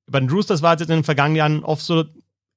Bei 0.05 0.19
den 0.19 0.29
Roosters 0.29 0.61
war 0.61 0.75
es 0.75 0.81
jetzt 0.81 0.89
in 0.89 0.97
den 0.97 1.03
vergangenen 1.03 1.37
Jahren 1.37 1.63
oft 1.63 1.83
so 1.83 2.05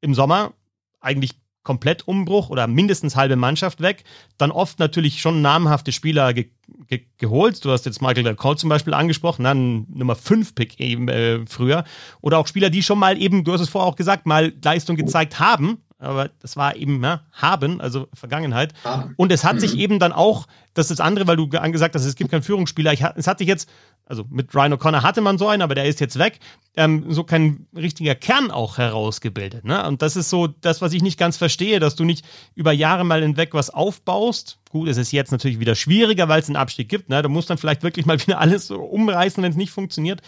im 0.02 0.14
Sommer 0.14 0.52
eigentlich 1.00 1.32
komplett 1.62 2.06
Umbruch 2.08 2.50
oder 2.50 2.66
mindestens 2.66 3.16
halbe 3.16 3.36
Mannschaft 3.36 3.80
weg. 3.80 4.04
Dann 4.36 4.50
oft 4.50 4.78
natürlich 4.78 5.20
schon 5.20 5.42
namhafte 5.42 5.92
Spieler 5.92 6.34
ge 6.34 6.50
ge 6.88 7.02
geholt. 7.18 7.64
Du 7.64 7.70
hast 7.70 7.86
jetzt 7.86 8.02
Michael 8.02 8.34
Cole 8.34 8.56
zum 8.56 8.68
Beispiel 8.68 8.94
angesprochen, 8.94 9.44
dann 9.44 9.86
Nummer 9.92 10.16
5 10.16 10.54
Pick 10.54 10.80
eben 10.80 11.08
äh, 11.08 11.46
früher. 11.46 11.84
Oder 12.20 12.38
auch 12.38 12.46
Spieler, 12.46 12.70
die 12.70 12.82
schon 12.82 12.98
mal 12.98 13.20
eben, 13.20 13.44
du 13.44 13.52
hast 13.52 13.60
es 13.60 13.68
vorher 13.68 13.88
auch 13.88 13.96
gesagt, 13.96 14.26
mal 14.26 14.52
Leistung 14.62 14.96
gezeigt 14.96 15.38
haben. 15.38 15.78
Aber 16.03 16.30
das 16.40 16.57
war 16.57 16.76
eben 16.76 17.03
ja, 17.03 17.22
haben, 17.32 17.80
also 17.80 18.09
Vergangenheit. 18.12 18.74
Haben. 18.84 19.14
Und 19.16 19.32
es 19.32 19.44
hat 19.44 19.55
Mhm. 19.57 19.61
sich 19.61 19.76
eben 19.78 19.98
dann 19.98 20.12
auch, 20.12 20.46
das 20.74 20.90
ist 20.90 20.98
das 20.98 21.07
andere, 21.07 21.26
weil 21.26 21.36
du 21.36 21.48
ge- 21.48 21.61
angesagt 21.61 21.94
hast, 21.94 22.05
es 22.05 22.14
gibt 22.16 22.30
keinen 22.30 22.42
Führungsspieler. 22.42 22.92
Ich, 22.92 23.03
es 23.16 23.26
hat 23.26 23.38
sich 23.38 23.48
jetzt, 23.48 23.68
also 24.07 24.24
mit 24.28 24.55
Ryan 24.55 24.74
O'Connor 24.74 25.03
hatte 25.03 25.20
man 25.20 25.38
so 25.38 25.48
einen, 25.48 25.62
aber 25.62 25.74
der 25.74 25.84
ist 25.86 26.00
jetzt 26.00 26.18
weg, 26.18 26.40
ähm, 26.76 27.07
so 27.12 27.24
kein 27.24 27.66
richtiger 27.76 28.14
Kern 28.14 28.50
auch 28.50 28.78
herausgebildet. 28.78 29.64
Ne? 29.64 29.86
Und 29.86 30.03
das 30.03 30.16
ist 30.16 30.28
so 30.30 30.46
das, 30.48 30.80
was 30.82 30.92
ich 30.92 31.03
nicht 31.03 31.18
ganz 31.18 31.36
verstehe, 31.36 31.78
dass 31.80 31.94
du 31.94 32.05
nicht 32.05 32.24
über 32.55 32.72
Jahre 32.72 33.05
mal 33.05 33.22
hinweg 33.22 33.55
was 33.55 33.70
aufbaust. 33.70 34.59
Gut, 34.70 34.88
es 34.88 34.96
ist 34.96 35.12
jetzt 35.12 35.32
natürlich 35.32 35.61
wieder 35.61 35.74
schwieriger, 35.74 36.28
weil 36.28 36.40
es 36.40 36.48
einen 36.48 36.57
Abstieg 36.57 36.88
gibt. 36.88 37.09
Ne? 37.11 37.22
Du 37.22 37.28
musst 37.28 37.48
dann 37.50 37.59
vielleicht 37.59 37.82
wirklich 37.82 38.07
mal 38.07 38.18
wieder 38.26 38.38
alles 38.40 38.66
so 38.66 38.80
umreißen, 38.80 39.42
wenn 39.42 39.50
es 39.53 39.57
nicht 39.57 39.70
funktioniert. 39.72 40.20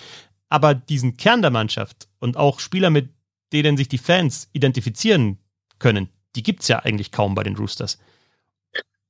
Aber 0.50 0.74
diesen 0.74 1.16
Kern 1.16 1.42
der 1.42 1.50
Mannschaft 1.50 2.06
und 2.20 2.36
auch 2.36 2.60
Spieler, 2.60 2.90
mit 2.90 3.08
denen 3.52 3.76
sich 3.76 3.88
die 3.88 3.98
Fans 3.98 4.48
identifizieren 4.52 5.38
können, 5.84 6.08
die 6.34 6.42
gibt 6.42 6.62
es 6.62 6.68
ja 6.68 6.78
eigentlich 6.78 7.12
kaum 7.12 7.34
bei 7.34 7.42
den 7.42 7.56
Roosters. 7.56 7.98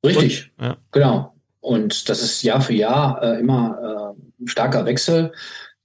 Richtig, 0.05 0.51
Und- 0.59 0.64
ja. 0.66 0.77
genau. 0.91 1.35
Und 1.61 2.09
das 2.09 2.20
ist 2.20 2.43
Jahr 2.43 2.61
für 2.61 2.75
Jahr 2.75 3.22
äh, 3.22 3.39
immer 3.39 4.16
äh, 4.18 4.43
ein 4.43 4.49
starker 4.49 4.85
Wechsel. 4.85 5.33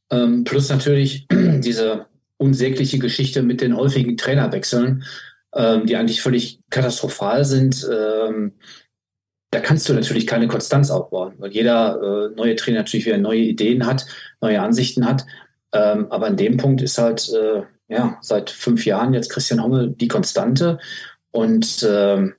Ähm, 0.10 0.44
plus 0.46 0.68
natürlich 0.70 1.28
diese 1.32 2.08
unsägliche 2.38 2.98
Geschichte 2.98 3.44
mit 3.44 3.62
den 3.62 3.78
häufigen 3.78 4.18
Trainerwechseln, 4.18 5.04
ähm, 5.54 5.86
die 5.86 5.96
eigentlich 5.96 6.24
völlig 6.24 6.60
katastrophal 6.72 7.46
sind. 7.46 7.88
Ähm, 7.90 8.54
da 9.52 9.60
kannst 9.60 9.88
du 9.88 9.94
natürlich 9.94 10.26
keine 10.26 10.48
Konstanz 10.48 10.90
aufbauen, 10.90 11.36
weil 11.38 11.52
jeder 11.52 12.32
äh, 12.32 12.36
neue 12.36 12.56
Trainer 12.56 12.80
natürlich 12.80 13.06
wieder 13.06 13.20
neue 13.20 13.42
Ideen 13.42 13.86
hat, 13.86 14.08
neue 14.42 14.60
Ansichten 14.60 15.06
hat. 15.06 15.24
Ähm, 15.72 16.08
aber 16.12 16.26
an 16.26 16.36
dem 16.36 16.58
Punkt 16.58 16.82
ist 16.82 16.98
halt 16.98 17.30
äh, 17.30 17.62
ja 17.90 18.18
seit 18.22 18.50
fünf 18.50 18.86
Jahren 18.86 19.14
jetzt 19.14 19.30
Christian 19.30 19.62
Hommel 19.62 19.90
die 19.92 20.08
Konstante 20.08 20.80
und 21.32 21.86
ähm, 21.88 22.36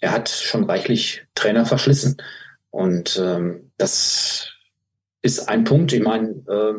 er 0.00 0.12
hat 0.12 0.28
schon 0.28 0.64
reichlich 0.64 1.24
Trainer 1.34 1.64
verschlissen. 1.64 2.16
Und 2.70 3.18
ähm, 3.22 3.70
das 3.78 4.50
ist 5.22 5.48
ein 5.48 5.64
Punkt. 5.64 5.92
Ich 5.92 6.02
meine, 6.02 6.28
äh, 6.48 6.74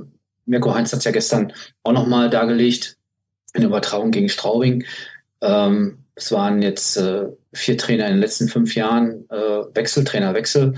Mirko 0.45 0.75
Heinz 0.75 0.91
hat 0.91 0.99
es 0.99 1.05
ja 1.05 1.11
gestern 1.11 1.53
auch 1.83 1.93
nochmal 1.93 2.29
dargelegt, 2.29 2.97
in 3.53 3.61
der 3.61 3.69
Übertragung 3.69 4.11
gegen 4.11 4.29
Straubing. 4.29 4.85
Ähm, 5.41 5.99
es 6.13 6.31
waren 6.31 6.61
jetzt 6.61 6.97
äh, 6.97 7.27
vier 7.53 7.77
Trainer 7.77 8.05
in 8.07 8.13
den 8.13 8.21
letzten 8.21 8.47
fünf 8.47 8.75
Jahren, 8.75 9.27
äh, 9.29 9.63
Wechsel, 9.73 10.03
Trainerwechsel. 10.03 10.75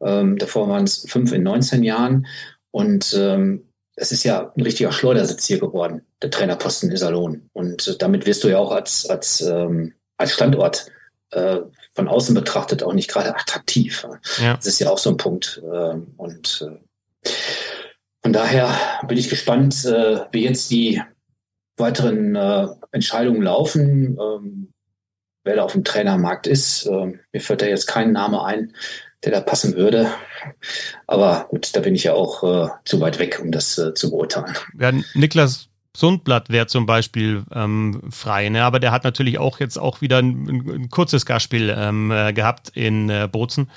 Ähm, 0.00 0.38
davor 0.38 0.68
waren 0.68 0.84
es 0.84 1.04
fünf 1.08 1.32
in 1.32 1.42
19 1.42 1.82
Jahren. 1.82 2.26
Und 2.70 3.14
ähm, 3.18 3.64
es 4.00 4.12
ist 4.12 4.24
ja 4.24 4.52
ein 4.56 4.62
richtiger 4.62 4.92
Schleudersitz 4.92 5.46
hier 5.46 5.60
geworden, 5.60 6.06
der 6.22 6.30
Trainerposten 6.30 6.90
Iserlohn. 6.90 7.50
Und 7.52 7.86
äh, 7.86 7.96
damit 7.98 8.26
wirst 8.26 8.42
du 8.42 8.48
ja 8.48 8.58
auch 8.58 8.72
als, 8.72 9.08
als, 9.08 9.42
ähm, 9.42 9.92
als 10.16 10.32
Standort 10.32 10.86
äh, 11.30 11.58
von 11.92 12.08
außen 12.08 12.34
betrachtet 12.34 12.82
auch 12.82 12.94
nicht 12.94 13.10
gerade 13.10 13.36
attraktiv. 13.36 14.06
Ja. 14.40 14.54
Das 14.54 14.66
ist 14.66 14.78
ja 14.80 14.90
auch 14.90 14.98
so 14.98 15.10
ein 15.10 15.18
Punkt. 15.18 15.62
Ähm, 15.62 16.14
und 16.16 16.66
äh, 16.66 17.28
von 18.22 18.32
daher 18.32 18.74
bin 19.06 19.18
ich 19.18 19.28
gespannt, 19.28 19.84
äh, 19.84 20.20
wie 20.32 20.44
jetzt 20.44 20.70
die 20.70 21.02
weiteren 21.76 22.34
äh, 22.34 22.68
Entscheidungen 22.92 23.42
laufen, 23.42 24.18
ähm, 24.18 24.72
wer 25.44 25.56
da 25.56 25.62
auf 25.64 25.72
dem 25.72 25.84
Trainermarkt 25.84 26.46
ist. 26.46 26.86
Ähm, 26.86 27.20
mir 27.32 27.40
fällt 27.40 27.60
da 27.60 27.66
jetzt 27.66 27.86
kein 27.86 28.12
Name 28.12 28.44
ein, 28.44 28.74
der 29.24 29.32
da 29.32 29.40
passen 29.40 29.76
würde. 29.76 30.10
Aber 31.06 31.46
gut, 31.50 31.74
da 31.74 31.80
bin 31.80 31.94
ich 31.94 32.04
ja 32.04 32.14
auch 32.14 32.42
äh, 32.42 32.68
zu 32.84 33.00
weit 33.00 33.18
weg, 33.18 33.40
um 33.42 33.50
das 33.52 33.78
äh, 33.78 33.94
zu 33.94 34.10
beurteilen. 34.10 34.56
Ja, 34.78 34.92
Niklas 35.14 35.69
Sundblatt 35.96 36.50
wäre 36.50 36.68
zum 36.68 36.86
Beispiel 36.86 37.42
ähm, 37.52 38.00
frei, 38.10 38.48
ne? 38.48 38.62
aber 38.62 38.78
der 38.78 38.92
hat 38.92 39.02
natürlich 39.02 39.40
auch 39.40 39.58
jetzt 39.58 39.76
auch 39.76 40.00
wieder 40.00 40.18
ein, 40.18 40.46
ein, 40.48 40.88
kurzes 40.88 41.26
Gastspiel 41.26 41.74
ähm, 41.76 42.12
äh, 42.12 42.32
gehabt 42.32 42.70
in 42.74 43.10
äh, 43.10 43.28
Bozen. 43.30 43.68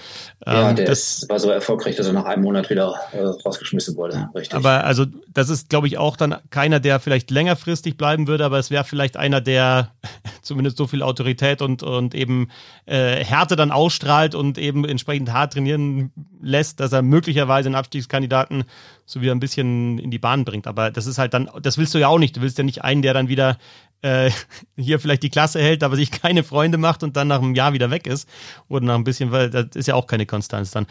ja, 0.45 0.70
Ähm, 0.70 0.76
der 0.76 0.86
das, 0.86 1.26
war 1.28 1.39
so 1.39 1.49
erfolgreich, 1.49 1.95
dass 1.95 2.05
er 2.05 2.14
nach 2.14 2.26
einem 2.26 2.43
Monat 2.43 2.70
wieder 2.70 2.93
äh, 3.14 3.24
rausgeschmissen 3.24 3.95
wurde. 3.95 4.30
Richtig. 4.36 4.53
aber 4.53 4.84
also 4.84 5.05
das 5.34 5.49
ist, 5.49 5.70
glaube 5.70 5.88
ich, 5.88 5.97
auch 5.97 6.16
dann 6.16 6.36
keiner, 6.51 6.80
der 6.80 6.99
vielleicht 6.99 7.32
längerfristig 7.32 7.97
bleiben 7.97 8.28
würde, 8.28 8.45
aber 8.45 8.59
es 8.59 8.70
wäre 8.70 8.84
vielleicht 8.84 9.18
einer, 9.18 9.41
der 9.41 9.89
zumindest 10.43 10.78
so 10.78 10.86
viel 10.86 11.01
Autorität 11.01 11.64
und, 11.64 11.82
und 11.82 12.14
eben 12.14 12.51
äh, 12.86 13.24
Härte 13.24 13.55
dann 13.55 13.72
ausstrahlt 13.72 14.36
und 14.36 14.59
eben 14.59 14.86
entsprechend 14.86 15.34
hart 15.34 15.53
trainieren 15.53 16.11
lässt, 16.43 16.80
dass 16.80 16.91
er 16.91 17.01
möglicherweise 17.01 17.70
einen 17.70 17.76
Abstiegskandidaten 17.76 18.66
so 19.06 19.22
wieder 19.22 19.34
ein 19.34 19.39
bisschen 19.39 19.99
in 19.99 20.12
die 20.12 20.20
Bahn 20.20 20.45
bringt. 20.45 20.68
Aber 20.68 20.91
das 20.91 21.06
ist 21.06 21.18
halt 21.18 21.34
dann, 21.34 21.49
das 21.62 21.78
willst 21.78 21.93
du 21.93 21.99
ja 21.99 22.08
auch 22.08 22.20
nicht. 22.20 22.38
Du 22.38 22.41
willst 22.41 22.58
ja 22.58 22.64
nicht 22.64 22.84
einen, 22.84 23.01
der 23.01 23.14
dann 23.14 23.28
wieder 23.28 23.58
äh, 24.01 24.32
hier 24.78 24.99
vielleicht 24.99 25.24
die 25.24 25.30
Klasse 25.30 25.62
hält, 25.62 25.84
aber 25.84 25.95
sich 25.95 26.12
keine 26.12 26.43
Freunde 26.43 26.78
macht 26.78 27.04
und 27.04 27.18
dann 27.18 27.28
nach 27.28 27.41
einem 27.41 27.56
Jahr 27.56 27.74
wieder 27.74 27.91
weg 27.91 28.08
ist. 28.08 28.30
Oder 28.70 28.86
nach 28.86 28.95
ein 28.95 29.04
bisschen, 29.04 29.32
weil 29.32 29.49
das 29.49 29.76
ist 29.76 29.88
ja 29.88 29.95
auch 29.95 30.08
keine 30.08 30.26
Konstanz 30.26 30.72
dann. 30.72 30.88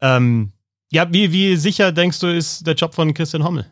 Ähm, 0.00 0.52
ja, 0.90 1.12
wie, 1.12 1.32
wie 1.32 1.56
sicher 1.56 1.92
denkst 1.92 2.20
du, 2.20 2.28
ist 2.28 2.66
der 2.66 2.74
Job 2.74 2.94
von 2.94 3.12
Christian 3.12 3.44
Hommel? 3.44 3.66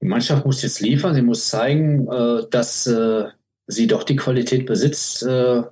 Die 0.00 0.06
Mannschaft 0.06 0.46
muss 0.46 0.62
jetzt 0.62 0.80
liefern, 0.80 1.14
sie 1.14 1.22
muss 1.22 1.48
zeigen, 1.48 2.06
äh, 2.06 2.46
dass 2.50 2.86
äh, 2.86 3.24
sie 3.66 3.86
doch 3.88 4.04
die 4.04 4.16
Qualität 4.16 4.66
besitzt, 4.66 5.24
äh, 5.24 5.62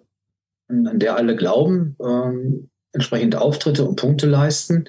an 0.68 0.98
der 0.98 1.16
alle 1.16 1.36
glauben, 1.36 1.96
ähm, 2.00 2.70
entsprechend 2.92 3.36
Auftritte 3.36 3.84
und 3.84 3.96
Punkte 3.96 4.26
leisten. 4.26 4.88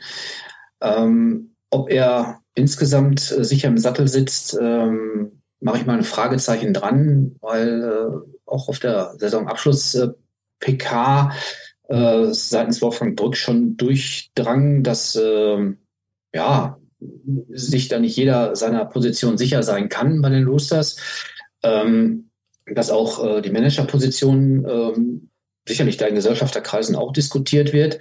Ähm, 0.82 1.56
ob 1.70 1.90
er 1.90 2.40
insgesamt 2.56 3.32
äh, 3.32 3.44
sicher 3.44 3.68
im 3.68 3.78
Sattel 3.78 4.08
sitzt, 4.08 4.58
ähm, 4.60 5.42
mache 5.60 5.78
ich 5.78 5.86
mal 5.86 5.98
ein 5.98 6.04
Fragezeichen 6.04 6.74
dran, 6.74 7.36
weil 7.42 7.84
äh, 7.84 8.08
auch 8.46 8.70
auf 8.70 8.80
der 8.80 9.14
Saisonabschluss-PK 9.18 11.32
äh, 11.90 12.28
seitens 12.32 12.82
Wolfgang 12.82 13.16
Brück 13.16 13.36
schon 13.36 13.78
durchdrang, 13.78 14.82
dass 14.84 15.16
äh, 15.16 15.74
ja, 16.34 16.80
sich 17.50 17.88
da 17.88 18.00
nicht 18.00 18.18
jeder 18.18 18.56
seiner 18.56 18.86
Position 18.86 19.38
sicher 19.38 19.62
sein 19.64 19.90
kann 19.90 20.22
bei 20.22 20.30
den 20.30 20.48
Roosters. 20.48 20.98
Ähm, 21.64 22.28
dass 22.74 22.92
auch 22.92 23.24
äh, 23.24 23.42
die 23.42 23.52
Managerposition 23.52 24.66
ähm, 24.68 25.30
sicherlich 25.68 25.98
da 25.98 26.06
in 26.06 26.16
Gesellschafterkreisen 26.16 26.96
auch 26.96 27.14
diskutiert 27.14 27.74
wird. 27.74 28.00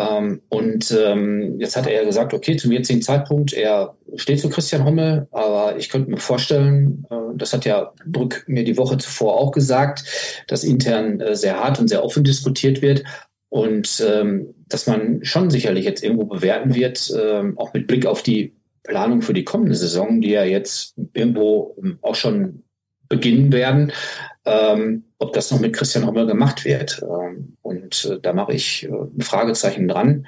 Ähm, 0.00 0.40
und 0.48 0.96
ähm, 0.98 1.58
jetzt 1.58 1.76
hat 1.76 1.86
er 1.86 1.92
ja 1.92 2.04
gesagt, 2.04 2.32
okay, 2.32 2.56
zum 2.56 2.72
jetzigen 2.72 3.02
Zeitpunkt, 3.02 3.52
er 3.52 3.96
steht 4.16 4.40
zu 4.40 4.48
Christian 4.48 4.84
Hommel, 4.84 5.28
aber 5.30 5.76
ich 5.76 5.90
könnte 5.90 6.10
mir 6.10 6.16
vorstellen, 6.16 7.04
äh, 7.10 7.36
das 7.36 7.52
hat 7.52 7.64
ja 7.64 7.92
Brück 8.06 8.44
mir 8.46 8.64
die 8.64 8.78
Woche 8.78 8.96
zuvor 8.98 9.38
auch 9.38 9.52
gesagt, 9.52 10.04
dass 10.46 10.64
intern 10.64 11.20
äh, 11.20 11.36
sehr 11.36 11.60
hart 11.60 11.78
und 11.80 11.88
sehr 11.88 12.04
offen 12.04 12.24
diskutiert 12.24 12.82
wird. 12.82 13.04
Und 13.50 14.02
ähm, 14.08 14.54
dass 14.68 14.86
man 14.86 15.24
schon 15.24 15.50
sicherlich 15.50 15.84
jetzt 15.84 16.04
irgendwo 16.04 16.24
bewerten 16.24 16.76
wird, 16.76 17.12
auch 17.56 17.74
mit 17.74 17.88
Blick 17.88 18.06
auf 18.06 18.22
die 18.22 18.54
Planung 18.84 19.22
für 19.22 19.32
die 19.32 19.42
kommende 19.42 19.74
Saison, 19.74 20.20
die 20.20 20.30
ja 20.30 20.44
jetzt 20.44 20.94
irgendwo 21.14 21.76
auch 22.00 22.14
schon 22.14 22.62
beginnen 23.10 23.52
werden, 23.52 23.92
ähm, 24.46 25.04
ob 25.18 25.34
das 25.34 25.50
noch 25.50 25.60
mit 25.60 25.74
Christian 25.74 26.06
Hommel 26.06 26.26
gemacht 26.26 26.64
wird. 26.64 27.02
Ähm, 27.02 27.58
und 27.60 28.06
äh, 28.06 28.18
da 28.22 28.32
mache 28.32 28.54
ich 28.54 28.84
äh, 28.84 28.88
ein 28.88 29.20
Fragezeichen 29.20 29.86
dran. 29.86 30.26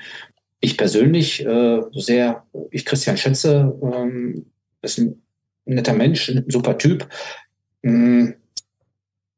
Ich 0.60 0.76
persönlich 0.76 1.46
äh, 1.46 1.80
sehr, 1.92 2.44
ich 2.70 2.84
Christian 2.84 3.16
schätze, 3.16 3.74
ähm, 3.82 4.46
ist 4.82 4.98
ein 4.98 5.22
netter 5.64 5.94
Mensch, 5.94 6.28
ein 6.28 6.44
super 6.48 6.76
Typ. 6.76 7.08
Mm, 7.82 8.30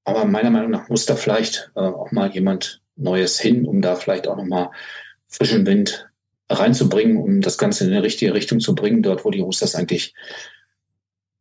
aber 0.05 0.25
meiner 0.25 0.51
Meinung 0.51 0.71
nach 0.71 0.89
muss 0.89 1.07
da 1.07 1.15
vielleicht 1.15 1.71
äh, 1.77 1.81
auch 1.81 2.11
mal 2.11 2.31
jemand 2.31 2.83
Neues 2.97 3.39
hin, 3.39 3.67
um 3.67 3.81
da 3.81 3.97
vielleicht 3.97 4.27
auch 4.27 4.37
nochmal 4.37 4.71
frischen 5.29 5.67
Wind 5.67 6.09
reinzubringen, 6.51 7.17
um 7.17 7.41
das 7.41 7.59
Ganze 7.59 7.85
in 7.85 7.91
die 7.91 7.97
richtige 7.99 8.35
Richtung 8.35 8.61
zu 8.61 8.75
bringen, 8.75 9.03
dort 9.03 9.25
wo 9.25 9.31
die 9.31 9.41
Roosters 9.41 9.75
eigentlich 9.75 10.15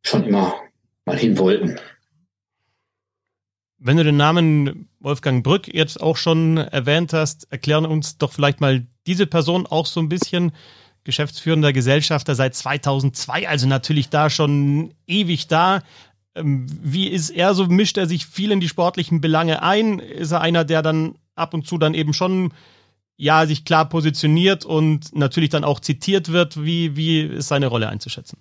schon 0.02 0.24
immer 0.24 0.54
mal 1.04 1.18
hin 1.18 1.38
wollten. 1.38 1.78
Wenn 3.86 3.98
du 3.98 4.04
den 4.04 4.16
Namen 4.16 4.88
Wolfgang 4.98 5.44
Brück 5.44 5.68
jetzt 5.72 6.00
auch 6.00 6.16
schon 6.16 6.56
erwähnt 6.56 7.12
hast, 7.12 7.52
erklären 7.52 7.84
uns 7.84 8.16
doch 8.16 8.32
vielleicht 8.32 8.62
mal 8.62 8.86
diese 9.06 9.26
Person 9.26 9.66
auch 9.66 9.84
so 9.84 10.00
ein 10.00 10.08
bisschen. 10.08 10.52
Geschäftsführender 11.04 11.74
Gesellschafter 11.74 12.34
seit 12.34 12.54
2002, 12.54 13.46
also 13.46 13.66
natürlich 13.66 14.08
da 14.08 14.30
schon 14.30 14.94
ewig 15.06 15.48
da. 15.48 15.82
Ähm, 16.34 16.66
Wie 16.82 17.08
ist 17.08 17.28
er 17.28 17.52
so? 17.52 17.66
Mischt 17.66 17.98
er 17.98 18.06
sich 18.06 18.24
viel 18.24 18.52
in 18.52 18.60
die 18.60 18.70
sportlichen 18.70 19.20
Belange 19.20 19.62
ein? 19.62 19.98
Ist 19.98 20.30
er 20.30 20.40
einer, 20.40 20.64
der 20.64 20.80
dann 20.80 21.16
ab 21.34 21.52
und 21.52 21.66
zu 21.66 21.76
dann 21.76 21.92
eben 21.92 22.14
schon 22.14 22.54
ja 23.18 23.44
sich 23.44 23.66
klar 23.66 23.86
positioniert 23.86 24.64
und 24.64 25.14
natürlich 25.14 25.50
dann 25.50 25.62
auch 25.62 25.78
zitiert 25.78 26.32
wird? 26.32 26.64
Wie, 26.64 26.96
wie 26.96 27.20
ist 27.20 27.48
seine 27.48 27.66
Rolle 27.66 27.90
einzuschätzen? 27.90 28.38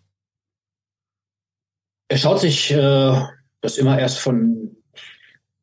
Er 2.07 2.17
schaut 2.17 2.39
sich 2.39 2.71
äh, 2.71 3.21
das 3.59 3.77
immer 3.77 3.99
erst 3.99 4.19
von 4.19 4.77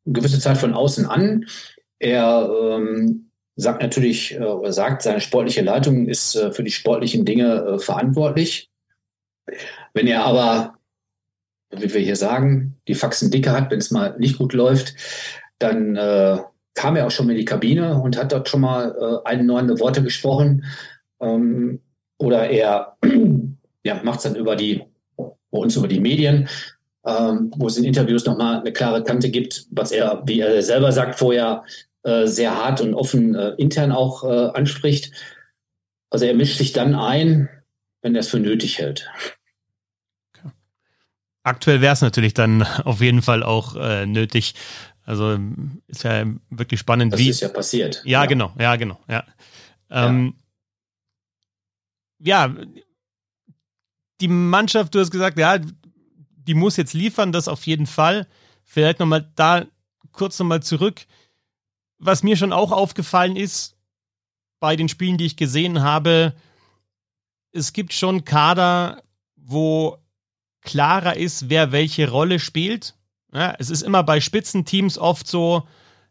gewisse 0.05 0.39
Zeit 0.39 0.57
von 0.57 0.73
außen 0.73 1.05
an. 1.05 1.45
Er 1.99 2.49
ähm, 2.63 3.31
sagt 3.55 3.81
natürlich 3.81 4.35
äh, 4.35 4.43
oder 4.43 4.73
sagt, 4.73 5.01
seine 5.03 5.21
sportliche 5.21 5.61
Leitung 5.61 6.07
ist 6.07 6.35
äh, 6.35 6.51
für 6.51 6.63
die 6.63 6.71
sportlichen 6.71 7.25
Dinge 7.25 7.65
äh, 7.65 7.79
verantwortlich. 7.79 8.69
Wenn 9.93 10.07
er 10.07 10.25
aber 10.25 10.75
wie 11.71 11.93
wir 11.93 12.01
hier 12.01 12.15
sagen, 12.15 12.77
die 12.87 12.95
Faxen 12.95 13.31
dicke 13.31 13.51
hat, 13.51 13.71
wenn 13.71 13.79
es 13.79 13.91
mal 13.91 14.15
nicht 14.19 14.37
gut 14.37 14.53
läuft, 14.53 14.93
dann 15.59 15.95
äh, 15.95 16.39
kam 16.73 16.95
er 16.95 17.07
auch 17.07 17.11
schon 17.11 17.29
in 17.29 17.37
die 17.37 17.45
Kabine 17.45 17.99
und 18.01 18.17
hat 18.17 18.31
dort 18.31 18.49
schon 18.49 18.61
mal 18.61 18.95
äh, 18.99 19.27
einordnende 19.29 19.79
Worte 19.79 20.03
gesprochen. 20.03 20.65
Ähm, 21.19 21.81
oder 22.17 22.49
er 22.49 22.97
ja, 23.83 24.01
macht 24.03 24.17
es 24.17 24.23
dann 24.23 24.35
über 24.35 24.55
die, 24.55 24.83
bei 25.17 25.57
uns 25.57 25.75
über 25.75 25.87
die 25.87 25.99
Medien, 25.99 26.47
ähm, 27.05 27.51
wo 27.55 27.67
es 27.67 27.77
in 27.77 27.83
Interviews 27.83 28.25
nochmal 28.25 28.59
eine 28.59 28.73
klare 28.73 29.03
Kante 29.03 29.29
gibt, 29.29 29.65
was 29.71 29.91
er, 29.91 30.23
wie 30.25 30.39
er 30.39 30.61
selber 30.61 30.91
sagt, 30.91 31.17
vorher 31.17 31.63
äh, 32.03 32.27
sehr 32.27 32.55
hart 32.55 32.81
und 32.81 32.93
offen 32.93 33.35
äh, 33.35 33.49
intern 33.57 33.91
auch 33.91 34.23
äh, 34.23 34.51
anspricht. 34.53 35.11
Also 36.09 36.25
er 36.25 36.35
mischt 36.35 36.57
sich 36.57 36.73
dann 36.73 36.95
ein, 36.95 37.49
wenn 38.01 38.15
er 38.15 38.21
es 38.21 38.29
für 38.29 38.39
nötig 38.39 38.79
hält. 38.79 39.09
Aktuell 41.43 41.81
wäre 41.81 41.93
es 41.93 42.01
natürlich 42.01 42.33
dann 42.33 42.61
auf 42.85 43.01
jeden 43.01 43.21
Fall 43.21 43.43
auch 43.43 43.75
äh, 43.75 44.05
nötig. 44.05 44.53
Also 45.03 45.39
ist 45.87 46.03
ja 46.03 46.25
wirklich 46.49 46.79
spannend, 46.79 47.13
das 47.13 47.19
wie. 47.19 47.27
Das 47.27 47.37
ist 47.37 47.41
ja 47.41 47.49
passiert. 47.49 48.01
Ja, 48.05 48.21
ja, 48.21 48.25
genau, 48.27 48.53
ja, 48.59 48.75
genau, 48.75 48.99
ja. 49.07 49.23
Ähm, 49.89 50.35
ja. 52.19 52.45
ja, 52.45 52.55
die 54.21 54.27
Mannschaft, 54.27 54.93
du 54.93 54.99
hast 54.99 55.11
gesagt, 55.11 55.37
ja, 55.39 55.57
die 56.47 56.53
muss 56.53 56.77
jetzt 56.77 56.93
liefern, 56.93 57.31
das 57.31 57.47
auf 57.47 57.65
jeden 57.65 57.87
Fall. 57.87 58.27
Vielleicht 58.63 58.99
nochmal 58.99 59.31
da 59.35 59.65
kurz 60.11 60.39
nochmal 60.39 60.63
zurück. 60.63 61.05
Was 61.97 62.23
mir 62.23 62.37
schon 62.37 62.53
auch 62.53 62.71
aufgefallen 62.71 63.35
ist, 63.35 63.77
bei 64.59 64.75
den 64.75 64.89
Spielen, 64.89 65.17
die 65.17 65.25
ich 65.25 65.37
gesehen 65.37 65.81
habe, 65.81 66.33
es 67.51 67.73
gibt 67.73 67.93
schon 67.93 68.25
Kader, 68.25 69.03
wo 69.35 69.97
klarer 70.61 71.17
ist, 71.17 71.49
wer 71.49 71.71
welche 71.71 72.09
Rolle 72.09 72.39
spielt. 72.39 72.95
Ja, 73.33 73.55
es 73.57 73.69
ist 73.69 73.81
immer 73.81 74.03
bei 74.03 74.19
Spitzenteams 74.19 74.97
oft 74.97 75.27
so, 75.27 75.67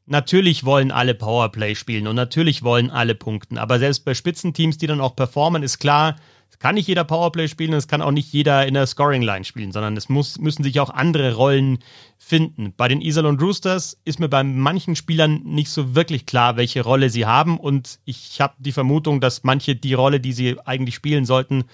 natürlich 0.06 0.64
wollen 0.64 0.90
alle 0.90 1.14
Powerplay 1.14 1.74
spielen 1.74 2.06
und 2.06 2.16
natürlich 2.16 2.62
wollen 2.62 2.90
alle 2.90 3.14
punkten, 3.14 3.58
aber 3.58 3.78
selbst 3.78 4.04
bei 4.04 4.14
Spitzenteams, 4.14 4.78
die 4.78 4.86
dann 4.86 5.00
auch 5.00 5.14
performen, 5.14 5.62
ist 5.62 5.78
klar, 5.78 6.16
es 6.50 6.58
kann 6.58 6.74
nicht 6.74 6.88
jeder 6.88 7.04
Powerplay 7.04 7.48
spielen 7.48 7.70
und 7.70 7.78
es 7.78 7.88
kann 7.88 8.02
auch 8.02 8.10
nicht 8.10 8.32
jeder 8.32 8.66
in 8.66 8.74
der 8.74 8.86
Scoring-Line 8.86 9.44
spielen, 9.44 9.72
sondern 9.72 9.96
es 9.96 10.08
muss, 10.08 10.38
müssen 10.38 10.62
sich 10.64 10.80
auch 10.80 10.90
andere 10.90 11.34
Rollen 11.34 11.78
finden. 12.18 12.74
Bei 12.76 12.88
den 12.88 13.00
Isel 13.00 13.24
und 13.24 13.40
Roosters 13.40 13.98
ist 14.04 14.18
mir 14.18 14.28
bei 14.28 14.42
manchen 14.42 14.96
Spielern 14.96 15.42
nicht 15.44 15.70
so 15.70 15.94
wirklich 15.94 16.26
klar, 16.26 16.56
welche 16.56 16.82
Rolle 16.82 17.08
sie 17.08 17.24
haben 17.24 17.58
und 17.58 18.00
ich 18.04 18.40
habe 18.40 18.54
die 18.58 18.72
Vermutung, 18.72 19.20
dass 19.20 19.44
manche 19.44 19.76
die 19.76 19.94
Rolle, 19.94 20.20
die 20.20 20.32
sie 20.32 20.56
eigentlich 20.64 20.96
spielen 20.96 21.24
sollten, 21.24 21.64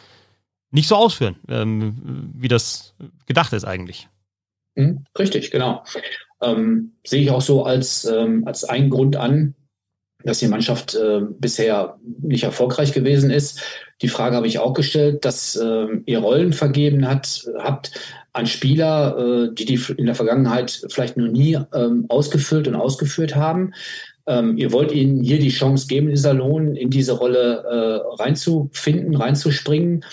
nicht 0.70 0.88
so 0.88 0.96
ausführen, 0.96 1.36
ähm, 1.48 2.30
wie 2.34 2.48
das 2.48 2.94
gedacht 3.26 3.52
ist 3.54 3.64
eigentlich. 3.64 4.08
Hm, 4.76 5.04
richtig, 5.18 5.50
genau. 5.50 5.84
Ähm, 6.42 6.92
sehe 7.04 7.22
ich 7.22 7.30
auch 7.30 7.40
so 7.40 7.64
als, 7.64 8.04
ähm, 8.04 8.46
als 8.46 8.64
einen 8.64 8.90
Grund 8.90 9.16
an, 9.16 9.54
dass 10.26 10.38
die 10.38 10.48
Mannschaft 10.48 10.94
äh, 10.94 11.20
bisher 11.38 11.96
nicht 12.20 12.44
erfolgreich 12.44 12.92
gewesen 12.92 13.30
ist. 13.30 13.60
Die 14.02 14.08
Frage 14.08 14.36
habe 14.36 14.46
ich 14.46 14.58
auch 14.58 14.74
gestellt, 14.74 15.24
dass 15.24 15.56
äh, 15.56 15.86
ihr 16.04 16.18
Rollen 16.18 16.52
vergeben 16.52 17.08
hat, 17.08 17.46
habt 17.58 17.92
an 18.32 18.46
Spieler, 18.46 19.16
äh, 19.18 19.54
die 19.54 19.64
die 19.64 19.80
in 19.96 20.06
der 20.06 20.14
Vergangenheit 20.14 20.86
vielleicht 20.90 21.16
noch 21.16 21.28
nie 21.28 21.58
ähm, 21.74 22.04
ausgefüllt 22.08 22.68
und 22.68 22.74
ausgeführt 22.74 23.34
haben. 23.34 23.72
Ähm, 24.26 24.58
ihr 24.58 24.72
wollt 24.72 24.92
ihnen 24.92 25.22
hier 25.22 25.38
die 25.38 25.50
Chance 25.50 25.86
geben, 25.86 26.10
dieser 26.10 26.34
Lohn 26.34 26.74
in 26.74 26.90
diese 26.90 27.12
Rolle 27.12 27.64
äh, 27.64 28.22
reinzufinden, 28.22 29.14
reinzuspringen. 29.14 30.04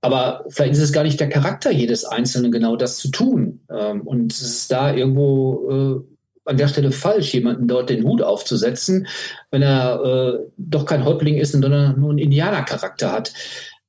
Aber 0.00 0.44
vielleicht 0.48 0.72
ist 0.72 0.82
es 0.82 0.92
gar 0.92 1.02
nicht 1.02 1.20
der 1.20 1.28
Charakter 1.28 1.70
jedes 1.70 2.04
Einzelnen, 2.04 2.52
genau 2.52 2.76
das 2.76 2.98
zu 2.98 3.10
tun. 3.10 3.60
Ähm, 3.70 4.02
und 4.02 4.32
es 4.32 4.40
ist 4.40 4.72
da 4.72 4.94
irgendwo 4.94 6.04
äh, 6.06 6.17
an 6.48 6.56
der 6.56 6.68
Stelle 6.68 6.92
falsch, 6.92 7.34
jemanden 7.34 7.68
dort 7.68 7.90
den 7.90 8.04
Hut 8.04 8.22
aufzusetzen, 8.22 9.06
wenn 9.50 9.62
er 9.62 10.02
äh, 10.02 10.38
doch 10.56 10.86
kein 10.86 11.04
Häuptling 11.04 11.36
ist, 11.36 11.52
sondern 11.52 12.00
nur 12.00 12.10
einen 12.10 12.18
Indianercharakter 12.18 13.12
hat. 13.12 13.32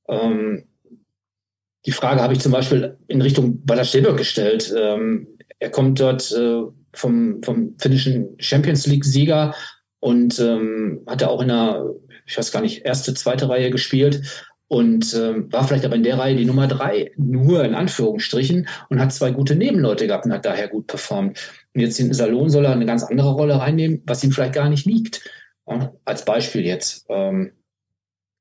Ähm, 0.07 0.65
die 1.85 1.91
Frage 1.91 2.21
habe 2.21 2.33
ich 2.33 2.41
zum 2.41 2.51
Beispiel 2.51 2.97
in 3.07 3.21
Richtung 3.21 3.63
Stilberg 3.83 4.17
gestellt. 4.17 4.73
Ähm, 4.77 5.27
er 5.59 5.69
kommt 5.69 5.99
dort 5.99 6.31
äh, 6.33 6.61
vom, 6.93 7.41
vom 7.43 7.75
finnischen 7.77 8.35
Champions 8.39 8.85
League-Sieger 8.85 9.55
und 10.01 10.39
ähm, 10.39 11.01
hatte 11.07 11.29
auch 11.29 11.41
in 11.41 11.47
der, 11.47 11.85
ich 12.25 12.37
weiß 12.37 12.51
gar 12.51 12.61
nicht, 12.61 12.85
erste, 12.85 13.13
zweite 13.13 13.47
Reihe 13.47 13.69
gespielt 13.69 14.21
und 14.67 15.13
äh, 15.13 15.51
war 15.51 15.67
vielleicht 15.67 15.85
aber 15.85 15.95
in 15.95 16.03
der 16.03 16.19
Reihe 16.19 16.35
die 16.35 16.45
Nummer 16.45 16.67
drei, 16.67 17.11
nur 17.17 17.63
in 17.63 17.73
Anführungsstrichen, 17.73 18.67
und 18.89 18.99
hat 18.99 19.13
zwei 19.13 19.31
gute 19.31 19.55
Nebenleute 19.55 20.07
gehabt 20.07 20.25
und 20.25 20.33
hat 20.33 20.45
daher 20.45 20.67
gut 20.67 20.87
performt. 20.87 21.39
Und 21.73 21.81
jetzt 21.81 21.99
in 21.99 22.13
Salon 22.13 22.49
soll 22.49 22.65
er 22.65 22.71
eine 22.71 22.85
ganz 22.85 23.03
andere 23.03 23.33
Rolle 23.33 23.59
reinnehmen, 23.59 24.01
was 24.05 24.23
ihm 24.23 24.31
vielleicht 24.31 24.55
gar 24.55 24.69
nicht 24.69 24.85
liegt. 24.85 25.29
Ja, 25.67 25.93
als 26.05 26.25
Beispiel 26.25 26.65
jetzt. 26.65 27.05
Ähm, 27.09 27.51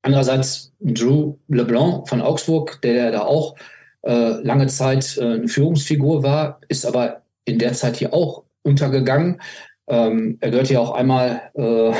andererseits 0.01 0.73
Drew 0.79 1.35
LeBlanc 1.47 2.09
von 2.09 2.21
Augsburg, 2.21 2.81
der 2.81 3.11
da 3.11 3.21
auch 3.21 3.55
äh, 4.01 4.41
lange 4.41 4.67
Zeit 4.67 5.17
äh, 5.17 5.25
eine 5.25 5.47
Führungsfigur 5.47 6.23
war, 6.23 6.59
ist 6.69 6.85
aber 6.85 7.23
in 7.45 7.59
der 7.59 7.73
Zeit 7.73 7.97
hier 7.97 8.13
auch 8.13 8.43
untergegangen. 8.63 9.41
Ähm, 9.87 10.37
er 10.39 10.51
gehört 10.51 10.69
ja 10.69 10.79
auch 10.79 10.91
einmal 10.91 11.51
äh, 11.53 11.93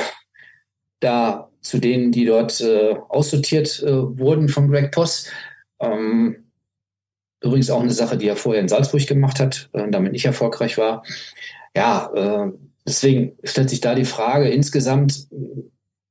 da 1.00 1.50
zu 1.62 1.80
denen, 1.80 2.12
die 2.12 2.26
dort 2.26 2.62
äh, 2.62 2.96
aussortiert 3.10 3.84
äh, 3.84 4.18
wurden 4.18 4.50
von 4.50 4.70
Greg 4.70 4.92
Poss. 4.92 5.28
Ähm, 5.80 6.49
übrigens 7.42 7.70
auch 7.70 7.82
eine 7.82 7.92
Sache, 7.92 8.18
die 8.18 8.28
er 8.28 8.36
vorher 8.36 8.62
in 8.62 8.68
Salzburg 8.68 9.06
gemacht 9.08 9.40
hat, 9.40 9.70
äh, 9.74 9.90
damit 9.90 10.12
nicht 10.12 10.26
erfolgreich 10.26 10.78
war. 10.78 11.04
Ja, 11.76 12.12
äh, 12.14 12.52
deswegen 12.86 13.38
stellt 13.44 13.70
sich 13.70 13.82
da 13.82 13.96
die 13.96 14.06
Frage 14.06 14.50
insgesamt, 14.50 15.28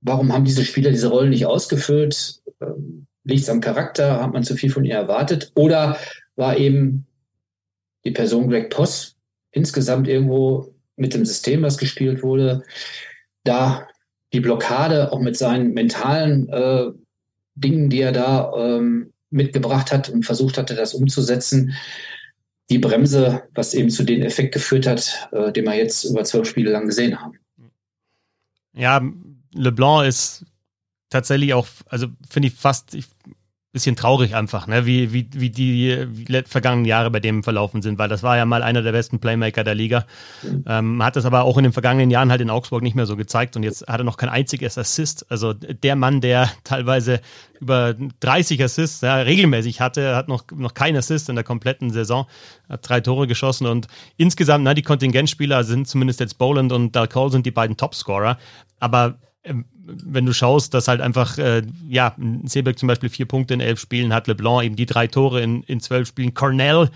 warum 0.00 0.32
haben 0.32 0.44
diese 0.44 0.64
Spieler 0.64 0.90
diese 0.90 1.08
Rollen 1.08 1.30
nicht 1.30 1.46
ausgefüllt? 1.46 2.40
Ähm, 2.60 3.06
Liegt 3.24 3.42
es 3.42 3.50
am 3.50 3.60
Charakter? 3.60 4.22
Hat 4.22 4.32
man 4.32 4.42
zu 4.42 4.54
viel 4.54 4.70
von 4.70 4.86
ihr 4.86 4.94
erwartet? 4.94 5.52
Oder 5.54 5.98
war 6.36 6.56
eben 6.56 7.06
die 8.06 8.10
Person 8.10 8.48
Greg 8.48 8.70
Poss 8.70 9.16
insgesamt 9.50 10.08
irgendwo 10.08 10.72
mit 10.96 11.12
dem 11.12 11.26
System, 11.26 11.62
was 11.62 11.76
gespielt 11.76 12.22
wurde, 12.22 12.62
da 13.44 13.86
die 14.32 14.40
Blockade 14.40 15.12
auch 15.12 15.20
mit 15.20 15.36
seinen 15.36 15.74
mentalen 15.74 16.48
äh, 16.48 16.86
Dingen, 17.54 17.90
die 17.90 18.00
er 18.00 18.12
da 18.12 18.52
ähm, 18.56 19.12
mitgebracht 19.30 19.92
hat 19.92 20.08
und 20.08 20.24
versucht 20.24 20.58
hatte, 20.58 20.74
das 20.74 20.94
umzusetzen, 20.94 21.74
die 22.70 22.78
Bremse, 22.78 23.48
was 23.54 23.74
eben 23.74 23.90
zu 23.90 24.04
dem 24.04 24.22
Effekt 24.22 24.52
geführt 24.52 24.86
hat, 24.86 25.28
äh, 25.32 25.52
den 25.52 25.64
wir 25.64 25.74
jetzt 25.74 26.04
über 26.04 26.24
zwölf 26.24 26.48
Spiele 26.48 26.70
lang 26.70 26.86
gesehen 26.86 27.20
haben. 27.20 27.38
Ja, 28.74 29.02
LeBlanc 29.54 30.06
ist 30.06 30.44
tatsächlich 31.08 31.54
auch, 31.54 31.66
also 31.86 32.08
finde 32.28 32.48
ich 32.48 32.54
fast, 32.54 32.94
ich 32.94 33.06
bisschen 33.78 33.94
traurig 33.94 34.34
einfach, 34.34 34.66
ne? 34.66 34.86
wie, 34.86 35.12
wie, 35.12 35.28
wie 35.32 35.50
die 35.50 36.04
wie 36.10 36.42
vergangenen 36.46 36.84
Jahre 36.84 37.12
bei 37.12 37.20
dem 37.20 37.44
verlaufen 37.44 37.80
sind, 37.80 37.96
weil 37.96 38.08
das 38.08 38.24
war 38.24 38.36
ja 38.36 38.44
mal 38.44 38.64
einer 38.64 38.82
der 38.82 38.90
besten 38.90 39.20
Playmaker 39.20 39.62
der 39.62 39.76
Liga. 39.76 40.04
Mhm. 40.42 40.64
Ähm, 40.66 41.02
hat 41.04 41.14
das 41.14 41.24
aber 41.24 41.44
auch 41.44 41.56
in 41.56 41.62
den 41.62 41.72
vergangenen 41.72 42.10
Jahren 42.10 42.32
halt 42.32 42.40
in 42.40 42.50
Augsburg 42.50 42.82
nicht 42.82 42.96
mehr 42.96 43.06
so 43.06 43.16
gezeigt 43.16 43.56
und 43.56 43.62
jetzt 43.62 43.86
hat 43.86 44.00
er 44.00 44.04
noch 44.04 44.16
kein 44.16 44.28
einziges 44.28 44.76
Assist. 44.76 45.30
Also 45.30 45.52
der 45.52 45.94
Mann, 45.94 46.20
der 46.20 46.50
teilweise 46.64 47.20
über 47.60 47.94
30 48.20 48.62
Assists 48.64 49.00
ja, 49.00 49.14
regelmäßig 49.16 49.80
hatte, 49.80 50.16
hat 50.16 50.26
noch, 50.26 50.44
noch 50.52 50.74
kein 50.74 50.96
Assist 50.96 51.28
in 51.28 51.36
der 51.36 51.44
kompletten 51.44 51.90
Saison, 51.90 52.26
hat 52.68 52.88
drei 52.88 53.00
Tore 53.00 53.28
geschossen 53.28 53.68
und 53.68 53.86
insgesamt, 54.16 54.64
na, 54.64 54.74
die 54.74 54.82
Kontingentspieler 54.82 55.62
sind 55.62 55.86
zumindest 55.86 56.18
jetzt 56.18 56.36
Boland 56.36 56.72
und 56.72 56.96
Dalcol 56.96 57.30
sind 57.30 57.46
die 57.46 57.52
beiden 57.52 57.76
Topscorer, 57.76 58.38
aber 58.80 59.18
ähm, 59.44 59.66
wenn 59.88 60.26
du 60.26 60.32
schaust, 60.32 60.74
dass 60.74 60.88
halt 60.88 61.00
einfach, 61.00 61.38
äh, 61.38 61.62
ja, 61.88 62.14
Seeberg 62.44 62.78
zum 62.78 62.88
Beispiel 62.88 63.08
vier 63.08 63.26
Punkte 63.26 63.54
in 63.54 63.60
elf 63.60 63.80
Spielen 63.80 64.12
hat, 64.12 64.26
LeBlanc 64.26 64.64
eben 64.64 64.76
die 64.76 64.86
drei 64.86 65.06
Tore 65.06 65.40
in, 65.40 65.62
in 65.64 65.80
zwölf 65.80 66.08
Spielen, 66.08 66.34
Cornell 66.34 66.90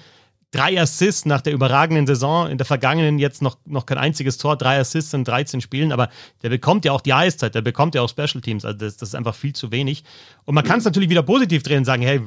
drei 0.53 0.81
Assists 0.81 1.25
nach 1.25 1.41
der 1.41 1.55
überragenden 1.55 2.07
Saison, 2.07 2.49
in 2.49 2.59
der 2.59 2.67
vergangenen 2.67 3.19
jetzt 3.19 3.41
noch, 3.41 3.57
noch 3.65 3.87
kein 3.87 3.99
einziges 3.99 4.37
Tor, 4.37 4.57
drei 4.57 4.79
Assists 4.79 5.13
in 5.15 5.25
13 5.25 5.63
Spielen, 5.63 5.93
aber 5.93 6.11
der 6.43 6.51
bekommt 6.51 6.85
ja 6.85 6.93
auch 6.93 7.01
die 7.01 7.15
Eiszeit, 7.15 7.55
der 7.55 7.63
bekommt 7.63 7.95
ja 7.95 8.03
auch 8.03 8.09
Special 8.09 8.43
Teams, 8.43 8.65
also 8.65 8.79
das, 8.79 8.99
das 8.99 9.11
ist 9.11 9.15
einfach 9.15 9.35
viel 9.35 9.55
zu 9.55 9.73
wenig. 9.73 10.05
Und 10.45 10.55
man 10.55 10.63
kann 10.63 10.79
es 10.79 10.85
natürlich 10.85 11.09
wieder 11.09 11.23
positiv 11.23 11.63
drehen 11.63 11.79
und 11.79 11.85
sagen, 11.87 12.03
hey, 12.03 12.21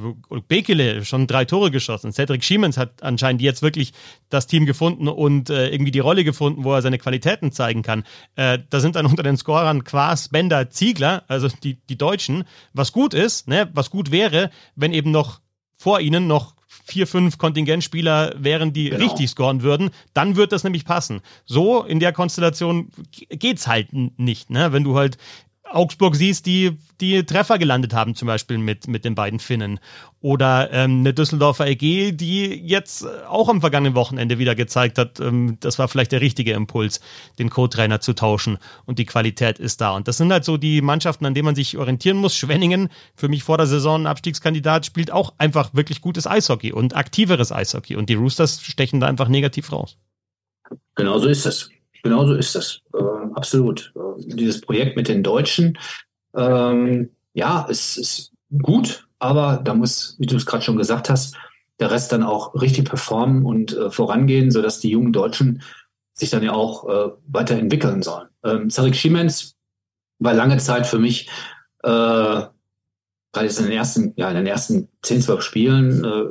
Bekele 0.47 1.05
schon 1.05 1.27
drei 1.27 1.45
Tore 1.45 1.69
geschossen, 1.69 2.11
Cedric 2.11 2.43
Schiemens 2.43 2.77
hat 2.77 3.03
anscheinend 3.03 3.43
jetzt 3.43 3.61
wirklich 3.61 3.93
das 4.29 4.47
Team 4.47 4.65
gefunden 4.65 5.07
und 5.07 5.51
äh, 5.51 5.69
irgendwie 5.69 5.91
die 5.91 5.99
Rolle 5.99 6.23
gefunden, 6.23 6.63
wo 6.63 6.73
er 6.73 6.81
seine 6.81 6.97
Qualitäten 6.97 7.51
zeigen 7.51 7.83
kann. 7.83 8.03
Äh, 8.35 8.59
da 8.71 8.79
sind 8.79 8.95
dann 8.95 9.05
unter 9.05 9.21
den 9.21 9.37
Scorern 9.37 9.83
Quas, 9.83 10.29
Bender, 10.29 10.71
Ziegler, 10.71 11.23
also 11.27 11.47
die, 11.63 11.75
die 11.89 11.97
Deutschen, 11.97 12.43
was 12.73 12.91
gut 12.91 13.13
ist, 13.13 13.47
ne, 13.47 13.69
was 13.73 13.91
gut 13.91 14.09
wäre, 14.09 14.49
wenn 14.75 14.93
eben 14.93 15.11
noch 15.11 15.41
vor 15.77 15.99
ihnen 15.99 16.25
noch 16.25 16.54
vier, 16.85 17.07
fünf 17.07 17.37
Kontingentspieler 17.37 18.35
wären, 18.37 18.71
die 18.71 18.89
genau. 18.91 19.03
richtig 19.03 19.29
scoren 19.31 19.63
würden, 19.63 19.89
dann 20.13 20.35
wird 20.35 20.51
das 20.51 20.63
nämlich 20.63 20.85
passen. 20.85 21.21
So 21.45 21.83
in 21.83 21.99
der 21.99 22.13
Konstellation 22.13 22.89
geht's 23.29 23.67
halt 23.67 23.89
nicht, 23.91 24.51
ne? 24.51 24.71
Wenn 24.71 24.83
du 24.83 24.95
halt 24.95 25.17
Augsburg 25.71 26.15
siehst, 26.15 26.45
die 26.45 26.77
die 27.01 27.25
Treffer 27.25 27.57
gelandet 27.57 27.93
haben, 27.93 28.15
zum 28.15 28.27
Beispiel 28.27 28.57
mit, 28.57 28.87
mit 28.87 29.03
den 29.03 29.15
beiden 29.15 29.39
Finnen. 29.39 29.79
Oder 30.21 30.71
ähm, 30.71 30.99
eine 30.99 31.13
Düsseldorfer 31.13 31.67
EG, 31.67 32.11
die 32.11 32.45
jetzt 32.45 33.05
auch 33.27 33.49
am 33.49 33.61
vergangenen 33.61 33.95
Wochenende 33.95 34.39
wieder 34.39 34.55
gezeigt 34.55 34.97
hat, 34.97 35.19
ähm, 35.19 35.57
das 35.59 35.77
war 35.77 35.87
vielleicht 35.87 36.11
der 36.11 36.21
richtige 36.21 36.53
Impuls, 36.53 37.01
den 37.39 37.49
Co-Trainer 37.49 37.99
zu 37.99 38.13
tauschen 38.13 38.57
und 38.85 38.99
die 38.99 39.05
Qualität 39.05 39.59
ist 39.59 39.81
da. 39.81 39.91
Und 39.91 40.07
das 40.07 40.17
sind 40.17 40.31
halt 40.31 40.45
so 40.45 40.57
die 40.57 40.81
Mannschaften, 40.81 41.25
an 41.25 41.33
denen 41.33 41.45
man 41.45 41.55
sich 41.55 41.77
orientieren 41.77 42.17
muss. 42.17 42.35
Schwenningen, 42.35 42.89
für 43.15 43.27
mich 43.27 43.43
vor 43.43 43.57
der 43.57 43.67
Saison 43.67 44.03
ein 44.03 44.07
Abstiegskandidat, 44.07 44.85
spielt 44.85 45.11
auch 45.11 45.33
einfach 45.37 45.73
wirklich 45.73 46.01
gutes 46.01 46.27
Eishockey 46.27 46.71
und 46.71 46.95
aktiveres 46.95 47.51
Eishockey. 47.51 47.95
Und 47.95 48.09
die 48.09 48.15
Roosters 48.15 48.61
stechen 48.61 48.99
da 48.99 49.07
einfach 49.07 49.27
negativ 49.27 49.71
raus. 49.71 49.97
Genau 50.95 51.19
so 51.19 51.27
ist 51.27 51.45
es. 51.45 51.69
Genau 52.05 52.23
so 52.27 52.35
ist 52.35 52.55
es. 52.55 52.81
Äh, 52.93 53.33
absolut. 53.33 53.91
Äh, 53.95 54.35
dieses 54.35 54.61
Projekt 54.61 54.95
mit 54.95 55.07
den 55.07 55.23
Deutschen, 55.23 55.75
ähm, 56.35 57.09
ja, 57.33 57.65
es 57.67 57.97
ist 57.97 58.31
gut, 58.61 59.07
aber 59.17 59.59
da 59.63 59.73
muss, 59.73 60.15
wie 60.19 60.27
du 60.27 60.35
es 60.35 60.45
gerade 60.45 60.63
schon 60.63 60.77
gesagt 60.77 61.09
hast, 61.09 61.35
der 61.79 61.89
Rest 61.89 62.11
dann 62.11 62.21
auch 62.21 62.53
richtig 62.61 62.85
performen 62.85 63.43
und 63.43 63.75
äh, 63.75 63.89
vorangehen, 63.89 64.51
sodass 64.51 64.79
die 64.79 64.91
jungen 64.91 65.13
Deutschen 65.13 65.63
sich 66.13 66.29
dann 66.29 66.43
ja 66.43 66.53
auch 66.53 66.87
äh, 66.87 67.11
weiterentwickeln 67.25 68.03
sollen. 68.03 68.27
Ähm, 68.43 68.69
Zarek 68.69 68.95
Schiemens 68.95 69.55
war 70.19 70.35
lange 70.35 70.57
Zeit 70.57 70.85
für 70.85 70.99
mich, 70.99 71.27
äh, 71.81 71.89
gerade 71.89 73.47
in 73.47 73.63
den 73.63 73.71
ersten, 73.71 74.13
ja, 74.15 74.29
in 74.29 74.35
den 74.35 74.45
ersten 74.45 74.89
10, 75.01 75.23
12 75.23 75.41
Spielen, 75.41 76.05
äh, 76.05 76.23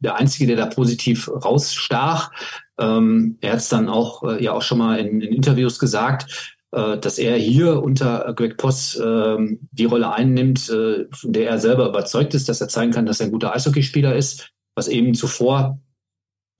der 0.00 0.16
Einzige, 0.16 0.46
der 0.46 0.56
da 0.56 0.66
positiv 0.66 1.30
rausstach. 1.30 2.30
Ähm, 2.78 3.38
er 3.40 3.52
hat 3.52 3.58
es 3.58 3.68
dann 3.68 3.88
auch 3.88 4.22
äh, 4.24 4.42
ja 4.42 4.52
auch 4.52 4.62
schon 4.62 4.78
mal 4.78 4.98
in, 4.98 5.20
in 5.20 5.32
Interviews 5.32 5.78
gesagt, 5.78 6.56
äh, 6.72 6.98
dass 6.98 7.18
er 7.18 7.36
hier 7.36 7.82
unter 7.82 8.32
Greg 8.34 8.56
Poss 8.56 8.96
äh, 8.96 9.36
die 9.72 9.84
Rolle 9.84 10.12
einnimmt, 10.12 10.68
äh, 10.70 11.06
von 11.12 11.32
der 11.32 11.50
er 11.50 11.58
selber 11.58 11.88
überzeugt 11.88 12.34
ist, 12.34 12.48
dass 12.48 12.60
er 12.60 12.68
zeigen 12.68 12.92
kann, 12.92 13.06
dass 13.06 13.20
er 13.20 13.26
ein 13.26 13.32
guter 13.32 13.54
Eishockeyspieler 13.54 14.16
ist, 14.16 14.50
was 14.74 14.88
eben 14.88 15.14
zuvor 15.14 15.78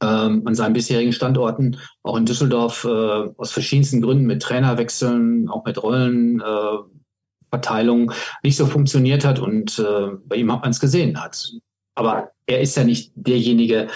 ähm, 0.02 0.42
an 0.46 0.54
seinen 0.54 0.74
bisherigen 0.74 1.12
Standorten, 1.12 1.78
auch 2.02 2.16
in 2.16 2.26
Düsseldorf, 2.26 2.84
äh, 2.84 2.88
aus 2.88 3.52
verschiedensten 3.52 4.02
Gründen 4.02 4.26
mit 4.26 4.42
Trainerwechseln, 4.42 5.48
auch 5.48 5.64
mit 5.64 5.80
Rollenverteilung 5.82 8.10
äh, 8.10 8.14
nicht 8.42 8.56
so 8.56 8.66
funktioniert 8.66 9.24
hat 9.24 9.38
und 9.38 9.78
äh, 9.78 10.08
bei 10.26 10.36
ihm 10.36 10.52
hat 10.52 10.60
man 10.62 10.70
es 10.70 10.80
gesehen 10.80 11.22
hat. 11.22 11.52
Aber 11.94 12.32
er 12.46 12.60
ist 12.60 12.76
ja 12.76 12.84
nicht 12.84 13.12
derjenige, 13.14 13.88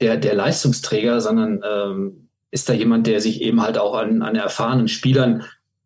der, 0.00 0.16
der 0.16 0.34
Leistungsträger, 0.34 1.20
sondern 1.20 1.62
ähm, 1.68 2.28
ist 2.50 2.68
da 2.68 2.72
jemand, 2.72 3.06
der 3.06 3.20
sich 3.20 3.42
eben 3.42 3.60
halt 3.62 3.78
auch 3.78 3.94
an, 3.94 4.22
an 4.22 4.36
erfahrenen 4.36 4.88
Spielern 4.88 5.44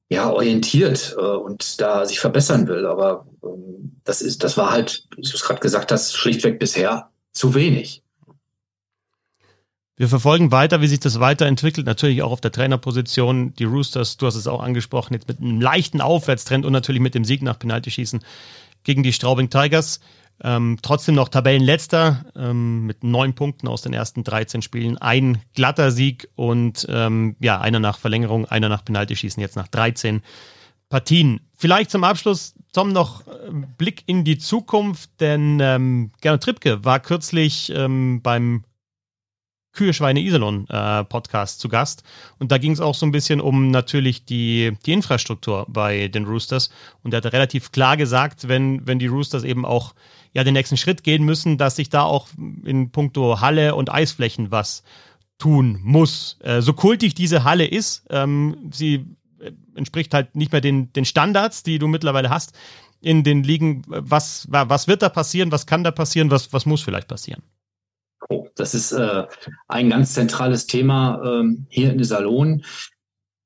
ja, 0.09 0.31
orientiert 0.31 1.17
äh, 1.19 1.23
und 1.23 1.81
da 1.81 2.05
sich 2.05 2.21
verbessern 2.21 2.69
will. 2.69 2.87
Aber 2.87 3.27
ähm, 3.43 4.01
das 4.05 4.21
ist, 4.21 4.45
das 4.45 4.57
war 4.57 4.71
halt, 4.71 5.07
wie 5.17 5.23
du 5.23 5.29
es 5.35 5.43
gerade 5.43 5.61
gesagt 5.61 5.91
hast, 5.91 6.15
schlichtweg 6.15 6.59
bisher 6.59 7.11
zu 7.33 7.55
wenig. 7.55 8.03
Wir 9.97 10.09
verfolgen 10.09 10.53
weiter, 10.53 10.81
wie 10.81 10.87
sich 10.89 11.01
das 11.01 11.21
weiterentwickelt. 11.21 11.87
Natürlich 11.87 12.23
auch 12.23 12.33
auf 12.33 12.41
der 12.41 12.53
Trainerposition. 12.53 13.55
Die 13.55 13.65
Roosters, 13.65 14.17
du 14.17 14.27
hast 14.27 14.35
es 14.35 14.47
auch 14.47 14.63
angesprochen, 14.63 15.15
jetzt 15.15 15.29
mit 15.29 15.41
einem 15.41 15.61
leichten 15.61 16.01
Aufwärtstrend 16.01 16.67
und 16.67 16.73
natürlich 16.73 17.01
mit 17.01 17.15
dem 17.15 17.25
Sieg 17.25 17.43
nach 17.43 17.59
Penaltyschießen 17.59 18.23
gegen 18.85 19.03
die 19.03 19.13
Straubing 19.13 19.49
Tigers. 19.49 20.01
Ähm, 20.45 20.79
trotzdem 20.83 21.15
noch 21.15 21.29
Tabellenletzter 21.29 22.25
ähm, 22.35 22.87
mit 22.87 23.05
neun 23.05 23.35
Punkten 23.35 23.69
aus 23.69 23.83
den 23.83 23.93
ersten 23.93 24.25
13 24.25 24.63
Spielen. 24.63 24.99
Ein 24.99 25.41
glatter 25.55 25.91
Sieg 25.91 26.29
und 26.35 26.87
ähm, 26.89 27.37
ja, 27.41 27.61
einer 27.61 27.81
nach 27.81 27.99
Verlängerung, 27.99 28.47
einer 28.47 28.69
nach 28.69 28.85
Penaltyschießen, 28.85 29.41
jetzt 29.41 29.57
nach 29.57 29.69
13 29.69 30.23
Partien. 30.89 31.41
Vielleicht 31.55 31.91
zum 31.91 32.05
Abschluss, 32.05 32.55
Tom, 32.73 32.93
noch 32.93 33.23
Blick 33.79 34.03
in 34.07 34.25
die 34.25 34.39
Zukunft, 34.39 35.11
denn 35.21 35.59
ähm, 35.61 36.11
Gernot 36.21 36.43
Trippke 36.43 36.85
war 36.85 37.01
kürzlich 37.01 37.73
ähm, 37.75 38.21
beim 38.23 38.65
Kühe, 39.73 39.95
Schweine, 39.95 40.21
Iserlohn 40.21 40.67
äh, 40.69 41.05
Podcast 41.05 41.61
zu 41.61 41.69
Gast. 41.69 42.03
Und 42.39 42.53
da 42.53 42.59
ging 42.59 42.73
es 42.73 42.81
auch 42.81 42.95
so 42.95 43.07
ein 43.07 43.13
bisschen 43.13 43.41
um 43.41 43.71
natürlich 43.71 44.27
die, 44.27 44.77
die 44.85 44.93
Infrastruktur 44.93 45.67
bei 45.69 46.09
den 46.09 46.27
Roosters. 46.27 46.71
Und 47.03 47.15
er 47.15 47.19
hat 47.19 47.33
relativ 47.33 47.73
klar 47.73 47.97
gesagt, 47.97 48.49
wenn, 48.49 48.87
wenn 48.87 48.99
die 48.99 49.07
Roosters 49.07 49.45
eben 49.45 49.65
auch 49.65 49.95
ja 50.33 50.45
den 50.45 50.55
nächsten 50.55 50.77
Schritt 50.77 51.03
gehen 51.03 51.25
müssen, 51.25 51.59
dass 51.59 51.77
sich 51.77 51.91
da 51.91 52.03
auch 52.03 52.29
in 52.65 52.91
puncto 52.91 53.41
Halle 53.41 53.75
und 53.75 53.93
Eisflächen 53.93 54.51
was 54.51 54.83
tun 55.39 55.81
muss. 55.83 56.39
Äh, 56.41 56.63
so 56.63 56.73
kultig 56.73 57.15
diese 57.15 57.45
Halle 57.45 57.67
ist, 57.67 58.05
ähm, 58.11 58.71
sie 58.73 59.07
äh, 59.41 59.53
entspricht 59.75 60.15
halt 60.15 60.35
nicht 60.37 60.53
mehr 60.53 60.61
den, 60.61 60.93
den 60.93 61.05
Standards, 61.05 61.63
die 61.63 61.79
du 61.79 61.89
mittlerweile 61.89 62.31
hast 62.31 62.53
in 63.01 63.25
den 63.25 63.43
Ligen. 63.43 63.83
Was, 63.87 64.47
was 64.49 64.89
wird 64.89 65.03
da 65.03 65.09
passieren? 65.09 65.53
Was 65.53 65.67
kann 65.67 65.85
da 65.85 65.91
passieren? 65.91 66.31
Was, 66.31 66.53
was 66.53 66.67
muss 66.67 66.83
vielleicht 66.83 67.09
passieren? 67.09 67.43
Oh, 68.29 68.47
das 68.55 68.75
ist 68.75 68.93
äh, 68.93 69.25
ein 69.69 69.91
ganz 69.91 70.15
zentrales 70.15 70.67
Thema 70.67 71.21
ähm, 71.25 71.67
hier 71.69 71.93
in 71.93 72.03
Salon. 72.05 72.65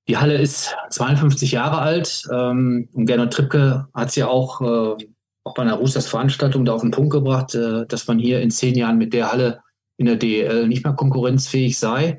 Die 0.09 0.19
Halle 0.19 0.37
ist 0.37 0.77
52 0.91 1.53
Jahre 1.53 1.79
alt 1.79 2.29
ähm, 2.31 2.89
und 2.93 3.07
Gernot 3.07 3.33
Trippke 3.33 3.89
hat 3.93 4.13
sie 4.13 4.21
ja 4.21 4.29
auch, 4.29 4.61
äh, 4.61 5.05
auch 5.47 5.55
bei 5.55 5.63
einer 5.63 5.75
Roosters-Veranstaltung 5.75 6.65
da 6.65 6.73
auf 6.73 6.83
den 6.83 6.91
Punkt 6.91 7.13
gebracht, 7.13 7.55
äh, 7.55 7.87
dass 7.87 8.09
man 8.09 8.19
hier 8.19 8.41
in 8.41 8.51
zehn 8.51 8.75
Jahren 8.75 8.99
mit 8.99 9.13
der 9.13 9.31
Halle 9.31 9.61
in 9.97 10.07
der 10.07 10.17
DEL 10.17 10.67
nicht 10.67 10.85
mehr 10.85 10.93
konkurrenzfähig 10.93 11.79
sei. 11.79 12.19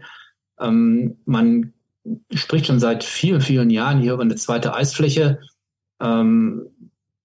Ähm, 0.60 1.18
man 1.26 1.74
spricht 2.34 2.68
schon 2.68 2.80
seit 2.80 3.04
vielen, 3.04 3.42
vielen 3.42 3.70
Jahren 3.70 4.00
hier 4.00 4.14
über 4.14 4.24
eine 4.24 4.36
zweite 4.36 4.74
Eisfläche. 4.74 5.40
Ähm, 6.02 6.68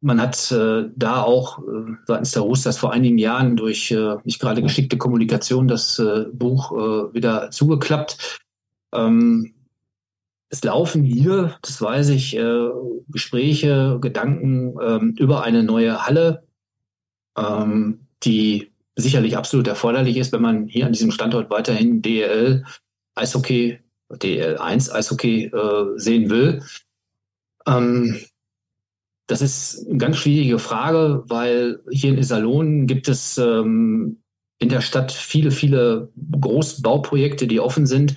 man 0.00 0.20
hat 0.20 0.50
äh, 0.50 0.90
da 0.96 1.22
auch 1.22 1.60
äh, 1.60 1.92
seitens 2.06 2.32
der 2.32 2.42
Roosters 2.42 2.78
vor 2.78 2.92
einigen 2.92 3.18
Jahren 3.18 3.54
durch 3.54 3.92
äh, 3.92 4.16
nicht 4.24 4.40
gerade 4.40 4.60
geschickte 4.60 4.98
Kommunikation 4.98 5.68
das 5.68 6.00
äh, 6.00 6.24
Buch 6.32 6.72
äh, 6.72 7.14
wieder 7.14 7.52
zugeklappt. 7.52 8.40
Ähm, 8.92 9.54
es 10.52 10.62
laufen 10.62 11.02
hier, 11.02 11.56
das 11.62 11.80
weiß 11.80 12.10
ich, 12.10 12.36
äh, 12.36 12.68
Gespräche, 13.08 13.98
Gedanken 14.00 14.74
ähm, 14.82 15.14
über 15.18 15.42
eine 15.42 15.62
neue 15.62 16.06
Halle, 16.06 16.46
ähm, 17.38 18.06
die 18.22 18.70
sicherlich 18.94 19.38
absolut 19.38 19.66
erforderlich 19.66 20.18
ist, 20.18 20.30
wenn 20.32 20.42
man 20.42 20.68
hier 20.68 20.84
an 20.84 20.92
diesem 20.92 21.10
Standort 21.10 21.48
weiterhin 21.48 22.02
DL 22.02 22.64
Eishockey, 23.14 23.78
DL 24.10 24.58
1 24.58 24.92
Eishockey 24.92 25.46
äh, 25.46 25.98
sehen 25.98 26.28
will. 26.28 26.62
Ähm, 27.66 28.20
das 29.28 29.40
ist 29.40 29.86
eine 29.88 29.96
ganz 29.96 30.18
schwierige 30.18 30.58
Frage, 30.58 31.24
weil 31.28 31.80
hier 31.90 32.10
in 32.10 32.18
Iserlohn 32.18 32.86
gibt 32.86 33.08
es 33.08 33.38
ähm, 33.38 34.18
in 34.58 34.68
der 34.68 34.82
Stadt 34.82 35.12
viele, 35.12 35.50
viele 35.50 36.12
Großbauprojekte, 36.38 37.46
die 37.46 37.58
offen 37.58 37.86
sind, 37.86 38.16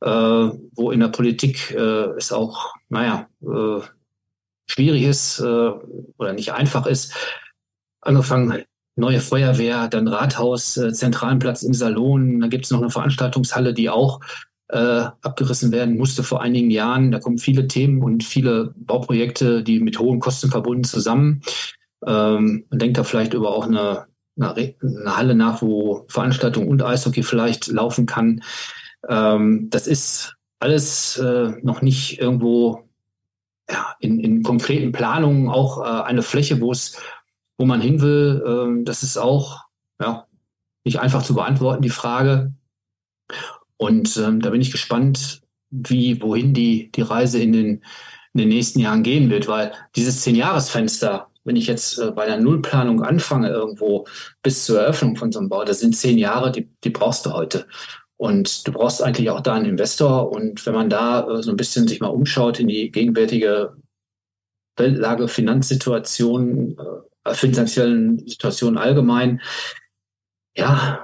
äh, 0.00 0.08
wo 0.08 0.90
in 0.90 1.00
der 1.00 1.08
Politik 1.08 1.70
äh, 1.72 2.10
es 2.16 2.32
auch, 2.32 2.74
naja, 2.88 3.28
äh, 3.42 3.80
schwierig 4.66 5.04
ist 5.04 5.40
äh, 5.40 5.70
oder 6.18 6.32
nicht 6.32 6.52
einfach 6.52 6.86
ist. 6.86 7.14
Angefangen 8.00 8.64
neue 8.96 9.20
Feuerwehr, 9.20 9.88
dann 9.88 10.08
Rathaus, 10.08 10.76
äh, 10.76 10.92
zentralen 10.92 11.38
Platz 11.38 11.62
im 11.62 11.74
Salon, 11.74 12.40
dann 12.40 12.50
gibt 12.50 12.64
es 12.64 12.70
noch 12.70 12.80
eine 12.80 12.90
Veranstaltungshalle, 12.90 13.74
die 13.74 13.90
auch 13.90 14.20
äh, 14.68 15.06
abgerissen 15.22 15.70
werden 15.70 15.96
musste 15.96 16.22
vor 16.22 16.40
einigen 16.40 16.70
Jahren. 16.70 17.12
Da 17.12 17.20
kommen 17.20 17.38
viele 17.38 17.68
Themen 17.68 18.02
und 18.02 18.24
viele 18.24 18.74
Bauprojekte, 18.76 19.62
die 19.62 19.80
mit 19.80 19.98
hohen 19.98 20.18
Kosten 20.18 20.50
verbunden 20.50 20.84
zusammen. 20.84 21.42
Ähm, 22.04 22.64
man 22.70 22.78
denkt 22.78 22.98
da 22.98 23.04
vielleicht 23.04 23.34
über 23.34 23.54
auch 23.54 23.66
eine, 23.66 24.06
eine, 24.38 24.74
eine 24.82 25.16
Halle 25.16 25.34
nach, 25.34 25.62
wo 25.62 26.04
Veranstaltung 26.08 26.66
und 26.66 26.82
Eishockey 26.82 27.22
vielleicht 27.22 27.68
laufen 27.68 28.06
kann. 28.06 28.42
Ähm, 29.08 29.68
das 29.70 29.86
ist 29.86 30.36
alles 30.58 31.18
äh, 31.18 31.52
noch 31.62 31.82
nicht 31.82 32.20
irgendwo 32.20 32.88
ja, 33.70 33.94
in, 34.00 34.20
in 34.20 34.42
konkreten 34.42 34.92
Planungen 34.92 35.48
auch 35.48 35.82
äh, 35.82 36.02
eine 36.04 36.22
Fläche, 36.22 36.60
wo 36.60 36.72
es, 36.72 36.98
wo 37.58 37.66
man 37.66 37.80
hin 37.80 38.00
will. 38.00 38.42
Ähm, 38.46 38.84
das 38.84 39.02
ist 39.02 39.16
auch 39.16 39.64
ja, 40.00 40.26
nicht 40.84 41.00
einfach 41.00 41.22
zu 41.22 41.34
beantworten, 41.34 41.82
die 41.82 41.90
Frage. 41.90 42.52
Und 43.76 44.16
ähm, 44.16 44.40
da 44.40 44.50
bin 44.50 44.60
ich 44.60 44.70
gespannt, 44.70 45.42
wie, 45.70 46.22
wohin 46.22 46.54
die, 46.54 46.90
die 46.92 47.02
Reise 47.02 47.40
in 47.40 47.52
den, 47.52 47.68
in 48.32 48.38
den 48.38 48.48
nächsten 48.48 48.80
Jahren 48.80 49.02
gehen 49.02 49.30
wird, 49.30 49.48
weil 49.48 49.72
dieses 49.96 50.22
Zehn-Jahres-Fenster, 50.22 51.28
wenn 51.44 51.56
ich 51.56 51.66
jetzt 51.66 51.98
äh, 51.98 52.12
bei 52.12 52.26
der 52.26 52.40
Nullplanung 52.40 53.02
anfange, 53.02 53.48
irgendwo 53.48 54.06
bis 54.42 54.64
zur 54.64 54.80
Eröffnung 54.80 55.16
von 55.16 55.32
so 55.32 55.40
einem 55.40 55.48
Bau, 55.48 55.64
das 55.64 55.80
sind 55.80 55.96
zehn 55.96 56.18
Jahre, 56.18 56.52
die, 56.52 56.68
die 56.84 56.90
brauchst 56.90 57.26
du 57.26 57.32
heute. 57.32 57.66
Und 58.18 58.66
du 58.66 58.72
brauchst 58.72 59.02
eigentlich 59.02 59.30
auch 59.30 59.40
da 59.40 59.54
einen 59.54 59.66
Investor. 59.66 60.32
Und 60.32 60.64
wenn 60.64 60.74
man 60.74 60.90
da 60.90 61.28
äh, 61.28 61.42
so 61.42 61.50
ein 61.50 61.56
bisschen 61.56 61.86
sich 61.86 62.00
mal 62.00 62.08
umschaut 62.08 62.58
in 62.58 62.68
die 62.68 62.90
gegenwärtige 62.90 63.76
Weltlage, 64.76 65.28
Finanzsituation, 65.28 66.76
äh, 67.24 67.34
finanziellen 67.34 68.26
Situation 68.26 68.78
allgemein, 68.78 69.40
ja, 70.56 71.00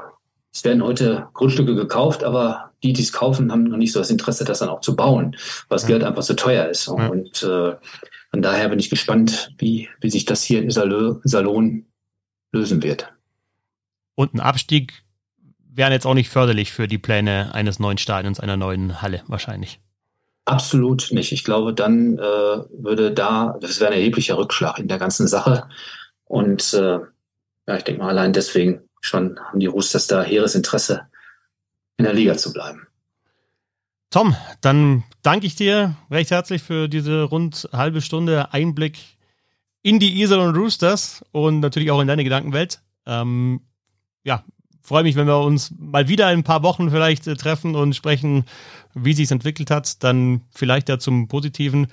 es 0.52 0.64
werden 0.64 0.82
heute 0.82 1.28
Grundstücke 1.34 1.74
gekauft, 1.74 2.24
aber 2.24 2.72
die, 2.82 2.92
die 2.92 3.02
es 3.02 3.12
kaufen, 3.12 3.52
haben 3.52 3.64
noch 3.64 3.76
nicht 3.76 3.92
so 3.92 4.00
das 4.00 4.10
Interesse, 4.10 4.44
das 4.44 4.58
dann 4.58 4.68
auch 4.68 4.80
zu 4.80 4.96
bauen, 4.96 5.36
weil 5.68 5.76
das 5.76 5.82
ja. 5.82 5.88
Geld 5.88 6.04
einfach 6.04 6.22
so 6.22 6.34
teuer 6.34 6.68
ist. 6.68 6.86
Ja. 6.86 7.08
Und 7.08 7.42
äh, 7.42 7.76
von 8.30 8.42
daher 8.42 8.68
bin 8.68 8.78
ich 8.78 8.90
gespannt, 8.90 9.54
wie, 9.58 9.88
wie 10.00 10.10
sich 10.10 10.24
das 10.24 10.42
hier 10.42 10.62
im 10.62 10.70
Salon 10.70 11.86
lösen 12.52 12.82
wird. 12.82 13.12
Und 14.14 14.34
ein 14.34 14.40
Abstieg 14.40 15.04
wären 15.74 15.92
jetzt 15.92 16.06
auch 16.06 16.14
nicht 16.14 16.28
förderlich 16.28 16.72
für 16.72 16.88
die 16.88 16.98
Pläne 16.98 17.54
eines 17.54 17.78
neuen 17.78 17.98
Stadions, 17.98 18.40
einer 18.40 18.56
neuen 18.56 19.02
Halle 19.02 19.22
wahrscheinlich. 19.26 19.80
Absolut 20.44 21.08
nicht. 21.12 21.32
Ich 21.32 21.44
glaube, 21.44 21.72
dann 21.72 22.18
äh, 22.18 22.20
würde 22.20 23.12
da, 23.12 23.56
das 23.60 23.80
wäre 23.80 23.92
ein 23.92 23.98
erheblicher 23.98 24.36
Rückschlag 24.36 24.78
in 24.78 24.88
der 24.88 24.98
ganzen 24.98 25.28
Sache. 25.28 25.68
Und 26.24 26.74
äh, 26.74 26.98
ja, 27.66 27.76
ich 27.76 27.84
denke 27.84 28.02
mal, 28.02 28.08
allein 28.08 28.32
deswegen 28.32 28.82
schon 29.00 29.38
haben 29.38 29.60
die 29.60 29.66
Roosters 29.66 30.08
da 30.08 30.22
hehres 30.22 30.54
Interesse, 30.54 31.02
in 31.96 32.04
der 32.04 32.14
Liga 32.14 32.36
zu 32.36 32.52
bleiben. 32.52 32.86
Tom, 34.10 34.36
dann 34.60 35.04
danke 35.22 35.46
ich 35.46 35.54
dir 35.54 35.96
recht 36.10 36.30
herzlich 36.30 36.62
für 36.62 36.88
diese 36.88 37.22
rund 37.22 37.68
halbe 37.72 38.02
Stunde 38.02 38.52
Einblick 38.52 38.98
in 39.82 39.98
die 39.98 40.20
Isel 40.20 40.38
und 40.38 40.56
Roosters 40.56 41.24
und 41.32 41.60
natürlich 41.60 41.90
auch 41.90 42.00
in 42.00 42.08
deine 42.08 42.24
Gedankenwelt. 42.24 42.80
Ähm, 43.06 43.62
ja, 44.22 44.44
freue 44.82 45.02
mich, 45.02 45.16
wenn 45.16 45.26
wir 45.26 45.38
uns 45.38 45.72
mal 45.78 46.08
wieder 46.08 46.30
in 46.32 46.40
ein 46.40 46.44
paar 46.44 46.62
Wochen 46.62 46.90
vielleicht 46.90 47.26
äh, 47.26 47.36
treffen 47.36 47.74
und 47.74 47.94
sprechen, 47.94 48.44
wie 48.94 49.14
sich 49.14 49.30
entwickelt 49.30 49.70
hat. 49.70 50.02
Dann 50.02 50.42
vielleicht 50.50 50.88
ja 50.88 50.98
zum 50.98 51.28
Positiven. 51.28 51.86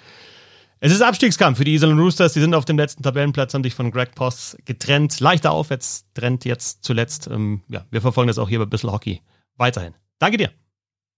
Es 0.82 0.92
ist 0.92 1.02
Abstiegskampf 1.02 1.58
für 1.58 1.66
die 1.66 1.74
Island 1.74 2.00
Roosters. 2.00 2.34
Die 2.34 2.40
sind 2.40 2.54
auf 2.54 2.66
dem 2.66 2.78
letzten 2.78 3.04
Tabellenplatz, 3.04 3.54
haben 3.54 3.64
sich 3.64 3.76
von 3.76 3.92
Greg 3.92 4.16
Poss 4.16 4.58
getrennt. 4.66 5.20
Leichter 5.20 5.52
Aufwärtstrend 5.52 6.46
jetzt 6.46 6.84
zuletzt. 6.84 7.28
Ähm, 7.28 7.62
ja, 7.68 7.86
wir 7.92 8.02
verfolgen 8.02 8.28
das 8.28 8.40
auch 8.40 8.50
hier 8.50 8.60
bei 8.60 8.66
Bissl 8.66 8.92
Hockey 8.92 9.22
weiterhin. 9.58 9.94
Danke 10.20 10.38
dir. 10.38 10.52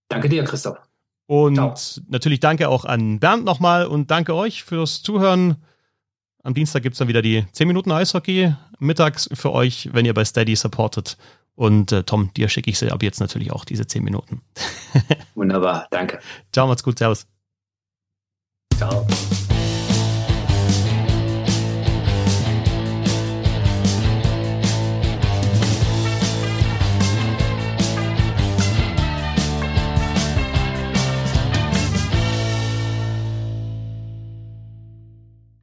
Danke 0.10 0.30
dir, 0.30 0.43
Christoph. 0.43 0.77
Und 1.27 1.56
Ciao. 1.56 1.76
natürlich 2.10 2.39
danke 2.39 2.68
auch 2.68 2.84
an 2.85 3.19
Bernd 3.19 3.45
nochmal 3.45 3.85
und 3.85 4.11
danke 4.11 4.35
euch 4.35 4.64
fürs 4.64 5.02
Zuhören. 5.02 5.57
Am 6.43 6.53
Dienstag 6.53 6.81
gibt 6.84 6.93
es 6.93 6.99
dann 6.99 7.07
wieder 7.07 7.22
die 7.22 7.45
10 7.52 7.68
Minuten 7.68 7.91
Eishockey 7.91 8.53
mittags 8.80 9.30
für 9.31 9.52
euch, 9.52 9.89
wenn 9.93 10.06
ihr 10.06 10.14
bei 10.14 10.26
Steady 10.26 10.56
supportet. 10.56 11.18
Und 11.56 11.91
äh, 11.91 12.03
Tom, 12.03 12.34
dir 12.34 12.49
schicke 12.49 12.69
ich 12.69 12.80
sie 12.80 12.91
ab 12.91 13.03
jetzt 13.03 13.19
natürlich 13.19 13.52
auch 13.52 13.65
diese 13.65 13.86
10 13.86 14.03
Minuten. 14.03 14.41
Wunderbar, 15.36 15.88
danke. 15.91 16.19
Ciao, 16.52 16.68
macht's 16.68 16.84
gut, 16.84 16.98
servus. 16.98 17.28
Ciao. 18.78 19.06